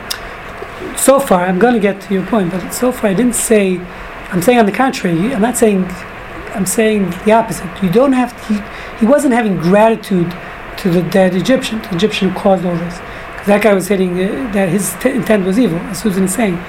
So 0.97 1.19
far, 1.19 1.45
I'm 1.45 1.59
going 1.59 1.73
to 1.73 1.79
get 1.79 2.01
to 2.01 2.13
your 2.13 2.25
point, 2.25 2.51
but 2.51 2.71
so 2.71 2.91
far 2.91 3.09
I 3.09 3.13
didn't 3.13 3.35
say. 3.35 3.79
I'm 4.31 4.41
saying 4.41 4.59
on 4.59 4.65
the 4.65 4.71
contrary. 4.71 5.33
I'm 5.33 5.41
not 5.41 5.57
saying 5.57 5.85
I'm 6.53 6.65
saying 6.65 7.09
the 7.25 7.31
opposite. 7.31 7.69
You 7.81 7.89
don't 7.89 8.13
have 8.13 8.31
he, 8.47 8.59
he 8.99 9.05
wasn't 9.05 9.33
having 9.33 9.57
gratitude 9.57 10.33
to 10.77 10.89
the 10.89 11.01
dead 11.03 11.35
Egyptian, 11.35 11.81
the 11.81 11.95
Egyptian 11.95 12.29
who 12.29 12.39
caused 12.39 12.65
all 12.65 12.75
this. 12.75 12.99
Because 13.31 13.47
that 13.47 13.61
guy 13.61 13.73
was 13.73 13.87
hitting 13.87 14.13
uh, 14.13 14.51
that 14.53 14.69
his 14.69 14.95
t- 15.01 15.09
intent 15.09 15.45
was 15.45 15.57
evil, 15.57 15.79
as 15.79 16.01
Susan 16.01 16.23
is 16.23 16.33
saying. 16.33 16.59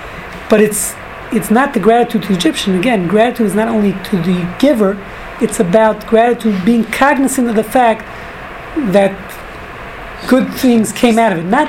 But 0.48 0.60
it's 0.60 0.94
it's 1.32 1.50
not 1.50 1.74
the 1.74 1.80
gratitude 1.80 2.22
to 2.22 2.28
the 2.28 2.34
Egyptian. 2.34 2.78
Again, 2.78 3.08
gratitude 3.08 3.46
is 3.46 3.54
not 3.54 3.68
only 3.68 3.92
to 3.92 4.16
the 4.16 4.56
giver, 4.58 5.02
it's 5.40 5.60
about 5.60 6.06
gratitude 6.06 6.64
being 6.64 6.84
cognizant 6.84 7.48
of 7.48 7.56
the 7.56 7.64
fact 7.64 8.02
that 8.92 9.12
good 10.28 10.52
things 10.54 10.92
came 10.92 11.18
out 11.18 11.32
of 11.32 11.38
it. 11.38 11.44
Not 11.44 11.68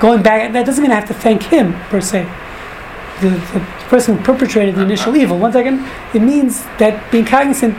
going 0.00 0.22
back, 0.22 0.52
that 0.52 0.66
doesn't 0.66 0.82
mean 0.82 0.90
I 0.90 0.96
have 0.96 1.08
to 1.08 1.14
thank 1.14 1.42
him, 1.44 1.72
per 1.88 2.00
se. 2.00 2.24
The, 3.20 3.28
the 3.30 3.60
person 3.88 4.16
who 4.18 4.24
perpetrated 4.24 4.74
the 4.74 4.82
initial 4.82 5.16
evil. 5.16 5.38
One 5.38 5.52
second, 5.52 5.86
it 6.14 6.20
means 6.20 6.64
that 6.78 7.10
being 7.12 7.24
cognizant 7.24 7.74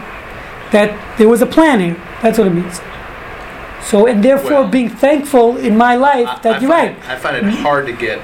that 0.72 1.18
there 1.18 1.28
was 1.28 1.42
a 1.42 1.46
plan 1.46 1.80
here. 1.80 1.96
That's 2.22 2.38
what 2.38 2.48
it 2.48 2.52
means. 2.54 2.80
So, 3.84 4.08
and 4.08 4.24
therefore 4.24 4.52
Well- 4.62 4.68
being 4.68 4.90
thankful 4.90 5.58
in 5.58 5.78
my 5.78 5.96
life 5.96 6.28
I- 6.28 6.40
that 6.42 6.56
I 6.56 6.60
you're 6.60 6.72
find- 6.72 6.98
right. 6.98 7.10
I 7.10 7.16
find 7.18 7.36
it 7.38 7.44
hard 7.44 7.86
to 7.88 7.92
get. 7.94 8.20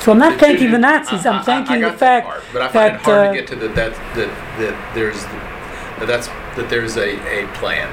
So 0.00 0.12
I'm 0.12 0.18
not 0.18 0.38
thanking 0.38 0.70
the 0.70 0.78
Nazis. 0.78 1.24
I- 1.24 1.30
I- 1.32 1.38
I'm 1.38 1.44
thanking 1.44 1.76
I 1.76 1.78
the 1.78 1.82
got 1.86 1.98
that 1.98 1.98
fact 1.98 2.26
part, 2.26 2.44
But 2.52 2.62
I 2.62 2.68
find 2.68 2.86
it 2.86 2.92
that, 2.98 3.02
hard 3.04 3.18
uh, 3.28 3.30
to 3.32 3.36
get 3.38 3.46
to 3.48 3.56
the, 3.56 3.68
that, 3.68 3.92
that, 4.14 4.28
that 4.58 4.94
there's, 4.94 5.24
that 5.98 6.06
that's, 6.06 6.28
that 6.56 6.68
there's 6.68 6.96
a, 6.96 7.16
a 7.44 7.46
plan. 7.54 7.88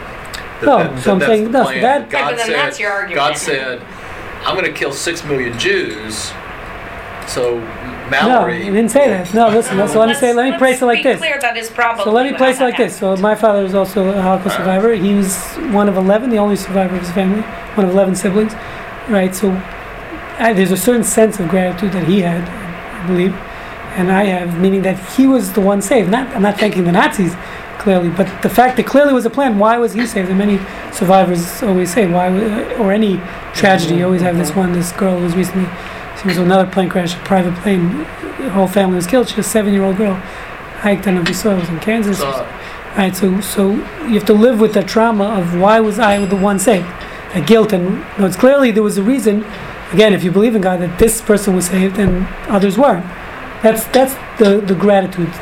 That- 0.59 0.65
No, 0.65 0.77
that- 0.79 1.03
so 1.03 1.13
I'm 1.13 1.19
that's 1.19 1.31
saying, 1.31 1.51
no, 1.51 1.63
that- 1.63 2.09
God 2.09 2.19
Yeah, 2.19 2.29
but 2.29 2.37
then 2.37 2.45
said- 2.47 2.55
that's 2.55 2.79
your 2.79 2.91
argument. 2.91 3.15
God 3.27 3.37
said, 3.37 3.81
I'm 4.45 4.55
gonna 4.55 4.71
kill 4.71 4.91
six 4.91 5.23
million 5.25 5.57
Jews, 5.57 6.31
so 7.27 7.59
Mallory. 7.59 8.11
No, 8.11 8.17
I 8.17 8.27
Mallory. 8.27 8.59
didn't 8.65 8.89
say 8.89 9.07
that. 9.09 9.33
No, 9.33 9.49
listen. 9.49 9.75
So 9.87 9.99
let 9.99 10.09
me 10.09 10.13
say, 10.13 10.33
let 10.33 10.43
me 10.45 10.51
Let's- 10.51 10.59
place 10.61 10.81
it 10.81 10.85
like 10.85 11.01
this. 11.03 11.17
clear 11.17 11.39
that 11.41 11.57
is 11.57 11.69
probably 11.71 12.03
So 12.03 12.11
let 12.11 12.25
me 12.25 12.31
what 12.33 12.37
place 12.37 12.59
it 12.59 12.63
like 12.63 12.73
happened. 12.75 12.91
this. 12.91 12.99
So 12.99 13.15
my 13.17 13.33
father 13.33 13.63
was 13.63 13.73
also 13.73 14.09
a 14.09 14.21
Holocaust 14.21 14.57
survivor. 14.57 14.93
He 14.93 15.15
was 15.15 15.35
one 15.71 15.89
of 15.89 15.97
11, 15.97 16.29
the 16.29 16.37
only 16.37 16.55
survivor 16.55 16.93
of 16.95 17.01
his 17.01 17.11
family, 17.11 17.41
one 17.73 17.85
of 17.87 17.91
11 17.91 18.13
siblings, 18.15 18.53
right? 19.09 19.33
So 19.33 19.49
I, 20.37 20.53
there's 20.53 20.71
a 20.71 20.77
certain 20.77 21.03
sense 21.03 21.39
of 21.39 21.49
gratitude 21.49 21.93
that 21.93 22.07
he 22.07 22.21
had, 22.21 22.43
I 22.47 23.07
believe, 23.07 23.33
and 23.97 24.11
I 24.11 24.25
have, 24.25 24.59
meaning 24.59 24.83
that 24.83 24.99
he 25.15 25.25
was 25.25 25.53
the 25.53 25.61
one 25.61 25.81
saved. 25.81 26.11
Not, 26.11 26.27
I'm 26.35 26.43
not 26.43 26.59
thanking 26.59 26.83
the 26.83 26.91
Nazis, 26.91 27.33
clearly, 27.86 28.09
but 28.09 28.27
the 28.41 28.49
fact 28.49 28.75
that 28.77 28.88
clearly 28.88 29.13
was 29.13 29.25
a 29.25 29.29
plan. 29.29 29.59
Why 29.59 29.77
was 29.77 29.93
he 29.93 30.05
saved? 30.07 30.27
And 30.29 30.39
many 30.39 30.57
survivors 30.91 31.61
always 31.61 31.93
say, 31.93 32.07
why, 32.07 32.27
or 32.81 32.91
any 32.91 33.21
tragedy, 33.53 33.97
you 33.97 34.05
always 34.05 34.23
have 34.23 34.38
this 34.38 34.53
one. 34.55 34.73
This 34.73 34.91
girl 34.91 35.19
was 35.19 35.36
recently, 35.36 35.69
she 36.19 36.27
was 36.27 36.38
on 36.39 36.45
another 36.45 36.69
plane 36.69 36.89
crash, 36.89 37.13
a 37.13 37.19
private 37.19 37.55
plane. 37.61 38.03
Her 38.41 38.49
whole 38.49 38.67
family 38.67 38.95
was 38.95 39.05
killed. 39.05 39.29
She 39.29 39.36
was 39.38 39.45
a 39.45 39.49
seven-year-old 39.49 39.97
girl. 39.97 40.15
Hiked, 40.83 41.01
I 41.01 41.05
don't 41.05 41.15
know 41.15 41.21
if 41.21 41.29
you 41.29 41.36
saw 41.36 41.51
it, 41.51 41.57
it 41.57 41.59
was 41.59 41.69
in 41.69 41.79
Kansas. 41.79 42.19
Right, 42.97 43.15
so 43.15 43.39
so 43.41 43.71
you 44.07 44.15
have 44.19 44.25
to 44.25 44.33
live 44.33 44.59
with 44.59 44.73
the 44.73 44.81
trauma 44.81 45.25
of 45.39 45.59
why 45.59 45.79
was 45.79 45.99
I 45.99 46.25
the 46.25 46.36
one 46.36 46.57
saved, 46.57 46.88
that 47.33 47.45
guilt, 47.45 47.71
and 47.71 47.99
no, 48.17 48.25
it's 48.25 48.36
clearly 48.36 48.71
there 48.71 48.83
was 48.83 48.97
a 48.97 49.03
reason. 49.03 49.45
Again, 49.91 50.13
if 50.13 50.23
you 50.23 50.31
believe 50.31 50.55
in 50.55 50.61
God, 50.61 50.79
that 50.79 50.97
this 50.97 51.21
person 51.21 51.55
was 51.55 51.65
saved 51.67 51.99
and 51.99 52.25
others 52.47 52.77
weren't. 52.77 53.05
That's 53.61 53.86
that's 53.88 54.15
the 54.39 54.61
the 54.61 54.75
gratitude. 54.75 55.33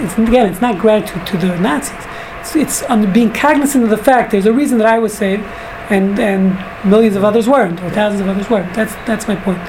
It's 0.00 0.16
again, 0.18 0.46
it's 0.50 0.60
not 0.60 0.78
gratitude 0.78 1.26
to 1.28 1.36
the 1.36 1.58
Nazis. 1.58 1.96
It's, 2.40 2.56
it's 2.56 2.82
on 2.84 3.12
being 3.12 3.32
cognizant 3.32 3.84
of 3.84 3.90
the 3.90 3.96
fact 3.98 4.30
there's 4.32 4.46
a 4.46 4.52
reason 4.52 4.78
that 4.78 4.86
I 4.86 4.98
was 4.98 5.12
saved, 5.12 5.42
and 5.90 6.18
and 6.18 6.56
millions 6.88 7.16
of 7.16 7.24
others 7.24 7.48
weren't, 7.48 7.80
or 7.82 7.90
thousands 7.90 8.20
of 8.20 8.28
others 8.28 8.48
weren't. 8.48 8.72
That's 8.74 8.94
that's 9.06 9.26
my 9.28 9.36
point. 9.36 9.60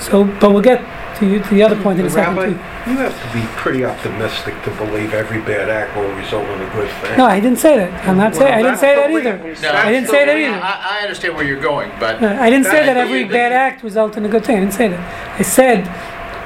So, 0.00 0.24
but 0.40 0.52
we'll 0.52 0.62
get 0.62 0.80
to, 1.18 1.26
you- 1.26 1.40
to 1.42 1.50
the 1.54 1.62
other 1.62 1.76
point 1.82 2.00
in 2.00 2.06
a 2.06 2.10
second. 2.10 2.36
Rabbi, 2.36 2.46
too. 2.52 2.90
you 2.90 2.96
have 2.96 3.12
to 3.32 3.38
be 3.38 3.44
pretty 3.58 3.84
optimistic 3.84 4.54
to 4.64 4.70
believe 4.76 5.12
every 5.12 5.40
bad 5.42 5.68
act 5.68 5.94
will 5.94 6.10
result 6.14 6.46
in 6.48 6.62
a 6.62 6.70
good 6.72 6.90
thing. 7.02 7.18
No, 7.18 7.26
I 7.26 7.38
didn't 7.38 7.58
say 7.58 7.76
that. 7.76 8.08
I'm 8.08 8.16
not 8.16 8.34
saying 8.34 8.52
I 8.54 8.62
didn't 8.62 8.78
say 8.78 8.94
that 8.96 9.10
either. 9.10 9.36
no, 9.60 9.72
I 9.72 9.92
didn't 9.92 10.08
say 10.08 10.24
that 10.24 10.36
either. 10.38 10.58
I, 10.62 10.98
I 11.00 11.02
understand 11.02 11.34
where 11.36 11.44
you're 11.44 11.60
going, 11.60 11.90
but 12.00 12.22
Uh, 12.22 12.38
I 12.40 12.48
didn't 12.48 12.64
say 12.64 12.86
that 12.86 12.94
That- 12.94 13.06
every 13.06 13.24
bad 13.24 13.52
act 13.52 13.82
resulted 13.82 14.18
in 14.18 14.24
a 14.26 14.28
good 14.28 14.44
thing. 14.44 14.56
I 14.56 14.60
didn't 14.60 14.72
say 14.74 14.88
that. 14.88 15.38
I 15.38 15.42
said 15.42 15.84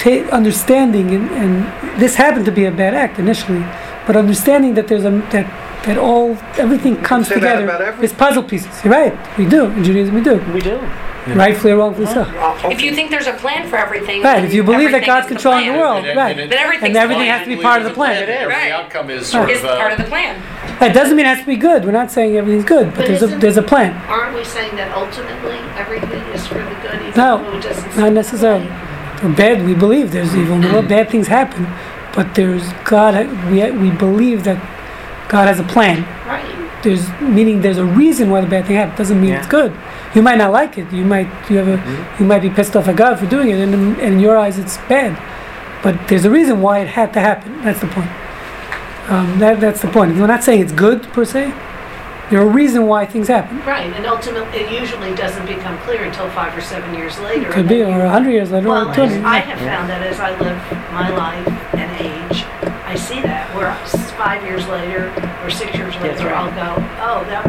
ta- 0.05 0.29
understanding, 0.31 1.15
and, 1.15 1.31
and 1.31 2.01
this 2.01 2.15
happened 2.15 2.45
to 2.45 2.53
be 2.53 2.65
a 2.67 2.71
bad 2.71 2.95
act 2.95 3.19
initially, 3.19 3.65
but 4.07 4.17
understanding 4.17 4.75
that 4.75 4.87
there's 4.89 5.05
a 5.05 5.11
that 5.33 5.47
that 5.87 5.99
all 5.99 6.37
everything 6.57 6.97
comes 7.03 7.29
together 7.29 7.65
about 7.65 7.83
every- 7.83 8.05
is 8.05 8.13
puzzle 8.13 8.43
pieces. 8.43 8.73
You're 8.85 8.93
right. 8.93 9.13
We 9.39 9.45
do 9.47 9.67
in 9.67 9.85
Judaism. 9.85 10.15
We 10.15 10.23
do. 10.23 10.37
We 10.53 10.61
do. 10.61 10.79
Rightfully 11.27 11.73
or 11.73 11.77
wrongfully 11.79 12.07
so. 12.07 12.23
If 12.69 12.83
you 12.83 12.95
think 12.95 13.11
there's 13.11 13.27
a 13.27 13.33
plan 13.33 13.67
for 13.71 13.77
everything, 13.77 14.23
Right. 14.23 14.45
If 14.45 14.53
you 14.53 14.63
believe 14.63 14.91
that 14.93 15.07
God's 15.07 15.25
is 15.25 15.29
the 15.31 15.35
controlling 15.37 15.73
the 15.73 15.79
world, 15.79 15.99
And 15.99 16.07
it- 16.09 16.17
right? 16.17 16.31
and 16.33 16.41
it- 16.41 16.51
Then 16.51 16.59
And 16.83 16.97
everything 16.99 17.27
has 17.29 17.45
to 17.49 17.57
be 17.57 17.63
part 17.63 17.81
of 17.81 17.89
the 17.89 17.95
plan. 17.95 18.23
Every 18.29 18.47
Right. 18.47 18.71
outcome 18.73 19.09
is 19.09 19.27
sort 19.27 19.49
Is 19.51 19.61
of, 19.65 19.71
uh, 19.71 19.77
part 19.79 19.93
of 19.93 19.99
the 19.99 20.05
plan. 20.05 20.37
That 20.81 20.93
doesn't 20.93 21.17
mean 21.17 21.25
it 21.25 21.31
has 21.31 21.41
to 21.41 21.47
be 21.47 21.57
good. 21.57 21.85
We're 21.87 21.93
not 21.93 22.11
saying 22.11 22.37
everything's 22.37 22.67
good, 22.67 22.89
but 22.89 22.97
But 22.97 23.07
there's 23.07 23.23
a 23.23 23.27
there's 23.29 23.57
a 23.57 23.63
plan. 23.63 23.95
Aren't 24.09 24.35
we 24.37 24.45
saying 24.45 24.77
that 24.77 24.89
ultimately 24.95 25.59
everything 25.79 26.23
is 26.35 26.47
for 26.47 26.59
the 26.59 26.77
good, 26.83 27.01
even 27.01 27.13
No, 27.17 27.43
it 27.57 27.63
doesn't? 27.63 27.97
Not 27.97 28.13
necessarily. 28.13 28.67
that 28.67 28.94
For 29.21 29.29
bad, 29.31 29.65
we 29.65 29.75
believe 29.75 30.11
there's 30.12 30.35
evil 30.37 30.57
in 30.57 30.62
the 30.62 30.73
world. 30.73 30.89
Bad 30.89 31.09
things 31.11 31.27
happen, 31.29 31.67
but 32.15 32.35
there's 32.35 32.73
God. 32.85 33.15
We 33.51 33.71
we 33.71 33.91
believe 33.91 34.45
that 34.45 34.59
God 35.29 35.47
has 35.49 35.59
a 35.61 35.65
plan. 35.65 36.03
Right. 36.27 36.51
there's 36.83 37.09
meaning 37.21 37.62
there's 37.62 37.79
a 37.79 37.85
reason 37.85 38.29
why 38.31 38.41
the 38.43 38.47
bad 38.47 38.67
thing 38.67 38.77
happened. 38.77 38.99
Doesn't 38.99 39.21
mean 39.21 39.31
Yeah. 39.31 39.39
it's 39.39 39.47
good. 39.49 39.73
You 40.15 40.23
might 40.23 40.37
not 40.39 40.53
like 40.53 40.77
it. 40.79 40.93
You 40.93 41.05
might 41.05 41.29
you 41.51 41.57
have 41.59 41.69
a 41.69 41.79
you 42.21 42.27
might 42.27 42.43
be 42.43 42.51
pissed 42.51 42.77
off 42.77 42.89
at 42.89 42.97
God 42.97 43.19
for 43.19 43.27
doing 43.27 43.49
it, 43.51 43.59
and, 43.59 43.73
in- 43.75 44.01
and 44.01 44.15
in 44.15 44.21
your 44.21 44.37
eyes 44.37 44.59
it's 44.59 44.77
bad. 44.89 45.12
But 45.83 45.95
there's 46.09 46.25
a 46.25 46.31
reason 46.31 46.61
why 46.62 46.81
it 46.81 46.89
had 46.89 47.12
to 47.15 47.21
happen. 47.21 47.51
That's 47.62 47.81
the 47.81 47.87
point. 47.89 48.11
Um, 49.09 49.39
that 49.39 49.61
that's 49.61 49.81
the 49.83 49.89
point. 49.89 50.17
We're 50.17 50.27
not 50.27 50.43
saying 50.45 50.61
it's 50.61 50.73
good 50.73 51.03
per 51.15 51.25
se. 51.25 51.53
There's 52.35 52.49
a 52.49 52.51
reason 52.51 52.87
why 52.89 53.07
things 53.07 53.28
happen. 53.28 53.61
Right, 53.61 53.93
and 53.93 54.07
ultimately, 54.07 54.59
it 54.59 54.72
usually 54.80 55.14
doesn't 55.14 55.47
become 55.47 55.78
clear 55.82 56.03
until 56.03 56.28
five 56.30 56.57
or 56.59 56.61
seven 56.61 56.93
years 56.93 57.16
later. 57.20 57.49
Could 57.53 57.68
be, 57.68 57.80
or 57.85 58.01
a 58.01 58.11
hundred 58.11 58.32
years 58.32 58.51
later, 58.51 58.66
Well, 58.70 58.91
or 58.91 58.95
two 58.95 59.03
hundred. 59.03 59.24
I 59.24 59.39
have 59.39 59.59
found 59.61 59.89
that 59.89 60.03
as 60.03 60.18
I 60.18 60.30
live 60.41 60.59
my 60.93 61.11
life 61.11 61.47
and 61.74 61.91
age, 62.01 62.43
I 62.87 62.97
see 62.97 63.20
that 63.22 63.55
where 63.55 63.72
five 64.18 64.43
years 64.43 64.66
later 64.66 65.12
or 65.45 65.51
six 65.51 65.76
years 65.76 65.95
later, 65.99 66.26
right. 66.26 66.35
I'll 66.35 66.51
go, 66.51 66.82
oh, 67.03 67.24
that. 67.30 67.45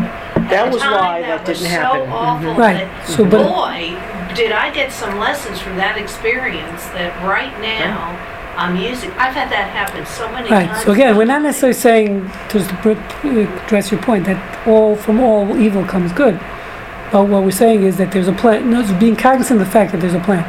That 0.51 0.65
the 0.65 0.71
was 0.75 0.81
time, 0.83 0.93
why 0.93 1.21
that 1.21 1.47
was 1.47 1.57
didn't 1.59 1.71
happen." 1.71 2.01
So 2.07 2.13
awful. 2.13 2.49
Mm-hmm. 2.49 2.59
Right. 2.59 2.73
that- 2.85 3.07
So, 3.07 3.25
but- 3.25 3.41
boy, 3.41 4.35
did 4.35 4.51
I 4.51 4.69
get 4.71 4.91
some 4.91 5.17
lessons 5.17 5.59
from 5.59 5.77
that 5.77 5.97
experience 5.97 6.85
that 6.93 7.09
right 7.25 7.59
now 7.59 8.13
I'm 8.57 8.75
using. 8.77 9.11
I've 9.11 9.33
had 9.33 9.49
that 9.51 9.69
happen 9.71 10.05
so 10.05 10.31
many 10.31 10.49
Right. 10.49 10.67
times. 10.69 10.83
So 10.85 10.91
again, 10.91 11.17
we're 11.17 11.25
not 11.25 11.41
necessarily 11.41 11.73
saying 11.77 12.31
to 12.49 12.59
address 13.65 13.91
your 13.91 14.01
point 14.01 14.25
that 14.25 14.37
all 14.67 14.95
from 14.95 15.19
all 15.19 15.57
evil 15.59 15.83
comes 15.83 16.11
good, 16.13 16.39
but 17.11 17.23
what 17.27 17.43
we're 17.43 17.51
saying 17.51 17.83
is 17.83 17.97
that 17.97 18.11
there's 18.11 18.27
a 18.27 18.33
plan. 18.33 18.69
No, 18.69 18.81
being 18.99 19.15
cognizant 19.15 19.59
of 19.59 19.67
the 19.67 19.71
fact 19.71 19.91
that 19.91 20.01
there's 20.01 20.13
a 20.13 20.19
plan. 20.19 20.45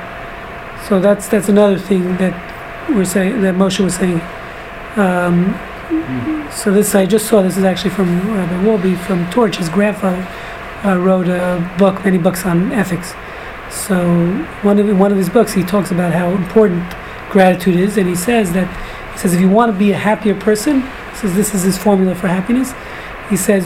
So 0.89 1.01
that's 1.01 1.27
that's 1.29 1.49
another 1.49 1.79
thing 1.79 2.17
that 2.19 2.35
we're 2.89 3.05
saying 3.05 3.43
that 3.43 3.55
Moshe 3.57 3.81
was 3.81 3.95
saying. 3.97 4.21
Um, 4.97 5.55
So 6.51 6.71
this 6.73 6.95
I 6.95 7.07
just 7.07 7.27
saw. 7.27 7.43
This 7.43 7.57
is 7.57 7.65
actually 7.65 7.91
from 7.91 8.09
Rabbi 8.35 8.65
Wolbe 8.65 8.97
from 9.07 9.29
Torch. 9.31 9.57
His 9.57 9.69
grandfather 9.69 10.27
uh, 10.85 10.97
wrote 10.99 11.29
a 11.29 11.61
book, 11.79 12.05
many 12.05 12.19
books 12.19 12.47
on 12.47 12.73
ethics. 12.73 13.15
So 13.71 13.97
one 14.63 14.79
of 14.79 14.87
one 14.99 15.11
of 15.13 15.19
his 15.19 15.29
books, 15.29 15.53
he 15.53 15.63
talks 15.65 15.91
about 15.91 16.13
how 16.13 16.31
important 16.31 16.83
gratitude 17.31 17.77
is, 17.77 17.97
and 17.97 18.09
he 18.09 18.15
says 18.15 18.53
that 18.53 18.69
he 19.13 19.19
says 19.19 19.35
if 19.35 19.41
you 19.41 19.49
want 19.49 19.73
to 19.73 19.79
be 19.79 19.93
a 19.93 19.97
happier 19.97 20.35
person, 20.35 20.83
he 20.83 21.17
says 21.17 21.35
this 21.35 21.55
is 21.55 21.63
his 21.63 21.79
formula 21.79 22.15
for 22.15 22.29
happiness. 22.29 22.73
He 23.31 23.37
says 23.37 23.65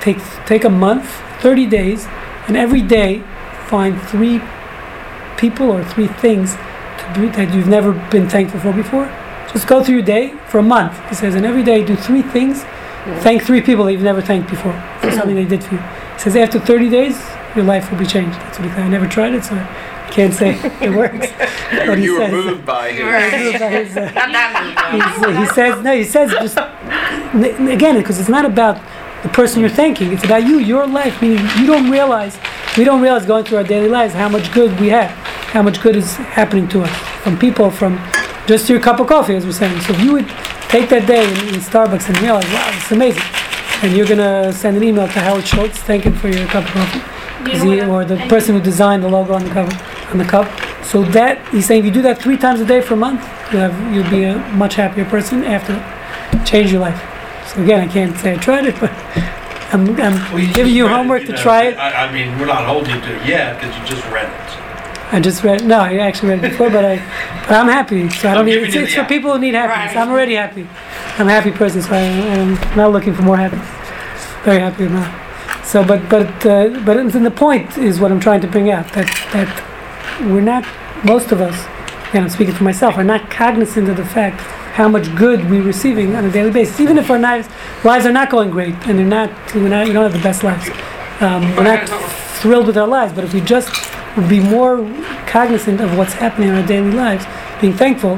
take 0.00 0.18
take 0.46 0.64
a 0.64 0.70
month, 0.70 1.08
30 1.40 1.66
days, 1.66 2.06
and 2.46 2.56
every 2.56 2.82
day 2.82 3.22
find 3.66 4.00
three 4.02 4.40
people 5.36 5.70
or 5.70 5.84
three 5.84 6.06
things 6.06 6.54
to 6.54 7.20
be, 7.20 7.26
that 7.28 7.52
you've 7.54 7.68
never 7.68 7.92
been 8.10 8.28
thankful 8.28 8.60
for 8.60 8.72
before. 8.72 9.06
Just 9.52 9.66
go 9.66 9.82
through 9.82 9.96
your 9.96 10.04
day 10.04 10.34
for 10.48 10.58
a 10.58 10.62
month. 10.62 10.98
He 11.08 11.14
says, 11.14 11.34
and 11.34 11.44
every 11.44 11.62
day 11.62 11.84
do 11.84 11.96
three 11.96 12.22
things. 12.22 12.64
Thank 13.20 13.42
three 13.42 13.60
people 13.60 13.84
that 13.84 13.92
you've 13.92 14.02
never 14.02 14.22
thanked 14.22 14.48
before 14.48 14.72
for 15.00 15.10
something 15.10 15.34
they 15.34 15.44
did 15.44 15.64
for 15.64 15.74
you. 15.74 15.80
He 15.80 16.18
says 16.20 16.36
after 16.36 16.60
30 16.60 16.88
days, 16.88 17.20
your 17.56 17.64
life 17.64 17.90
will 17.90 17.98
be 17.98 18.06
changed. 18.06 18.38
That's 18.38 18.58
what 18.58 18.68
he 18.68 18.74
said. 18.74 18.84
I 18.84 18.88
never 18.88 19.08
tried 19.08 19.34
it, 19.34 19.44
so 19.44 19.54
I 19.56 19.91
can't 20.12 20.34
say 20.34 20.50
it 20.80 20.90
works. 20.94 21.26
you, 21.72 21.86
But 21.86 21.98
he 21.98 22.04
you 22.04 22.18
were 22.18 22.28
moved 22.28 22.66
by 22.66 22.92
his. 22.92 23.52
His, 23.88 23.96
uh, 23.96 24.00
Not 24.14 24.32
that 24.32 24.92
movie. 24.92 25.04
He's, 25.04 25.22
uh, 25.24 25.40
he 25.40 25.46
says 25.54 25.82
no. 25.82 25.96
He 25.96 26.04
says 26.04 26.30
just 26.32 26.56
again 27.70 27.96
because 27.98 28.20
it's 28.20 28.28
not 28.28 28.44
about 28.44 28.76
the 29.22 29.28
person 29.30 29.60
you're 29.60 29.70
thanking. 29.70 30.12
It's 30.12 30.24
about 30.24 30.44
you, 30.46 30.58
your 30.58 30.86
life. 30.86 31.20
Meaning 31.22 31.44
you 31.58 31.66
don't 31.66 31.90
realize, 31.90 32.38
we 32.76 32.84
don't 32.84 33.00
realize 33.00 33.24
going 33.26 33.44
through 33.44 33.58
our 33.58 33.64
daily 33.64 33.88
lives 33.88 34.14
how 34.14 34.28
much 34.28 34.52
good 34.52 34.78
we 34.80 34.88
have, 34.88 35.10
how 35.54 35.62
much 35.62 35.80
good 35.80 35.96
is 35.96 36.16
happening 36.16 36.68
to 36.68 36.82
us 36.82 36.90
from 37.22 37.38
people, 37.38 37.70
from 37.70 37.98
just 38.46 38.68
your 38.68 38.80
cup 38.80 39.00
of 39.00 39.06
coffee, 39.06 39.34
as 39.34 39.46
we're 39.46 39.52
saying. 39.52 39.80
So 39.82 39.92
if 39.94 40.00
you 40.02 40.12
would 40.12 40.28
take 40.68 40.88
that 40.90 41.06
day 41.06 41.24
in, 41.24 41.54
in 41.54 41.60
Starbucks 41.60 42.08
and 42.08 42.20
realize, 42.20 42.44
wow, 42.52 42.70
it's 42.74 42.90
amazing, 42.92 43.22
and 43.82 43.96
you're 43.96 44.06
gonna 44.06 44.52
send 44.52 44.76
an 44.76 44.82
email 44.82 45.06
to 45.06 45.20
Howard 45.20 45.46
Schultz 45.46 45.78
thanking 45.78 46.12
for 46.14 46.28
your 46.28 46.46
cup 46.48 46.64
of 46.64 46.70
coffee. 46.72 46.98
You 46.98 47.50
'Cause 47.50 47.64
know 47.64 47.70
he, 47.72 47.80
or 47.82 48.04
the 48.04 48.16
person 48.28 48.54
who 48.54 48.60
designed 48.60 49.02
the 49.02 49.08
logo 49.08 49.34
on 49.34 49.42
the 49.44 49.50
cover, 49.50 49.72
on 50.12 50.18
the 50.18 50.24
cup. 50.24 50.46
So 50.84 51.02
that 51.02 51.46
he's 51.48 51.66
saying, 51.66 51.80
if 51.80 51.86
you 51.86 51.90
do 51.92 52.02
that 52.02 52.20
three 52.20 52.36
times 52.36 52.60
a 52.60 52.66
day 52.66 52.80
for 52.80 52.94
a 52.94 52.96
month, 52.96 53.20
you'll 53.52 53.62
have 53.62 53.94
you'll 53.94 54.10
be 54.10 54.24
a 54.24 54.38
much 54.54 54.74
happier 54.74 55.04
person 55.04 55.44
after, 55.44 55.74
change 56.44 56.70
your 56.70 56.80
life. 56.80 57.00
So 57.48 57.62
again, 57.62 57.80
I 57.88 57.92
can't 57.92 58.16
say 58.18 58.34
I 58.34 58.36
tried 58.36 58.66
it, 58.66 58.74
but 58.80 58.92
I'm, 59.72 59.88
I'm 60.00 60.14
Well, 60.32 60.38
you 60.40 60.52
giving 60.52 60.74
you 60.74 60.86
read 60.86 60.96
homework 60.96 61.22
you 61.22 61.28
to 61.28 61.32
know, 61.32 61.42
try 61.42 61.64
it. 61.64 61.78
I, 61.78 62.06
I 62.06 62.12
mean, 62.12 62.38
we're 62.38 62.46
not 62.46 62.66
holding 62.66 62.94
you 62.94 63.00
to 63.00 63.16
it 63.20 63.26
yet 63.26 63.60
because 63.60 63.76
you 63.78 63.84
just 63.86 64.06
read 64.10 64.26
it. 64.26 64.58
I 65.14 65.20
just 65.20 65.44
read. 65.44 65.64
No, 65.64 65.80
I 65.80 65.98
actually 65.98 66.30
read 66.30 66.44
it 66.44 66.50
before, 66.52 66.70
but 66.70 66.84
I, 66.84 66.96
but 67.46 67.52
I'm 67.52 67.68
happy. 67.68 68.08
So 68.08 68.30
I 68.30 68.34
don't 68.34 68.46
need. 68.46 68.54
giving 68.54 68.68
It's, 68.68 68.76
it's 68.76 68.94
for 68.94 69.04
people 69.04 69.32
who 69.32 69.38
need 69.38 69.54
happiness. 69.54 69.94
Right. 69.94 70.02
I'm 70.02 70.10
already 70.10 70.34
happy. 70.34 70.66
I'm 71.18 71.28
a 71.28 71.30
happy 71.30 71.50
person, 71.50 71.82
so 71.82 71.92
I, 71.92 72.00
I'm 72.00 72.54
not 72.76 72.92
looking 72.92 73.14
for 73.14 73.22
more 73.22 73.36
happiness. 73.36 73.68
Very 74.44 74.60
happy 74.60 74.88
now. 74.88 75.18
So, 75.64 75.84
but 75.84 76.08
but 76.08 76.28
uh, 76.46 76.80
but 76.84 77.12
then 77.12 77.24
the 77.24 77.30
point 77.30 77.76
is 77.76 78.00
what 78.00 78.10
I'm 78.10 78.20
trying 78.20 78.40
to 78.40 78.48
bring 78.48 78.70
out 78.70 78.90
that 78.94 79.06
that 79.32 79.71
we're 80.20 80.40
not 80.40 80.64
most 81.04 81.32
of 81.32 81.40
us, 81.40 81.66
and 82.14 82.24
I'm 82.24 82.30
speaking 82.30 82.54
for 82.54 82.64
myself, 82.64 82.96
are 82.96 83.04
not 83.04 83.30
cognizant 83.30 83.88
of 83.88 83.96
the 83.96 84.04
fact 84.04 84.40
how 84.72 84.88
much 84.88 85.14
good 85.16 85.50
we're 85.50 85.62
receiving 85.62 86.14
on 86.16 86.24
a 86.24 86.30
daily 86.30 86.50
basis, 86.50 86.80
even 86.80 86.96
if 86.96 87.10
our 87.10 87.18
lives 87.18 87.48
lives 87.84 88.06
are 88.06 88.12
not 88.12 88.30
going 88.30 88.50
great 88.50 88.74
and 88.86 88.98
they're 88.98 89.06
not 89.06 89.30
we're 89.54 89.68
not 89.68 89.86
we 89.86 89.92
don't 89.92 90.04
have 90.04 90.12
the 90.12 90.22
best 90.22 90.42
lives. 90.42 90.68
Um, 91.20 91.42
we're 91.56 91.64
not 91.64 91.88
thrilled 92.40 92.66
with 92.66 92.78
our 92.78 92.86
lives, 92.88 93.12
but 93.12 93.24
if 93.24 93.34
we 93.34 93.40
just 93.40 93.70
would 94.16 94.28
be 94.28 94.40
more 94.40 94.78
cognizant 95.26 95.80
of 95.80 95.96
what's 95.96 96.14
happening 96.14 96.48
in 96.48 96.54
our 96.54 96.66
daily 96.66 96.90
lives, 96.90 97.24
being 97.60 97.72
thankful, 97.74 98.16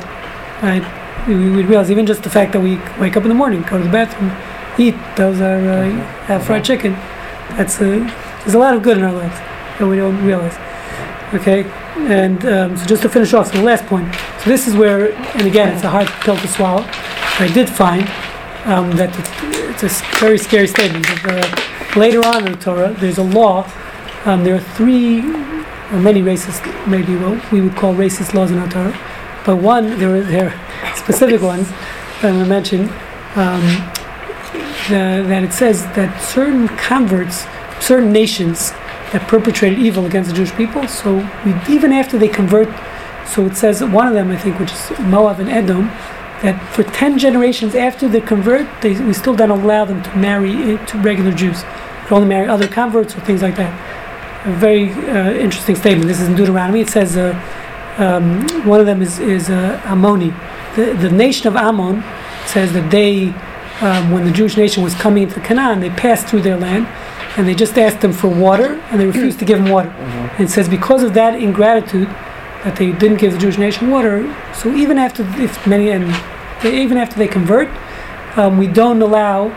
right? 0.63 0.83
We 1.27 1.51
would 1.51 1.67
realize 1.67 1.91
even 1.91 2.07
just 2.07 2.23
the 2.23 2.31
fact 2.31 2.53
that 2.53 2.61
we 2.61 2.77
wake 3.01 3.17
up 3.17 3.23
in 3.23 3.29
the 3.29 3.35
morning, 3.35 3.63
go 3.63 3.79
to 3.79 3.85
the 3.85 3.91
bathroom, 3.91 4.31
eat, 4.79 4.95
those 5.17 5.41
are 5.41 5.59
uh, 5.59 5.91
have 6.27 6.45
fried 6.45 6.65
chicken. 6.65 6.93
That's 7.57 7.81
uh, 7.81 8.11
there's 8.43 8.55
a 8.55 8.59
lot 8.59 8.75
of 8.75 8.83
good 8.83 8.99
in 8.99 9.05
our 9.05 9.13
lives 9.13 9.39
that 9.79 9.87
we 9.87 9.97
don't 9.97 10.25
realize. 10.25 10.57
Okay, 11.35 11.65
and 11.97 12.45
um, 12.47 12.77
so 12.77 12.87
just 12.87 13.03
to 13.03 13.09
finish 13.09 13.35
off, 13.35 13.51
the 13.51 13.61
last 13.61 13.85
point. 13.87 14.15
So 14.43 14.51
this 14.51 14.69
is 14.69 14.77
where, 14.77 15.13
and 15.13 15.47
again, 15.47 15.75
it's 15.75 15.83
a 15.83 15.91
hard 15.91 16.07
pill 16.23 16.37
to 16.37 16.47
swallow. 16.47 16.85
I 16.87 17.51
did 17.53 17.69
find 17.69 18.03
um, 18.67 18.93
that 18.97 19.11
it's, 19.19 19.83
it's 19.83 20.01
a 20.01 20.19
very 20.21 20.39
scary 20.39 20.69
statement. 20.69 21.05
That, 21.05 21.97
uh, 21.97 21.99
later 21.99 22.25
on 22.25 22.47
in 22.47 22.53
the 22.53 22.59
Torah, 22.59 22.95
there's 23.01 23.19
a 23.19 23.25
law. 23.25 23.69
Um, 24.25 24.45
there 24.45 24.55
are 24.55 24.61
three 24.61 25.19
or 25.21 25.99
many 25.99 26.23
racist, 26.23 26.63
maybe 26.87 27.17
what 27.17 27.51
we 27.51 27.61
would 27.61 27.75
call 27.75 27.95
racist 27.95 28.33
laws 28.35 28.53
in 28.53 28.59
our 28.59 28.69
Torah, 28.69 28.97
but 29.45 29.57
one 29.57 29.99
there 29.99 30.17
are, 30.17 30.23
there 30.23 30.51
are 30.51 30.97
specific 30.97 31.43
ones 31.43 31.69
that 31.69 32.27
I'm 32.27 32.35
going 32.35 32.45
to 32.45 32.49
mention. 32.49 32.83
Um, 33.35 33.91
the, 34.89 35.25
that 35.27 35.43
it 35.43 35.53
says 35.53 35.83
that 35.95 36.23
certain 36.23 36.69
converts, 36.69 37.45
certain 37.81 38.13
nations 38.13 38.73
that 39.15 39.29
perpetrated 39.29 39.79
evil 39.79 40.07
against 40.07 40.29
the 40.29 40.37
Jewish 40.37 40.53
people, 40.53 40.89
so 40.89 41.15
we, 41.47 41.55
even 41.73 41.93
after 41.93 42.19
they 42.19 42.27
convert, 42.27 42.69
so 43.25 43.47
it 43.47 43.57
says 43.57 43.83
one 43.83 44.09
of 44.09 44.15
them, 44.15 44.33
I 44.33 44.37
think, 44.37 44.59
which 44.59 44.73
is 44.73 44.91
Moab 44.99 45.39
and 45.39 45.49
Edom, 45.49 45.87
that 46.43 46.61
for 46.75 46.83
10 46.83 47.19
generations 47.19 47.77
after 47.77 48.09
they 48.09 48.21
convert, 48.21 48.67
they, 48.83 49.01
we 49.01 49.13
still 49.13 49.37
don't 49.37 49.51
allow 49.51 49.85
them 49.85 50.03
to 50.03 50.17
marry 50.17 50.75
uh, 50.75 50.87
to 50.87 50.99
regular 50.99 51.31
Jews. 51.31 51.63
They 51.63 52.11
only 52.11 52.27
marry 52.27 52.49
other 52.49 52.67
converts 52.67 53.17
or 53.17 53.21
things 53.21 53.41
like 53.41 53.55
that. 53.55 53.73
A 54.49 54.53
very 54.53 54.91
uh, 54.91 55.33
interesting 55.33 55.77
statement. 55.77 56.09
This 56.09 56.21
is 56.21 56.29
in 56.29 56.35
Deuteronomy. 56.35 56.81
It 56.81 56.91
says 56.91 57.17
uh, 57.17 57.41
um, 57.99 58.67
one 58.67 58.81
of 58.81 58.87
them 58.87 59.01
is, 59.01 59.21
is 59.21 59.49
uh, 59.49 59.81
Ammoni. 59.85 60.35
The, 60.75 60.93
the 60.95 61.11
nation 61.11 61.47
of 61.47 61.55
Ammon 61.55 62.03
says 62.47 62.73
that 62.73 62.91
they 62.91 63.33
um, 63.81 64.11
when 64.11 64.25
the 64.25 64.31
Jewish 64.31 64.57
nation 64.57 64.83
was 64.83 64.95
coming 64.95 65.25
into 65.25 65.41
Canaan, 65.41 65.81
they 65.81 65.91
passed 65.91 66.27
through 66.27 66.43
their 66.43 66.57
land 66.57 66.87
and 67.37 67.49
they 67.49 67.55
just 67.55 67.77
asked 67.79 68.01
them 68.01 68.13
for 68.13 68.29
water 68.29 68.75
and 68.91 69.01
they 69.01 69.07
refused 69.07 69.39
to 69.41 69.45
give 69.45 69.59
them 69.59 69.71
water. 69.71 69.89
And 69.89 70.41
it 70.41 70.51
says 70.51 70.69
because 70.69 71.03
of 71.03 71.15
that 71.15 71.35
ingratitude 71.35 72.09
that 72.65 72.77
they 72.77 72.93
didn't 72.93 73.19
give 73.19 73.33
the 73.33 73.39
Jewish 73.39 73.59
nation 73.59 73.91
water, 73.91 74.35
so 74.55 74.75
even 74.75 74.99
after 74.99 75.23
if 75.41 75.67
many 75.67 75.91
and 75.91 76.15
they, 76.63 76.81
even 76.83 76.97
after 76.97 77.17
they 77.17 77.29
convert, 77.29 77.69
um, 78.37 78.59
we 78.59 78.67
don't 78.67 79.03
allow 79.03 79.53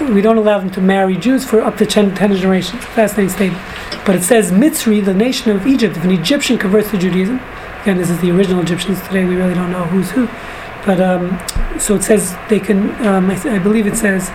we 0.00 0.22
don't 0.22 0.38
allow 0.38 0.60
them 0.60 0.70
to 0.70 0.80
marry 0.80 1.16
Jews 1.16 1.44
for 1.44 1.60
up 1.60 1.76
to 1.78 1.86
10, 1.86 2.14
10 2.14 2.36
generations. 2.36 2.84
Fascinating 2.84 3.30
statement. 3.30 3.62
But 4.06 4.14
it 4.14 4.22
says 4.22 4.52
Mitzri, 4.52 5.04
the 5.04 5.12
nation 5.12 5.50
of 5.50 5.66
Egypt, 5.66 5.96
if 5.96 6.04
an 6.04 6.12
Egyptian 6.12 6.56
converts 6.56 6.90
to 6.92 6.98
Judaism, 6.98 7.40
again 7.82 7.98
this 7.98 8.08
is 8.08 8.20
the 8.20 8.30
original 8.30 8.62
Egyptians 8.62 9.00
today, 9.02 9.24
we 9.24 9.34
really 9.34 9.54
don't 9.54 9.72
know 9.72 9.84
who's 9.84 10.10
who. 10.10 10.26
But 10.86 11.00
um, 11.00 11.38
so 11.78 11.96
it 11.96 12.02
says 12.02 12.36
they 12.48 12.60
can. 12.60 12.90
Um, 13.06 13.30
I, 13.30 13.56
I 13.56 13.58
believe 13.58 13.86
it 13.86 13.96
says 13.96 14.30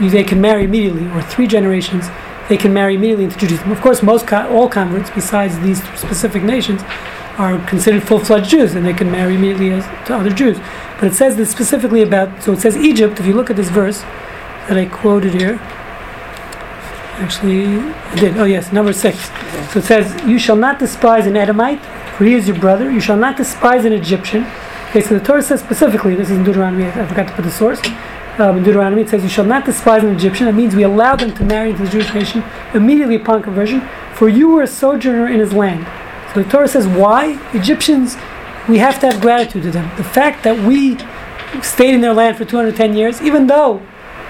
they 0.00 0.24
can 0.24 0.40
marry 0.40 0.64
immediately, 0.64 1.06
or 1.08 1.22
three 1.22 1.46
generations. 1.46 2.08
They 2.48 2.56
can 2.56 2.72
marry 2.72 2.94
immediately 2.94 3.24
into 3.24 3.38
Judaism. 3.38 3.72
Of 3.72 3.80
course, 3.80 4.02
most 4.02 4.32
all 4.32 4.68
converts, 4.68 5.10
besides 5.10 5.58
these 5.60 5.82
specific 5.98 6.42
nations, 6.42 6.82
are 7.38 7.58
considered 7.66 8.02
full-fledged 8.02 8.48
Jews, 8.48 8.74
and 8.74 8.86
they 8.86 8.94
can 8.94 9.10
marry 9.10 9.34
immediately 9.34 9.70
as, 9.72 9.84
to 10.06 10.14
other 10.14 10.30
Jews. 10.30 10.58
But 11.00 11.08
it 11.08 11.14
says 11.14 11.36
this 11.36 11.50
specifically 11.50 12.02
about. 12.02 12.42
So 12.42 12.52
it 12.52 12.60
says 12.60 12.76
Egypt. 12.76 13.18
If 13.20 13.26
you 13.26 13.34
look 13.34 13.50
at 13.50 13.56
this 13.56 13.68
verse 13.68 14.02
that 14.68 14.76
I 14.76 14.86
quoted 14.86 15.34
here, 15.34 15.58
actually 17.18 17.66
I 17.66 18.14
did. 18.14 18.36
Oh 18.38 18.44
yes, 18.44 18.72
number 18.72 18.92
six. 18.92 19.30
So 19.72 19.80
it 19.80 19.84
says, 19.84 20.14
"You 20.26 20.38
shall 20.38 20.56
not 20.56 20.78
despise 20.78 21.26
an 21.26 21.36
Edomite, 21.36 21.80
for 22.16 22.24
he 22.24 22.34
is 22.34 22.46
your 22.48 22.58
brother. 22.58 22.90
You 22.90 23.00
shall 23.00 23.16
not 23.16 23.36
despise 23.36 23.84
an 23.84 23.92
Egyptian." 23.92 24.46
Okay, 24.90 25.00
so 25.00 25.18
the 25.18 25.24
Torah 25.24 25.42
says 25.42 25.60
specifically, 25.60 26.14
this 26.14 26.30
is 26.30 26.38
in 26.38 26.44
Deuteronomy, 26.44 26.84
I 26.84 27.02
I 27.02 27.06
forgot 27.06 27.28
to 27.28 27.34
put 27.34 27.44
the 27.44 27.50
source. 27.50 27.80
Um, 28.38 28.58
in 28.58 28.64
Deuteronomy, 28.64 29.02
it 29.02 29.08
says, 29.08 29.22
You 29.22 29.28
shall 29.30 29.44
not 29.46 29.64
despise 29.64 30.04
an 30.04 30.14
Egyptian. 30.14 30.46
That 30.46 30.54
means 30.54 30.74
we 30.76 30.82
allow 30.82 31.16
them 31.16 31.34
to 31.36 31.44
marry 31.44 31.70
into 31.70 31.84
the 31.84 31.90
Jewish 31.90 32.12
nation 32.12 32.44
immediately 32.74 33.16
upon 33.16 33.42
conversion, 33.42 33.80
for 34.14 34.28
you 34.28 34.48
were 34.50 34.62
a 34.62 34.66
sojourner 34.66 35.26
in 35.28 35.40
his 35.40 35.52
land. 35.54 35.86
So 36.34 36.42
the 36.42 36.48
Torah 36.50 36.68
says, 36.68 36.86
Why? 36.86 37.38
Egyptians, 37.54 38.16
we 38.68 38.78
have 38.78 39.00
to 39.00 39.06
have 39.10 39.20
gratitude 39.22 39.62
to 39.62 39.70
them. 39.70 39.90
The 39.96 40.04
fact 40.04 40.44
that 40.44 40.66
we 40.66 40.98
stayed 41.62 41.94
in 41.94 42.00
their 42.02 42.12
land 42.12 42.36
for 42.36 42.44
210 42.44 42.94
years, 42.94 43.22
even 43.22 43.46
though 43.46 43.80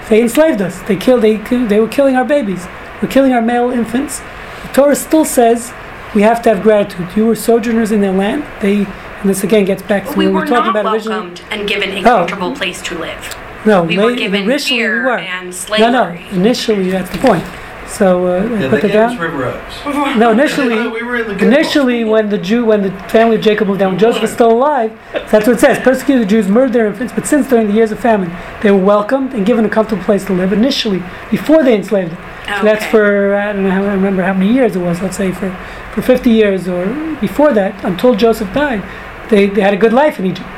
they 0.09 0.23
enslaved 0.23 0.61
us, 0.61 0.81
they 0.83 0.95
killed, 0.97 1.23
they, 1.23 1.37
they 1.39 1.81
were 1.81 1.89
killing 1.89 2.15
our 2.15 2.25
babies, 2.25 2.65
we're 3.03 3.09
killing 3.09 3.33
our 3.33 3.43
male 3.43 3.71
infants. 3.71 4.21
The 4.21 4.69
Torah 4.73 4.95
still 4.95 5.25
says 5.25 5.73
we 6.15 6.23
have 6.23 6.43
to 6.43 6.55
have 6.55 6.63
gratitude. 6.63 7.09
You 7.17 7.27
were 7.27 7.35
sojourners 7.35 7.91
in 7.91 8.01
their 8.03 8.13
land. 8.13 8.45
They, 8.63 8.85
and 8.85 9.29
this 9.31 9.43
again 9.43 9.65
gets 9.65 9.83
back 9.83 10.05
to 10.05 10.11
We 10.11 10.15
what 10.17 10.19
we 10.27 10.27
were 10.29 10.41
were 10.41 10.47
talking 10.47 10.73
not 10.75 10.81
about 10.81 10.95
originally. 10.95 11.17
welcomed 11.19 11.43
and 11.51 11.69
given 11.69 11.91
a 11.91 11.99
Oh. 12.01 12.03
comfortable 12.03 12.55
place 12.55 12.81
to 12.83 12.97
live. 12.99 13.37
No, 13.65 13.83
We 13.85 13.99
were 13.99 14.15
given 14.15 14.43
initially 14.43 14.79
fear 14.79 15.01
we 15.01 15.07
were. 15.07 15.19
and 15.19 15.47
No, 15.47 15.51
slavery. 15.53 15.91
no. 15.93 16.37
Initially, 16.37 16.91
that's 16.91 17.11
the 17.11 17.19
point. 17.19 17.45
So 17.89 18.27
uh, 18.27 18.43
I 18.43 18.61
Yeah, 18.63 18.69
put 18.71 18.83
they 18.83 18.89
that 18.89 18.93
down. 19.11 19.19
River 19.19 19.45
Oaks. 19.47 19.75
No, 20.19 20.31
initially, 20.33 20.89
we 20.97 21.03
were 21.03 21.17
in 21.17 21.29
the 21.37 21.45
initially 21.47 22.05
when 22.05 22.29
the 22.29 22.39
Jew, 22.39 22.65
when 22.65 22.83
the 22.83 22.91
family 23.09 23.37
of 23.37 23.43
Jacob 23.43 23.69
moved 23.69 23.79
down, 23.81 23.93
when 23.93 23.99
Joseph 23.99 24.23
was 24.23 24.33
still 24.33 24.51
alive, 24.53 24.93
that's 25.13 25.47
what 25.47 25.57
it 25.57 25.61
says. 25.61 25.79
Persecuted 25.79 26.29
Jews 26.29 26.49
murdered 26.49 26.73
their 26.73 26.87
infants, 26.89 27.13
but 27.13 27.27
since 27.27 27.49
during 27.49 27.69
the 27.69 27.73
years 27.73 27.93
of 27.93 28.01
famine, 28.01 28.31
they 28.63 28.71
were 28.71 28.85
welcomed 28.85 29.35
and 29.35 29.47
given 29.47 29.65
a 29.65 29.69
comfortable 29.69 30.03
place 30.05 30.25
to 30.27 30.33
live. 30.33 30.53
Initially, 30.53 31.03
before 31.31 31.63
they 31.63 31.75
enslaved 31.77 32.11
them. 32.13 32.23
So 32.59 32.65
that's 32.65 32.85
for 32.87 33.35
I 33.35 33.53
don't 33.53 33.63
know. 33.65 33.71
How, 33.71 33.83
I 33.85 33.93
remember 33.95 34.23
how 34.23 34.33
many 34.35 34.53
years 34.53 34.77
it 34.77 34.81
was. 34.81 35.01
Let's 35.01 35.17
say 35.17 35.33
for 35.33 35.51
for 35.93 36.03
50 36.03 36.31
years 36.31 36.69
or 36.69 36.85
before 37.21 37.53
that, 37.55 37.85
until 37.85 38.15
Joseph 38.15 38.53
died, 38.53 38.83
they, 39.31 39.47
they 39.47 39.61
had 39.63 39.73
a 39.75 39.77
good 39.79 39.93
life 39.93 40.19
in 40.19 40.27
Egypt. 40.27 40.49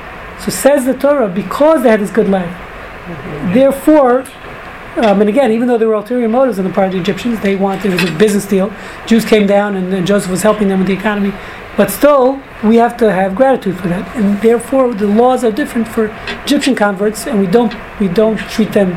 So 0.40 0.50
says 0.50 0.84
the 0.84 0.94
Torah, 0.94 1.28
because 1.28 1.82
they 1.82 1.90
had 1.90 2.00
this 2.00 2.10
good 2.10 2.28
life, 2.28 2.54
therefore. 3.54 4.24
Um, 4.96 5.20
and 5.20 5.28
again, 5.28 5.52
even 5.52 5.68
though 5.68 5.78
there 5.78 5.86
were 5.86 5.94
ulterior 5.94 6.28
motives 6.28 6.58
on 6.58 6.64
the 6.64 6.72
part 6.72 6.88
of 6.88 6.92
the 6.92 7.00
Egyptians, 7.00 7.38
they 7.40 7.54
wanted 7.54 7.92
it 7.92 8.02
was 8.02 8.10
a 8.10 8.18
business 8.18 8.46
deal. 8.46 8.72
Jews 9.06 9.24
came 9.24 9.46
down, 9.46 9.76
and, 9.76 9.94
and 9.94 10.06
Joseph 10.06 10.30
was 10.30 10.42
helping 10.42 10.66
them 10.66 10.80
with 10.80 10.88
the 10.88 10.94
economy. 10.94 11.32
But 11.76 11.92
still, 11.92 12.42
we 12.64 12.76
have 12.76 12.96
to 12.96 13.12
have 13.12 13.36
gratitude 13.36 13.78
for 13.78 13.86
that, 13.86 14.16
and 14.16 14.40
therefore 14.42 14.92
the 14.94 15.06
laws 15.06 15.44
are 15.44 15.52
different 15.52 15.86
for 15.86 16.06
Egyptian 16.42 16.74
converts, 16.74 17.28
and 17.28 17.38
we 17.38 17.46
don't 17.46 17.72
we 18.00 18.08
don't 18.08 18.38
treat 18.38 18.72
them 18.72 18.90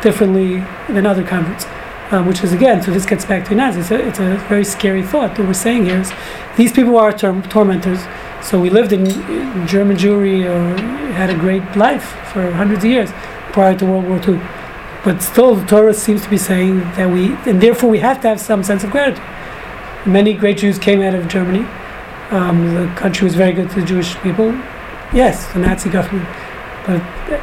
differently 0.00 0.64
than 0.88 1.04
other 1.04 1.24
converts. 1.24 1.66
Um, 2.10 2.26
which 2.26 2.42
is 2.42 2.52
again, 2.54 2.80
so 2.80 2.90
this 2.90 3.04
gets 3.04 3.24
back 3.26 3.46
to 3.48 3.54
Naz. 3.54 3.76
It's 3.76 3.90
a, 3.90 4.08
it's 4.08 4.18
a 4.18 4.36
very 4.48 4.64
scary 4.64 5.02
thought 5.02 5.34
that 5.36 5.46
we're 5.46 5.52
saying 5.52 5.84
here 5.86 6.00
is 6.00 6.10
these 6.56 6.72
people 6.72 6.96
are 6.96 7.12
tor- 7.12 7.42
tormentors. 7.50 8.00
So 8.40 8.58
we 8.58 8.70
lived 8.70 8.92
in, 8.92 9.06
in 9.06 9.66
German 9.66 9.96
Jewry 9.96 10.46
or 10.46 10.80
had 11.12 11.28
a 11.28 11.34
great 11.34 11.76
life 11.76 12.04
for 12.32 12.50
hundreds 12.52 12.84
of 12.84 12.90
years 12.90 13.10
prior 13.58 13.76
to 13.76 13.84
World 13.84 14.06
War 14.06 14.18
II. 14.18 14.40
But 15.04 15.20
still, 15.20 15.56
the 15.56 15.66
Torah 15.66 15.92
seems 15.92 16.22
to 16.22 16.30
be 16.30 16.38
saying 16.38 16.78
that 16.94 17.10
we, 17.10 17.34
and 17.50 17.60
therefore 17.60 17.90
we 17.90 17.98
have 17.98 18.20
to 18.20 18.28
have 18.28 18.40
some 18.40 18.62
sense 18.62 18.84
of 18.84 18.92
gratitude. 18.92 19.24
Many 20.06 20.32
great 20.34 20.58
Jews 20.58 20.78
came 20.78 21.00
out 21.02 21.16
of 21.16 21.26
Germany. 21.26 21.66
Um, 22.30 22.74
the 22.76 22.86
country 22.94 23.24
was 23.24 23.34
very 23.34 23.52
good 23.52 23.68
to 23.70 23.80
the 23.80 23.84
Jewish 23.84 24.14
people. 24.18 24.52
Yes, 25.12 25.52
the 25.54 25.58
Nazi 25.58 25.90
government. 25.90 26.28
But, 26.86 27.02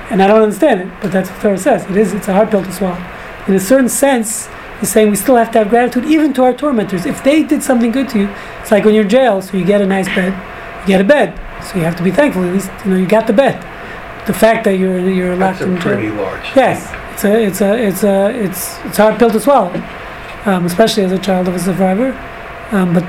and 0.09 0.24
I 0.24 0.28
don't 0.28 0.41
understand 0.41 0.84
it, 0.84 0.88
but 1.01 1.11
that's 1.11 1.30
what 1.30 1.36
the 1.36 1.41
Torah 1.49 1.57
says. 1.57 1.84
It 1.89 1.97
is, 1.97 2.13
it's 2.13 2.30
a 2.30 2.34
hard 2.34 2.49
pill 2.49 2.63
to 2.63 2.72
swallow. 2.72 3.03
In 3.49 3.53
a 3.53 3.59
certain 3.59 3.89
sense, 3.89 4.47
he's 4.80 4.93
saying 4.93 5.09
we 5.09 5.18
still 5.18 5.36
have 5.36 5.51
to 5.51 5.57
have 5.59 5.70
gratitude 5.70 6.05
even 6.05 6.34
to 6.36 6.43
our 6.43 6.53
tormentors. 6.53 7.05
If 7.05 7.26
they 7.26 7.43
did 7.43 7.61
something 7.61 7.91
good 7.91 8.07
to 8.11 8.20
you, 8.20 8.30
it's 8.61 8.72
like 8.72 8.86
when 8.86 8.93
you're 8.93 9.03
in 9.03 9.09
jail, 9.09 9.41
so 9.41 9.57
you 9.57 9.66
get 9.66 9.82
a 9.82 9.86
nice 9.86 10.07
bed, 10.07 10.32
you 10.84 10.88
get 10.88 11.01
a 11.01 11.03
bed. 11.03 11.36
So 11.66 11.76
you 11.76 11.84
have 11.84 11.97
to 11.97 12.03
be 12.03 12.11
thankful, 12.11 12.45
at 12.45 12.53
least, 12.53 12.72
you 12.86 12.91
know, 12.91 12.97
you 12.97 13.05
got 13.05 13.28
the 13.28 13.34
bed. 13.34 13.74
The 14.28 14.34
fact 14.34 14.63
that 14.63 14.78
you're, 14.80 14.99
you're 14.99 15.36
locked 15.36 15.59
That's 15.59 15.61
a 15.61 15.73
in 15.73 15.76
jail. 15.76 15.93
pretty 15.93 16.09
large. 16.09 16.43
Yes, 16.55 16.91
it's 17.13 17.23
a, 17.23 17.45
it's 17.45 17.61
a, 17.61 17.88
it's 17.88 18.03
a, 18.03 18.30
it's, 18.30 18.80
it's 18.86 18.97
hard 18.97 19.19
pill 19.19 19.30
to 19.30 19.39
swallow, 19.39 19.73
um, 20.45 20.65
especially 20.65 21.03
as 21.03 21.11
a 21.11 21.19
child 21.19 21.47
of 21.47 21.55
a 21.55 21.59
survivor. 21.59 22.11
Um, 22.71 22.93
but 22.93 23.03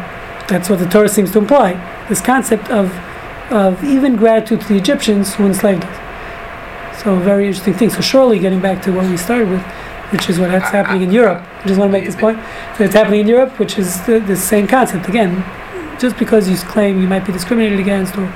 that's 0.49 0.69
what 0.69 0.79
the 0.79 0.87
Torah 0.87 1.09
seems 1.09 1.33
to 1.33 1.39
imply: 1.39 1.73
this 2.09 2.21
concept 2.21 2.71
of, 2.71 2.93
of 3.51 3.83
even 3.83 4.17
gratitude 4.17 4.61
to 4.61 4.69
the 4.69 4.77
Egyptians 4.77 5.35
who 5.35 5.47
enslaved 5.47 5.85
us. 5.85 7.03
So 7.03 7.19
very 7.19 7.47
interesting 7.47 7.75
thing. 7.75 7.91
So 7.91 8.01
surely 8.01 8.39
getting 8.39 8.61
back 8.61 8.83
to 8.83 8.93
what 8.93 9.09
we 9.09 9.17
started 9.17 9.49
with, 9.49 9.63
which 10.13 10.29
is 10.29 10.39
what's 10.39 10.71
happening 10.71 11.03
in 11.03 11.11
Europe. 11.11 11.43
I 11.63 11.67
just 11.67 11.79
want 11.79 11.89
to 11.91 11.93
make 11.93 12.05
this 12.05 12.17
point. 12.17 12.39
So 12.77 12.85
it's 12.85 12.95
happening 12.95 13.21
in 13.21 13.29
Europe, 13.29 13.59
which 13.59 13.79
is 13.79 14.05
the, 14.07 14.19
the 14.21 14.37
same 14.37 14.67
concept. 14.67 15.09
Again, 15.09 15.45
just 15.99 16.19
because 16.19 16.49
you 16.49 16.57
claim 16.57 17.01
you 17.01 17.09
might 17.09 17.25
be 17.25 17.33
discriminated 17.33 17.81
against 17.81 18.17
or, 18.17 18.33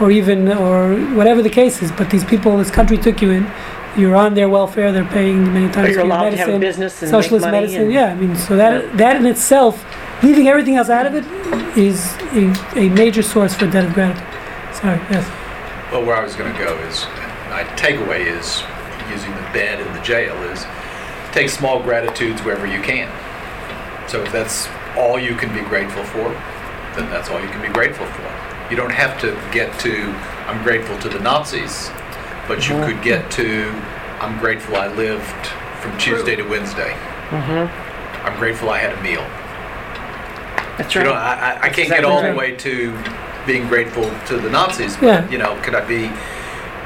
or 0.00 0.10
even, 0.10 0.48
or 0.48 0.94
whatever 1.14 1.42
the 1.42 1.50
case 1.50 1.82
is, 1.82 1.92
but 1.92 2.10
these 2.10 2.24
people, 2.24 2.56
this 2.56 2.70
country 2.70 2.96
took 2.98 3.20
you 3.20 3.30
in, 3.30 3.50
you're 3.96 4.16
on 4.16 4.34
their 4.34 4.48
welfare, 4.48 4.92
they're 4.92 5.04
paying 5.04 5.52
many 5.52 5.66
times 5.66 5.74
But 5.76 5.82
for 5.82 5.88
you're 5.88 5.96
your 5.98 6.06
allowed 6.06 6.30
to 6.30 6.36
have 6.36 6.48
a 6.48 6.58
business 6.58 7.02
and 7.02 7.10
make 7.12 7.22
socialist 7.22 7.44
money. 7.46 7.58
medicine. 7.60 7.82
and- 7.82 7.92
Yeah, 7.92 8.06
I 8.06 8.14
mean, 8.14 8.36
so 8.36 8.56
that 8.56 8.96
that 8.98 9.16
in 9.16 9.26
itself, 9.26 9.84
leaving 10.22 10.48
everything 10.48 10.76
else 10.76 10.88
out 10.88 11.06
of 11.06 11.14
it, 11.14 11.24
is 11.76 12.14
a, 12.32 12.78
a 12.78 12.88
major 12.90 13.22
source 13.22 13.54
for 13.54 13.66
debt 13.66 13.84
of 13.84 13.92
gratitude. 13.92 14.22
Sorry, 14.72 15.00
yes. 15.10 15.28
Well, 15.92 16.04
where 16.04 16.16
I 16.16 16.22
was 16.22 16.36
going 16.36 16.52
to 16.52 16.58
go 16.58 16.76
is, 16.88 17.04
my 17.50 17.64
takeaway 17.76 18.24
is, 18.26 18.62
using 19.10 19.32
the 19.34 19.42
bed 19.52 19.80
in 19.84 19.92
the 19.92 20.00
jail, 20.02 20.34
is 20.44 20.64
take 21.32 21.48
small 21.50 21.82
gratitudes 21.82 22.42
wherever 22.44 22.66
you 22.66 22.80
can. 22.80 23.10
So 24.08 24.22
if 24.22 24.30
that's 24.32 24.68
all 24.96 25.18
you 25.18 25.34
can 25.34 25.52
be 25.52 25.62
grateful 25.68 26.04
for, 26.04 26.30
then 26.94 27.10
that's 27.10 27.28
all 27.28 27.40
you 27.40 27.48
can 27.48 27.60
be 27.60 27.68
grateful 27.68 28.06
for. 28.06 28.39
You 28.70 28.76
don't 28.76 28.92
have 28.92 29.20
to 29.22 29.32
get 29.52 29.78
to, 29.80 30.04
I'm 30.46 30.62
grateful 30.62 30.96
to 31.00 31.08
the 31.08 31.18
Nazis, 31.18 31.90
but 32.46 32.68
you 32.68 32.76
could 32.84 33.02
get 33.02 33.30
to, 33.32 33.68
I'm 34.20 34.38
grateful 34.38 34.76
I 34.76 34.86
lived 34.88 35.46
from 35.80 35.96
Tuesday 35.98 36.36
to 36.36 36.42
Wednesday. 36.44 36.92
Mm-hmm. 37.30 38.26
I'm 38.26 38.38
grateful 38.38 38.70
I 38.70 38.78
had 38.78 38.92
a 38.96 39.02
meal. 39.02 39.22
That's 40.78 40.94
You 40.94 41.02
know. 41.02 41.12
I, 41.12 41.56
I- 41.56 41.68
can't 41.68 41.74
get 41.76 41.82
exactly 41.84 42.06
all 42.10 42.22
the 42.22 42.34
way 42.34 42.54
to 42.56 42.96
being 43.46 43.66
grateful 43.68 44.04
to 44.26 44.36
the 44.36 44.50
Nazis, 44.50 44.96
Yeah. 45.02 45.28
you 45.30 45.38
know, 45.38 45.58
could 45.62 45.74
I 45.74 45.84
be 45.86 46.08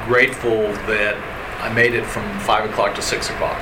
grateful 0.07 0.61
that 0.87 1.15
I 1.61 1.71
made 1.73 1.93
it 1.93 2.05
from 2.05 2.23
five 2.39 2.67
o'clock 2.69 2.95
to 2.95 3.01
six 3.01 3.29
o'clock? 3.29 3.59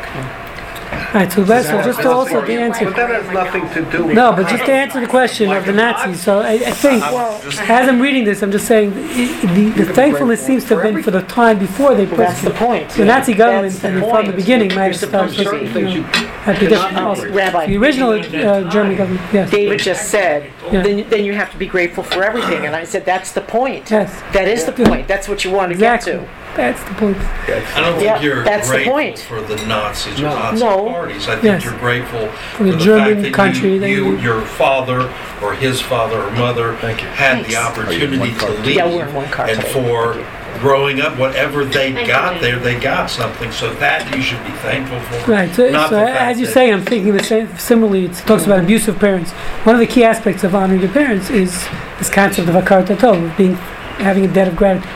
All 0.94 1.14
right, 1.14 1.32
so 1.32 1.44
that's 1.44 1.68
so 1.68 1.82
just 1.84 2.02
to 2.02 2.10
also 2.12 2.44
to 2.46 2.54
answer. 2.54 2.86
But 2.86 2.96
that 2.96 3.10
has 3.10 3.34
nothing 3.34 3.70
to 3.84 3.92
do 3.92 4.06
with. 4.06 4.16
No, 4.16 4.32
but 4.34 4.48
just 4.50 4.66
to 4.66 4.72
answer 4.74 5.00
the 5.00 5.08
question 5.08 5.52
of 5.52 5.66
the 5.66 5.74
Nazis, 5.74 6.22
so 6.22 6.40
I, 6.40 6.52
I 6.54 6.58
think, 6.72 7.04
as 7.04 7.90
I'm 7.90 8.00
reading 8.02 8.24
this, 8.24 8.42
I'm 8.44 8.52
just 8.52 8.68
saying, 8.68 8.92
i- 8.94 9.54
the, 9.54 9.70
the 9.86 9.94
thankfulness 9.94 10.46
seems 10.46 10.64
to 10.66 10.76
have 10.78 10.84
been 10.84 11.04
for 11.04 11.12
the 11.12 11.22
time 11.24 11.60
before 11.60 11.96
they 11.96 12.06
Well, 12.06 12.18
that's 12.18 12.42
the 12.42 12.50
persecuted. 12.52 12.68
point. 12.88 12.90
The 12.92 13.06
Nazi 13.06 13.34
government, 13.34 13.74
That's 13.74 13.82
the 13.82 13.88
and 13.90 14.00
from 14.00 14.26
the 14.26 14.32
point. 14.32 14.36
beginning, 14.36 14.70
might 14.76 14.76
You're 14.76 15.00
have 15.00 15.10
felt, 15.10 15.30
supposed 15.32 15.76
you 15.76 15.84
know, 15.84 16.04
had 16.04 16.60
to 16.60 16.68
get, 16.68 16.96
also. 16.98 17.32
Rabbi, 17.32 17.66
The 17.68 17.78
original 17.78 18.12
uh, 18.14 18.70
German 18.70 18.96
government, 18.98 19.22
yes. 19.34 19.50
David 19.52 19.80
just 19.80 20.10
said, 20.10 20.52
Yeah. 20.72 20.82
then, 20.84 21.10
then 21.10 21.26
you 21.26 21.34
have 21.34 21.52
to 21.52 21.58
be 21.58 21.68
grateful 21.68 22.04
for 22.04 22.24
everything. 22.24 22.66
And 22.66 22.76
I 22.76 22.84
said, 22.84 23.06
that's 23.06 23.32
the 23.32 23.42
point. 23.42 23.90
Yes. 23.92 24.12
That 24.34 24.48
is 24.48 24.66
the 24.66 24.72
point. 24.72 25.08
That's 25.08 25.28
what 25.28 25.44
you 25.44 25.52
want 25.52 25.72
to 25.72 25.78
get 25.78 25.96
Exactly. 25.96 26.26
to. 26.26 26.30
That's 26.56 26.84
the 26.84 26.94
point. 26.94 27.18
I 27.18 27.82
don't 27.82 28.00
Yeah, 28.00 28.14
think 28.14 28.24
you're 28.26 28.44
that's 28.44 28.68
the 28.68 28.74
grateful 28.76 28.94
point. 28.94 29.20
for 29.20 29.42
the 29.42 29.56
Nazis 29.66 30.20
or 30.22 30.54
No. 30.56 30.83
Nazi 30.84 30.92
No. 30.94 31.00
parties. 31.00 31.28
I 31.28 31.32
think 31.34 31.44
Yes. 31.44 31.64
you're 31.66 31.78
grateful 31.80 32.28
for 32.58 32.64
the 32.64 32.72
the, 32.72 32.78
German 32.78 33.14
fact 33.16 33.22
that 33.24 33.34
country 33.34 33.74
you, 33.76 33.86
you, 33.86 34.12
you- 34.12 34.18
your 34.20 34.42
father 34.42 35.10
or 35.42 35.54
his 35.54 35.82
father 35.82 36.22
or 36.22 36.32
mother 36.32 36.76
Thank 36.82 37.02
you. 37.02 37.08
had 37.10 37.46
the 37.46 37.56
oh, 37.56 37.62
opportunity 37.64 38.34
to 38.34 38.50
leave. 38.62 38.76
Yeah, 38.76 38.86
we're 38.88 39.06
in 39.08 39.14
one 39.14 39.28
car 39.30 39.48
and 39.48 39.60
today. 39.60 39.72
for 39.74 40.26
growing 40.60 41.02
up, 41.02 41.18
whatever 41.18 41.66
they 41.66 41.92
Thank 41.92 42.08
got 42.08 42.36
you. 42.36 42.42
there, 42.42 42.60
they 42.60 42.80
got 42.80 43.10
something. 43.10 43.52
So 43.52 43.74
that 43.76 44.16
you 44.16 44.22
should 44.22 44.44
be 44.46 44.52
thankful 44.52 45.00
for. 45.02 45.30
Right. 45.32 45.54
So, 45.54 45.70
so 45.90 45.98
as 45.98 46.40
you 46.40 46.46
that- 46.46 46.54
say, 46.54 46.72
I'm 46.72 46.84
thinking 46.86 47.16
the 47.18 47.24
same. 47.24 47.50
Similarly, 47.58 48.06
it 48.06 48.14
talks 48.14 48.46
about 48.46 48.60
abusive 48.60 49.00
parents. 49.00 49.32
One 49.66 49.76
of 49.76 49.80
the 49.80 49.88
key 49.88 50.04
aspects 50.04 50.44
of 50.44 50.56
honoring 50.56 50.82
your 50.82 50.92
parents 50.92 51.30
is 51.30 51.52
this 51.98 52.10
concept 52.10 52.48
of 52.48 52.56
akar 52.56 52.86
tov, 52.86 53.26
of 53.32 53.38
being 53.38 53.56
having 54.00 54.26
a 54.26 54.28
debt 54.28 54.48
of 54.48 54.56
gratitude. 54.56 54.90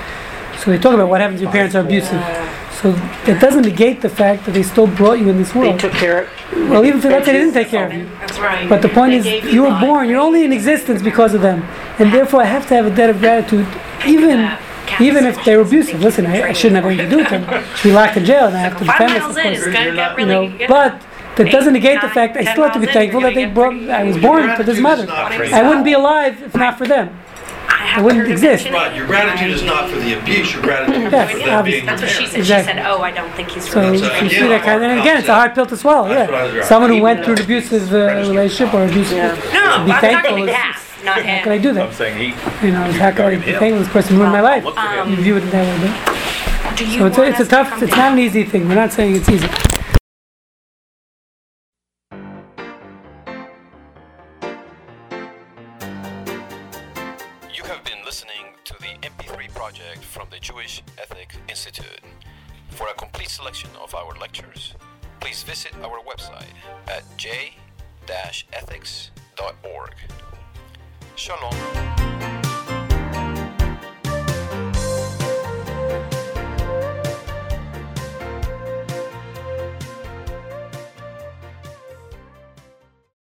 So 0.59 0.71
they 0.71 0.77
talk 0.77 0.93
about 0.93 1.09
what 1.09 1.21
happens 1.21 1.39
if 1.41 1.43
your 1.43 1.51
parents 1.51 1.75
are 1.75 1.81
abusive. 1.81 2.21
So 2.81 2.89
it 3.25 3.39
doesn't 3.39 3.63
negate 3.63 4.01
the 4.01 4.09
fact 4.09 4.45
that 4.45 4.51
they 4.53 4.61
still 4.61 4.85
brought 4.85 5.19
you 5.19 5.29
in 5.29 5.37
this 5.37 5.55
world. 5.55 5.75
They 5.75 5.77
took 5.79 5.93
care 5.93 6.23
of, 6.25 6.29
Well, 6.69 6.85
even 6.85 6.97
if 6.97 7.03
that 7.03 7.25
they 7.25 7.31
didn't 7.31 7.53
take 7.53 7.69
care 7.69 7.87
of 7.87 7.93
you. 7.93 8.05
That's 8.19 8.37
right. 8.37 8.69
But 8.69 8.83
the 8.83 8.89
point 8.89 9.11
They 9.11 9.17
is, 9.17 9.23
gave 9.23 9.45
you 9.51 9.63
were 9.63 9.69
life. 9.69 9.81
born. 9.81 10.09
You're 10.09 10.19
only 10.21 10.43
in 10.45 10.53
existence 10.53 11.01
because 11.01 11.33
of 11.33 11.41
them, 11.41 11.63
and 11.97 12.13
therefore 12.13 12.41
I 12.43 12.45
have 12.45 12.67
to 12.67 12.75
have 12.75 12.85
a 12.85 12.95
debt 12.95 13.09
of 13.09 13.19
gratitude, 13.19 13.65
even 14.05 14.55
even 15.01 15.25
if 15.25 15.43
they 15.43 15.55
were 15.57 15.63
abusive. 15.63 16.01
Listen, 16.01 16.25
I, 16.27 16.49
I 16.49 16.53
shouldn't 16.53 16.75
have 16.75 16.85
anything 16.85 17.09
to 17.09 17.15
do 17.15 17.17
with 17.17 17.29
them. 17.29 17.43
Should 17.75 17.89
be 17.89 17.93
locked 17.93 18.15
in 18.15 18.25
jail, 18.25 18.45
and 18.45 18.55
I 18.55 18.59
have 18.59 18.77
to 18.77 18.85
Five 18.85 18.99
defend 18.99 19.19
miles 19.21 19.35
myself. 19.35 19.45
in, 19.45 19.51
of 19.53 19.57
it's 19.57 19.65
gonna 19.77 19.95
get 19.95 20.11
You 20.11 20.17
really. 20.17 20.29
know, 20.29 20.41
you 20.43 20.59
know, 20.59 20.67
but 20.67 21.01
that 21.35 21.51
doesn't 21.51 21.75
eight, 21.75 21.79
negate 21.79 22.01
the 22.01 22.07
nine, 22.07 22.13
fact 22.13 22.37
I 22.37 22.43
still 22.51 22.63
have 22.63 22.73
to 22.73 22.79
be 22.79 22.87
thankful 22.87 23.21
that 23.21 23.33
they 23.35 23.45
brought. 23.45 23.73
I 23.89 24.03
was 24.03 24.17
born 24.17 24.55
to 24.55 24.63
this 24.63 24.79
mother. 24.79 25.03
is 25.03 25.09
not 25.09 25.33
for 25.33 25.43
I 25.45 25.61
wouldn't 25.67 25.85
be 25.85 25.93
alive 25.93 26.41
if 26.41 26.55
not 26.55 26.77
for 26.77 26.87
them. 26.87 27.09
I 27.87 27.89
have 27.91 28.03
wouldn't 28.05 28.21
heard 28.23 28.31
exist. 28.31 28.65
it. 28.65 28.73
Right, 28.73 28.95
your 28.95 29.07
gratitude 29.07 29.51
is 29.51 29.63
not 29.63 29.89
for 29.89 29.95
the 29.97 30.19
abuse. 30.19 30.53
Your 30.53 30.61
gratitude 30.61 31.11
Yes, 31.11 31.29
is 31.31 31.39
for 31.39 31.45
them 31.45 31.57
obviously. 31.59 31.71
being 31.81 31.85
That's 31.85 32.01
what 32.01 32.11
she 32.11 32.17
there. 32.19 32.27
said. 32.27 32.39
Exactly. 32.39 32.73
She 32.73 32.77
said, 32.79 32.85
"Oh, 32.91 33.01
I 33.01 33.11
don't 33.11 33.31
think 33.33 33.49
he's 33.51 33.69
So 33.69 33.79
really." 33.81 33.97
you 33.97 34.03
see 34.29 34.35
again, 34.37 34.49
that 34.49 34.63
kind 34.63 34.83
of, 34.83 34.89
and 34.91 34.99
again, 34.99 35.17
it's 35.17 35.27
a 35.29 35.33
hard 35.33 35.55
pill 35.55 35.65
to 35.65 35.77
swallow. 35.77 36.09
That's 36.09 36.29
what 36.31 36.39
I 36.41 36.43
was 36.45 36.53
Yeah, 36.55 36.63
someone 36.63 36.89
who 36.91 37.01
went 37.01 37.23
through 37.23 37.35
an 37.35 37.41
abusive 37.43 37.93
uh, 37.93 37.97
relationship 38.29 38.73
or 38.73 38.83
abusive. 38.83 39.17
Yeah. 39.17 39.27
No, 39.53 39.85
Be 39.85 39.91
I'm 39.93 40.01
thankful 40.01 40.29
talking 40.31 40.49
is- 40.49 40.55
half, 40.55 41.03
not 41.05 41.15
How 41.15 41.21
can 41.43 41.51
I 41.51 41.55
him. 41.55 41.61
do 41.61 41.69
I'm 41.69 41.75
that? 41.75 41.93
saying 41.93 42.17
he, 42.17 42.65
You 42.67 42.73
know, 42.73 42.83
how 42.91 43.11
can 43.11 43.25
I 43.25 43.29
be 43.29 43.35
him. 43.37 43.59
thankful 43.59 43.79
this 43.79 43.89
person 43.89 44.17
ruined 44.17 44.33
my 44.33 44.41
life? 44.41 44.63
look 44.65 44.75
for 44.75 44.81
him. 44.81 45.09
You 45.09 45.15
view 45.17 45.37
it 45.37 45.41
that 45.51 45.81
way, 45.81 45.93
but 46.63 46.77
Do 46.77 46.85
you 46.85 46.99
so 46.99 47.05
it's 47.07 47.17
a, 47.17 47.23
it's 47.23 47.39
a 47.39 47.41
us 47.43 47.47
to 47.47 47.55
tough. 47.55 47.69
come 47.69 47.83
It's 47.83 47.91
down? 47.91 47.99
not 47.99 48.11
an 48.13 48.19
easy 48.19 48.43
thing. 48.43 48.67
We're 48.67 48.75
not 48.75 48.91
saying 48.91 49.15
it's 49.15 49.29
easy. 49.29 49.47
The 60.37 60.41
Jewish 60.41 60.83
Ethic 61.01 61.35
Institute. 61.49 62.01
For 62.69 62.87
a 62.87 62.93
complete 62.93 63.29
selection 63.29 63.71
of 63.81 63.95
our 63.95 64.13
lectures, 64.19 64.75
please 65.19 65.41
visit 65.41 65.73
our 65.81 65.99
website 66.03 66.53
at 66.87 67.03
j-ethics.org. 67.17 67.55
Shalom. 71.15 72.36